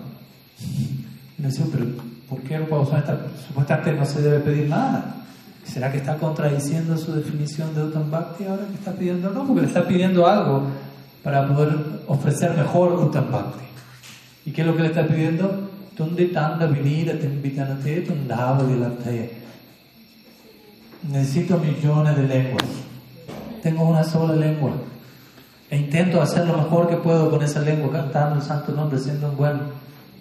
Y 1.38 1.42
le 1.42 1.48
decimos, 1.48 1.70
pero 1.72 1.86
¿por 2.30 2.40
qué 2.42 2.60
no 2.60 2.66
podemos 2.66 2.94
estar? 2.94 3.20
Supuestamente 3.48 3.94
no 3.94 4.06
se 4.06 4.22
debe 4.22 4.40
pedir 4.40 4.70
nada. 4.70 5.16
¿Será 5.64 5.92
que 5.92 5.98
está 5.98 6.18
contradiciendo 6.18 6.96
su 6.98 7.14
definición 7.14 7.74
de 7.74 7.84
Uttam 7.84 8.12
Bhakti 8.12 8.46
ahora 8.46 8.68
que 8.68 8.76
está 8.76 8.92
pidiendo? 8.92 9.32
No, 9.32 9.44
porque 9.44 9.62
le 9.62 9.68
está 9.68 9.88
pidiendo 9.88 10.28
algo 10.28 10.68
para 11.26 11.46
poder 11.46 11.76
ofrecer 12.08 12.56
mejor 12.56 12.94
Uttam 12.94 13.30
Bhakti. 13.30 13.66
¿Y 14.46 14.52
qué 14.52 14.62
es 14.62 14.68
lo 14.68 14.78
que 14.78 14.84
le 14.84 14.88
está 14.88 15.06
pidiendo? 15.06 15.72
Necesito 21.10 21.58
millones 21.58 22.16
de 22.16 22.24
lenguas 22.24 22.86
tengo 23.66 23.86
una 23.86 24.04
sola 24.04 24.36
lengua. 24.36 24.74
E 25.72 25.76
intento 25.76 26.22
hacer 26.22 26.46
lo 26.46 26.56
mejor 26.56 26.88
que 26.88 26.98
puedo 26.98 27.32
con 27.32 27.42
esa 27.42 27.62
lengua, 27.62 27.92
cantando 27.92 28.36
el 28.36 28.44
santo 28.44 28.74
nombre, 28.74 29.00
siendo 29.00 29.28
un 29.30 29.38
buen 29.38 29.60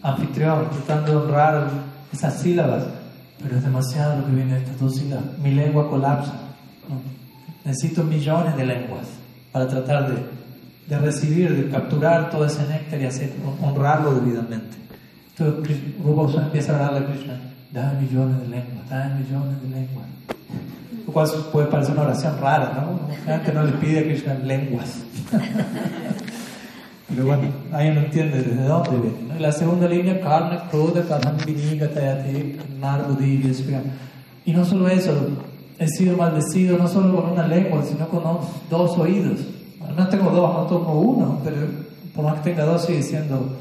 anfitrión, 0.01 0.71
tratando 0.71 1.13
de 1.13 1.17
honrar 1.19 1.69
esas 2.11 2.41
sílabas. 2.41 2.85
Pero 3.43 3.59
es 3.59 3.63
demasiado 3.63 4.17
lo 4.17 4.25
que 4.25 4.33
viene 4.33 4.55
de 4.55 4.61
estas 4.61 4.81
dos 4.81 4.97
sílabas. 4.97 5.27
Mi 5.43 5.51
lengua 5.51 5.91
colapsa. 5.91 6.33
Necesito 7.67 8.03
millones 8.03 8.57
de 8.57 8.65
lenguas 8.65 9.09
para 9.53 9.69
tratar 9.69 10.11
de, 10.11 10.23
de 10.87 10.99
recibir, 10.99 11.55
de 11.55 11.71
capturar 11.71 12.31
todo 12.31 12.45
ese 12.45 12.67
néctar 12.67 13.01
y 13.01 13.07
hacer, 13.07 13.33
honrarlo 13.63 14.15
debidamente. 14.15 14.77
Entonces, 15.37 15.79
Rupa 16.03 16.43
empieza 16.43 16.73
a 16.73 16.75
hablarle 16.77 16.99
a 17.07 17.11
Krishna, 17.11 17.41
dame 17.73 18.03
millones 18.03 18.41
de 18.43 18.49
lenguas, 18.49 18.89
dame 18.89 19.21
millones 19.21 19.63
de 19.63 19.69
lenguas. 19.69 20.07
Lo 21.07 21.13
cual 21.13 21.29
puede 21.53 21.67
parecer 21.67 21.95
una 21.95 22.03
oración 22.03 22.39
rara, 22.41 22.73
¿no? 22.75 23.15
Gente 23.25 23.53
no 23.53 23.65
le 23.65 23.73
pide 23.73 24.01
a 24.01 24.03
Krishna 24.05 24.35
lenguas. 24.35 25.03
Pero 27.09 27.27
bueno, 27.27 27.43
ahí 27.73 27.91
uno 27.91 28.01
entiende 28.01 28.43
desde 28.43 28.65
dónde 28.65 28.91
viene. 28.91 29.41
La 29.41 29.53
segunda 29.53 29.87
línea, 29.87 30.21
karna, 30.21 30.69
krodha, 30.71 31.03
kadham, 31.03 31.37
vinigatayate, 31.45 32.59
narvudi, 32.81 33.53
Y 34.45 34.53
no 34.53 34.65
solo 34.65 34.89
eso, 34.89 35.13
he 35.79 35.87
sido 35.89 36.17
maldecido 36.17 36.79
no 36.79 36.89
solo 36.89 37.15
con 37.21 37.33
una 37.33 37.47
lengua, 37.47 37.83
sino 37.85 38.09
con 38.09 38.23
dos 38.71 38.99
oídos. 38.99 39.41
No 39.97 40.09
tengo 40.09 40.31
dos, 40.31 40.55
no 40.55 40.67
tengo 40.67 40.93
uno, 40.93 41.41
pero 41.45 41.57
por 42.15 42.25
más 42.25 42.41
que 42.41 42.51
tenga 42.51 42.65
dos 42.65 42.85
sigue 42.85 43.03
siendo 43.03 43.57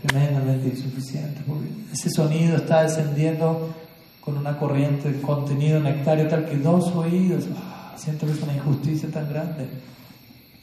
tremendamente 0.00 0.68
insuficiente, 0.68 1.40
porque 1.46 1.66
ese 1.92 2.10
sonido 2.10 2.56
está 2.56 2.82
descendiendo 2.82 3.74
con 4.20 4.36
una 4.36 4.58
corriente 4.58 5.10
de 5.10 5.20
contenido 5.20 5.80
nectario 5.80 6.28
tal 6.28 6.44
que 6.44 6.56
dos 6.56 6.94
oídos, 6.94 7.44
ah, 7.56 7.94
siento 7.96 8.26
que 8.26 8.32
es 8.32 8.42
una 8.42 8.54
injusticia 8.54 9.10
tan 9.10 9.28
grande, 9.28 9.68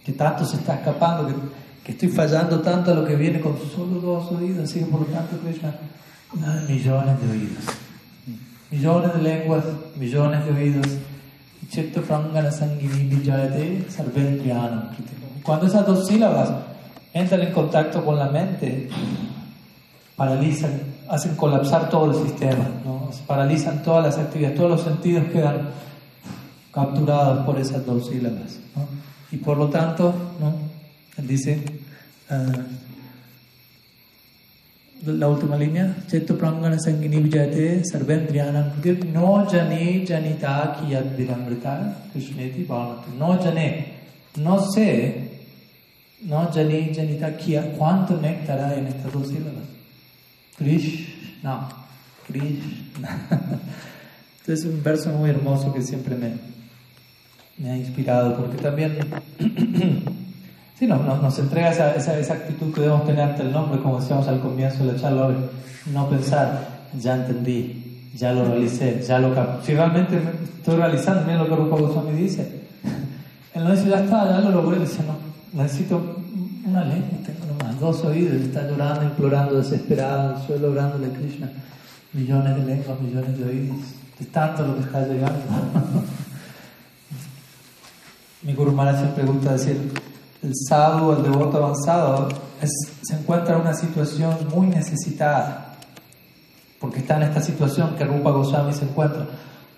que 0.06 0.14
tanto 0.14 0.46
se 0.46 0.58
está 0.58 0.76
escapando, 0.76 1.28
que, 1.28 1.34
que, 1.84 1.92
estoy 1.94 2.10
fallando 2.10 2.62
tanto 2.62 2.92
a 2.92 2.96
lo 2.96 3.06
que 3.06 3.16
viene 3.16 3.42
con 3.42 3.58
solo 3.58 4.00
dos 4.00 4.32
oídos, 4.32 4.70
así 4.70 4.80
que 4.80 4.86
por 4.86 5.02
lo 5.02 5.08
tanto 5.08 5.38
Krishna, 5.40 5.76
millones 6.68 7.22
de 7.22 7.32
oídos, 7.32 7.64
millones 8.72 9.14
de 9.16 9.22
lenguas, 9.22 9.66
millones 9.98 10.46
de 10.46 10.52
oídos, 10.52 10.88
cuando 15.44 15.68
esas 15.68 15.86
dos 15.86 16.08
sílabas 16.08 16.50
entran 17.14 17.42
en 17.42 17.54
contacto 17.54 18.04
con 18.04 18.18
la 18.18 18.28
mente, 18.28 18.90
paralizan, 20.16 20.72
hacen 21.08 21.36
colapsar 21.36 21.90
todo 21.90 22.12
el 22.12 22.28
sistema, 22.28 22.68
¿no? 22.84 23.10
paralizan 23.28 23.84
todas 23.84 24.06
las 24.06 24.18
actividades, 24.18 24.58
todos 24.58 24.72
los 24.72 24.82
sentidos 24.82 25.26
quedan 25.32 25.70
capturados 26.72 27.46
por 27.46 27.60
esas 27.60 27.86
dos 27.86 28.08
sílabas. 28.08 28.60
Y 29.32 29.38
por 29.38 29.58
lo 29.58 29.70
tanto, 29.70 30.14
¿no? 30.40 30.54
Él 31.18 31.28
dice, 31.28 31.64
uh, 32.30 32.95
la 35.06 35.28
última 35.28 35.56
línea, 35.58 35.96
Cheto 36.08 36.38
Prangana 36.38 36.78
Sangini 36.80 37.18
Vijayate 37.22 37.84
Sarvendriyanam 37.84 38.74
No 39.14 39.46
Jane 39.46 40.06
Janita 40.06 40.76
Kiyad 40.76 41.16
Viramrita 41.16 41.94
Krishneti 42.12 42.66
Bhavatu 42.66 43.16
No 43.18 43.38
Jane, 43.38 43.86
no 44.38 44.60
sé 44.60 45.26
no 46.26 46.50
jani 46.52 46.94
janita 46.94 47.38
kia 47.38 47.74
cuánto 47.78 48.20
néctar 48.20 48.60
hay 48.60 48.80
en 48.80 48.88
estas 48.88 49.14
dos 49.14 49.28
sílabas. 49.28 49.64
Krishna, 50.58 51.70
Krishna. 52.28 53.10
Entonces 54.40 54.66
es 54.66 54.66
un 54.66 54.84
verso 54.84 55.10
muy 55.10 55.30
hermoso 55.30 55.74
que 55.74 55.82
siempre 55.82 56.16
me, 56.16 56.34
me 57.58 57.72
ha 57.72 57.78
inspirado 57.78 58.38
porque 58.38 58.58
también 58.58 58.98
sí, 60.78 60.88
nos, 60.88 61.04
nos, 61.04 61.40
entrega 61.40 61.72
esa, 61.72 61.96
esa, 61.96 62.34
actitud 62.34 62.74
que 62.74 62.82
debemos 62.82 63.06
tener 63.06 63.22
ante 63.22 63.42
el 63.42 63.52
nombre, 63.52 63.80
como 63.80 64.00
decíamos 64.00 64.28
al 64.28 64.40
comienzo 64.40 64.86
de 64.86 64.94
la 64.94 65.00
charla 65.00 65.28
hoy, 65.28 65.36
no 65.92 66.10
pensar, 66.10 66.88
ya 67.00 67.16
entendí, 67.16 68.10
ya 68.16 68.32
lo 68.34 68.46
realicé, 68.46 69.02
ya 69.02 69.20
lo 69.20 69.34
Si 69.64 69.74
realmente 69.74 70.20
estoy 70.58 70.76
realizando, 70.76 71.22
mira 71.26 71.40
lo 71.40 71.50
que 71.50 71.56
Rupa 71.56 71.78
Goswami 71.78 72.14
dice. 72.14 72.64
Él 73.54 73.64
no 73.64 73.72
dice, 73.72 73.90
ya 73.90 74.04
está, 74.04 74.30
ya 74.30 74.40
lo 74.40 74.52
logré, 74.52 74.80
dice, 74.80 75.02
no, 75.04 75.16
necesito 75.62 76.18
una 76.66 76.84
lengua, 76.84 77.20
tengo 77.26 77.46
nomás 77.46 77.80
dos 77.80 78.04
oídos, 78.04 78.34
está 78.42 78.68
llorando, 78.68 79.04
implorando, 79.04 79.58
desesperado, 79.58 80.38
estoy 80.38 80.60
lográndole 80.60 81.08
a 81.08 81.10
Krishna 81.10 81.50
millones 82.16 82.56
de 82.56 82.64
lenguas, 82.64 83.00
millones 83.02 83.38
de 83.38 83.46
oídos, 83.46 83.78
es 84.20 84.32
tanto 84.32 84.66
lo 84.66 84.76
que 84.76 84.82
está 84.82 85.06
llegando. 85.06 85.42
Mi 88.42 88.54
Guru 88.54 88.72
siempre 88.72 89.26
gusta 89.26 89.54
decir, 89.54 89.92
el 90.46 90.54
sadhu, 90.56 91.12
el 91.14 91.24
devoto 91.24 91.58
avanzado, 91.58 92.30
se 92.62 93.16
encuentra 93.16 93.56
en 93.56 93.62
una 93.62 93.74
situación 93.74 94.36
muy 94.54 94.68
necesitada, 94.68 95.76
porque 96.80 97.00
está 97.00 97.18
en 97.18 97.24
esta 97.24 97.42
situación 97.42 97.96
que 97.96 98.06
Rupa 98.06 98.32
Goswami 98.32 98.74
se 98.74 98.86
encuentra 98.86 99.26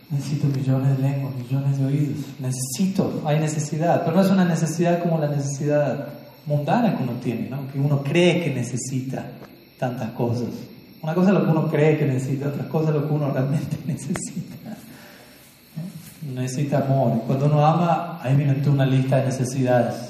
necesito 0.09 0.47
millones 0.47 0.97
de 0.97 1.03
lenguas, 1.03 1.35
millones 1.35 1.77
de 1.77 1.85
oídos, 1.85 2.17
necesito, 2.39 3.21
hay 3.25 3.39
necesidad, 3.39 4.03
pero 4.03 4.15
no 4.15 4.21
es 4.21 4.29
una 4.29 4.45
necesidad 4.45 4.99
como 4.99 5.17
la 5.17 5.27
necesidad 5.27 6.07
mundana 6.45 6.95
que 6.95 7.03
uno 7.03 7.13
tiene, 7.21 7.49
¿no? 7.49 7.67
que 7.71 7.79
uno 7.79 8.03
cree 8.03 8.43
que 8.43 8.53
necesita 8.53 9.25
tantas 9.77 10.11
cosas. 10.11 10.47
Una 11.01 11.13
cosa 11.13 11.29
es 11.29 11.33
lo 11.35 11.43
que 11.43 11.51
uno 11.51 11.67
cree 11.67 11.97
que 11.97 12.05
necesita, 12.05 12.47
otra 12.47 12.67
cosa 12.69 12.89
es 12.89 12.95
lo 12.95 13.07
que 13.07 13.13
uno 13.13 13.31
realmente 13.31 13.77
necesita. 13.85 14.55
Necesita 16.33 16.79
amor. 16.79 17.13
Y 17.17 17.27
cuando 17.27 17.45
uno 17.45 17.65
ama, 17.65 18.19
ahí 18.21 18.35
viene 18.35 18.61
una 18.67 18.85
lista 18.85 19.17
de 19.17 19.25
necesidades 19.25 20.06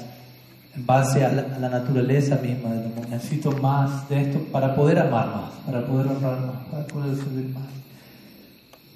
en 0.74 0.86
base 0.86 1.24
a 1.24 1.32
la, 1.32 1.68
naturaleza 1.68 2.36
misma 2.36 2.70
del 2.70 2.92
amor. 2.92 3.08
Necesito 3.08 3.52
más 3.52 4.08
de 4.08 4.22
esto 4.22 4.38
para 4.52 4.74
poder 4.74 4.98
amar 4.98 5.26
más, 5.28 5.50
para 5.66 5.86
poder 5.86 6.06
honrar 6.08 6.40
más, 6.40 6.66
para 6.70 6.86
poder 6.86 7.16
servir 7.16 7.48
más. 7.54 7.78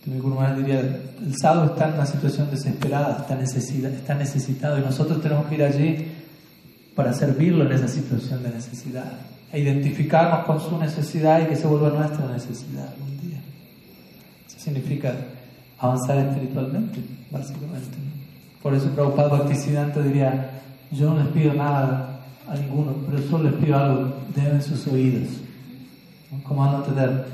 Mi 0.05 0.19
Guru 0.19 0.37
diría, 0.57 0.81
el 0.81 1.37
sadhu 1.41 1.73
está 1.73 1.89
en 1.89 1.95
una 1.95 2.07
situación 2.07 2.51
desesperada, 2.51 3.19
está, 3.21 3.41
está 3.41 4.15
necesitado 4.15 4.79
y 4.79 4.81
nosotros 4.81 5.23
tenemos 5.23 5.47
que 5.47 5.55
ir 5.55 5.63
allí 5.63 6.09
para 6.97 7.13
servirlo 7.13 7.65
en 7.65 7.73
esa 7.73 7.89
situación 7.89 8.43
de 8.43 8.51
necesidad, 8.51 9.13
e 9.53 9.61
identificarnos 9.61 10.45
con 10.45 10.61
su 10.61 10.77
necesidad 10.79 11.43
y 11.43 11.47
que 11.47 11.57
se 11.57 11.67
vuelva 11.67 11.91
nuestra 11.91 12.27
necesidad 12.27 12.89
algún 12.89 13.21
día. 13.21 13.41
Eso 14.47 14.59
significa 14.59 15.15
avanzar 15.79 16.19
espiritualmente, 16.19 17.01
básicamente. 17.31 17.97
Por 18.63 18.75
eso 18.75 18.89
Prabhupada 18.91 19.29
Bhaktisiddhanta 19.29 20.01
diría, 20.01 20.51
yo 20.93 21.11
no 21.11 21.23
les 21.23 21.29
pido 21.29 21.55
nada 21.55 22.21
a 22.47 22.55
ninguno, 22.55 22.95
pero 23.09 23.23
solo 23.29 23.51
les 23.51 23.55
pido 23.55 23.79
algo, 23.79 24.15
deben 24.35 24.63
sus 24.63 24.87
oídos. 24.87 25.29
¿Cómo 26.45 26.65
van 26.65 26.75
a 26.75 26.79
entender? 26.79 27.27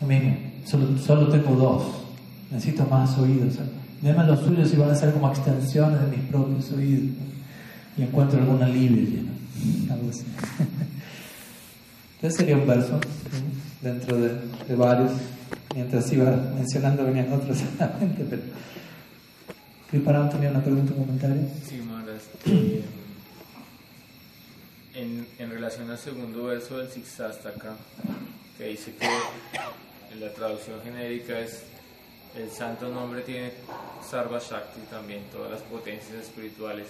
Lo 0.00 0.98
solo, 0.98 1.28
tengo 1.28 1.56
dos 1.56 2.04
necesito 2.50 2.84
más 2.86 3.16
oídos. 3.18 3.54
Deme 4.00 4.24
los 4.24 4.40
suyos 4.40 4.72
y 4.72 4.76
van 4.76 4.90
a 4.90 4.94
ser 4.94 5.12
como 5.12 5.28
extensiones 5.28 6.00
de 6.00 6.16
mis 6.16 6.26
propios 6.28 6.70
oídos. 6.72 7.16
Y 7.96 8.02
encuentro 8.02 8.40
algún 8.40 8.62
alivio 8.62 9.22
Algo 9.90 10.10
así. 10.10 10.24
Entonces 12.16 12.38
sería 12.38 12.56
un 12.56 12.66
verso 12.66 13.00
dentro 13.82 14.18
de, 14.18 14.76
varios. 14.76 15.12
Mientras 15.74 16.12
iba 16.12 16.30
mencionando 16.54 17.04
venían 17.04 17.32
otros 17.32 17.58
solamente, 17.78 18.24
pero... 18.28 18.42
¿Preparado 19.90 20.28
tenía 20.28 20.50
una 20.50 20.62
pregunta, 20.62 20.92
un 20.96 21.04
comentario? 21.04 21.42
Sí, 21.68 21.80
Maras. 21.86 22.22
Eh, 22.46 22.82
en, 24.94 25.26
en 25.38 25.50
relación 25.50 25.90
al 25.90 25.98
segundo 25.98 26.44
verso 26.44 26.78
del 26.78 26.88
acá 26.88 27.76
que 28.56 28.68
dice 28.68 28.94
que 28.94 29.08
la 30.20 30.32
traducción 30.32 30.80
genérica 30.82 31.38
es 31.40 31.64
el 32.36 32.50
santo 32.50 32.88
nombre 32.88 33.22
tiene 33.22 33.52
Sarva 34.08 34.40
Shakti 34.40 34.80
también, 34.90 35.22
todas 35.30 35.52
las 35.52 35.62
potencias 35.62 36.14
espirituales. 36.14 36.88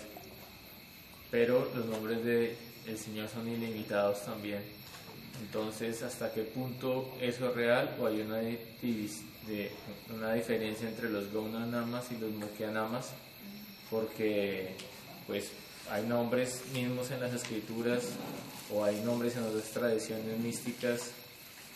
Pero 1.30 1.70
los 1.74 1.84
nombres 1.86 2.24
del 2.24 2.56
el 2.86 2.98
Señor 2.98 3.28
son 3.28 3.48
ilimitados 3.48 4.24
también. 4.24 4.62
Entonces, 5.42 6.02
¿hasta 6.02 6.32
qué 6.32 6.42
punto 6.42 7.14
eso 7.20 7.48
es 7.48 7.54
real 7.54 7.94
o 8.00 8.06
hay 8.06 8.20
una, 8.20 8.36
de, 8.36 9.70
una 10.14 10.32
diferencia 10.32 10.88
entre 10.88 11.10
los 11.10 11.30
Gaunanamas 11.32 12.10
y 12.12 12.18
los 12.18 12.30
Mukyanamas? 12.30 13.10
Porque, 13.90 14.74
pues, 15.26 15.50
hay 15.90 16.04
nombres 16.06 16.62
mismos 16.72 17.10
en 17.10 17.20
las 17.20 17.32
escrituras 17.32 18.02
o 18.72 18.84
hay 18.84 19.00
nombres 19.04 19.36
en 19.36 19.44
otras 19.44 19.64
tradiciones 19.70 20.38
místicas, 20.38 21.10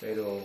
pero 0.01 0.41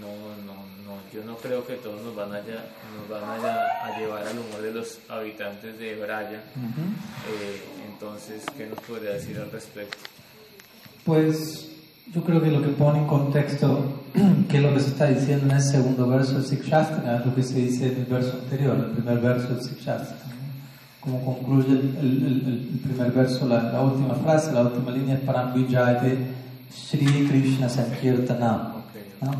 no, 0.00 0.08
no, 0.46 0.54
no, 0.84 1.00
yo 1.12 1.24
no 1.24 1.36
creo 1.36 1.66
que 1.66 1.74
todos 1.74 2.02
nos 2.02 2.16
van 2.16 2.32
a, 2.32 2.40
nos 2.40 3.08
van 3.08 3.24
a, 3.24 3.98
llevar 3.98 4.26
al 4.26 4.38
humor 4.38 4.62
de 4.62 4.72
los 4.72 4.98
habitantes 5.08 5.78
de 5.78 5.96
Braya. 5.96 6.42
Eh, 7.28 7.62
entonces, 7.90 8.42
¿qué 8.56 8.66
nos 8.66 8.80
podría 8.80 9.10
decir 9.10 9.38
al 9.38 9.50
respecto? 9.50 9.98
Pues 11.04 11.68
yo 12.12 12.22
creo 12.24 12.42
que 12.42 12.50
lo 12.50 12.62
que 12.62 12.68
pone 12.68 13.00
en 13.00 13.06
contexto, 13.06 14.02
que 14.48 14.60
lo 14.60 14.74
que 14.74 14.80
se 14.80 14.88
está 14.88 15.06
diciendo 15.06 15.46
en 15.46 15.52
el 15.52 15.62
segundo 15.62 16.08
verso 16.08 16.34
del 16.34 16.44
Sikshastra, 16.44 17.18
es 17.18 17.26
lo 17.26 17.34
que 17.34 17.42
se 17.42 17.54
dice 17.54 17.92
en 17.92 18.00
el 18.00 18.06
verso 18.06 18.32
anterior, 18.42 18.76
el 18.76 18.92
primer 18.92 19.18
verso 19.18 19.48
del 19.48 19.62
Sikshastra. 19.62 20.16
Como 21.02 21.24
concluye 21.24 21.72
el, 21.72 21.96
el- 22.00 22.42
el 22.74 22.80
primer 22.82 23.10
verso, 23.12 23.46
la, 23.48 23.62
la 23.72 23.80
última 23.82 24.14
frase, 24.14 24.52
la 24.52 24.62
última 24.62 24.90
línea 24.92 25.14
es 25.16 25.20
para 25.20 25.52
Vijayate 25.52 26.16
Sri 26.70 27.26
Krishna 27.28 27.68
Sankirtanam. 27.68 28.60
¿no? 29.20 29.32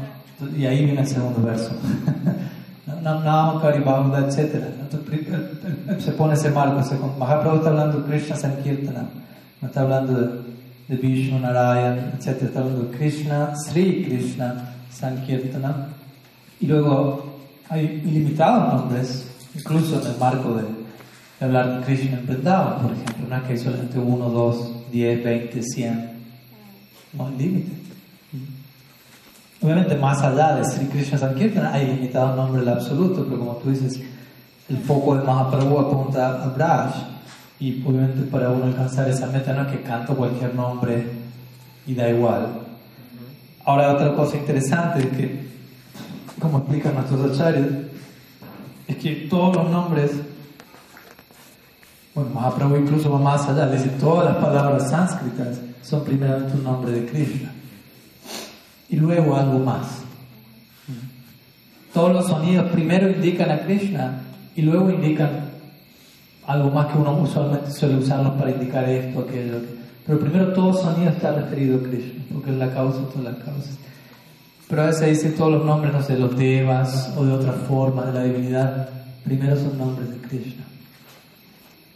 Y 0.59 0.67
ahí 0.67 0.85
viene 0.85 1.01
el 1.03 1.07
segundo 1.07 1.41
verso. 1.43 1.71
Nam 3.03 3.25
Nam 3.25 3.61
Kari 3.61 3.83
Bahuda, 3.83 4.27
etc. 4.27 4.57
Entonces, 4.81 6.05
Se 6.05 6.13
pone 6.13 6.35
ese 6.35 6.51
marco. 6.51 6.83
se- 6.83 6.97
Mahaprabhu 7.19 7.57
está 7.59 7.71
hablando 7.71 8.01
de 8.01 8.05
Krishna 8.11 8.37
Sankirtanam. 8.37 9.07
No 9.61 9.69
está 9.69 9.81
hablando 9.83 10.13
de, 10.21 10.29
de 10.89 10.97
Vishnu, 10.97 11.39
Narayan, 11.39 12.13
etc. 12.19 12.43
Está 12.43 12.61
hablando 12.61 12.85
de 12.91 12.97
Krishna, 12.99 13.55
Sri 13.57 14.05
Krishna 14.05 14.75
Sankirtanam. 14.91 15.75
Y 16.61 16.67
luego 16.67 17.37
hay 17.69 18.03
ilimitados 18.05 18.75
nombres, 18.75 19.27
incluso 19.55 20.01
en 20.01 20.07
el 20.13 20.19
marco 20.19 20.55
de, 20.55 20.63
hablar 21.45 21.79
de 21.79 21.85
Krishna 21.87 22.19
en 22.19 22.27
Vrindavan, 22.27 22.83
por 22.83 22.93
ejemplo. 22.93 23.27
No 23.29 23.37
es 23.37 23.43
que 23.43 23.53
hay 23.53 23.59
solamente 23.59 23.99
uno, 23.99 24.29
dos, 24.31 24.73
diez, 24.91 25.23
veinte, 25.23 25.63
cien. 25.63 26.11
No 27.13 27.27
hay 27.27 27.37
límite. 27.37 27.73
Obviamente, 29.61 29.95
más 29.97 30.21
allá 30.23 30.57
de 30.57 30.65
Sri 30.65 30.87
Krishna 30.87 31.19
Sankirtana, 31.19 31.73
hay 31.73 31.87
limitado 31.87 32.35
nombre 32.35 32.63
el 32.63 32.69
absoluto, 32.69 33.25
pero 33.25 33.39
como 33.39 33.57
tú 33.57 33.71
dices, 33.71 34.03
el 34.69 34.79
foco 34.79 35.17
de 35.17 35.25
Mahaprabhu 35.25 35.79
apunta 35.79 36.43
a 36.43 36.49
Braj, 36.49 36.95
y 37.61 37.81
obviamente 37.87 38.23
para 38.23 38.51
uno 38.51 38.65
alcanzar 38.65 39.09
esa 39.09 39.29
meta 39.29 39.53
no 39.53 39.63
es 39.63 39.69
que 39.69 39.83
canto 39.83 40.17
cualquier 40.17 40.53
nombre 40.57 41.07
y 41.87 41.95
da 41.95 42.09
igual. 42.09 42.49
Ahora, 43.65 43.93
otra 43.93 44.15
cosa 44.15 44.37
interesante 44.37 44.99
es 44.99 45.17
que, 45.17 45.47
como 46.41 46.59
explican 46.59 46.95
nuestros 46.95 47.31
acharyas, 47.31 47.69
es 48.89 48.97
que 48.97 49.29
todos 49.31 49.55
los 49.55 49.71
nombres, 49.71 50.11
bueno, 52.15 52.31
Mahaprabhu 52.35 52.77
incluso 52.77 53.11
va 53.11 53.19
más 53.19 53.49
allá, 53.49 53.67
le 53.67 53.77
dice 53.77 53.91
todas 54.01 54.27
las 54.27 54.45
palabras 54.45 54.91
sánscritas 54.91 55.61
son 55.83 56.05
primeramente 56.05 56.55
un 56.55 56.65
nombre 56.65 56.93
de 56.93 57.07
Krishna 57.07 57.53
y 58.89 58.97
luego 58.97 59.37
algo 59.37 59.59
más. 59.59 60.03
Todos 61.93 62.13
los 62.13 62.27
sonidos 62.27 62.71
primero 62.71 63.11
indican 63.11 63.51
a 63.51 63.61
Krishna 63.61 64.23
y 64.55 64.63
luego 64.63 64.91
indican 64.91 65.53
algo 66.47 66.71
más 66.71 66.87
que 66.87 66.99
uno 66.99 67.17
usualmente 67.19 67.71
suele 67.71 67.97
usarlos 67.97 68.35
para 68.35 68.51
indicar 68.51 68.89
esto, 68.89 69.21
aquello. 69.21 69.61
Pero 70.07 70.19
primero 70.19 70.53
todo 70.53 70.73
sonido 70.73 71.11
está 71.11 71.33
referido 71.33 71.79
a 71.79 71.83
Krishna, 71.83 72.25
porque 72.33 72.51
es 72.51 72.57
la 72.57 72.73
causa 72.73 72.99
de 73.01 73.07
todas 73.07 73.25
las 73.25 73.45
causas. 73.45 73.79
Pero 74.69 74.83
a 74.83 74.87
veces 74.87 75.23
dice 75.23 75.37
todos 75.37 75.53
los 75.53 75.65
nombres, 75.65 75.93
no 75.93 76.03
sé, 76.03 76.19
los 76.19 76.37
devas 76.37 77.13
o 77.17 77.25
de 77.25 77.33
otra 77.33 77.53
forma 77.53 78.07
de 78.07 78.13
la 78.13 78.25
divinidad, 78.25 78.89
primero 79.25 79.57
son 79.57 79.79
nombres 79.79 80.11
de 80.11 80.17
Krishna. 80.29 80.62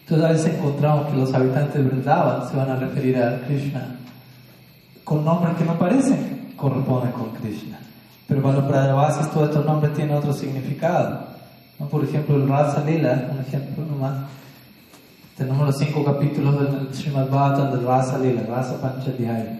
Entonces 0.08 0.24
a 0.24 0.32
veces 0.32 0.54
encontramos 0.54 1.08
que 1.08 1.16
los 1.16 1.34
habitantes 1.34 1.74
de 1.74 1.82
Vrindavan 1.82 2.48
se 2.48 2.56
van 2.56 2.70
a 2.70 2.76
referir 2.76 3.16
a 3.20 3.40
Krishna 3.40 3.96
con 5.02 5.24
nombres 5.24 5.56
que 5.56 5.64
no 5.64 5.76
parecen 5.76 6.52
corresponden 6.56 7.10
con 7.10 7.30
Krishna. 7.30 7.80
Pero 8.28 8.40
para 8.40 8.92
los 8.92 9.30
todos 9.32 9.48
estos 9.48 9.66
nombres 9.66 9.94
tienen 9.94 10.14
otro 10.14 10.32
significado. 10.32 11.26
Por 11.90 12.04
ejemplo, 12.04 12.36
el 12.36 12.48
Rasa 12.48 12.84
Lila, 12.84 13.30
un 13.32 13.40
ejemplo 13.40 13.84
nomás. 13.84 14.26
Tenemos 15.36 15.66
los 15.66 15.76
cinco 15.76 16.04
capítulos 16.04 16.54
del 16.60 16.94
Srimad 16.94 17.28
Bhattan 17.28 17.72
del 17.72 17.84
Rasa 17.84 18.16
Lila, 18.18 18.42
Rasa 18.48 18.80
Panchadhyaya. 18.80 19.58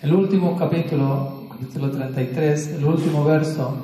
El 0.00 0.14
último 0.14 0.56
capítulo, 0.56 1.48
capítulo 1.50 1.90
33, 1.90 2.68
el 2.68 2.84
último 2.84 3.24
verso, 3.24 3.76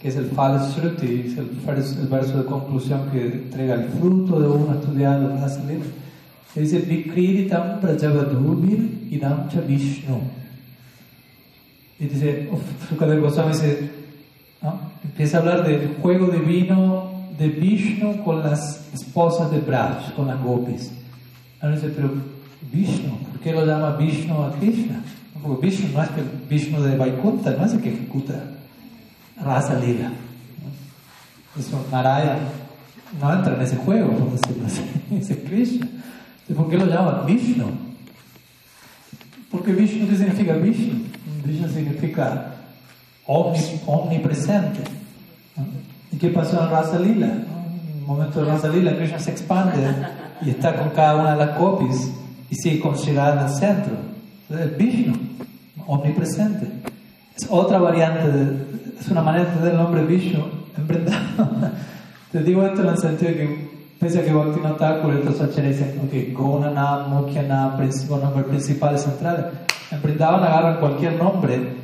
que 0.00 0.08
es 0.08 0.16
el 0.16 0.26
Falshruti, 0.26 1.24
es 1.26 1.38
el, 1.38 1.50
vers- 1.66 1.98
el 2.00 2.06
verso 2.08 2.38
de 2.38 2.44
conclusión 2.44 3.08
que 3.10 3.22
entrega 3.26 3.74
el 3.74 3.84
fruto 3.88 4.38
de 4.40 4.46
uno 4.48 4.74
estudiar 4.74 5.20
el 5.20 5.40
Rasa 5.40 5.62
Lila. 5.64 5.84
que 6.52 6.60
Dice, 6.60 6.78
Vikriritam 6.80 7.80
Prajavadhubir 7.80 9.08
Idam 9.10 9.48
Cha 9.48 9.60
Vishnu. 9.60 10.20
Y 11.98 12.04
dice, 12.06 12.48
Sukadeva 12.88 13.20
Goswami 13.22 13.52
dice, 13.52 13.90
¿no? 14.62 14.78
empieza 15.02 15.38
a 15.38 15.40
hablar 15.40 15.66
del 15.66 15.94
juego 16.02 16.26
divino 16.28 17.10
de 17.38 17.48
Vishnu 17.48 18.22
con 18.22 18.40
las 18.42 18.86
esposas 18.92 19.50
de 19.50 19.60
Braj, 19.60 20.12
con 20.14 20.26
las 20.26 20.42
gopis. 20.42 20.92
Ahora 21.60 21.76
dice, 21.76 21.88
pero 21.96 22.10
Vishnu, 22.70 23.16
¿por 23.30 23.40
qué 23.40 23.52
lo 23.52 23.64
llama 23.64 23.96
Vishnu 23.96 24.42
a 24.42 24.52
Krishna? 24.58 25.02
Porque 25.42 25.66
Vishnu 25.68 25.88
no 25.94 26.02
es 26.02 26.10
el 26.18 26.48
Vishnu 26.50 26.82
de 26.82 26.96
Vaikuntha, 26.98 27.52
no 27.58 27.64
es 27.64 27.72
el 27.72 27.80
que 27.80 27.94
ejecuta 27.94 28.34
Rasa 29.42 29.74
Lila. 29.78 30.10
Eso, 31.58 31.86
Narayana 31.90 32.38
no 33.20 33.32
entra 33.32 33.54
en 33.54 33.62
ese 33.62 33.76
juego, 33.76 34.08
por 34.12 34.34
ese 35.18 35.42
Krishna. 35.44 35.86
¿Por 36.54 36.68
qué 36.68 36.76
lo 36.76 36.86
llama 36.86 37.22
Vishnu? 37.26 37.64
Porque 39.50 39.72
Vishnu, 39.72 40.08
¿qué 40.08 40.16
significa 40.16 40.52
Vishnu? 40.54 40.94
Vishnu 41.44 41.68
significa 41.68 42.54
omni- 43.26 43.80
omnipresente. 43.86 44.80
¿Y 46.12 46.16
qué 46.18 46.28
pasó 46.28 46.62
en 46.62 46.70
Rasa 46.70 46.98
Lila? 46.98 47.26
En 47.26 47.98
el 48.00 48.06
momento 48.06 48.44
de 48.44 48.50
Rasa 48.50 48.68
Lila, 48.68 48.96
Krishna 48.96 49.18
se 49.18 49.30
expande 49.30 49.78
y 50.44 50.50
está 50.50 50.76
con 50.76 50.90
cada 50.90 51.16
una 51.16 51.32
de 51.36 51.46
las 51.46 51.56
copies 51.58 52.10
y 52.50 52.54
sigue 52.56 52.80
con 52.80 52.94
Shirada 52.96 53.40
en 53.42 53.48
el 53.48 53.54
centro. 53.54 53.92
Entonces, 54.48 54.72
es 54.72 54.78
Vishnu, 54.78 55.14
omnipresente. 55.86 56.66
Es 57.36 57.46
otra 57.50 57.78
variante, 57.78 58.28
de- 58.30 58.56
es 59.00 59.08
una 59.08 59.22
manera 59.22 59.44
de 59.44 59.70
el 59.70 59.76
nombre 59.76 60.04
Vishnu 60.04 60.42
en. 60.76 61.12
Te 62.32 62.42
digo 62.42 62.64
esto 62.64 62.82
en 62.82 62.88
el 62.88 62.98
sentido 62.98 63.30
de 63.32 63.36
que, 63.36 63.70
pese 64.00 64.20
a 64.20 64.24
que 64.24 64.32
Bhaktivinoda 64.32 64.76
Thakur 64.76 65.14
y 65.14 65.16
otros 65.18 65.40
acharyas 65.40 65.78
dicen, 65.78 66.00
ok, 66.04 66.36
Gonanam, 66.38 67.10
Mukyanam, 67.10 67.76
principal, 67.76 68.20
nombre 68.22 68.44
principal, 68.44 68.98
central, 68.98 69.50
en 69.90 70.00
agarran 70.42 70.80
cualquier 70.80 71.14
nombre 71.22 71.76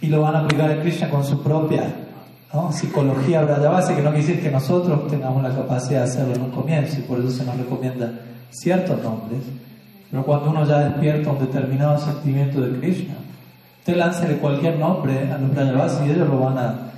y 0.00 0.06
lo 0.06 0.22
van 0.22 0.36
a 0.36 0.40
aplicar 0.40 0.70
a 0.70 0.80
Krishna 0.80 1.10
con 1.10 1.24
su 1.24 1.42
propia 1.42 1.84
¿no? 2.54 2.72
psicología 2.72 3.42
Brajavasi, 3.42 3.94
que 3.94 4.02
no 4.02 4.10
quiere 4.10 4.26
decir 4.26 4.42
que 4.42 4.50
nosotros 4.50 5.06
tengamos 5.08 5.42
la 5.42 5.50
capacidad 5.50 6.04
de 6.04 6.10
hacerlo 6.10 6.34
en 6.34 6.42
un 6.42 6.50
comienzo, 6.50 6.98
y 6.98 7.02
por 7.02 7.18
eso 7.20 7.30
se 7.30 7.44
nos 7.44 7.56
recomienda 7.56 8.10
ciertos 8.50 9.00
nombres. 9.02 9.40
Pero 10.10 10.24
cuando 10.24 10.50
uno 10.50 10.64
ya 10.64 10.78
despierta 10.88 11.30
un 11.30 11.38
determinado 11.38 11.98
sentimiento 11.98 12.60
de 12.60 12.80
Krishna, 12.80 13.14
usted 13.90 13.96
láncele 13.96 14.36
cualquier 14.38 14.78
nombre 14.78 15.30
a 15.32 15.38
los 15.38 15.50
Brajavasi 15.52 16.04
y 16.06 16.10
ellos 16.10 16.28
lo 16.28 16.38
van 16.38 16.58
a, 16.58 16.92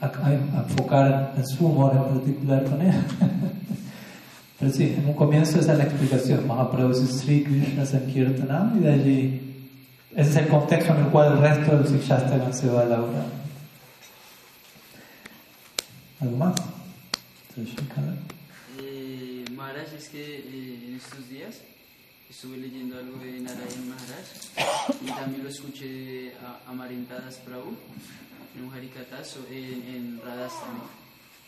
a- 0.00 0.12
a 0.26 0.62
enfocar 0.64 1.34
en 1.36 1.46
su 1.46 1.66
humor 1.66 1.92
en 1.94 2.04
particular 2.18 2.64
con 2.64 2.80
él. 2.80 2.94
Pero 4.58 4.72
sí, 4.72 4.94
en 4.96 5.06
un 5.06 5.14
comienzo 5.14 5.58
esa 5.60 5.72
es 5.72 5.78
la 5.78 5.84
explicación. 5.84 6.46
Mahaprabhu 6.46 6.94
dice 6.94 7.12
Sri 7.18 7.44
Krishna 7.44 7.84
Sankirtanam 7.84 8.78
y 8.78 8.84
de 8.84 8.92
allí, 8.92 9.68
ese 10.16 10.30
es 10.30 10.36
el 10.36 10.46
contexto 10.48 10.94
en 10.94 11.00
el 11.04 11.06
cual 11.10 11.32
el 11.32 11.38
resto 11.38 11.76
del 11.76 11.88
Sikshastakam 11.88 12.52
se 12.52 12.68
va 12.68 12.80
a 12.82 12.84
elaborar. 12.84 13.24
¿Algo 16.20 16.36
más? 16.36 16.54
Eh, 18.80 19.44
Maharaj, 19.54 19.92
es 19.98 20.08
que 20.08 20.38
eh, 20.38 20.88
en 20.88 20.96
estos 20.96 21.28
días 21.28 21.60
estuve 22.32 22.56
leyendo 22.56 22.98
algo 22.98 23.18
de 23.18 23.40
Narayan 23.40 23.88
Maharaj 23.90 24.24
y 25.02 25.06
también 25.10 25.42
lo 25.44 25.50
escuché 25.50 26.32
a 26.36 26.70
Amarintadas 26.70 27.36
Prabhu 27.36 27.76
en 28.56 28.64
un 28.64 28.72
harikatazo 28.72 29.46
en, 29.50 29.82
en. 29.86 30.20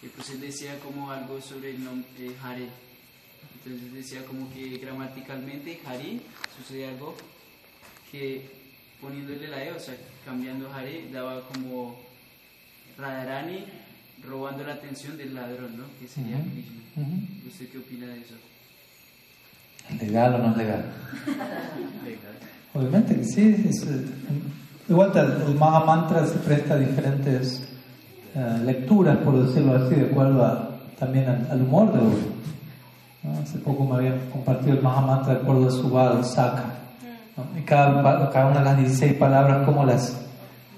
Y 0.03 0.09
pues 0.09 0.29
él 0.31 0.41
decía 0.43 0.79
como 0.81 1.11
algo 1.11 1.41
sobre 1.41 1.71
el 1.71 1.83
nombre 1.83 2.07
eh, 2.19 2.37
Hare. 2.43 2.69
Entonces 3.65 3.95
decía 3.95 4.27
como 4.27 4.53
que 4.53 4.77
gramaticalmente 4.77 5.81
Hari 5.87 6.21
sucede 6.59 6.89
algo 6.89 7.17
que 8.13 8.47
poniéndole 9.01 9.49
la 9.49 9.65
E, 9.65 9.73
o 9.73 9.81
sea, 9.81 9.97
cambiando 10.27 10.71
Hare, 10.71 11.09
daba 11.11 11.49
como 11.49 11.99
Radharani 12.99 13.65
robando 14.23 14.65
la 14.65 14.75
atención 14.75 15.17
del 15.17 15.35
ladrón, 15.35 15.79
¿no? 15.79 15.85
Que 15.99 16.07
sería 16.07 16.37
Ujú. 16.37 16.51
Krishna. 16.51 16.83
Ujú. 16.97 17.49
¿Usted 17.49 17.69
qué 17.71 17.79
opina 17.79 18.07
de 18.07 18.21
eso? 18.21 18.35
¿Legal 20.01 20.35
o 20.35 20.39
no 20.39 20.51
es 20.53 20.57
legal? 20.57 20.85
Obviamente 22.75 23.17
que 23.17 23.25
sí. 23.25 23.65
es, 23.69 23.87
de 24.89 24.95
vuelta, 24.95 25.23
el 25.47 25.55
Maha 25.55 25.85
Mantra 25.85 26.27
se 26.27 26.39
presta 26.39 26.75
a 26.75 26.79
diferentes 26.79 27.63
eh, 28.35 28.59
lecturas, 28.65 29.17
por 29.19 29.47
decirlo 29.47 29.77
así, 29.77 29.95
de 29.95 30.07
acuerdo 30.11 30.45
a- 30.45 30.71
también 30.99 31.29
al, 31.29 31.47
al 31.51 31.63
humor 31.63 31.93
de 31.93 31.99
uno. 32.01 32.17
¿no? 33.23 33.39
Hace 33.41 33.59
poco 33.59 33.85
me 33.85 33.97
habían 33.97 34.19
compartido 34.31 34.73
el 34.77 34.83
Maha 34.83 35.01
Mantra 35.03 35.35
de 35.35 35.41
acuerdo 35.41 35.69
a 35.69 35.71
su 35.71 35.89
Bal, 35.91 36.25
Saka. 36.25 36.65
¿no? 37.37 37.59
Y 37.59 37.63
cada, 37.63 38.31
cada 38.31 38.47
una 38.49 38.59
de 38.61 38.65
las 38.65 38.77
16 38.79 39.15
palabras, 39.15 39.65
cómo 39.65 39.85
las, 39.85 40.21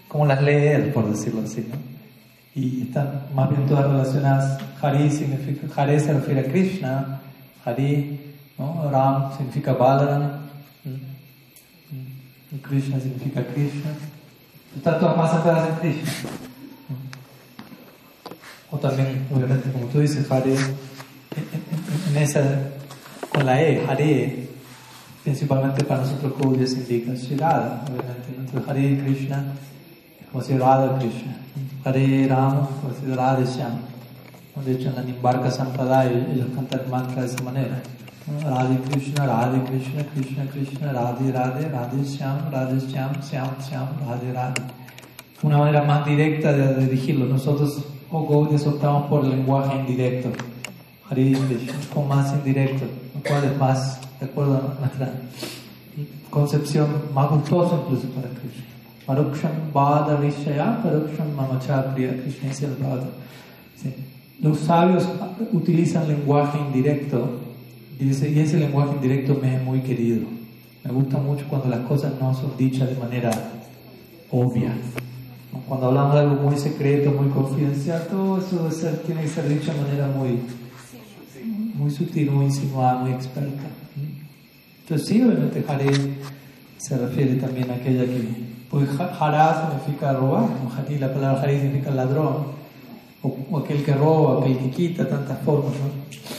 cómo 0.09 0.27
las 0.27 0.43
lee 0.43 0.53
él, 0.69 0.91
por 0.93 1.11
decirlo 1.11 1.43
así. 1.45 1.67
¿no? 1.71 1.77
Y 2.55 2.83
están 2.83 3.23
más 3.35 3.49
bien 3.51 3.67
todas 3.67 3.87
relacionadas. 3.91 4.59
Hari 4.81 5.11
significa, 5.11 5.67
Hare 5.83 5.99
se 6.01 6.13
refiere 6.13 6.41
a 6.41 6.45
Krishna, 6.45 7.21
Hari, 7.65 8.26
¿no? 8.59 8.91
Ram 8.91 9.37
significa 9.37 9.73
Balaram. 9.73 10.31
¿Mm? 10.85 12.55
Y 12.55 12.59
Krishna 12.59 13.01
significa 13.01 13.45
Krishna. 13.47 13.91
Están 14.77 15.01
todas 15.01 15.17
más 15.17 15.31
centradas 15.33 15.69
en 15.71 15.75
Krishna. 15.77 16.31
O 18.71 18.79
también, 18.79 19.27
obviamente, 19.35 19.71
como 19.73 19.87
tú 19.87 20.01
dices, 20.01 20.31
Hare, 20.31 20.53
en, 20.55 20.59
en- 20.61 22.17
en 22.17 22.23
esa 22.23 22.43
con 23.33 23.47
la 23.47 23.61
E, 23.63 23.85
Hare, 23.87 24.49
principalmente 25.23 25.85
para 25.85 26.01
nosotros 26.01 26.33
Gaudiya 26.39 26.67
significa 26.67 27.15
Shirada, 27.15 27.85
obviamente. 27.89 28.29
Entonces 28.37 28.69
Hare 28.69 28.99
Krishna 29.05 29.53
es 30.21 30.27
como 30.31 30.43
si 30.43 30.57
Radha 30.59 30.99
Krishna. 30.99 31.37
Hare 31.85 32.27
Rama, 32.29 32.69
como 32.83 32.95
si 32.95 33.07
Radha 33.15 33.45
Shyam. 33.45 33.79
De 34.65 34.73
hecho, 34.73 34.89
en 34.89 34.95
la 34.97 35.03
Nimbarka 35.03 35.51
Sampradaya 35.51 36.27
ellos 36.33 36.49
cantan 36.55 36.81
el 36.81 36.89
mantra 36.89 37.23
de 37.23 37.29
esa 37.29 37.43
manera. 37.43 37.83
Radhe 38.27 38.83
Krishna, 38.91 39.25
Radhe 39.25 39.65
Krishna, 39.69 40.03
Krishna 40.03 40.47
Krishna, 40.49 40.93
Radhe 40.93 41.33
Radhe, 41.33 41.71
Radhe 41.71 42.05
Shyam, 42.05 42.51
Radhe 42.51 42.81
Shyam, 42.81 43.15
Shyam 43.23 43.55
Shyam, 43.63 43.87
Radhe 44.05 44.33
Radhe. 44.35 44.63
Una 45.45 45.59
manera 45.59 45.85
más 45.85 46.05
directa 46.05 46.53
de 46.53 46.87
dirigirlo. 46.87 47.27
Nosotros, 47.27 47.85
o 48.11 48.19
oh 48.19 48.49
optamos 48.69 49.09
por 49.09 49.25
el 49.25 49.31
lenguaje 49.31 49.79
indirecto. 49.79 50.31
Hare 51.09 51.35
Krishna, 51.35 51.75
más 52.09 52.33
indirecto, 52.33 52.87
lo 53.15 53.21
cual 53.23 53.45
es 53.45 53.57
más 53.59 54.01
de 54.19 54.27
acuerdo 54.27 54.57
a 54.57 54.81
nuestra 54.81 55.13
concepción 56.29 56.89
más 57.15 57.31
gustosa 57.31 57.77
incluso 57.77 58.09
para 58.09 58.29
Krishna. 58.31 58.65
Maruksham 59.07 59.73
Bada 59.73 60.17
Vishaya, 60.17 60.83
Paruksham 60.83 61.33
Mamachapriya, 61.37 62.23
Krishna 62.23 62.49
dice 62.49 62.67
el. 62.67 62.73
Los 64.43 64.59
sabios 64.59 65.09
utilizan 65.53 66.09
lenguaje 66.09 66.59
indirecto 66.59 67.46
y 67.99 68.11
ese, 68.11 68.31
y 68.31 68.39
ese 68.39 68.59
lenguaje 68.59 68.95
indirecto 68.95 69.39
me 69.41 69.57
es 69.57 69.63
muy 69.63 69.81
querido. 69.81 70.27
Me 70.85 70.93
gusta 70.93 71.19
mucho 71.19 71.47
cuando 71.49 71.69
las 71.69 71.81
cosas 71.81 72.13
no 72.21 72.35
son 72.35 72.57
dichas 72.57 72.89
de 72.89 72.97
manera 72.97 73.31
obvia. 74.31 74.73
Cuando 75.67 75.87
hablamos 75.87 76.15
de 76.15 76.21
algo 76.21 76.35
muy 76.37 76.57
secreto, 76.57 77.11
muy 77.11 77.29
confidencial, 77.31 78.07
todo 78.09 78.39
eso 78.39 78.71
ser, 78.71 78.99
tiene 78.99 79.23
que 79.23 79.29
ser 79.29 79.49
dicho 79.49 79.73
de 79.73 79.81
manera 79.81 80.07
muy, 80.09 80.39
muy 81.75 81.91
sutil, 81.91 82.31
muy 82.31 82.47
insinuada, 82.47 82.99
muy 82.99 83.13
experta. 83.13 83.65
Entonces 84.83 85.09
sí, 85.09 85.23
obviamente 85.23 85.65
Hare 85.67 85.91
se 86.79 86.97
refiere 86.99 87.35
también 87.37 87.71
a 87.71 87.75
aquella 87.75 88.05
que... 88.05 88.47
Pues 88.71 88.89
Hara 88.99 89.71
significa 89.71 90.13
robar, 90.13 90.49
la 91.01 91.13
palabra 91.13 91.43
Hare 91.43 91.61
significa 91.61 91.91
ladrón 91.91 92.57
o, 93.23 93.59
aquel 93.59 93.83
que 93.83 93.95
roba, 93.95 94.41
aquel 94.41 94.59
que 94.59 94.71
quita, 94.71 95.09
tantas 95.09 95.41
formas, 95.41 95.73
¿no? 95.73 96.36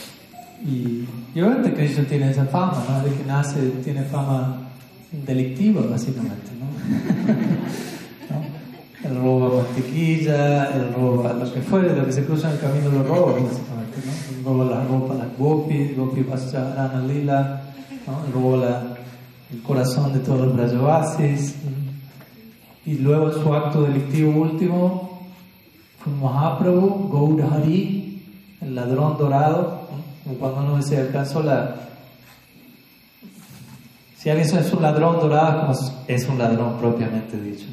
Y, 0.64 1.04
y 1.34 1.40
obviamente 1.40 1.74
Krishna 1.74 2.04
tiene 2.04 2.30
esa 2.30 2.44
fama, 2.46 2.84
¿no? 2.88 3.02
De 3.02 3.14
que 3.14 3.24
nace, 3.24 3.60
tiene 3.84 4.02
fama 4.02 4.68
delictiva, 5.12 5.82
básicamente, 5.88 6.50
¿no? 6.58 6.66
¿no? 8.30 9.08
Él 9.08 9.22
roba 9.22 9.62
mantequilla, 9.62 10.66
él 10.74 10.92
roba 10.94 11.32
lo 11.32 11.52
que 11.52 11.60
fuere, 11.60 11.94
lo 11.94 12.06
que 12.06 12.12
se 12.12 12.24
cruza 12.24 12.48
en 12.48 12.54
el 12.54 12.60
camino 12.60 12.90
lo 12.90 13.02
roba, 13.04 13.32
básicamente, 13.32 13.98
¿no? 14.04 14.38
Él 14.38 14.44
roba 14.44 14.64
la 14.64 14.84
ropa, 14.84 15.14
las 15.14 15.38
gopis, 15.38 15.96
gopi 15.96 16.22
pasarana 16.22 17.00
lila, 17.06 17.62
¿no? 18.06 18.24
Él 18.26 18.32
roba 18.32 18.56
la, 18.56 18.82
el 19.52 19.62
corazón 19.62 20.12
de 20.12 20.18
todos 20.20 20.40
los 20.40 20.56
brajavasis, 20.56 21.54
y 22.84 22.94
luego 22.98 23.30
su 23.30 23.52
acto 23.52 23.82
delictivo 23.82 24.32
último 24.40 25.08
Mahaprabhu, 26.06 27.10
Gaurahari, 27.12 28.22
el 28.60 28.74
ladrón 28.74 29.18
dorado, 29.18 29.77
cuando 30.34 30.60
uno 30.60 30.76
dice 30.76 30.98
alcanzó 30.98 31.42
la... 31.42 31.76
Si 34.16 34.28
alguien 34.28 34.58
es 34.58 34.72
un 34.72 34.82
ladrón 34.82 35.20
dorado, 35.20 35.72
es 36.06 36.28
un 36.28 36.38
ladrón 36.38 36.78
propiamente 36.78 37.40
dicho. 37.40 37.66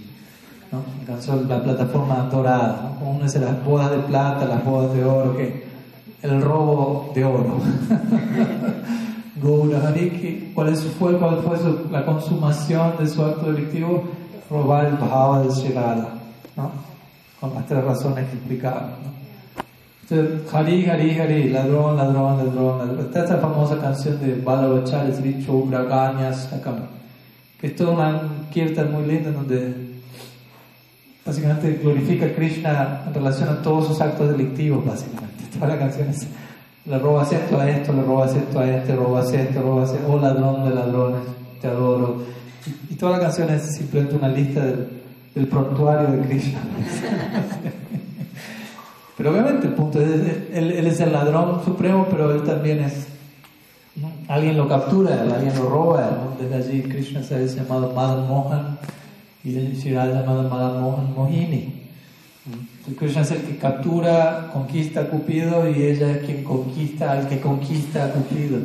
¿no? 0.72 0.84
Alcanzó 1.02 1.42
la 1.48 1.62
plataforma 1.64 2.30
dorada, 2.32 2.96
como 3.00 3.12
uno 3.12 3.24
dice 3.24 3.40
las 3.40 3.64
bodas 3.64 3.92
de 3.92 3.98
plata, 4.00 4.46
las 4.46 4.64
bodas 4.64 4.94
de 4.94 5.04
oro, 5.04 5.36
que 5.36 5.66
el 6.22 6.42
robo 6.42 7.12
de 7.16 7.26
oro. 7.26 7.58
¿cuál 10.54 10.76
fue, 10.76 11.18
cuál 11.18 11.40
fue 11.42 11.58
la 11.92 12.06
consumación 12.06 12.94
de 13.00 13.08
su 13.08 13.24
acto 13.24 13.52
delictivo? 13.52 14.04
Robar 14.50 14.86
el 14.86 14.96
bhava 14.96 15.42
de 15.42 15.50
Shirada. 15.50 16.10
¿no? 16.56 16.96
con 17.40 17.54
las 17.54 17.66
tres 17.68 17.84
razones 17.84 18.30
que 18.30 18.38
explicaba. 18.38 18.90
Hari, 20.08 20.86
Hari, 20.86 21.20
Hari, 21.20 21.50
ladrón, 21.50 21.98
ladrón, 21.98 22.38
ladrón, 22.38 22.78
ladrón. 22.78 23.00
Está 23.00 23.22
esta 23.22 23.38
famosa 23.38 23.80
canción 23.80 24.20
de 24.20 24.36
Balabachar, 24.36 25.08
Chobra, 25.44 25.82
Ganyas, 25.84 26.48
que 27.60 27.68
es 27.68 27.76
toda 27.76 27.92
una 27.92 28.22
kirtan 28.52 28.92
muy 28.92 29.04
linda 29.06 29.32
donde 29.32 29.74
básicamente 31.26 31.80
glorifica 31.82 32.28
a 32.28 32.34
Krishna 32.34 33.04
en 33.08 33.14
relación 33.16 33.50
a 33.50 33.62
todos 33.64 33.88
sus 33.88 34.00
actos 34.00 34.30
delictivos, 34.30 34.86
básicamente. 34.86 35.44
Toda 35.56 35.70
la 35.70 35.80
canción 35.80 36.10
es, 36.10 36.28
le 36.86 37.00
robas 37.00 37.32
esto 37.32 37.60
a 37.60 37.68
esto, 37.68 37.94
le 37.94 38.04
robas 38.04 38.36
esto 38.36 38.60
a 38.60 38.70
este, 38.70 38.96
robas 38.96 39.34
esto, 39.34 39.62
robas 39.62 39.92
esto, 39.92 40.06
oh 40.08 40.20
ladrón 40.20 40.70
de 40.70 40.76
ladrones, 40.76 41.22
te 41.62 41.68
adoro. 41.68 42.22
Y, 42.68 42.94
y 42.94 42.96
toda 42.96 43.14
la 43.14 43.20
canción 43.22 43.50
es 43.50 43.76
simplemente 43.76 44.16
una 44.16 44.28
lista 44.28 44.64
de 44.64 44.86
el 45.36 45.48
prontuario 45.48 46.16
de 46.16 46.28
Krishna. 46.28 46.60
pero 49.18 49.32
obviamente 49.32 49.68
el 49.68 49.74
punto 49.74 50.02
es, 50.02 50.10
él, 50.54 50.72
él, 50.72 50.88
es 50.88 51.00
el 51.00 51.14
ladrón 51.14 51.64
supremo, 51.64 52.08
pero 52.10 52.34
él 52.34 52.44
también 52.44 52.82
es, 52.82 53.08
alguien 54.28 54.58
lo 54.58 54.68
captura, 54.68 55.22
alguien 55.22 55.56
lo 55.56 55.70
roba, 55.70 56.36
desde 56.40 56.56
allí 56.56 56.82
Krishna 56.84 57.24
se 57.24 57.36
ha 57.36 57.46
llamado 57.46 57.94
Madan 57.94 58.28
Mohan 58.28 58.78
y 59.44 59.76
se 59.76 59.98
ha 59.98 60.06
llamado 60.06 60.50
Madan 60.50 60.82
Mohan 60.82 61.14
Mohini. 61.16 61.86
Krishna 62.98 63.22
es 63.22 63.32
el 63.32 63.42
que 63.42 63.58
captura, 63.58 64.52
conquista 64.54 65.02
a 65.02 65.08
Cupido 65.08 65.68
y 65.68 65.82
ella 65.82 66.12
es 66.12 66.26
quien 66.26 66.44
conquista 66.44 67.14
al 67.14 67.28
que 67.28 67.40
conquista 67.40 68.06
a 68.06 68.12
Cupido. 68.12 68.60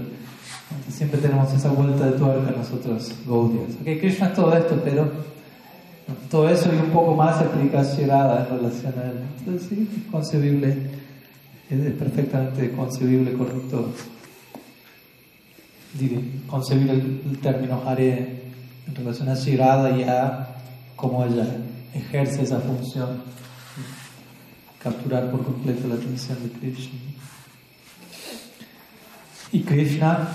Siempre 0.88 1.20
tenemos 1.20 1.52
esa 1.52 1.70
vuelta 1.70 2.06
de 2.06 2.12
tuerca 2.12 2.52
nosotros, 2.56 3.12
Gaudiya. 3.26 3.62
Okay, 3.80 3.98
Krishna 3.98 4.26
es 4.28 4.34
todo 4.34 4.54
esto, 4.54 4.80
pero 4.84 5.10
todo 6.30 6.48
eso 6.48 6.70
y 6.72 6.76
un 6.78 6.90
poco 6.90 7.14
más 7.14 7.40
explicacionada 7.40 8.46
en 8.46 8.58
relación 8.58 8.94
a 8.98 9.04
él. 9.04 9.18
Entonces 9.38 9.68
sí, 9.68 9.88
es 9.96 10.10
concebible, 10.10 10.76
es 11.70 11.92
perfectamente 11.92 12.72
concebible, 12.72 13.32
correcto, 13.34 13.92
concebir 16.48 16.90
el, 16.90 17.38
término 17.38 17.82
Hare 17.86 18.42
en 18.86 18.94
relación 18.94 19.28
a 19.28 19.34
Shirada 19.34 19.96
y 19.96 20.02
a 20.04 20.56
cómo 20.96 21.24
ella 21.24 21.46
ejerce 21.94 22.42
esa 22.42 22.60
función, 22.60 23.22
capturar 24.82 25.30
por 25.30 25.44
completo 25.44 25.88
la 25.88 25.94
atención 25.94 26.38
de 26.42 26.50
Krishna. 26.50 26.98
Y 29.52 29.62
Krishna 29.62 30.28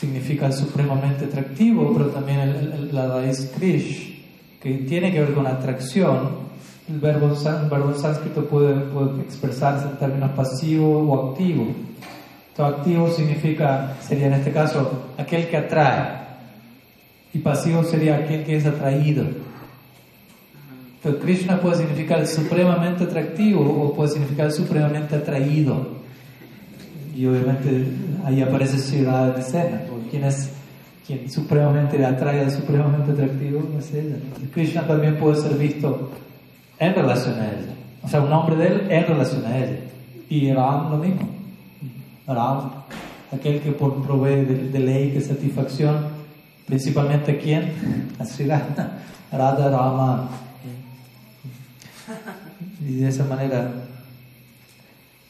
significa 0.00 0.50
supremamente 0.50 1.26
atractivo, 1.26 1.92
pero 1.92 2.06
también 2.08 2.88
la 2.92 3.06
raíz 3.06 3.52
Krish 3.54 4.11
que 4.62 4.70
tiene 4.74 5.10
que 5.10 5.20
ver 5.20 5.34
con 5.34 5.46
atracción, 5.46 6.52
el 6.88 7.00
verbo, 7.00 7.34
el 7.34 7.68
verbo 7.68 7.94
sánscrito 7.94 8.44
puede, 8.44 8.74
expresarse 9.22 9.86
en 9.88 9.96
términos 9.96 10.30
pasivo 10.32 11.00
o 11.00 11.30
activo. 11.30 11.66
Entonces, 12.50 12.78
activo 12.78 13.10
significa, 13.10 13.96
sería 14.00 14.28
en 14.28 14.34
este 14.34 14.52
caso, 14.52 15.08
aquel 15.18 15.48
que 15.48 15.56
atrae. 15.56 16.22
Y 17.34 17.38
pasivo 17.38 17.82
sería 17.82 18.16
aquel 18.16 18.44
que 18.44 18.56
es 18.56 18.66
atraído. 18.66 19.24
Entonces, 20.96 21.22
Krishna 21.22 21.60
puede 21.60 21.78
significar 21.78 22.24
supremamente 22.26 23.04
atractivo 23.04 23.62
o 23.62 23.94
puede 23.94 24.10
significar 24.10 24.52
supremamente 24.52 25.16
atraído. 25.16 26.02
Y 27.16 27.26
obviamente 27.26 27.86
ahí 28.24 28.42
aparece 28.42 28.78
ciudad 28.78 29.34
de 29.34 29.40
escena. 29.40 29.82
¿Quién 30.10 30.24
es 30.24 30.50
quien 31.06 31.30
supremamente 31.30 32.04
atrae, 32.04 32.50
supremamente 32.50 33.12
atractivo, 33.12 33.68
es 33.78 33.92
ella. 33.92 34.16
Krishna 34.52 34.86
también 34.86 35.16
puede 35.18 35.36
ser 35.40 35.56
visto 35.56 36.10
en 36.78 36.94
relación 36.94 37.34
a 37.40 37.46
ella. 37.46 37.74
O 38.02 38.08
sea, 38.08 38.20
un 38.20 38.30
nombre 38.30 38.56
de 38.56 38.66
él 38.68 38.86
en 38.90 39.06
relación 39.06 39.44
a 39.46 39.58
ella. 39.58 39.78
Y 40.28 40.52
Ram 40.52 40.90
lo 40.90 40.98
mismo. 40.98 41.28
Ram, 42.26 42.70
aquel 43.32 43.60
que 43.60 43.72
provee 43.72 44.44
de, 44.44 44.78
ley, 44.78 45.10
de 45.10 45.20
satisfacción, 45.20 46.06
principalmente 46.66 47.32
a 47.32 47.38
quién? 47.38 47.72
A 48.18 48.24
Sri 48.24 48.46
Radha 48.46 49.70
Rama. 49.70 50.28
Y 52.80 52.96
de 52.96 53.08
esa 53.08 53.24
manera, 53.24 53.72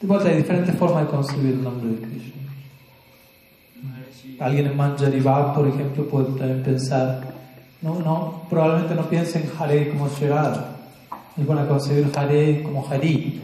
de 0.00 0.28
hay 0.28 0.36
diferentes 0.36 0.74
formas 0.74 1.04
de 1.04 1.10
concebir 1.10 1.52
el 1.52 1.62
nombre 1.62 1.90
de 1.90 1.96
Krishna. 1.96 2.41
Alguien 4.38 4.66
en 4.66 4.76
Manjaribag, 4.76 5.54
por 5.54 5.68
ejemplo, 5.68 6.08
puede 6.08 6.26
también 6.38 6.62
pensar, 6.62 7.20
no, 7.80 7.98
no, 7.98 8.42
probablemente 8.48 8.94
no 8.94 9.02
piensen 9.08 9.50
Hare 9.58 9.88
como 9.90 10.08
Shirada, 10.08 10.76
ellos 11.36 11.48
van 11.48 11.58
a 11.58 11.68
concebir 11.68 12.10
Hare 12.14 12.62
como 12.62 12.86
Hari. 12.86 13.40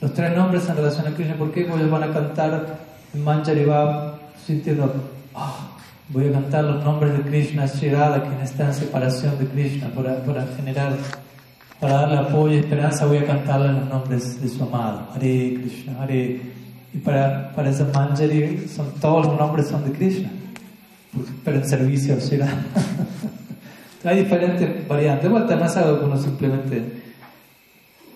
Los 0.00 0.12
tres 0.14 0.36
nombres 0.36 0.68
en 0.68 0.76
relación 0.76 1.06
a 1.06 1.10
Krishna, 1.10 1.36
¿por 1.36 1.52
qué? 1.52 1.64
Porque 1.64 1.82
ellos 1.82 1.90
van 1.90 2.04
a 2.04 2.12
cantar 2.12 2.78
en 3.14 3.24
Manjaribag 3.24 4.14
sintiendo, 4.46 4.92
ah, 5.34 5.68
voy 6.08 6.28
a 6.28 6.32
cantar 6.32 6.64
los 6.64 6.84
nombres 6.84 7.16
de 7.16 7.22
Krishna 7.22 7.66
Shirada, 7.66 8.22
quien 8.22 8.40
está 8.40 8.66
en 8.66 8.74
separación 8.74 9.38
de 9.38 9.46
Krishna, 9.46 9.88
para, 9.94 10.22
para 10.24 10.46
generar, 10.56 10.94
para 11.80 11.94
darle 11.94 12.18
apoyo 12.18 12.54
y 12.54 12.58
esperanza, 12.58 13.06
voy 13.06 13.18
a 13.18 13.26
cantarle 13.26 13.72
los 13.72 13.88
nombres 13.88 14.40
de 14.40 14.48
su 14.48 14.62
amado, 14.62 15.08
Hare 15.14 15.54
Krishna, 15.54 16.00
Hare 16.00 16.61
y 16.94 16.98
para, 16.98 17.52
para 17.54 17.70
esa 17.70 17.84
Manjari 17.86 18.68
son, 18.68 18.92
todos 19.00 19.26
los 19.26 19.38
nombres 19.38 19.68
son 19.68 19.84
de 19.84 19.92
Krishna. 19.92 20.30
pero 21.44 21.58
en 21.58 21.68
servicio 21.68 22.20
será. 22.20 22.48
Hay 24.04 24.24
diferentes 24.24 24.88
variantes. 24.88 25.30
Bueno, 25.30 25.46
no 25.46 25.64
es 25.64 25.76
algo 25.76 26.00
que 26.00 26.04
uno 26.04 26.20
simplemente 26.20 27.02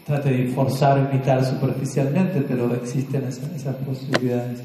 trate 0.05 0.31
de 0.31 0.53
forzar 0.53 0.99
o 0.99 1.11
imitar 1.11 1.45
superficialmente, 1.45 2.43
pero 2.43 2.75
existen 2.75 3.25
esas, 3.25 3.51
esas 3.53 3.77
posibilidades. 3.77 4.61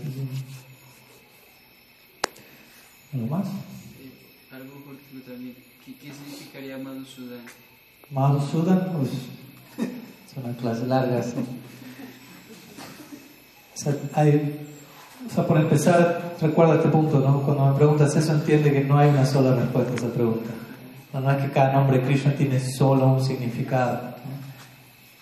¿Algo 3.13 3.27
más? 3.27 3.47
Eh, 3.47 4.11
algo 4.51 4.83
cortito 4.83 5.31
también. 5.31 5.55
¿Qué, 5.85 5.93
qué 5.95 6.11
significaría 6.13 6.77
Madhusudan? 6.77 7.41
Madhusudan, 8.09 8.91
pues, 8.97 9.09
es 9.79 10.37
una 10.37 10.55
clase 10.57 10.87
larga. 10.87 11.21
¿sí? 11.21 11.35
Sea, 13.81 13.95
hay, 14.13 14.59
o 15.27 15.33
sea, 15.33 15.47
por 15.47 15.57
empezar, 15.57 16.35
recuerda 16.39 16.75
este 16.75 16.89
punto, 16.89 17.19
¿no? 17.19 17.41
Cuando 17.41 17.65
me 17.65 17.73
preguntas 17.73 18.15
eso, 18.15 18.31
entiende 18.33 18.71
que 18.71 18.83
no 18.83 18.97
hay 18.97 19.09
una 19.09 19.25
sola 19.25 19.55
respuesta 19.55 19.93
a 19.93 19.95
esa 19.95 20.13
pregunta. 20.13 20.51
No, 21.13 21.19
no 21.19 21.31
es 21.31 21.37
que 21.43 21.51
cada 21.51 21.73
nombre 21.73 21.97
de 21.97 22.05
Krishna 22.05 22.33
tiene 22.33 22.59
solo 22.59 23.07
un 23.07 23.23
significado. 23.23 24.01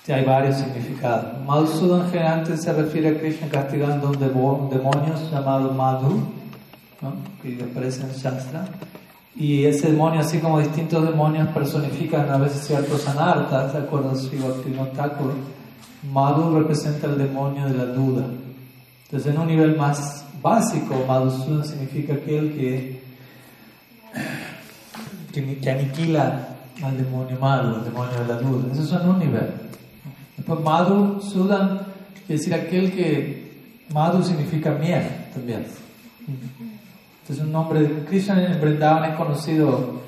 ¿no? 0.08 0.14
Hay 0.14 0.26
varios 0.26 0.58
significados. 0.58 1.40
Madhusudan 1.46 2.10
generalmente 2.12 2.58
se 2.58 2.74
refiere 2.74 3.10
a 3.10 3.20
Krishna 3.20 3.48
castigando 3.48 4.10
un 4.10 4.20
demonio 4.20 5.14
llamado 5.32 5.72
Madhu, 5.72 6.22
¿no? 7.02 7.14
que 7.42 7.64
aparece 7.64 8.02
en 8.02 8.12
Shastra. 8.12 8.66
Y 9.36 9.66
ese 9.66 9.92
demonio, 9.92 10.20
así 10.20 10.40
como 10.40 10.60
distintos 10.60 11.06
demonios, 11.06 11.48
personifican 11.50 12.30
a 12.30 12.38
veces 12.38 12.68
ciertos 12.68 13.08
anartas, 13.08 13.72
de 13.72 13.80
acuerdo 13.80 14.12
a 14.12 14.16
Sri 14.16 14.38
Thakur. 14.96 15.34
Madhu 16.12 16.58
representa 16.60 17.08
el 17.08 17.18
demonio 17.18 17.66
de 17.66 17.78
la 17.78 17.86
duda. 17.86 18.26
Entonces, 19.10 19.34
en 19.34 19.42
un 19.42 19.48
nivel 19.48 19.76
más 19.76 20.24
básico, 20.40 21.04
Madhusudan 21.08 21.66
significa 21.66 22.14
aquel 22.14 22.54
que, 22.54 23.02
que, 25.34 25.70
aniquila 25.72 26.50
al 26.84 26.96
demonio 26.96 27.36
Madhu, 27.40 27.78
al 27.78 27.86
demonio 27.86 28.20
de 28.20 28.28
la 28.28 28.36
duda. 28.36 28.72
Eso 28.72 28.84
es 28.84 29.02
en 29.02 29.10
un 29.10 29.18
nivel. 29.18 29.52
Después, 30.38 30.60
Madhu 30.60 31.20
Sudan 31.22 31.80
quiere 32.28 32.40
decir 32.40 32.54
aquel 32.54 32.92
que. 32.92 33.50
Madhu 33.92 34.24
significa 34.24 34.74
miel 34.74 35.02
también. 35.34 35.66
Entonces, 37.24 37.44
un 37.44 37.52
nombre 37.52 37.82
de 37.82 38.06
Krishna 38.06 38.46
en 38.46 38.62
Vrindavan 38.62 39.10
es 39.10 39.18
conocido 39.18 40.04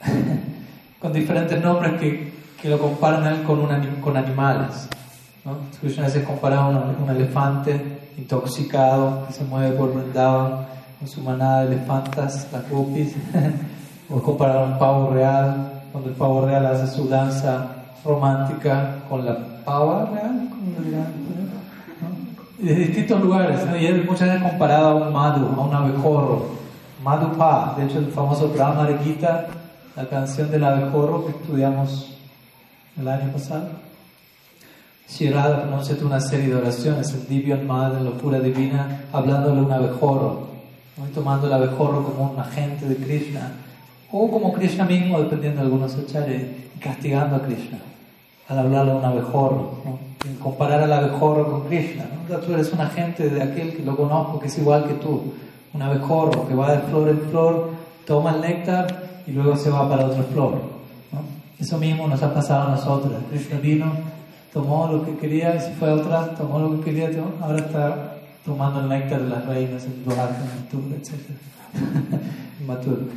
con 0.98 1.12
diferentes 1.12 1.62
nombres 1.62 2.00
que, 2.00 2.32
que 2.60 2.68
lo 2.68 2.80
comparan 2.80 3.44
con, 3.44 3.60
un, 3.60 4.00
con 4.00 4.16
animales. 4.16 4.88
Krishna 5.80 6.06
veces 6.06 6.26
compara 6.26 6.58
a 6.58 6.66
un 6.66 7.08
elefante 7.08 7.97
intoxicado 8.18 9.26
que 9.26 9.32
se 9.32 9.44
mueve 9.44 9.76
por 9.76 9.94
Vrindavan 9.94 10.66
con 10.98 11.08
su 11.08 11.22
manada 11.22 11.64
de 11.64 11.76
elefantas, 11.76 12.48
las 12.52 12.68
gopis, 12.68 13.14
o 14.10 14.20
comparar 14.20 14.56
a 14.56 14.64
un 14.64 14.78
pavo 14.78 15.10
real, 15.12 15.82
cuando 15.92 16.10
el 16.10 16.16
pavo 16.16 16.44
real 16.44 16.66
hace 16.66 16.88
su 16.88 17.08
danza 17.08 17.68
romántica 18.04 18.96
con 19.08 19.24
la 19.24 19.38
pava 19.64 20.10
real, 20.12 20.48
y 22.58 22.66
de 22.66 22.74
distintos 22.74 23.20
lugares, 23.20 23.64
¿no? 23.66 23.76
y 23.76 23.86
él 23.86 24.04
muchas 24.04 24.28
veces 24.28 24.42
comparado 24.42 24.88
a 24.88 24.94
un 24.94 25.12
madhu, 25.12 25.46
a 25.46 25.64
un 25.64 25.74
abejorro, 25.74 26.46
madhupa, 27.04 27.74
de 27.78 27.84
hecho 27.84 28.00
el 28.00 28.08
famoso 28.08 28.48
Brahma 28.48 28.88
Gita, 29.04 29.46
la 29.94 30.06
canción 30.06 30.50
del 30.50 30.64
abejorro 30.64 31.24
que 31.24 31.30
estudiamos 31.30 32.16
el 33.00 33.06
año 33.06 33.32
pasado, 33.32 33.68
Shirada 35.08 35.62
pronuncia 35.62 35.96
una 36.04 36.20
serie 36.20 36.48
de 36.48 36.56
oraciones, 36.56 37.12
el 37.14 37.26
Divyan 37.26 37.66
Madre, 37.66 37.94
la 37.94 38.10
locura 38.10 38.40
divina, 38.40 39.04
hablándole 39.12 39.60
a 39.60 39.62
un 39.62 39.72
abejorro, 39.72 40.48
¿no? 40.96 41.04
tomando 41.14 41.46
el 41.46 41.52
abejorro 41.52 42.04
como 42.04 42.32
un 42.32 42.38
agente 42.38 42.86
de 42.86 42.96
Krishna, 42.96 43.52
o 44.12 44.30
como 44.30 44.52
Krishna 44.52 44.84
mismo, 44.84 45.18
dependiendo 45.20 45.60
de 45.60 45.66
algunos 45.66 45.94
acharyas, 45.96 46.42
y 46.76 46.78
castigando 46.78 47.36
a 47.36 47.42
Krishna 47.42 47.78
al 48.48 48.58
hablarle 48.58 48.92
a 48.92 48.96
un 48.96 49.04
abejorro, 49.04 49.72
¿no? 49.84 49.98
comparar 50.42 50.82
al 50.82 50.92
abejorro 50.92 51.50
con 51.50 51.68
Krishna. 51.68 52.06
¿no? 52.28 52.36
Tú 52.38 52.52
eres 52.52 52.72
un 52.72 52.80
agente 52.80 53.28
de 53.28 53.42
aquel 53.42 53.76
que 53.76 53.82
lo 53.82 53.96
conozco, 53.96 54.38
que 54.40 54.46
es 54.46 54.58
igual 54.58 54.86
que 54.86 54.94
tú, 54.94 55.34
un 55.74 55.82
abejorro 55.82 56.48
que 56.48 56.54
va 56.54 56.72
de 56.72 56.78
flor 56.80 57.08
en 57.08 57.20
flor, 57.30 57.70
toma 58.06 58.34
el 58.34 58.40
néctar 58.40 59.22
y 59.26 59.32
luego 59.32 59.56
se 59.56 59.70
va 59.70 59.88
para 59.88 60.06
otra 60.06 60.22
flor. 60.22 60.52
¿no? 61.12 61.20
Eso 61.58 61.76
mismo 61.78 62.08
nos 62.08 62.22
ha 62.22 62.32
pasado 62.32 62.68
a 62.68 62.70
nosotros. 62.70 63.12
Krishna 63.30 63.58
vino 63.58 63.92
tomó 64.52 64.88
lo 64.88 65.04
que 65.04 65.16
quería 65.16 65.60
se 65.60 65.72
fue 65.72 65.90
a 65.90 65.94
otra, 65.94 66.34
tomó 66.34 66.58
lo 66.58 66.78
que 66.78 66.90
quería, 66.90 67.10
tomó, 67.10 67.32
ahora 67.40 67.58
está 67.58 68.14
tomando 68.44 68.80
el 68.80 68.88
néctar 68.88 69.22
de 69.22 69.28
las 69.28 69.46
reinas, 69.46 69.84
el 69.84 70.04
Dwarka, 70.04 70.42
el 70.72 70.94
etc. 70.94 71.14
Matur. 72.66 73.08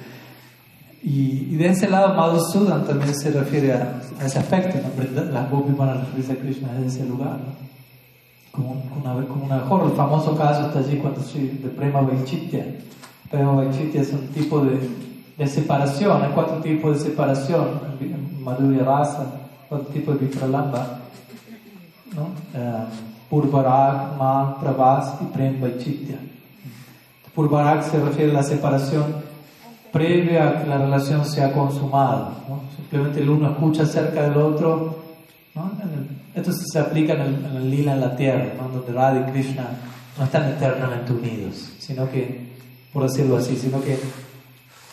Y, 1.03 1.47
y, 1.51 1.55
de 1.55 1.69
ese 1.69 1.89
lado, 1.89 2.13
Madhusudan 2.13 2.85
también 2.85 3.15
se 3.15 3.31
refiere 3.31 3.73
a, 3.73 3.99
a 4.19 4.25
ese 4.25 4.37
aspecto. 4.37 4.77
¿no? 4.77 5.31
Las 5.31 5.49
gopis 5.49 5.75
van 5.75 5.89
a 5.89 5.93
referirse 5.95 6.33
a 6.33 6.35
Krishna 6.35 6.69
en 6.77 6.83
ese 6.85 7.05
lugar, 7.05 7.39
¿no? 7.39 7.71
como, 8.51 8.83
una, 8.99 9.25
como 9.25 9.45
una 9.45 9.57
mejor. 9.57 9.89
El 9.89 9.95
famoso 9.95 10.37
caso 10.37 10.67
está 10.67 10.79
allí 10.79 10.97
cuando 10.97 11.21
soy 11.21 11.47
de 11.47 11.69
Prema 11.69 12.01
Vaichitya. 12.01 12.65
Prema 13.29 13.53
Vaichitya 13.53 14.01
es 14.01 14.13
un 14.13 14.27
tipo 14.27 14.63
de, 14.63 14.77
de 15.37 15.47
separación, 15.47 16.21
hay 16.21 16.31
cuatro 16.33 16.57
tipos 16.57 16.99
de 16.99 17.09
separación: 17.09 17.67
Madhurya 18.43 18.83
Rasa, 18.83 19.25
cuatro 19.69 19.87
tipos 19.87 20.19
de 20.19 20.27
Vipralamba. 20.27 21.00
¿No? 22.15 22.23
Uh, 22.53 22.85
Purvarag, 23.29 24.17
Ma, 24.17 24.59
Prabhas 24.59 25.21
y 25.21 25.25
Prem 25.25 25.61
Vaichitya. 25.61 26.17
Purvarag 27.33 27.83
se 27.83 27.99
refiere 27.99 28.31
a 28.31 28.35
la 28.35 28.43
separación 28.43 29.31
previa 29.91 30.49
a 30.49 30.61
que 30.61 30.67
la 30.67 30.77
relación 30.77 31.25
sea 31.25 31.53
consumada. 31.53 32.31
¿no? 32.47 32.61
Simplemente 32.75 33.21
el 33.21 33.29
uno 33.29 33.51
escucha 33.51 33.83
acerca 33.83 34.23
del 34.23 34.37
otro. 34.37 34.99
¿no? 35.55 35.71
Esto 36.35 36.51
se 36.51 36.79
aplica 36.79 37.13
en 37.13 37.21
el, 37.21 37.45
en 37.45 37.55
el 37.57 37.71
lila 37.71 37.93
en 37.93 38.01
la 38.01 38.15
tierra, 38.15 38.53
¿no? 38.57 38.69
donde 38.69 38.91
Radha 38.93 39.27
y 39.27 39.31
Krishna 39.31 39.69
no 40.17 40.25
están 40.25 40.49
eternamente 40.49 41.13
unidos, 41.13 41.73
sino 41.79 42.09
que, 42.09 42.51
por 42.93 43.03
decirlo 43.03 43.37
así, 43.37 43.55
sino 43.55 43.81
que 43.81 43.93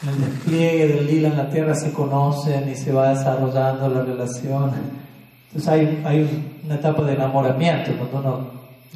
en 0.03 0.09
el 0.09 0.20
despliegue 0.20 0.86
del 0.86 1.07
lila 1.07 1.28
en 1.28 1.36
la 1.36 1.51
tierra 1.51 1.74
se 1.74 1.93
conocen 1.93 2.69
y 2.69 2.77
se 2.77 2.93
va 2.93 3.11
desarrollando 3.11 3.89
la 3.89 4.03
relación. 4.03 4.73
Entonces 5.49 5.69
hay, 5.69 6.03
hay 6.05 6.61
una 6.65 6.75
etapa 6.77 7.03
de 7.03 7.15
enamoramiento, 7.15 7.93
cuando 8.11 8.19
uno 8.19 8.47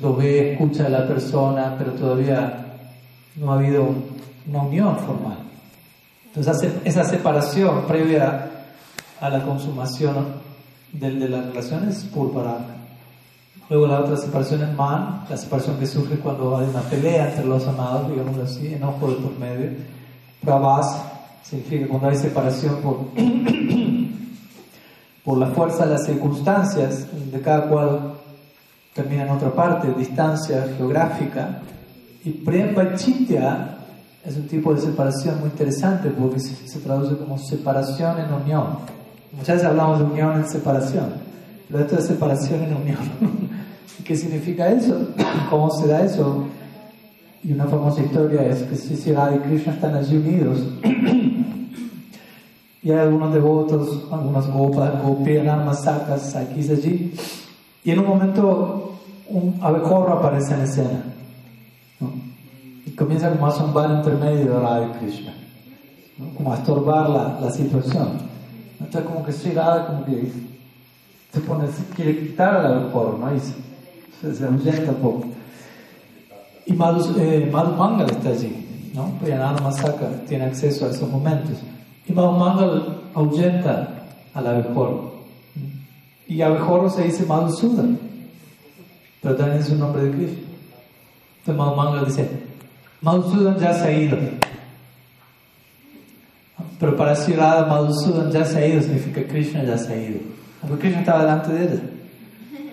lo 0.01 0.17
ve, 0.17 0.53
escucha 0.53 0.87
a 0.87 0.91
la 0.91 1.07
persona, 1.07 1.75
pero 1.79 1.93
todavía 1.93 2.67
no 3.37 3.53
ha 3.53 3.57
habido 3.57 3.89
una 4.49 4.63
unión 4.63 4.99
formal. 4.99 5.39
Entonces 6.27 6.73
esa 6.85 7.05
separación 7.05 7.85
previa 7.87 8.51
a 9.21 9.31
la 9.31 9.43
consumación 9.43 10.27
de, 10.93 11.11
de 11.13 11.29
las 11.29 11.47
relaciones 11.47 11.99
es 11.99 12.05
púrpura. 12.05 12.59
Luego 13.71 13.87
la 13.87 14.01
otra 14.01 14.17
separación 14.17 14.63
es 14.63 14.75
man, 14.77 15.25
la 15.31 15.37
separación 15.37 15.79
que 15.79 15.87
surge 15.87 16.17
cuando 16.17 16.59
hay 16.59 16.69
una 16.69 16.83
pelea 16.83 17.31
entre 17.31 17.47
los 17.47 17.67
amados, 17.67 18.11
digamos 18.11 18.37
así, 18.39 18.75
enojo 18.75 19.09
de 19.09 19.17
por 19.17 19.39
medio. 19.39 19.71
Pravas 20.43 21.03
significa 21.43 21.89
cuando 21.89 22.09
hay 22.09 22.17
separación 22.17 22.77
por, 22.83 23.07
por 25.25 25.39
la 25.39 25.47
fuerza 25.49 25.87
de 25.87 25.93
las 25.93 26.07
circunstancias, 26.07 27.07
de 27.31 27.41
cada 27.41 27.69
cual 27.69 28.15
termina 28.95 29.23
en 29.23 29.31
otra 29.31 29.51
parte, 29.51 29.93
distancia 29.97 30.67
geográfica. 30.77 31.61
Y 32.25 32.31
Prembachitya 32.31 33.79
es 34.25 34.37
un 34.37 34.47
tipo 34.47 34.75
de 34.75 34.81
separación 34.81 35.41
muy 35.41 35.49
interesante 35.49 36.09
porque 36.11 36.41
se, 36.41 36.55
se, 36.69 36.79
traduce 36.81 37.17
como 37.17 37.39
separación 37.39 38.19
en 38.21 38.33
unión. 38.33 38.79
Muchas 39.33 39.57
veces 39.57 39.65
hablamos 39.65 39.99
de 39.99 40.05
unión 40.05 40.35
en 40.37 40.49
separación, 40.49 41.15
pero 41.69 41.85
esto 41.85 41.99
es 41.99 42.07
separación 42.07 42.63
en 42.65 42.77
unión. 42.77 42.99
¿Qué 44.05 44.17
significa 44.17 44.69
eso? 44.69 45.09
¿Cómo 45.49 45.71
se 45.71 45.87
da 45.87 46.05
eso? 46.05 46.47
Y 47.45 47.53
una 47.53 47.67
famosa 47.67 48.03
historia 48.03 48.43
es 48.47 48.63
que 48.63 48.77
Sri 48.77 48.97
y 48.97 49.39
Krishna 49.39 49.73
están 49.73 49.95
allí 49.95 50.17
unidos. 50.17 50.59
y 52.83 52.91
hay 52.91 52.99
algunos 52.99 53.33
devotos, 53.33 54.09
algunas 54.11 54.51
gopas, 54.51 55.03
gopianas, 55.03 55.85
sacas, 55.85 56.35
aquí 56.35 56.61
y 56.61 56.71
allí. 56.71 57.15
Y 57.85 57.91
en 57.93 58.01
un 58.01 58.07
momento 58.07 58.99
un 59.29 59.59
abejorro 59.63 60.15
aparece 60.15 60.55
en 60.55 60.61
escena. 60.63 61.05
y 62.85 62.91
comienza 62.93 63.31
como 63.31 63.47
a 63.47 63.53
zumbar 63.53 63.91
entre 63.91 64.15
medio 64.15 64.53
de 64.53 64.61
Radha 64.61 64.99
Krishna, 64.99 65.33
como 66.37 66.53
a 66.53 66.57
estorbar 66.57 67.09
la, 67.09 67.41
la 67.41 67.51
situación. 67.51 68.33
Entonces 68.81 69.11
como 69.11 69.25
que 69.25 69.33
como 69.87 70.05
que 70.05 70.33
se 71.33 71.41
pone, 71.41 71.65
quiere 71.95 72.19
quitar 72.19 72.57
al 72.57 72.75
abejorro, 72.75 73.17
¿no? 73.17 73.35
Y 73.35 73.41
se, 73.41 74.35
se 74.35 74.45
ahuyenta 74.45 74.91
un 74.91 74.97
poco. 74.97 75.25
Y 76.67 76.73
Madhu, 76.75 77.19
eh, 77.19 77.49
Madhu 77.51 77.77
Mangal 77.77 78.11
está 78.11 78.31
allí, 78.31 78.91
¿no? 78.93 79.13
Priyanana 79.21 79.61
Masaka 79.61 80.09
tiene 80.29 80.45
acceso 80.45 80.87
a 80.87 80.91
esos 80.91 81.09
momentos. 81.09 81.59
Y 82.07 82.13
Madhu 82.13 82.33
Mangal 82.33 83.03
ahuyenta 83.15 83.89
al 84.35 84.47
abejorro. 84.47 85.13
Y 86.27 86.41
abejorro 86.41 86.91
se 86.91 87.05
dice 87.05 87.27
Madhusudan, 87.27 87.99
pero 89.21 89.37
también 89.37 89.61
es 89.61 89.71
un 89.71 89.79
nombre 89.79 90.05
de 90.05 90.11
Krishna. 90.11 90.43
Entonces 91.41 91.57
Madhu 91.57 91.77
Mangal 91.77 92.07
dice, 92.07 92.29
Madhusudan 93.01 93.59
ya 93.59 93.75
se 93.75 93.85
ha 93.85 93.93
ido. 93.93 94.19
Pero 96.79 96.97
para 96.97 97.15
Sri 97.15 97.35
Radha 97.35 97.67
Madhusudan 97.67 98.33
ya 98.33 98.45
se 98.45 98.59
ha 98.59 98.67
ido 98.67 98.83
significa 98.83 99.23
Krishna 99.25 99.63
ya 99.65 99.79
se 99.79 99.93
ha 99.93 99.97
ido. 99.97 100.21
Porque 100.61 100.79
Krishna 100.79 101.01
estaba 101.01 101.21
delante 101.21 101.53
de 101.53 101.65
ella. 101.65 101.83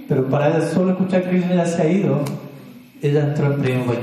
Pero 0.07 0.27
para 0.27 0.49
ella 0.49 0.67
solo 0.67 0.91
escuchar 0.91 1.29
Krishna 1.29 1.55
ya 1.55 1.65
se 1.65 1.81
ha 1.81 1.87
ido, 1.87 2.21
ella 3.01 3.27
entró 3.27 3.53
en 3.53 3.61
Prema. 3.61 3.93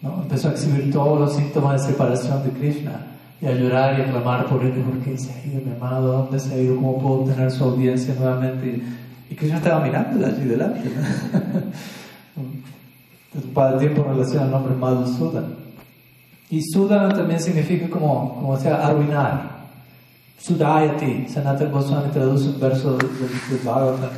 ¿no? 0.00 0.22
Empezó 0.22 0.48
a 0.48 0.52
exhibir 0.52 0.90
todos 0.90 1.20
los 1.20 1.34
síntomas 1.34 1.82
de 1.82 1.92
separación 1.92 2.42
de 2.44 2.50
Krishna 2.50 3.10
y 3.40 3.46
a 3.46 3.52
llorar 3.52 3.98
y 3.98 4.02
a 4.02 4.10
clamar 4.10 4.46
por 4.46 4.62
él. 4.62 4.72
¿Por 4.72 4.98
qué 4.98 5.16
se 5.16 5.32
ha 5.32 5.46
ido 5.46 5.60
mi 5.64 5.72
amado? 5.72 6.24
¿Dónde 6.24 6.38
se 6.38 6.54
ha 6.54 6.58
ido? 6.58 6.76
¿Cómo 6.76 7.00
puedo 7.00 7.32
tener 7.32 7.50
su 7.50 7.64
audiencia 7.64 8.14
nuevamente? 8.14 8.82
Y 9.30 9.34
Krishna 9.34 9.58
estaba 9.58 9.84
mirándola 9.84 10.28
allí 10.28 10.44
delante. 10.44 10.90
¿no? 12.36 12.42
Para 13.54 13.78
tiempo 13.78 14.02
en 14.02 14.08
relación 14.16 14.42
al 14.42 14.50
nombre 14.50 14.74
Madhusudan. 14.74 15.54
Y 16.50 16.60
Sudana 16.62 17.14
también 17.14 17.40
significa 17.40 17.88
como, 17.88 18.34
como 18.34 18.58
sea, 18.58 18.86
arruinar. 18.86 19.60
Sudayati, 20.38 21.28
Sanatana 21.28 21.70
Goswami 21.70 22.10
traduce 22.10 22.48
un 22.48 22.58
verso 22.58 22.96
del 22.96 23.08
de, 23.08 23.56
de 23.56 23.64
Bhagavatam, 23.64 24.10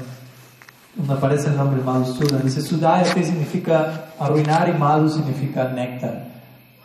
donde 0.97 1.13
aparece 1.13 1.49
el 1.49 1.57
nombre 1.57 1.83
Madhusudan. 1.83 2.43
Dice, 2.43 2.63
Sudayati 2.63 3.23
significa 3.23 4.07
arruinar 4.19 4.69
y 4.71 4.79
Madhu 4.79 5.11
significa 5.11 5.69
néctar. 5.69 6.32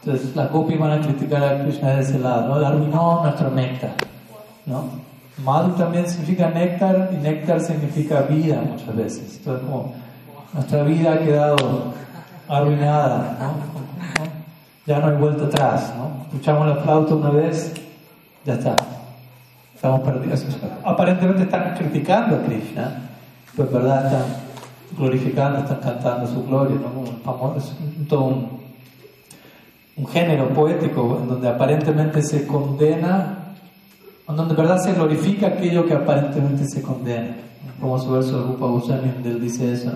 Entonces, 0.04 0.36
las 0.36 0.52
gopis 0.52 0.80
van 0.80 0.92
a 0.92 1.02
criticar 1.02 1.44
a 1.44 1.64
Krishna 1.64 1.96
de 1.96 2.02
ese 2.02 2.20
lado, 2.20 2.48
¿no? 2.48 2.66
Arruinó 2.66 3.24
nuestro 3.24 3.52
néctar, 3.52 3.94
¿no? 4.66 5.08
Madhu 5.44 5.74
también 5.74 6.08
significa 6.10 6.50
néctar 6.50 7.10
y 7.14 7.18
néctar 7.18 7.60
significa 7.60 8.22
vida 8.22 8.62
muchas 8.62 8.96
veces. 8.96 9.38
Entonces, 9.38 9.68
como 9.68 9.94
nuestra 10.54 10.84
vida 10.84 11.14
ha 11.14 11.20
quedado 11.20 11.94
arruinada, 12.48 13.38
¿no? 13.40 13.78
ya 14.88 15.00
no 15.00 15.08
hay 15.08 15.18
vuelta 15.18 15.46
atrás, 15.46 15.94
¿no? 15.98 16.24
Escuchamos 16.24 16.68
la 16.68 16.76
flauta 16.78 17.14
una 17.14 17.30
vez, 17.30 17.74
ya 18.46 18.54
está, 18.54 18.76
estamos 19.76 20.00
perdidos. 20.02 20.46
Aparentemente 20.84 21.44
están 21.44 21.76
criticando 21.76 22.38
a 22.38 22.42
Krishna, 22.44 23.10
pues 23.56 23.72
verdad 23.72 24.06
están 24.06 24.26
glorificando, 24.98 25.60
están 25.60 25.80
cantando 25.80 26.26
su 26.26 26.46
gloria, 26.46 26.78
¿no? 26.78 27.56
Es 27.58 27.74
todo 28.08 28.24
un, 28.24 28.57
un 29.98 30.08
género 30.08 30.50
poético 30.50 31.20
en 31.22 31.28
donde 31.28 31.50
aparentemente 31.50 32.22
se 32.22 32.46
condena, 32.46 33.56
en 34.30 34.36
donde 34.36 34.56
de 34.56 34.62
verdad 34.62 34.78
se 34.78 34.94
glorifica 34.94 35.48
aquello 35.48 35.86
que 35.86 35.94
aparentemente 35.94 36.66
se 36.68 36.82
condena. 36.82 37.36
Como 37.80 37.98
su 38.00 38.12
verso 38.12 38.40
de 38.40 38.48
Rupa 38.48 38.68
Goswami, 38.68 39.12
dice 39.40 39.74
eso. 39.74 39.92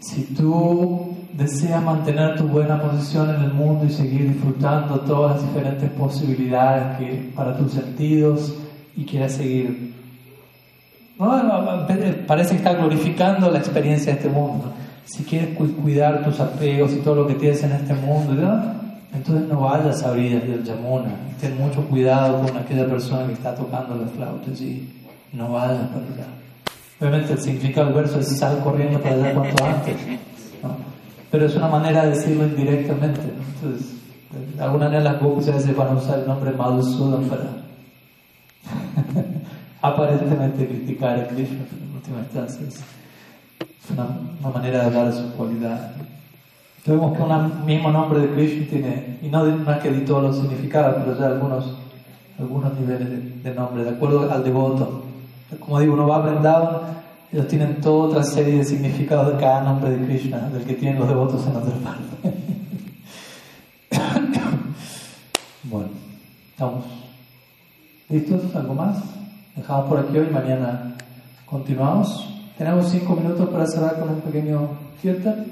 Si 0.00 0.34
tú 0.34 1.16
deseas 1.32 1.82
mantener 1.82 2.36
tu 2.36 2.44
buena 2.44 2.80
posición 2.80 3.34
en 3.34 3.42
el 3.42 3.52
mundo 3.52 3.84
y 3.86 3.90
seguir 3.90 4.32
disfrutando 4.32 5.00
todas 5.00 5.36
las 5.36 5.48
diferentes 5.48 5.90
posibilidades 5.90 6.98
que, 6.98 7.32
para 7.34 7.56
tus 7.56 7.72
sentidos 7.72 8.54
y 8.96 9.04
quieras 9.04 9.32
seguir. 9.32 9.94
parece 12.26 12.50
que 12.50 12.56
está 12.56 12.74
glorificando 12.74 13.50
la 13.50 13.58
experiencia 13.58 14.12
de 14.12 14.18
este 14.18 14.28
mundo. 14.28 14.72
Si 15.08 15.24
quieres 15.24 15.56
cuidar 15.56 16.22
tus 16.22 16.38
apegos 16.38 16.92
y 16.92 16.96
todo 16.96 17.14
lo 17.14 17.26
que 17.26 17.34
tienes 17.34 17.62
en 17.62 17.72
este 17.72 17.94
mundo, 17.94 18.34
entonces 19.14 19.48
no 19.48 19.60
vayas 19.62 20.02
a 20.02 20.10
orillas 20.10 20.46
del 20.46 20.62
Yamuna. 20.62 21.14
Ten 21.40 21.56
mucho 21.56 21.82
cuidado 21.88 22.42
con 22.42 22.54
aquella 22.58 22.86
persona 22.86 23.26
que 23.26 23.32
está 23.32 23.54
tocando 23.54 23.94
la 23.94 24.06
flauta 24.06 24.50
y 24.50 24.86
no 25.32 25.50
vayas 25.50 25.88
para 25.88 26.04
allá. 26.04 26.26
Obviamente 27.00 27.32
el 27.32 27.38
significado 27.40 27.86
del 27.86 27.94
verso 27.94 28.20
es 28.20 28.36
sal 28.36 28.60
corriendo 28.62 29.00
para 29.00 29.14
allá 29.14 29.32
cuanto 29.32 29.64
antes. 29.64 29.96
Pero 31.30 31.46
es 31.46 31.56
una 31.56 31.68
manera 31.68 32.04
de 32.04 32.10
decirlo 32.10 32.44
indirectamente. 32.44 33.22
Entonces, 33.54 33.94
de 34.56 34.62
alguna 34.62 34.90
manera 34.90 35.04
las 35.04 35.22
a 35.22 35.52
veces 35.52 35.74
van 35.74 35.88
a 35.88 35.92
usar 35.92 36.18
el 36.18 36.26
nombre 36.26 36.52
Madhusudan 36.52 37.24
para 37.24 37.44
aparentemente 39.80 40.68
criticar 40.68 41.18
a 41.18 41.28
Krishna, 41.28 41.60
en 41.60 41.94
última 41.94 42.18
instancia 42.18 42.66
una, 43.90 44.06
una, 44.40 44.50
manera 44.50 44.80
de 44.80 44.86
hablar 44.86 45.12
de 45.12 45.20
su 45.20 45.32
cualidad. 45.32 45.92
Vemos 46.86 47.16
que 47.16 47.22
un 47.22 47.66
mismo 47.66 47.90
nombre 47.90 48.20
de 48.20 48.30
Krishna 48.30 48.66
tiene, 48.70 49.18
y 49.22 49.28
no, 49.28 49.44
no 49.44 49.72
es 49.72 49.78
que 49.78 49.90
di 49.90 50.04
todos 50.04 50.22
los 50.22 50.36
significados, 50.36 50.96
pero 51.04 51.18
ya 51.18 51.26
algunos, 51.26 51.76
algunos 52.38 52.78
niveles 52.78 53.10
de, 53.10 53.50
de 53.50 53.54
nombre, 53.54 53.84
de 53.84 53.90
acuerdo 53.90 54.30
al 54.30 54.42
devoto. 54.42 55.02
Como 55.60 55.80
digo, 55.80 55.94
uno 55.94 56.06
va 56.06 56.16
aprendiendo 56.16 56.98
ellos 57.30 57.46
tienen 57.46 57.80
toda 57.80 58.08
otra 58.08 58.22
serie 58.22 58.56
de 58.56 58.64
significados 58.64 59.34
de 59.34 59.38
cada 59.38 59.62
nombre 59.62 59.90
de 59.90 60.06
Krishna, 60.06 60.48
del 60.48 60.64
que 60.64 60.74
tienen 60.74 60.98
los 60.98 61.08
devotos 61.08 61.46
en 61.46 61.56
otra 61.56 61.74
parte. 61.74 62.34
bueno, 65.64 65.88
¿estamos 66.50 66.84
listos? 68.08 68.56
¿Algo 68.56 68.74
más? 68.74 68.96
Dejamos 69.54 69.88
por 69.90 69.98
aquí 69.98 70.16
hoy, 70.16 70.28
mañana 70.30 70.94
continuamos. 71.44 72.37
Tenemos 72.58 72.90
cinco 72.90 73.14
minutos 73.14 73.48
para 73.50 73.64
cerrar 73.68 74.00
con 74.00 74.08
un 74.08 74.20
pequeño 74.20 74.70
kirtan. 75.00 75.46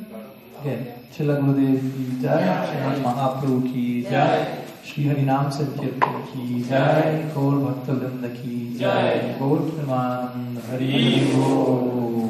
Bien, 0.65 0.91
Chela 1.13 1.37
Gurudev 1.39 1.79
ki 1.79 2.19
jai, 2.21 2.67
Chela 2.67 2.99
Mahaprabhu 3.01 3.63
ki 3.63 4.07
jai, 4.11 4.65
Shri 4.83 5.05
Harinam 5.05 5.53
Sankirtan 5.53 6.25
ki 6.33 6.65
jai, 6.69 7.31
Gaur 7.33 7.61
Bhakta 7.63 7.93
Vrinda 7.93 8.29
ki 8.35 8.77
jai, 8.77 9.37
Gaur 9.39 9.61
Praman 9.71 10.59
Hari 10.69 11.31
Om. 11.33 12.27